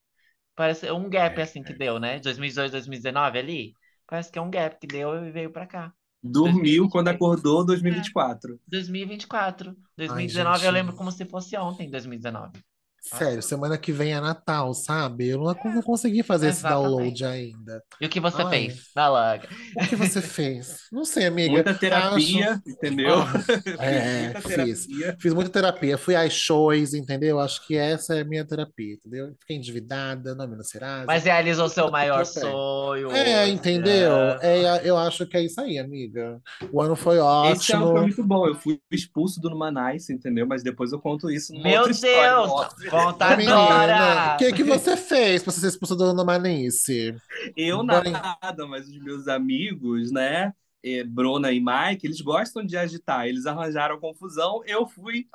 Parece 0.55 0.91
um 0.91 1.09
gap 1.09 1.39
é, 1.39 1.43
assim 1.43 1.63
que 1.63 1.73
é. 1.73 1.77
deu, 1.77 1.99
né? 1.99 2.21
2018, 2.21 2.73
2019 2.73 3.39
ali. 3.39 3.75
Parece 4.07 4.31
que 4.31 4.39
é 4.39 4.43
um 4.43 4.51
gap 4.51 4.79
que 4.79 4.87
deu 4.87 5.25
e 5.25 5.31
veio 5.31 5.51
para 5.51 5.67
cá. 5.67 5.93
Dormiu 6.23 6.89
quando 6.89 7.07
2023. 7.07 7.17
acordou 7.17 7.65
2024. 7.65 8.61
2024. 8.69 9.71
Ai, 9.71 9.77
2019 9.97 10.67
eu 10.67 10.73
lembro 10.73 10.95
como 10.95 11.11
se 11.11 11.25
fosse 11.25 11.57
ontem, 11.57 11.91
2019. 11.91 12.61
Sério, 13.01 13.43
semana 13.43 13.79
que 13.79 13.93
vem 13.93 14.13
é 14.13 14.21
Natal, 14.21 14.75
sabe? 14.75 15.29
Eu 15.29 15.39
não, 15.39 15.57
não 15.73 15.83
consegui 15.83 16.23
fazer 16.23 16.49
esse 16.49 16.63
download 16.63 17.09
Exatamente. 17.09 17.25
ainda. 17.25 17.83
E 18.01 18.07
o 18.07 18.09
que 18.09 18.21
você 18.21 18.43
Ai. 18.43 18.51
fez? 18.51 18.91
Vai 18.95 19.09
logo. 19.09 19.45
O 19.77 19.89
que 19.89 19.97
você 19.97 20.21
fez? 20.23 20.83
Não 20.93 21.05
sei, 21.05 21.27
amiga. 21.27 21.51
Muita 21.53 21.71
Acho. 21.71 21.81
terapia, 21.81 22.61
entendeu? 22.67 23.17
Ah, 23.23 23.39
Fiz 23.39 23.77
é, 23.81 24.23
muita 24.25 24.41
fiz. 24.43 24.87
terapia. 24.87 25.17
Fiz 25.19 25.35
muita 25.35 25.51
terapia. 25.51 25.99
Fui 25.99 26.15
às 26.15 26.33
shows, 26.33 26.93
entendeu? 26.95 27.41
Acho 27.41 27.67
que 27.67 27.75
essa 27.77 28.15
é 28.17 28.21
a 28.21 28.25
minha 28.25 28.47
terapia, 28.47 28.95
entendeu? 28.95 29.35
Fiquei 29.41 29.57
endividada, 29.57 30.35
não 30.35 30.47
menos 30.47 30.69
Serasa. 30.69 31.07
Mas 31.07 31.25
realizou 31.25 31.69
seu 31.69 31.91
maior 31.91 32.25
sonho. 32.27 33.11
É, 33.13 33.49
entendeu? 33.49 34.13
É, 34.43 34.83
eu 34.85 34.97
acho 34.97 35.27
que 35.27 35.37
é 35.37 35.43
isso 35.43 35.61
aí, 35.61 35.79
amiga. 35.79 36.41
O 36.73 36.81
ano 36.83 36.95
foi 36.95 37.17
Esse 37.51 37.73
ano 37.73 37.87
foi 37.87 37.91
ótimo. 37.95 38.03
muito 38.03 38.23
bom. 38.23 38.47
Eu 38.47 38.55
fui 38.55 38.79
expulso 38.91 39.41
do 39.41 39.49
Numanice, 39.51 40.13
entendeu? 40.13 40.47
Mas 40.47 40.63
depois 40.63 40.93
eu 40.93 41.01
conto 41.01 41.31
isso 41.31 41.53
numa 41.53 41.65
Meu 41.65 41.79
outra 41.79 41.93
história, 41.93 42.90
Menina, 43.37 43.55
agora! 43.55 44.35
o 44.35 44.39
que 44.39 44.53
que 44.53 44.65
você 44.65 44.97
fez 44.97 45.43
pra 45.43 45.53
você 45.53 45.61
ser 45.61 45.69
expulsa 45.69 45.95
do 45.97 46.13
Numanice? 46.13 47.15
Eu 47.57 47.85
Bem- 47.85 48.13
nada, 48.13 48.67
mas 48.67 48.89
os 48.89 48.99
meus 49.03 49.29
amigos, 49.29 50.11
né? 50.11 50.53
eh, 50.83 51.05
Bruna 51.05 51.53
e 51.53 51.61
Mike, 51.61 52.07
eles 52.07 52.21
gostam 52.21 52.65
de 52.65 52.77
agitar. 52.77 53.27
Eles 53.27 53.47
arranjaram 53.47 54.01
confusão. 54.01 54.63
Eu 54.67 54.87
fui, 54.87 55.27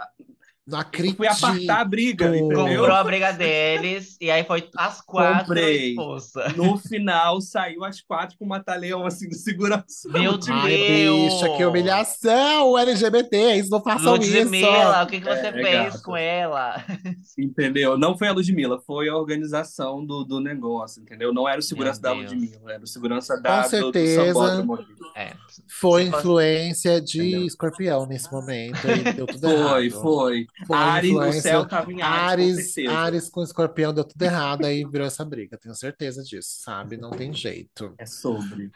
Não 0.68 0.80
eu 0.80 1.16
fui 1.16 1.28
apartar 1.28 1.48
a 1.78 1.82
acredito. 1.82 1.90
briga, 1.90 2.26
entendeu? 2.38 2.58
Comprou 2.66 2.96
a 2.96 3.04
briga 3.04 3.32
deles 3.32 4.18
e 4.20 4.32
aí 4.32 4.44
foi 4.44 4.68
às 4.76 5.00
quatro 5.00 5.46
Comprei. 5.46 5.96
No 6.56 6.76
final, 6.78 7.40
saiu 7.40 7.84
às 7.84 8.02
quatro 8.02 8.36
com 8.38 8.46
um 8.46 8.48
mata-leão 8.48 9.06
assim 9.06 9.30
de 9.30 9.36
segurança. 9.36 10.10
Meu 10.10 10.40
Ai, 10.50 10.78
Deus! 10.78 11.34
bicha, 11.34 11.50
que 11.56 11.64
humilhação! 11.66 12.78
LGBTs, 12.80 13.70
não 13.70 13.82
façam 13.84 14.16
isso. 14.18 14.32
Ludmilla, 14.44 15.04
o 15.04 15.08
que, 15.08 15.20
que 15.22 15.26
você 15.28 15.48
É, 15.48 15.52
fez 15.54 15.94
gata. 15.94 16.02
com 16.04 16.18
ela? 16.18 16.84
Entendeu? 17.38 17.98
Não 17.98 18.18
foi 18.18 18.28
a 18.28 18.32
Ludmilla, 18.34 18.82
foi 18.82 19.08
a 19.10 19.16
organização 19.16 20.04
do, 20.04 20.24
do 20.24 20.40
negócio, 20.40 21.02
entendeu? 21.02 21.32
Não 21.34 21.48
era 21.48 21.60
o 21.60 21.64
segurança 21.64 22.02
da 22.02 22.14
Deus. 22.14 22.32
Ludmilla, 22.32 22.74
era 22.74 22.84
o 22.84 22.88
segurança 22.88 23.40
da, 23.40 23.60
do, 23.62 23.68
do 23.68 23.70
certeza. 23.70 24.26
sambódromo. 24.26 24.80
É, 25.16 25.34
Foi 25.70 26.04
influência 26.04 27.00
de 27.02 27.20
Entendeu? 27.22 27.46
escorpião 27.46 28.06
nesse 28.08 28.32
momento. 28.32 28.80
deu 29.16 29.28
tudo 29.28 29.48
Foi, 29.48 29.86
errado. 29.88 30.02
foi. 30.02 30.48
Foi 30.64 30.78
Ares, 30.78 31.12
o 31.12 31.14
influência. 31.14 31.42
céu 31.42 31.68
tava 31.68 31.92
em 31.92 32.02
Ares, 32.02 32.56
com 32.56 32.62
Ares, 32.62 32.74
certeza. 32.74 32.98
Ares 32.98 33.30
com 33.30 33.44
escorpião 33.44 33.94
deu 33.94 34.04
tudo 34.04 34.22
errado, 34.22 34.66
aí 34.66 34.86
virou 34.86 35.06
essa 35.08 35.26
briga. 35.26 35.58
Tenho 35.58 35.76
certeza 35.76 36.24
disso, 36.24 36.50
sabe? 36.62 36.98
Não 36.98 37.12
tem 37.12 37.34
jeito. 37.34 37.94
É 37.98 38.06
sobre. 38.06 38.72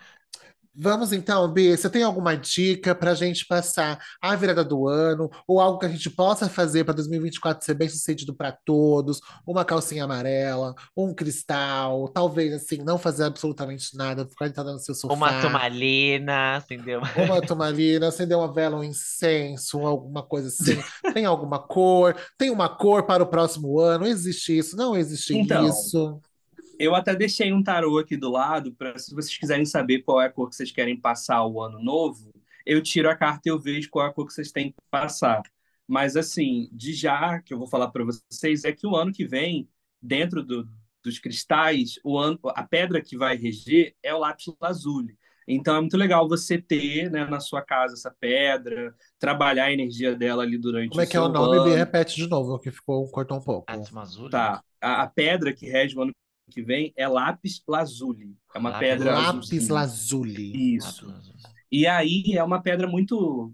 Vamos 0.81 1.11
então, 1.11 1.45
Bi, 1.51 1.75
você 1.75 1.89
tem 1.89 2.03
alguma 2.03 2.37
dica 2.37 2.95
para 2.95 3.11
a 3.11 3.13
gente 3.13 3.45
passar 3.45 3.99
a 4.21 4.33
virada 4.33 4.63
do 4.63 4.87
ano, 4.87 5.29
ou 5.45 5.59
algo 5.59 5.77
que 5.77 5.85
a 5.85 5.89
gente 5.89 6.09
possa 6.09 6.47
fazer 6.47 6.85
para 6.85 6.93
2024 6.93 7.65
ser 7.65 7.73
bem 7.73 7.89
sucedido 7.89 8.33
para 8.33 8.53
todos? 8.63 9.19
Uma 9.45 9.65
calcinha 9.65 10.05
amarela, 10.05 10.73
um 10.95 11.13
cristal, 11.13 12.07
talvez 12.07 12.53
assim, 12.53 12.77
não 12.77 12.97
fazer 12.97 13.25
absolutamente 13.25 13.93
nada, 13.97 14.25
ficar 14.25 14.45
deitado 14.45 14.71
no 14.71 14.79
seu 14.79 14.95
sofá. 14.95 15.13
uma 15.13 15.41
tomalina, 15.41 16.55
acendeu 16.55 16.99
uma... 16.99 17.25
Uma 17.25 17.41
tomalina, 17.41 18.07
acender 18.07 18.37
uma 18.37 18.53
vela, 18.53 18.77
um 18.77 18.83
incenso, 18.83 19.85
alguma 19.85 20.23
coisa 20.23 20.47
assim. 20.47 20.81
Tem 21.13 21.25
alguma 21.25 21.59
cor? 21.59 22.15
Tem 22.37 22.49
uma 22.49 22.69
cor 22.69 23.03
para 23.03 23.21
o 23.21 23.27
próximo 23.27 23.81
ano? 23.81 24.07
Existe 24.07 24.57
isso? 24.57 24.77
Não 24.77 24.95
existe 24.95 25.37
Então, 25.37 25.67
isso? 25.67 26.21
Eu 26.79 26.95
até 26.95 27.13
deixei 27.13 27.51
um 27.51 27.61
tarô 27.61 27.99
aqui 27.99 28.15
do 28.15 28.31
lado, 28.31 28.71
para 28.71 28.97
se 28.97 29.13
vocês 29.13 29.37
quiserem 29.37 29.65
saber 29.65 29.99
qual 29.99 30.21
é 30.21 30.27
a 30.27 30.29
cor 30.29 30.49
que 30.49 30.55
vocês 30.55 30.71
querem 30.71 30.97
passar 30.97 31.45
o 31.45 31.61
ano 31.61 31.77
novo, 31.83 32.31
eu 32.65 32.81
tiro 32.81 33.09
a 33.09 33.15
carta 33.17 33.41
e 33.45 33.51
eu 33.51 33.59
vejo 33.59 33.89
qual 33.89 34.05
é 34.05 34.09
a 34.09 34.13
cor 34.13 34.25
que 34.25 34.33
vocês 34.33 34.49
têm 34.49 34.71
que 34.71 34.77
passar. 34.89 35.43
Mas, 35.85 36.15
assim, 36.15 36.69
de 36.71 36.93
já, 36.93 37.41
que 37.41 37.53
eu 37.53 37.57
vou 37.57 37.67
falar 37.67 37.89
para 37.89 38.05
vocês, 38.05 38.63
é 38.63 38.71
que 38.71 38.87
o 38.87 38.95
ano 38.95 39.11
que 39.11 39.25
vem, 39.25 39.67
dentro 40.01 40.41
do, 40.41 40.69
dos 41.03 41.19
cristais, 41.19 41.99
o 42.01 42.17
ano, 42.17 42.39
a 42.45 42.63
pedra 42.63 43.01
que 43.01 43.17
vai 43.17 43.35
reger 43.35 43.93
é 44.01 44.13
o 44.13 44.19
lápis 44.19 44.45
lazuli. 44.61 45.17
Então, 45.45 45.75
é 45.75 45.79
muito 45.81 45.97
legal 45.97 46.29
você 46.29 46.61
ter, 46.61 47.11
né, 47.11 47.25
na 47.25 47.41
sua 47.41 47.61
casa 47.61 47.95
essa 47.95 48.15
pedra, 48.19 48.95
trabalhar 49.17 49.65
a 49.65 49.73
energia 49.73 50.15
dela 50.15 50.43
ali 50.43 50.57
durante 50.57 50.91
Como 50.91 51.01
é 51.01 51.05
o 51.05 51.09
que 51.09 51.17
é 51.17 51.19
o 51.19 51.27
nome, 51.27 51.57
ano. 51.57 51.75
Repete 51.75 52.15
de 52.15 52.27
novo, 52.27 52.57
que 52.59 52.71
ficou, 52.71 53.05
cortou 53.09 53.37
um 53.37 53.41
pouco. 53.41 53.65
Átomo 53.67 53.99
azul? 53.99 54.29
Tá. 54.29 54.63
A, 54.79 55.01
a 55.01 55.07
pedra 55.07 55.51
que 55.51 55.65
rege 55.65 55.97
o 55.97 56.03
ano 56.03 56.13
que 56.49 56.61
vem 56.61 56.93
é 56.97 57.07
lápis 57.07 57.61
lazuli. 57.67 58.35
É 58.53 58.59
uma 58.59 58.71
Lápis 58.71 58.87
pedra 58.89 59.13
Lápis 59.19 59.69
lazuli. 59.69 60.75
Isso. 60.75 61.09
Azul. 61.09 61.33
E 61.71 61.85
aí 61.87 62.23
é 62.35 62.43
uma 62.43 62.61
pedra 62.61 62.87
muito. 62.87 63.53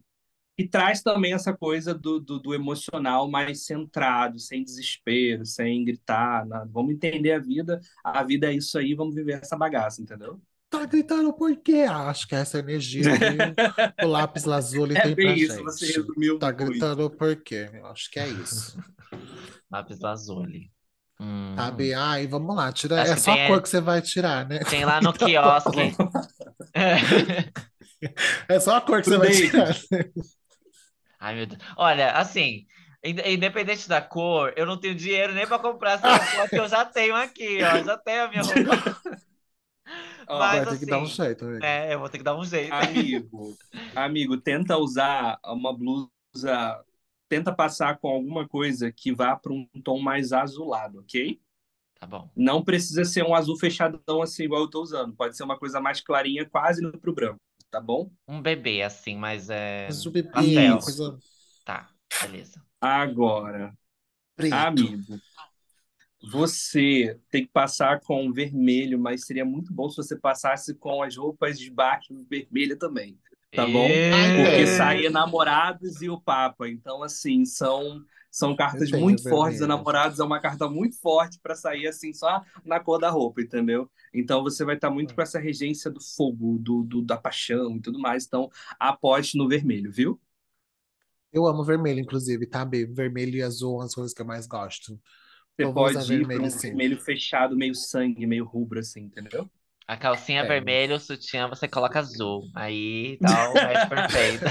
E 0.58 0.66
traz 0.66 1.02
também 1.04 1.34
essa 1.34 1.54
coisa 1.56 1.94
do, 1.94 2.18
do, 2.20 2.40
do 2.40 2.54
emocional 2.56 3.30
mais 3.30 3.66
centrado, 3.66 4.40
sem 4.40 4.64
desespero, 4.64 5.46
sem 5.46 5.84
gritar. 5.84 6.46
nada. 6.46 6.70
Vamos 6.72 6.94
entender 6.96 7.34
a 7.34 7.40
vida. 7.40 7.82
A 8.04 8.24
vida 8.24 8.50
é 8.50 8.56
isso 8.56 8.78
aí, 8.78 8.94
vamos 8.96 9.14
viver 9.16 9.42
essa 9.42 9.58
bagaça, 9.58 10.02
entendeu? 10.02 10.42
Tá 10.70 10.86
gritando 10.86 11.32
por 11.34 11.56
quê? 11.58 11.86
Ah, 11.88 12.10
Acho 12.10 12.28
que 12.28 12.36
essa 12.36 12.60
energia 12.60 13.04
que 13.04 14.04
o 14.06 14.08
lápis 14.08 14.46
lazuli 14.46 14.96
É 14.96 15.02
tem 15.02 15.16
pra 15.16 15.36
isso, 15.36 15.62
você 15.64 15.86
gente. 15.88 15.98
resumiu 15.98 16.40
Tá 16.40 16.48
muito. 16.48 16.66
gritando 16.66 17.10
por 17.10 17.36
quê? 17.36 17.70
Eu 17.74 17.86
acho 17.88 18.10
que 18.10 18.20
é 18.20 18.28
isso. 18.30 18.78
Lápis 19.70 20.00
lazuli. 20.00 20.72
Hum. 21.20 21.56
Sabe? 21.56 21.94
Ai, 21.94 22.28
vamos 22.28 22.56
lá, 22.56 22.72
tira. 22.72 23.02
Acho 23.02 23.14
É 23.14 23.16
só 23.18 23.32
a 23.32 23.48
cor 23.48 23.62
que 23.62 23.70
você 23.70 23.80
vai 23.82 24.02
tirar, 24.02 24.48
né? 24.48 24.60
Tem 24.60 24.84
lá 24.86 25.02
no 25.02 25.14
quiosque. 25.14 25.96
É 28.48 28.60
só 28.60 28.76
a 28.76 28.82
cor 28.82 29.02
que 29.02 29.08
você 29.08 29.18
vai 29.18 29.32
tirar. 29.32 29.76
Ai, 31.20 31.36
meu 31.36 31.46
Deus. 31.48 31.62
Olha, 31.78 32.12
assim, 32.12 32.66
ind- 33.04 33.26
independente 33.26 33.88
da 33.88 34.02
cor, 34.02 34.54
eu 34.56 34.66
não 34.66 34.78
tenho 34.80 34.94
dinheiro 34.94 35.34
nem 35.34 35.48
pra 35.48 35.58
comprar 35.58 35.94
essa 35.94 36.08
roupa 36.18 36.50
que 36.50 36.60
eu 36.60 36.68
já 36.68 36.86
tenho 36.86 37.16
aqui, 37.16 37.64
ó. 37.64 37.84
Já 37.84 37.98
tenho 37.98 38.26
a 38.26 38.28
minha 38.28 38.42
roupa. 38.44 39.02
Ó, 40.28 40.40
Mas, 40.40 40.66
Vai 40.66 40.78
ter 40.78 40.80
que 40.80 40.86
dar 40.86 41.00
um 41.00 41.04
assim, 41.04 41.24
jeito, 41.24 41.46
amigo. 41.46 41.66
É, 41.66 41.94
eu 41.94 42.00
vou 42.00 42.10
ter 42.10 42.18
que 42.18 42.24
dar 42.24 42.36
um 42.36 42.44
jeito. 42.46 42.74
Amigo, 42.74 43.56
amigo, 43.96 44.38
tenta 44.38 44.78
usar 44.78 45.40
uma 45.46 45.74
blusa, 45.76 46.84
tenta 47.28 47.54
passar 47.54 47.98
com 47.98 48.08
alguma 48.08 48.48
coisa 48.48 48.92
que 48.92 49.14
vá 49.14 49.36
para 49.36 49.54
um 49.54 49.68
tom 49.84 50.00
mais 50.00 50.32
azulado, 50.34 51.00
ok? 51.00 51.40
Tá 52.00 52.06
bom. 52.06 52.30
Não 52.36 52.64
precisa 52.64 53.06
ser 53.06 53.24
um 53.24 53.34
azul 53.34 53.58
fechadão 53.58 54.22
assim, 54.22 54.44
igual 54.44 54.62
eu 54.62 54.70
tô 54.70 54.82
usando. 54.82 55.16
Pode 55.16 55.36
ser 55.36 55.44
uma 55.44 55.58
coisa 55.58 55.80
mais 55.80 56.02
clarinha, 56.02 56.46
quase 56.46 56.86
indo 56.86 56.98
pro 57.00 57.14
branco, 57.14 57.40
tá 57.72 57.80
bom? 57.80 58.12
Um 58.28 58.42
bebê, 58.42 58.82
assim, 58.82 59.16
mas 59.16 59.50
é. 59.50 59.88
Mas 59.88 60.06
o 60.06 60.12
bebê, 60.12 60.30
Pastel. 60.32 60.80
coisa 60.80 61.20
Tá, 61.66 61.90
beleza. 62.22 62.64
Agora, 62.80 63.76
preto. 64.36 64.54
amigo, 64.54 65.20
você 66.32 67.20
tem 67.32 67.46
que 67.46 67.52
passar 67.52 68.00
com 68.02 68.32
vermelho, 68.32 69.00
mas 69.00 69.26
seria 69.26 69.44
muito 69.44 69.74
bom 69.74 69.90
se 69.90 69.98
você 69.98 70.16
passasse 70.16 70.76
com 70.76 71.02
as 71.02 71.18
roupas 71.18 71.58
de 71.58 71.72
baixo 71.72 72.14
vermelha 72.30 72.78
também. 72.78 73.18
Tá 73.56 73.68
bom? 73.68 74.02
Porque 74.34 74.68
É. 74.68 74.68
sai 74.68 75.10
Namorados 75.10 76.02
e 76.02 76.10
o 76.10 76.20
Papa. 76.22 76.68
Então, 76.70 77.02
assim, 77.04 77.46
são, 77.46 78.04
são 78.30 78.56
cartas 78.56 78.92
muito 78.92 79.26
fortes. 79.28 79.60
vermelho. 79.60 79.68
Namorados 79.68 80.20
é 80.20 80.24
uma 80.24 80.40
carta 80.42 80.70
muito 80.70 81.00
forte 81.00 81.40
para 81.42 81.56
sair 81.56 81.88
assim, 81.88 82.14
só 82.14 82.44
na 82.66 82.80
cor 82.80 83.00
da 83.00 83.10
roupa, 83.10 83.42
entendeu? 83.42 83.90
Então, 84.14 84.44
você 84.44 84.66
vai 84.66 84.76
estar 84.76 84.90
muito 84.92 85.16
com 85.16 85.22
essa 85.22 85.40
regência 85.40 85.90
do 85.92 86.02
fogo, 86.02 86.58
do, 86.60 86.84
do- 86.84 87.02
da 87.02 87.18
paixão 87.18 87.78
e 87.78 87.82
tudo 87.82 88.00
mais. 88.00 88.26
Então, 88.26 88.50
aposte 88.80 89.38
no 89.38 89.48
vermelho, 89.48 89.92
viu? 89.92 90.20
Eu 91.32 91.46
amo 91.46 91.64
vermelho, 91.64 92.00
inclusive, 92.00 92.48
tá? 92.48 92.64
Vermelho 92.66 93.36
e 93.38 93.42
azul 93.44 93.78
são 93.78 93.86
as 93.86 93.94
coisas 93.96 94.14
que 94.14 94.22
eu 94.22 94.26
mais 94.26 94.48
gosto. 94.48 95.00
Você 95.58 95.68
pode 95.68 96.16
ir 96.16 96.26
vermelho, 96.26 96.50
um 96.50 96.52
sim. 96.52 96.70
vermelho 96.70 96.98
fechado, 97.00 97.58
meio 97.58 97.76
sangue, 97.76 98.26
meio 98.28 98.46
rubro, 98.46 98.80
assim, 98.80 99.02
entendeu? 99.02 99.50
A 99.88 99.96
calcinha 99.98 100.42
É. 100.42 100.48
vermelha, 100.48 100.96
o 100.96 101.00
sutiã 101.00 101.48
você 101.48 101.68
coloca 101.68 102.00
azul. 102.00 102.50
Aí 102.56 103.18
tá 103.22 103.50
o 103.50 103.54
match 103.54 103.88
perfeito. 103.90 104.46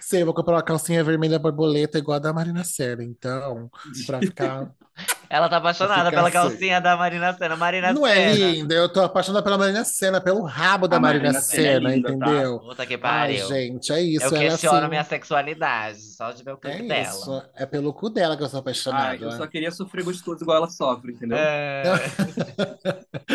Sim, 0.00 0.18
eu 0.18 0.26
vou 0.26 0.34
comprar 0.34 0.54
uma 0.56 0.62
calcinha 0.62 1.02
vermelha 1.04 1.38
borboleta 1.38 1.98
igual 1.98 2.16
a 2.16 2.18
da 2.18 2.32
Marina 2.32 2.64
Sena, 2.64 3.02
então, 3.02 3.70
pra 4.06 4.20
ficar. 4.20 4.70
Ela 5.32 5.48
tá 5.48 5.56
apaixonada 5.56 6.10
pela 6.10 6.28
assim. 6.28 6.32
calcinha 6.32 6.80
da 6.80 6.96
Marina 6.96 7.32
Sena. 7.32 7.56
Marina 7.56 7.92
Não 7.92 8.06
é 8.06 8.34
linda, 8.34 8.74
eu 8.74 8.92
tô 8.92 9.00
apaixonada 9.00 9.42
pela 9.42 9.56
Marina 9.58 9.84
Sena, 9.84 10.20
pelo 10.20 10.42
rabo 10.42 10.86
da 10.86 10.96
A 10.96 11.00
Marina 11.00 11.32
Marina 11.32 11.40
Sena 11.40 11.68
é 11.68 11.78
linda, 11.78 12.12
tá? 12.18 12.26
entendeu? 12.26 12.58
Puta 12.58 12.86
que 12.86 12.94
Ai, 12.94 12.98
pariu. 12.98 13.46
gente, 13.48 13.92
é 13.92 14.00
isso. 14.02 14.24
Eu 14.24 14.30
ela 14.34 14.40
questiono 14.50 14.76
assim, 14.78 14.88
minha 14.88 15.04
sexualidade, 15.04 16.00
só 16.00 16.32
de 16.32 16.44
ver 16.44 16.52
o 16.52 16.58
clipe 16.58 16.82
é 16.82 16.82
dela. 16.82 17.10
isso. 17.10 17.42
É 17.54 17.66
pelo 17.66 17.92
cu 17.94 18.10
dela 18.10 18.36
que 18.36 18.42
eu 18.42 18.48
sou 18.48 18.60
Ah, 18.60 18.60
apaixonado. 18.60 19.24
eu 19.24 19.32
só 19.32 19.46
queria 19.46 19.70
sofrer 19.70 20.04
gostoso 20.04 20.42
igual 20.44 20.58
ela 20.58 20.68
sofre, 20.70 21.12
entendeu? 21.12 21.38
É, 21.38 21.92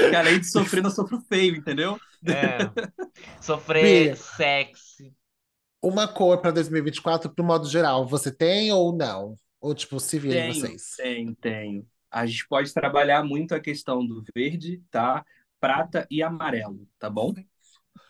Porque 0.01 0.15
além 0.15 0.39
de 0.39 0.49
sofrer, 0.49 0.83
eu 0.83 0.91
sofro 0.91 1.21
feio, 1.29 1.55
entendeu? 1.55 1.99
é. 2.25 2.71
Sofrer 3.41 3.81
Bia. 3.81 4.15
sexy. 4.15 5.13
Uma 5.81 6.07
cor 6.07 6.39
pra 6.41 6.51
2024, 6.51 7.33
pro 7.33 7.43
modo 7.43 7.67
geral, 7.69 8.05
você 8.07 8.31
tem 8.31 8.71
ou 8.71 8.95
não? 8.95 9.35
Ou, 9.67 9.75
tipo, 9.75 9.99
se 9.99 10.17
virem 10.19 10.41
Tenho, 10.41 10.43
vocês? 10.43 10.95
tenho, 10.95 11.35
tenho. 11.35 11.87
A 12.11 12.25
gente 12.25 12.47
pode 12.47 12.73
trabalhar 12.73 13.23
muito 13.23 13.53
a 13.55 13.59
questão 13.59 14.05
do 14.05 14.23
verde, 14.35 14.83
tá? 14.91 15.25
Prata 15.59 16.07
e 16.11 16.21
amarelo, 16.23 16.87
tá 16.99 17.09
bom? 17.09 17.33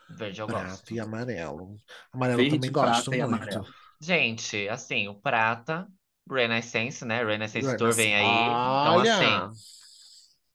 Verde 0.10 0.42
eu 0.42 0.48
Prata 0.48 0.50
gosto. 0.50 0.94
e 0.94 1.00
amarelo. 1.00 1.76
Amarelo 2.12 2.42
eu 2.42 2.46
Verde, 2.46 2.48
também 2.48 2.72
gosto 2.72 3.12
prata 3.12 3.16
e 3.16 3.22
muito. 3.22 3.22
amarelo. 3.22 3.74
Gente, 4.00 4.68
assim, 4.70 5.08
o 5.08 5.16
prata, 5.16 5.88
Renaissance, 6.30 7.04
né? 7.06 7.24
Renaissance 7.24 7.76
Tour 7.76 7.94
vem 7.96 8.16
aí. 8.16 8.62
Então, 8.80 9.00
Olha! 9.00 9.00
assim, 9.00 9.52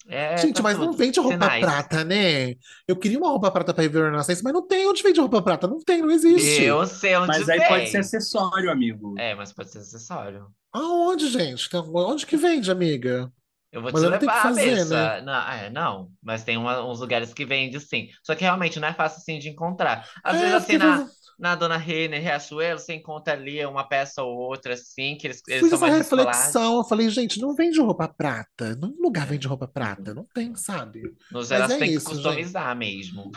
é 0.09 0.37
Gente, 0.37 0.57
tá 0.57 0.63
mas 0.63 0.79
não 0.79 0.93
vende 0.93 1.21
roupa 1.21 1.37
Sinais. 1.37 1.61
prata, 1.61 2.05
né? 2.05 2.55
Eu 2.89 2.97
queria 2.97 3.19
uma 3.19 3.29
roupa 3.29 3.51
prata 3.51 3.73
ver 3.75 3.99
o 3.99 4.05
Renascença, 4.07 4.41
mas 4.43 4.53
não 4.53 4.67
tem 4.67 4.87
onde 4.89 5.03
vende 5.03 5.21
roupa 5.21 5.43
prata. 5.43 5.67
Não 5.69 5.79
tem, 5.79 6.01
não 6.01 6.11
existe. 6.11 6.63
Eu 6.63 6.87
sei 6.87 7.17
onde 7.17 7.29
Mas 7.29 7.49
aí 7.49 7.61
pode 7.69 7.91
ser 7.91 7.99
acessório, 7.99 8.71
amigo. 8.71 9.15
É, 9.19 9.35
mas 9.35 9.53
pode 9.53 9.71
ser 9.71 9.79
acessório. 9.79 10.47
Aonde, 10.73 11.29
gente? 11.29 11.67
Então, 11.67 11.93
Onde 11.95 12.27
que 12.27 12.37
vende, 12.37 12.71
amiga? 12.71 13.31
Eu 13.71 13.81
vou 13.81 13.91
Mas 13.91 14.03
te 14.03 14.09
tem 14.11 14.19
que 14.19 14.27
levar, 14.27 14.43
fazer, 14.43 14.77
Bessa. 14.77 14.95
né? 14.95 15.21
Não, 15.23 15.33
é, 15.35 15.71
não, 15.71 16.13
mas 16.23 16.45
tem 16.45 16.57
uma- 16.59 16.85
uns 16.85 17.01
lugares 17.01 17.33
que 17.33 17.45
vende 17.47 17.81
sim. 17.81 18.09
Só 18.23 18.35
que 18.35 18.43
realmente 18.43 18.79
não 18.79 18.89
é 18.89 18.93
fácil 18.95 19.19
assim 19.19 19.39
de 19.39 19.49
encontrar. 19.49 20.09
Às 20.23 20.37
É, 20.37 20.41
vezes, 20.41 20.55
assim, 20.55 20.77
na, 20.77 21.07
na 21.39 21.55
Dona 21.55 21.77
Renner, 21.77 22.21
Riachuelo, 22.21 22.79
você 22.79 22.95
encontra 22.95 23.33
ali 23.35 23.65
uma 23.67 23.85
peça 23.85 24.23
ou 24.23 24.37
outra, 24.37 24.75
assim, 24.75 25.17
que 25.17 25.27
eles, 25.27 25.43
eles 25.49 25.63
fiz 25.63 25.73
essa 25.73 25.87
reflexão. 25.87 26.79
Eu 26.79 26.85
falei, 26.85 27.09
gente, 27.11 27.41
não 27.41 27.55
vende 27.55 27.81
roupa 27.81 28.09
prata. 28.09 28.75
Nenhum 28.77 29.01
lugar 29.01 29.27
vende 29.27 29.47
roupa 29.47 29.67
prata. 29.67 30.15
Não 30.15 30.27
tem, 30.35 30.55
sabe? 30.55 31.03
No 31.31 31.45
geral, 31.45 31.69
Mas 31.69 31.71
você 31.71 31.77
é 31.77 31.79
tem 31.79 31.89
que 31.89 31.95
isso, 31.97 32.09
gente. 32.09 32.23
customizar 32.23 32.77
mesmo. 32.77 33.31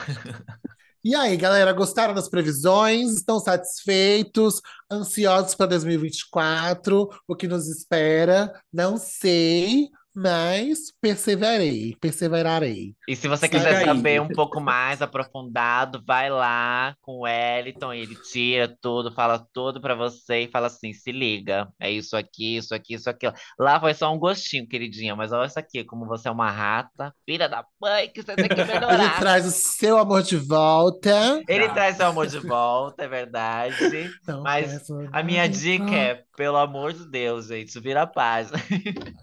E 1.08 1.14
aí, 1.14 1.38
galera, 1.38 1.72
gostaram 1.72 2.16
das 2.16 2.28
previsões? 2.28 3.12
Estão 3.12 3.40
satisfeitos? 3.40 4.60
Ansiosos 4.92 5.54
para 5.54 5.68
2024? 5.68 7.08
O 7.28 7.36
que 7.36 7.48
nos 7.48 7.68
espera? 7.68 8.52
Não 8.74 8.98
sei, 8.98 9.90
mas 10.16 10.92
perseverarei, 11.02 11.96
perseverarei. 12.00 12.94
E 13.08 13.16
se 13.16 13.28
você 13.28 13.48
quiser 13.50 13.76
aí. 13.78 13.86
saber 13.86 14.22
um 14.22 14.28
pouco 14.28 14.60
mais 14.62 15.02
aprofundado, 15.02 16.02
vai 16.06 16.30
lá 16.30 16.96
com 17.02 17.20
o 17.20 17.22
Wellington, 17.24 17.94
ele 17.94 18.16
tira 18.16 18.74
tudo, 18.82 19.12
fala 19.12 19.46
tudo 19.54 19.82
pra 19.82 19.96
você 19.96 20.42
e 20.44 20.48
fala 20.52 20.68
assim: 20.68 20.94
se 20.94 21.12
liga, 21.12 21.68
é 21.80 21.92
isso 21.92 22.16
aqui, 22.16 22.58
isso 22.58 22.74
aqui, 22.74 22.94
isso 22.96 23.10
aqui. 23.10 23.28
Lá 23.60 23.80
foi 23.80 23.94
só 23.94 24.14
um 24.14 24.20
gostinho, 24.20 24.68
queridinha, 24.68 25.16
mas 25.16 25.32
olha 25.32 25.48
isso 25.48 25.60
aqui, 25.60 25.84
como 25.84 26.06
você 26.06 26.28
é 26.28 26.32
uma 26.32 26.50
rata, 26.52 27.14
filha 27.26 27.48
da 27.50 27.64
mãe, 27.82 28.10
que 28.10 28.22
você 28.22 28.36
tem 28.36 28.48
que 28.48 28.56
Ele 28.66 28.74
melhorar. 28.74 29.20
traz 29.20 29.46
o 29.46 29.52
seu 29.52 29.98
amor 29.98 30.24
de 30.24 30.38
volta. 30.38 31.42
Ele 31.48 31.68
Tá. 31.68 31.74
traz 31.74 31.98
seu 31.98 32.06
amor 32.08 32.28
de 32.28 32.40
volta, 32.40 33.04
é 33.04 33.08
verdade. 33.08 33.76
Não 34.28 34.42
Mas 34.44 34.86
A 35.12 35.22
minha 35.24 35.48
dica 35.48 35.90
é, 35.96 36.24
pelo 36.38 36.58
amor 36.58 36.94
de 36.94 37.10
Deus, 37.10 37.48
gente, 37.48 37.80
vira 37.80 38.04
a 38.04 38.08
página. 38.08 38.58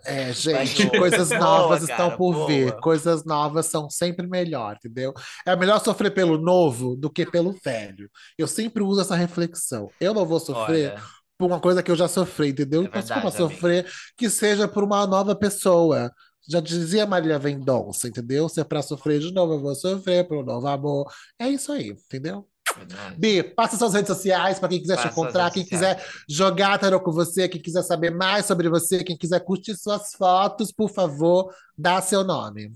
É, 0.04 0.32
gente, 0.34 0.81
boa. 0.84 0.94
coisas 0.94 1.32
Boa, 1.38 1.40
novas 1.40 1.82
estão 1.82 2.10
cara, 2.10 2.16
por 2.16 2.34
boa. 2.34 2.46
vir. 2.46 2.78
Coisas 2.80 3.24
novas 3.24 3.66
são 3.66 3.88
sempre 3.90 4.26
melhor, 4.26 4.76
entendeu? 4.76 5.12
É 5.46 5.54
melhor 5.56 5.78
sofrer 5.80 6.12
pelo 6.12 6.38
novo 6.38 6.96
do 6.96 7.10
que 7.10 7.26
pelo 7.26 7.52
velho. 7.64 8.10
Eu 8.38 8.46
sempre 8.46 8.82
uso 8.82 9.00
essa 9.00 9.16
reflexão. 9.16 9.94
Eu 10.00 10.14
não 10.14 10.26
vou 10.26 10.40
sofrer 10.40 10.94
Olha, 10.94 11.02
por 11.38 11.46
uma 11.46 11.60
coisa 11.60 11.82
que 11.82 11.90
eu 11.90 11.96
já 11.96 12.08
sofri, 12.08 12.50
entendeu? 12.50 12.82
É 12.82 12.90
Então, 13.00 13.02
verdade, 13.02 13.36
amiga. 13.36 13.66
sofrer, 13.66 13.90
que 14.16 14.28
seja 14.30 14.68
por 14.68 14.84
uma 14.84 15.06
nova 15.06 15.34
pessoa. 15.34 16.10
Já 16.48 16.60
dizia 16.60 17.06
Marília 17.06 17.38
Mendonça, 17.38 18.08
entendeu? 18.08 18.48
Se 18.48 18.60
é 18.60 18.64
pra 18.64 18.82
sofrer 18.82 19.20
de 19.20 19.32
novo, 19.32 19.54
eu 19.54 19.60
vou 19.60 19.74
sofrer 19.74 20.26
por 20.26 20.38
um 20.38 20.42
novo 20.44 20.66
amor. 20.68 21.10
É 21.38 21.48
isso 21.48 21.70
aí, 21.72 21.90
entendeu? 21.90 22.48
Verdade. 22.74 23.18
Bi, 23.18 23.42
passa 23.42 23.76
suas 23.76 23.94
redes 23.94 24.08
sociais 24.08 24.58
para 24.58 24.68
quem 24.68 24.80
quiser 24.80 24.96
te 24.98 25.06
Passa 25.06 25.18
suas 25.18 25.34
encontrar, 25.34 25.50
quem 25.50 25.64
sociais. 25.64 25.66
quiser 25.66 26.02
jogar 26.28 26.78
tarô 26.78 27.00
com 27.00 27.12
você, 27.12 27.48
quem 27.48 27.60
quiser 27.60 27.82
saber 27.82 28.10
mais 28.10 28.46
sobre 28.46 28.68
você, 28.68 29.04
quem 29.04 29.16
quiser 29.16 29.40
curtir 29.44 29.76
suas 29.76 30.12
fotos, 30.14 30.72
por 30.72 30.90
favor, 30.90 31.54
dá 31.76 32.00
seu 32.00 32.24
nome. 32.24 32.72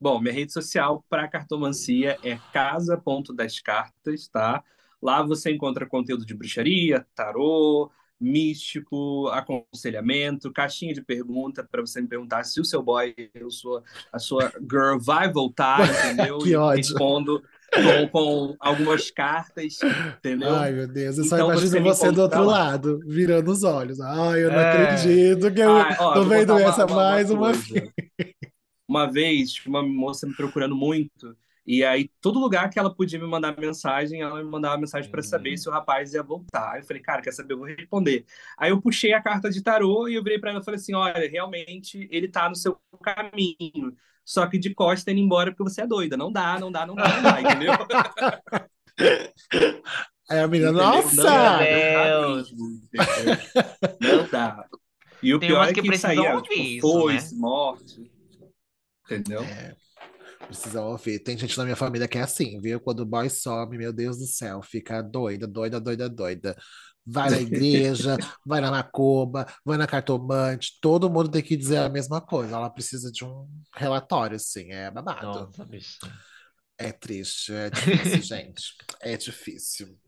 Bom, 0.00 0.20
minha 0.20 0.34
rede 0.34 0.52
social 0.52 1.04
para 1.08 1.28
cartomancia 1.28 2.18
é 2.22 2.40
casa.dascartas, 2.50 4.28
tá? 4.28 4.62
Lá 5.00 5.22
você 5.22 5.52
encontra 5.52 5.86
conteúdo 5.86 6.26
de 6.26 6.34
bruxaria, 6.34 7.06
tarô, 7.14 7.90
místico, 8.20 9.28
aconselhamento, 9.28 10.52
caixinha 10.52 10.92
de 10.94 11.02
pergunta 11.02 11.62
para 11.64 11.80
você 11.80 12.00
me 12.00 12.08
perguntar 12.08 12.44
se 12.44 12.60
o 12.60 12.64
seu 12.64 12.82
boy, 12.82 13.14
eu 13.34 13.50
sou 13.50 13.82
a 14.12 14.18
sua 14.18 14.52
girl, 14.60 14.98
vai 15.00 15.30
voltar, 15.32 15.88
entendeu? 15.90 16.46
Que 16.46 16.54
E 16.54 16.56
ódio. 16.56 16.72
respondo 16.74 17.42
com, 17.74 18.08
com 18.08 18.56
algumas 18.60 19.10
cartas, 19.10 19.78
entendeu? 20.18 20.54
Ai, 20.54 20.72
meu 20.72 20.86
Deus, 20.88 21.18
eu 21.18 21.24
só 21.24 21.36
Então 21.36 21.50
imagino 21.50 21.80
você 21.80 21.80
você 21.80 22.12
do 22.12 22.20
outro 22.22 22.44
lá. 22.44 22.70
lado, 22.70 22.98
virando 23.06 23.50
os 23.50 23.62
olhos. 23.64 24.00
Ai, 24.00 24.44
eu 24.44 24.50
não 24.50 24.60
É. 24.60 24.62
acredito 24.62 25.52
que 25.52 25.60
eu 25.60 25.70
Ah, 25.70 25.96
ó, 25.98 26.14
tô 26.14 26.24
vendo 26.24 26.50
uma- 26.52 26.60
essa 26.60 26.84
uma- 26.84 26.94
uma 26.94 26.94
mais 26.94 27.30
uma 27.30 27.52
coisa. 27.52 27.62
vez. 27.74 27.92
Uma 28.88 29.10
vez, 29.10 29.64
uma 29.66 29.82
moça 29.82 30.26
me 30.26 30.34
procurando 30.34 30.76
muito, 30.76 31.36
e 31.66 31.82
aí 31.84 32.10
todo 32.20 32.38
lugar 32.38 32.68
que 32.68 32.78
ela 32.78 32.94
podia 32.94 33.18
me 33.18 33.26
mandar 33.26 33.56
mensagem, 33.58 34.20
ela 34.20 34.42
me 34.42 34.50
mandava 34.50 34.76
mensagem 34.76 35.10
para 35.10 35.20
Uhum. 35.20 35.22
saber 35.22 35.56
se 35.56 35.68
o 35.68 35.72
rapaz 35.72 36.12
ia 36.12 36.22
voltar. 36.22 36.72
Aí 36.72 36.80
eu 36.80 36.84
falei, 36.84 37.00
cara, 37.02 37.22
quer 37.22 37.32
saber? 37.32 37.54
Eu 37.54 37.58
vou 37.58 37.66
responder. 37.66 38.24
Aí 38.58 38.70
eu 38.70 38.80
puxei 38.82 39.12
a 39.14 39.22
carta 39.22 39.48
de 39.50 39.62
tarô 39.62 40.08
e 40.08 40.14
eu 40.14 40.22
virei 40.22 40.38
para 40.38 40.50
ela 40.50 40.60
e 40.60 40.64
falei 40.64 40.78
assim: 40.80 40.94
olha, 40.94 41.28
realmente 41.30 42.08
ele 42.10 42.28
tá 42.28 42.48
no 42.48 42.56
seu 42.56 42.78
caminho. 43.02 43.96
Só 44.24 44.46
que 44.46 44.58
de 44.58 44.74
costa 44.74 45.10
indo 45.10 45.20
embora 45.20 45.50
porque 45.50 45.62
você 45.62 45.82
é 45.82 45.86
doida. 45.86 46.16
Não 46.16 46.32
dá, 46.32 46.58
não 46.58 46.70
dá, 46.70 46.86
não 46.86 46.94
dá, 46.94 47.08
não 47.08 47.22
dá, 47.22 47.40
entendeu? 47.40 47.72
Aí 50.30 50.38
a 50.38 50.48
menina, 50.48 50.72
nossa! 50.72 51.14
Não 51.16 51.24
dá, 51.24 51.58
Meu 54.00 54.18
não 54.18 54.28
dá. 54.30 54.66
E 55.22 55.34
o 55.34 55.38
Tem 55.38 55.50
pior 55.50 55.68
é 55.68 55.72
que 55.72 55.82
que 55.82 55.98
saía, 55.98 56.34
ouvir 56.34 56.48
tipo, 56.48 56.62
isso, 56.62 56.80
foice, 56.80 57.34
morte. 57.36 58.12
Entendeu? 59.04 59.42
É, 59.42 59.76
precisa 60.46 60.82
ouvir. 60.82 61.20
Tem 61.20 61.38
gente 61.38 61.56
na 61.56 61.64
minha 61.64 61.76
família 61.76 62.08
que 62.08 62.18
é 62.18 62.22
assim, 62.22 62.60
viu? 62.60 62.80
Quando 62.80 63.00
o 63.00 63.06
boy 63.06 63.28
sobe, 63.30 63.78
meu 63.78 63.92
Deus 63.92 64.18
do 64.18 64.26
céu, 64.26 64.60
fica 64.62 65.02
doida, 65.02 65.46
doida, 65.46 65.80
doida, 65.80 66.08
doida. 66.08 66.56
Vai 67.04 67.30
na 67.30 67.40
igreja, 67.40 68.16
vai 68.46 68.60
na 68.60 68.70
macumba, 68.70 69.46
vai 69.64 69.76
na 69.76 69.86
cartomante, 69.86 70.78
todo 70.80 71.10
mundo 71.10 71.28
tem 71.28 71.42
que 71.42 71.56
dizer 71.56 71.78
a 71.78 71.88
mesma 71.88 72.20
coisa. 72.20 72.54
Ela 72.54 72.70
precisa 72.70 73.10
de 73.10 73.24
um 73.24 73.48
relatório, 73.74 74.36
assim, 74.36 74.70
é 74.70 74.90
babado. 74.90 75.26
Nossa, 75.26 75.64
bicho. 75.64 75.98
É 76.78 76.90
triste, 76.90 77.52
é 77.52 77.70
difícil, 77.70 78.22
gente. 78.22 78.62
É 79.00 79.16
difícil. 79.16 79.98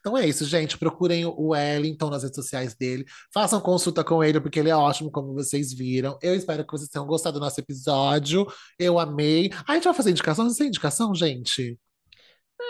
Então 0.00 0.16
é 0.16 0.26
isso, 0.26 0.44
gente. 0.44 0.78
Procurem 0.78 1.26
o 1.26 1.48
Wellington 1.48 2.08
nas 2.08 2.22
redes 2.22 2.36
sociais 2.36 2.74
dele. 2.74 3.04
Façam 3.32 3.60
consulta 3.60 4.04
com 4.04 4.22
ele, 4.22 4.40
porque 4.40 4.58
ele 4.58 4.70
é 4.70 4.76
ótimo, 4.76 5.10
como 5.10 5.34
vocês 5.34 5.72
viram. 5.72 6.18
Eu 6.22 6.34
espero 6.34 6.64
que 6.64 6.72
vocês 6.72 6.88
tenham 6.88 7.06
gostado 7.06 7.38
do 7.38 7.44
nosso 7.44 7.60
episódio. 7.60 8.46
Eu 8.78 8.98
amei. 8.98 9.50
A 9.66 9.74
gente 9.74 9.84
vai 9.84 9.94
fazer 9.94 10.10
indicação? 10.10 10.44
Não 10.44 10.54
tem 10.54 10.68
indicação, 10.68 11.14
gente? 11.14 11.78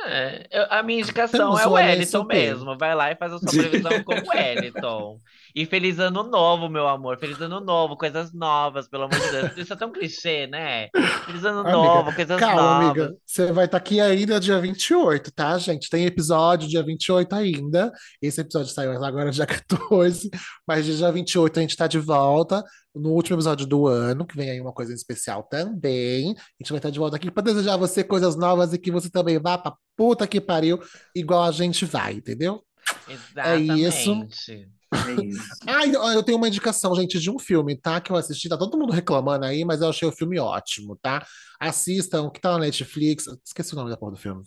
É, 0.07 0.47
eu- 0.51 0.67
a 0.71 0.83
minha 0.83 1.01
indicação 1.01 1.59
é 1.59 1.67
o 1.67 1.73
Wellington 1.73 2.25
mesmo. 2.25 2.77
Vai 2.79 2.95
lá 2.95 3.11
e 3.11 3.17
faz 3.17 3.33
a 3.33 3.39
sua 3.39 3.51
previsão 3.51 4.03
com 4.05 4.15
o 4.15 4.23
Wellington. 4.29 5.21
E 5.59 5.67
feliz 5.67 5.99
ano 5.99 6.23
novo, 6.23 6.69
meu 6.69 6.87
amor. 6.87 7.19
Feliz 7.19 7.41
ano 7.41 7.59
novo, 7.59 7.97
coisas 7.97 8.33
novas, 8.33 8.87
pelo 8.87 9.03
amor 9.03 9.19
de 9.19 9.29
Deus. 9.29 9.57
Isso 9.59 9.73
é 9.73 9.77
tão 9.77 9.91
clichê, 9.91 10.47
né? 10.47 10.87
Feliz 11.27 11.45
ano 11.45 11.63
Amiga, 11.63 11.77
novo, 11.77 12.15
coisas 12.15 12.39
Calma, 12.39 12.63
novas. 12.63 12.91
amiga. 12.91 13.17
Você 13.27 13.51
vai 13.51 13.65
estar 13.65 13.77
aqui 13.77 14.01
ainda 14.01 14.39
dia 14.39 14.61
28, 14.61 15.33
tá, 15.33 15.59
gente? 15.59 15.91
Tem 15.91 16.07
episódio 16.07 16.69
dia 16.69 16.81
28 16.81 17.35
ainda. 17.35 17.91
Esse 18.23 18.41
episódio 18.41 18.73
saiu 18.73 18.93
agora 19.05 19.33
dia 19.33 19.47
14, 19.47 20.31
mas 20.65 20.87
dia 20.87 21.11
28 21.11 21.59
a 21.59 21.63
gente 21.63 21.77
tá 21.77 21.89
de 21.89 21.99
volta. 21.99 22.63
No 22.95 23.11
último 23.11 23.35
episódio 23.35 23.67
do 23.67 23.89
ano, 23.89 24.25
que 24.25 24.37
vem 24.37 24.51
aí 24.51 24.61
uma 24.61 24.73
coisa 24.73 24.95
especial 24.95 25.43
também. 25.43 26.37
A 26.39 26.63
gente 26.63 26.71
vai 26.71 26.79
estar 26.79 26.91
de 26.91 27.01
volta 27.01 27.17
aqui 27.17 27.33
para 27.33 27.43
desejar 27.43 27.75
a 27.75 27.79
você 27.79 28.05
coisas 28.05 28.37
novas 28.37 28.73
e 28.73 28.79
que 28.79 28.93
você 28.93 29.11
também 29.11 29.41
vá 29.41 29.59
pra 29.59 29.75
puta 29.97 30.25
que 30.25 30.41
pariu, 30.41 30.79
igual 31.17 31.43
a 31.43 31.51
gente 31.51 31.85
vai, 31.85 32.13
entendeu? 32.13 32.63
Exatamente. 33.09 33.73
É 33.73 33.89
isso. 33.89 34.78
Ah, 35.67 35.87
e, 35.87 35.95
ó, 35.97 36.13
eu 36.13 36.23
tenho 36.23 36.39
uma 36.39 36.49
indicação, 36.49 36.95
gente, 36.95 37.19
de 37.19 37.31
um 37.31 37.39
filme, 37.39 37.77
tá? 37.77 38.01
Que 38.01 38.11
eu 38.11 38.17
assisti. 38.17 38.49
Tá 38.49 38.57
todo 38.57 38.79
mundo 38.79 38.93
reclamando 38.93 39.45
aí, 39.45 39.65
mas 39.65 39.81
eu 39.81 39.89
achei 39.89 40.09
o 40.09 40.13
filme 40.13 40.39
ótimo, 40.39 40.97
tá? 40.97 41.27
Assistam, 41.61 42.31
que 42.31 42.41
tá 42.41 42.53
na 42.53 42.61
Netflix. 42.61 43.27
Esqueci 43.45 43.75
o 43.75 43.77
nome 43.77 43.91
da 43.91 43.97
porra 43.97 44.13
do 44.13 44.19
filme. 44.19 44.43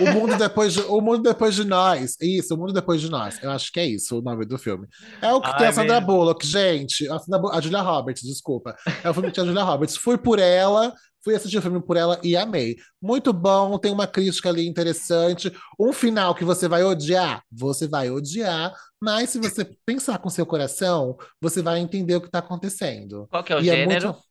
O 0.00 0.12
Mundo 0.12 0.36
Depois 0.36 0.72
de, 0.74 0.80
o 0.82 1.00
Mundo 1.00 1.22
Depois 1.22 1.54
de 1.54 1.64
Nós. 1.64 2.16
Isso, 2.20 2.54
O 2.54 2.58
Mundo 2.58 2.72
Depois 2.72 3.00
de 3.00 3.10
Nós. 3.10 3.38
Eu 3.42 3.50
acho 3.50 3.72
que 3.72 3.80
é 3.80 3.86
isso 3.86 4.18
o 4.18 4.22
nome 4.22 4.44
do 4.44 4.58
filme. 4.58 4.86
É 5.20 5.32
o 5.32 5.40
que 5.40 5.50
tem 5.56 5.66
Ai, 5.66 5.68
a 5.68 5.72
Sandra 5.72 5.98
meu- 6.00 6.06
Bullock, 6.06 6.46
gente. 6.46 7.08
A, 7.08 7.18
Sandra 7.18 7.50
a 7.52 7.60
Julia 7.60 7.80
Roberts, 7.82 8.22
desculpa. 8.22 8.76
É 9.02 9.10
o 9.10 9.14
filme 9.14 9.28
que 9.28 9.34
tinha 9.34 9.44
a 9.44 9.46
Julia 9.46 9.62
Roberts. 9.64 9.96
Fui 9.96 10.16
por 10.18 10.38
ela, 10.38 10.92
fui 11.24 11.34
assistir 11.34 11.58
o 11.58 11.62
filme 11.62 11.80
por 11.80 11.96
ela 11.96 12.18
e 12.22 12.36
amei. 12.36 12.76
Muito 13.00 13.32
bom, 13.32 13.78
tem 13.78 13.92
uma 13.92 14.06
crítica 14.06 14.48
ali 14.48 14.66
interessante. 14.66 15.52
Um 15.78 15.92
final 15.92 16.34
que 16.34 16.44
você 16.44 16.68
vai 16.68 16.82
odiar, 16.84 17.42
você 17.50 17.86
vai 17.88 18.10
odiar. 18.10 18.72
Mas 19.00 19.30
se 19.30 19.38
você 19.38 19.64
pensar 19.84 20.18
com 20.18 20.28
seu 20.30 20.46
coração, 20.46 21.16
você 21.40 21.60
vai 21.62 21.80
entender 21.80 22.14
o 22.16 22.20
que 22.20 22.26
está 22.28 22.38
acontecendo. 22.38 23.26
Qual 23.30 23.42
que 23.42 23.52
é 23.52 23.56
o 23.56 23.60
E 23.62 23.68
é 23.70 23.74
gênero? 23.76 24.06
muito. 24.08 24.22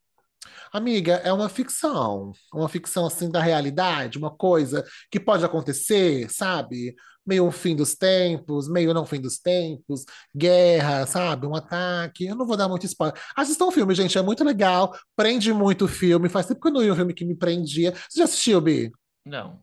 Amiga, 0.72 1.16
é 1.24 1.34
uma 1.34 1.50
ficção. 1.50 2.32
Uma 2.54 2.70
ficção 2.70 3.06
assim 3.06 3.30
da 3.30 3.42
realidade, 3.42 4.18
uma 4.18 4.32
coisa 4.32 4.86
que 5.12 5.20
pode 5.20 5.44
acontecer, 5.44 6.30
sabe? 6.30 6.96
Meio 7.26 7.46
um 7.46 7.52
fim 7.52 7.76
dos 7.76 7.94
tempos, 7.94 8.70
meio 8.70 8.94
não 8.94 9.06
fim 9.06 9.20
dos 9.20 9.38
tempos, 9.38 10.06
guerra, 10.36 11.06
sabe? 11.06 11.46
Um 11.46 11.56
ataque. 11.56 12.26
Eu 12.26 12.36
não 12.36 12.48
vou 12.48 12.56
dar 12.56 12.70
muito 12.70 12.86
spoiler. 12.86 13.20
Assistam 13.36 13.66
o 13.66 13.72
filme, 13.72 13.94
gente, 13.94 14.18
é 14.18 14.22
muito 14.22 14.44
legal. 14.44 14.98
Prende 15.16 15.52
muito 15.54 15.86
o 15.86 15.90
filme. 15.90 16.30
Faz 16.30 16.46
tempo 16.48 16.62
que 16.62 16.68
eu 16.70 16.74
não 16.74 16.84
ia 16.84 16.94
um 16.94 16.96
filme 16.96 17.14
que 17.14 17.26
me 17.26 17.36
prendia. 17.36 17.92
Você 17.92 18.20
já 18.20 18.24
assistiu, 18.24 18.62
Bi? 18.62 18.92
Não. 19.26 19.60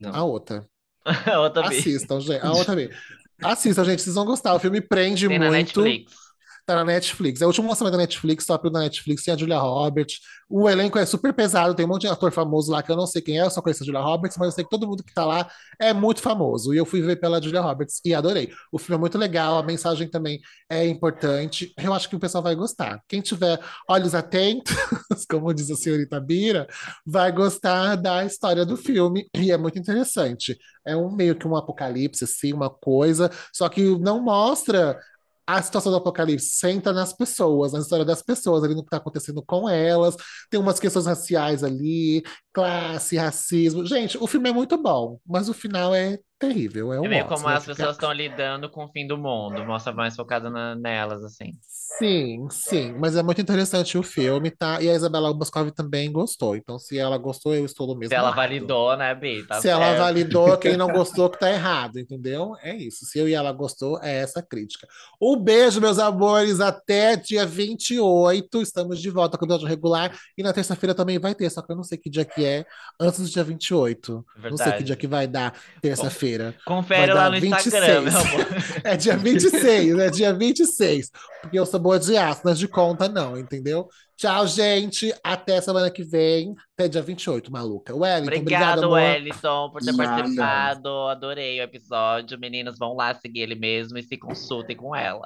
Não. 0.00 0.14
A 0.14 0.24
outra. 0.24 0.66
Outra 1.38 1.68
vez. 1.68 1.80
Assistam, 1.80 2.20
gente. 2.20 2.46
A 2.46 2.52
outra 2.52 2.76
vez. 2.76 2.96
Assistam, 3.42 3.84
gente, 3.84 4.02
vocês 4.02 4.14
vão 4.14 4.24
gostar. 4.24 4.54
O 4.54 4.60
filme 4.60 4.80
prende 4.80 5.26
Tem 5.26 5.38
na 5.38 5.46
muito. 5.50 5.82
Netflix. 5.82 6.21
Tá 6.64 6.76
na 6.76 6.84
Netflix. 6.84 7.40
É 7.40 7.44
o 7.44 7.48
último 7.48 7.68
lançamento 7.68 7.92
da 7.92 7.98
Netflix, 7.98 8.46
top 8.46 8.70
da 8.70 8.80
Netflix, 8.80 9.24
tem 9.24 9.34
a 9.34 9.36
Julia 9.36 9.58
Roberts. 9.58 10.20
O 10.48 10.68
elenco 10.68 10.96
é 10.96 11.04
super 11.04 11.32
pesado, 11.32 11.74
tem 11.74 11.84
um 11.84 11.88
monte 11.88 12.02
de 12.02 12.08
ator 12.08 12.30
famoso 12.30 12.70
lá 12.70 12.82
que 12.82 12.92
eu 12.92 12.96
não 12.96 13.06
sei 13.06 13.20
quem 13.20 13.40
é, 13.40 13.42
eu 13.42 13.50
só 13.50 13.60
conheço 13.60 13.82
a 13.82 13.86
Julia 13.86 14.00
Roberts, 14.00 14.36
mas 14.38 14.46
eu 14.46 14.52
sei 14.52 14.64
que 14.64 14.70
todo 14.70 14.86
mundo 14.86 15.02
que 15.02 15.12
tá 15.12 15.24
lá 15.24 15.50
é 15.80 15.92
muito 15.92 16.20
famoso. 16.20 16.72
E 16.72 16.76
eu 16.76 16.86
fui 16.86 17.00
ver 17.02 17.16
pela 17.16 17.42
Julia 17.42 17.60
Roberts 17.60 18.00
e 18.04 18.14
adorei. 18.14 18.52
O 18.70 18.78
filme 18.78 18.96
é 18.96 19.00
muito 19.00 19.18
legal, 19.18 19.58
a 19.58 19.62
mensagem 19.64 20.08
também 20.08 20.40
é 20.70 20.86
importante. 20.86 21.72
Eu 21.76 21.92
acho 21.92 22.08
que 22.08 22.14
o 22.14 22.20
pessoal 22.20 22.44
vai 22.44 22.54
gostar. 22.54 23.00
Quem 23.08 23.20
tiver 23.20 23.58
olhos 23.88 24.14
atentos, 24.14 24.72
como 25.28 25.52
diz 25.52 25.68
a 25.70 25.74
senhorita 25.74 26.20
Bira, 26.20 26.68
vai 27.04 27.32
gostar 27.32 27.96
da 27.96 28.24
história 28.24 28.64
do 28.64 28.76
filme 28.76 29.26
e 29.34 29.50
é 29.50 29.56
muito 29.56 29.78
interessante. 29.78 30.56
É 30.86 30.96
um 30.96 31.10
meio 31.10 31.34
que 31.34 31.46
um 31.46 31.56
apocalipse, 31.56 32.24
assim, 32.24 32.52
uma 32.52 32.70
coisa, 32.70 33.30
só 33.52 33.68
que 33.68 33.82
não 33.98 34.22
mostra 34.22 34.98
a 35.46 35.60
situação 35.62 35.90
do 35.92 35.98
apocalipse 35.98 36.50
senta 36.50 36.92
nas 36.92 37.12
pessoas, 37.12 37.72
na 37.72 37.80
história 37.80 38.04
das 38.04 38.22
pessoas, 38.22 38.62
ali 38.64 38.74
no 38.74 38.82
que 38.82 38.88
está 38.88 38.98
acontecendo 38.98 39.42
com 39.44 39.68
elas. 39.68 40.16
Tem 40.50 40.60
umas 40.60 40.78
questões 40.78 41.06
raciais 41.06 41.64
ali, 41.64 42.22
classe, 42.52 43.16
racismo. 43.16 43.84
Gente, 43.86 44.16
o 44.18 44.26
filme 44.26 44.50
é 44.50 44.52
muito 44.52 44.80
bom, 44.80 45.18
mas 45.26 45.48
o 45.48 45.54
final 45.54 45.94
é 45.94 46.18
terrível. 46.46 46.92
É, 46.92 47.00
um 47.00 47.04
É 47.04 47.08
meio 47.08 47.24
ótimo, 47.24 47.36
como 47.36 47.48
as 47.48 47.62
ficar- 47.62 47.74
pessoas 47.76 47.96
estão 47.96 48.12
lidando 48.12 48.68
com 48.70 48.84
o 48.84 48.88
fim 48.88 49.06
do 49.06 49.16
mundo. 49.16 49.64
Mostra 49.64 49.92
mais 49.92 50.14
focada 50.16 50.50
na- 50.50 50.74
nelas, 50.74 51.22
assim. 51.24 51.52
Sim, 51.98 52.46
sim, 52.50 52.94
mas 52.98 53.16
é 53.16 53.22
muito 53.22 53.40
interessante 53.40 53.96
o 53.98 54.02
filme, 54.02 54.50
tá? 54.50 54.80
E 54.82 54.88
a 54.88 54.94
Isabela 54.94 55.32
Boscov 55.32 55.70
também 55.72 56.10
gostou. 56.10 56.56
Então, 56.56 56.78
se 56.78 56.98
ela 56.98 57.18
gostou, 57.18 57.54
eu 57.54 57.64
estou 57.66 57.86
no 57.86 57.94
mesmo 57.94 58.08
Se 58.10 58.14
ela 58.14 58.28
lado. 58.28 58.36
validou, 58.36 58.96
né, 58.96 59.14
Bi? 59.14 59.46
Tá 59.46 59.60
Se 59.60 59.68
ela 59.68 59.84
certo. 59.86 59.98
validou, 59.98 60.56
quem 60.56 60.76
não 60.76 60.88
gostou 60.92 61.28
que 61.30 61.38
tá 61.38 61.50
errado, 61.50 61.98
entendeu? 61.98 62.56
É 62.62 62.74
isso. 62.74 63.04
Se 63.04 63.18
eu 63.18 63.28
e 63.28 63.34
ela 63.34 63.52
gostou, 63.52 64.00
é 64.02 64.16
essa 64.20 64.42
crítica. 64.42 64.86
Um 65.20 65.36
beijo, 65.36 65.80
meus 65.80 65.98
amores. 65.98 66.60
Até 66.60 67.14
dia 67.14 67.44
28. 67.44 68.62
Estamos 68.62 68.98
de 69.00 69.10
volta 69.10 69.36
com 69.36 69.44
o 69.44 69.46
episódio 69.48 69.68
regular. 69.68 70.16
E 70.36 70.42
na 70.42 70.52
terça-feira 70.52 70.94
também 70.94 71.18
vai 71.18 71.34
ter, 71.34 71.50
só 71.50 71.60
que 71.62 71.70
eu 71.72 71.76
não 71.76 71.84
sei 71.84 71.98
que 71.98 72.08
dia 72.10 72.24
que 72.24 72.44
é, 72.44 72.64
antes 72.98 73.20
do 73.20 73.28
dia 73.28 73.44
28. 73.44 74.12
Não 74.12 74.42
sei 74.42 74.50
que 74.50 74.56
Verdade. 74.64 74.84
dia 74.84 74.96
que 74.96 75.06
vai 75.06 75.26
dar 75.26 75.54
terça-feira. 75.80 76.31
Confere 76.64 77.12
lá 77.12 77.28
no 77.30 77.40
26. 77.40 77.66
Instagram, 77.66 78.00
meu 78.02 78.18
amor. 78.18 78.46
É 78.84 78.96
dia 78.96 79.16
26, 79.16 79.98
é 79.98 80.10
dia 80.10 80.32
26. 80.34 81.10
Porque 81.42 81.58
eu 81.58 81.64
sou 81.66 81.78
boa 81.78 81.98
de 81.98 82.16
aço, 82.16 82.40
não 82.44 82.52
é 82.52 82.54
de 82.54 82.66
conta, 82.66 83.08
não, 83.08 83.38
entendeu? 83.38 83.88
Tchau, 84.16 84.46
gente. 84.46 85.14
Até 85.22 85.60
semana 85.60 85.90
que 85.90 86.02
vem. 86.02 86.54
Até 86.76 86.88
dia 86.88 87.02
28, 87.02 87.50
maluca. 87.52 87.94
Wellington, 87.94 88.36
obrigado, 88.40 88.78
Obrigado. 88.84 88.90
Wellington, 88.92 89.70
por 89.70 89.82
ter 89.82 89.96
participado. 89.96 90.88
Adorei 91.08 91.60
o 91.60 91.62
episódio. 91.62 92.38
Meninos, 92.38 92.78
vão 92.78 92.94
lá 92.94 93.14
seguir 93.14 93.40
ele 93.40 93.54
mesmo 93.54 93.98
e 93.98 94.02
se 94.02 94.16
consultem 94.16 94.76
com 94.76 94.94
ela. 94.94 95.22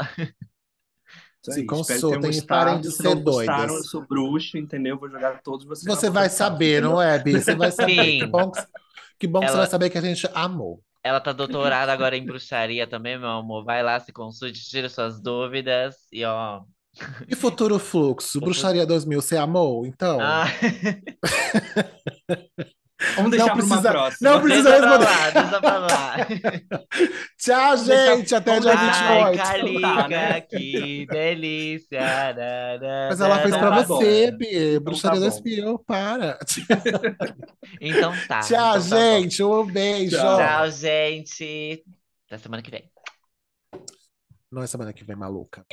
Se 1.43 1.61
aí, 1.61 1.67
consultem 1.67 2.31
e 2.33 2.43
parem 2.43 2.81
de 2.81 2.91
Se 2.91 3.03
ser 3.03 3.15
doidas. 3.15 3.71
eu 3.71 3.85
sou 3.85 4.05
bruxo, 4.07 4.59
entendeu? 4.59 4.99
Vou 4.99 5.09
jogar 5.09 5.41
todos 5.43 5.65
vocês 5.65 5.85
Você 5.87 6.11
vai 6.11 6.29
saber, 6.29 6.83
não 6.83 7.01
é, 7.01 7.19
Bi? 7.19 7.33
Você 7.41 7.55
vai 7.55 7.71
saber. 7.71 8.03
Sim. 8.05 8.19
Que 8.19 8.27
bom 8.27 8.51
que, 8.51 8.61
que, 9.21 9.27
bom 9.29 9.41
que 9.41 9.47
você 9.47 9.51
Ela- 9.53 9.61
vai 9.61 9.71
saber 9.71 9.91
que 9.91 9.99
a 9.99 10.03
gente 10.03 10.29
amou. 10.35 10.83
Ela 11.07 11.21
tá 11.21 11.33
doutorada 11.33 11.93
agora 11.93 12.17
em 12.17 12.27
bruxaria 12.27 12.85
também, 12.85 13.17
meu 13.17 13.29
amor. 13.29 13.65
Vai 13.65 13.81
lá, 13.81 14.01
se 14.01 14.13
consulte, 14.13 14.69
tira 14.69 14.89
suas 14.89 15.21
dúvidas 15.21 15.95
e 16.13 16.25
ó. 16.25 16.63
E 17.29 17.37
Futuro 17.37 17.79
Fluxo? 17.79 18.41
Bruxaria 18.41 18.85
2000, 18.85 19.23
você 19.23 19.37
amou? 19.37 19.87
Então. 19.87 20.19
Ah, 20.21 20.47
Vamos 23.15 23.31
deixar 23.31 23.47
para 23.47 23.55
uma 23.55 23.67
precisa- 23.67 23.91
próxima. 23.91 24.31
não 24.31 24.41
precisa 24.41 24.71
deixa 24.71 24.87
pra 24.87 24.97
responder. 24.97 25.21
lá, 25.21 25.31
deixa 25.43 25.61
pra 25.61 25.79
lá. 25.79 26.17
Tchau, 27.39 27.77
gente. 27.77 28.35
Até 28.35 28.61
dia 28.61 28.73
Vamos 28.75 28.87
deixar- 28.87 29.11
Ai, 29.11 29.33
28. 29.33 29.83
Calica, 29.83 30.09
né? 30.09 30.41
que 30.41 31.07
delícia. 31.07 32.01
Mas 33.11 33.21
ela 33.21 33.39
fez 33.41 33.57
pra 33.57 33.71
tá 33.71 33.83
bom. 33.83 33.97
você, 33.99 34.31
Bi. 34.31 34.79
Bruxaria 34.81 35.21
tá 35.21 35.27
bom. 35.27 35.31
2000, 35.33 35.79
para. 35.81 36.39
Então 37.81 38.13
tá. 38.27 38.41
Tchau, 38.41 38.49
então 38.57 38.73
tá 38.73 38.79
bom. 38.79 38.81
gente. 39.21 39.43
Um 39.43 39.67
beijo. 39.67 40.17
Tchau. 40.17 40.37
Tchau, 40.39 40.71
gente. 40.71 41.85
Até 42.27 42.39
semana 42.39 42.63
que 42.63 42.71
vem. 42.71 42.91
Não 44.51 44.63
é 44.63 44.67
semana 44.67 44.93
que 44.93 45.05
vem, 45.05 45.17
maluca. 45.17 45.65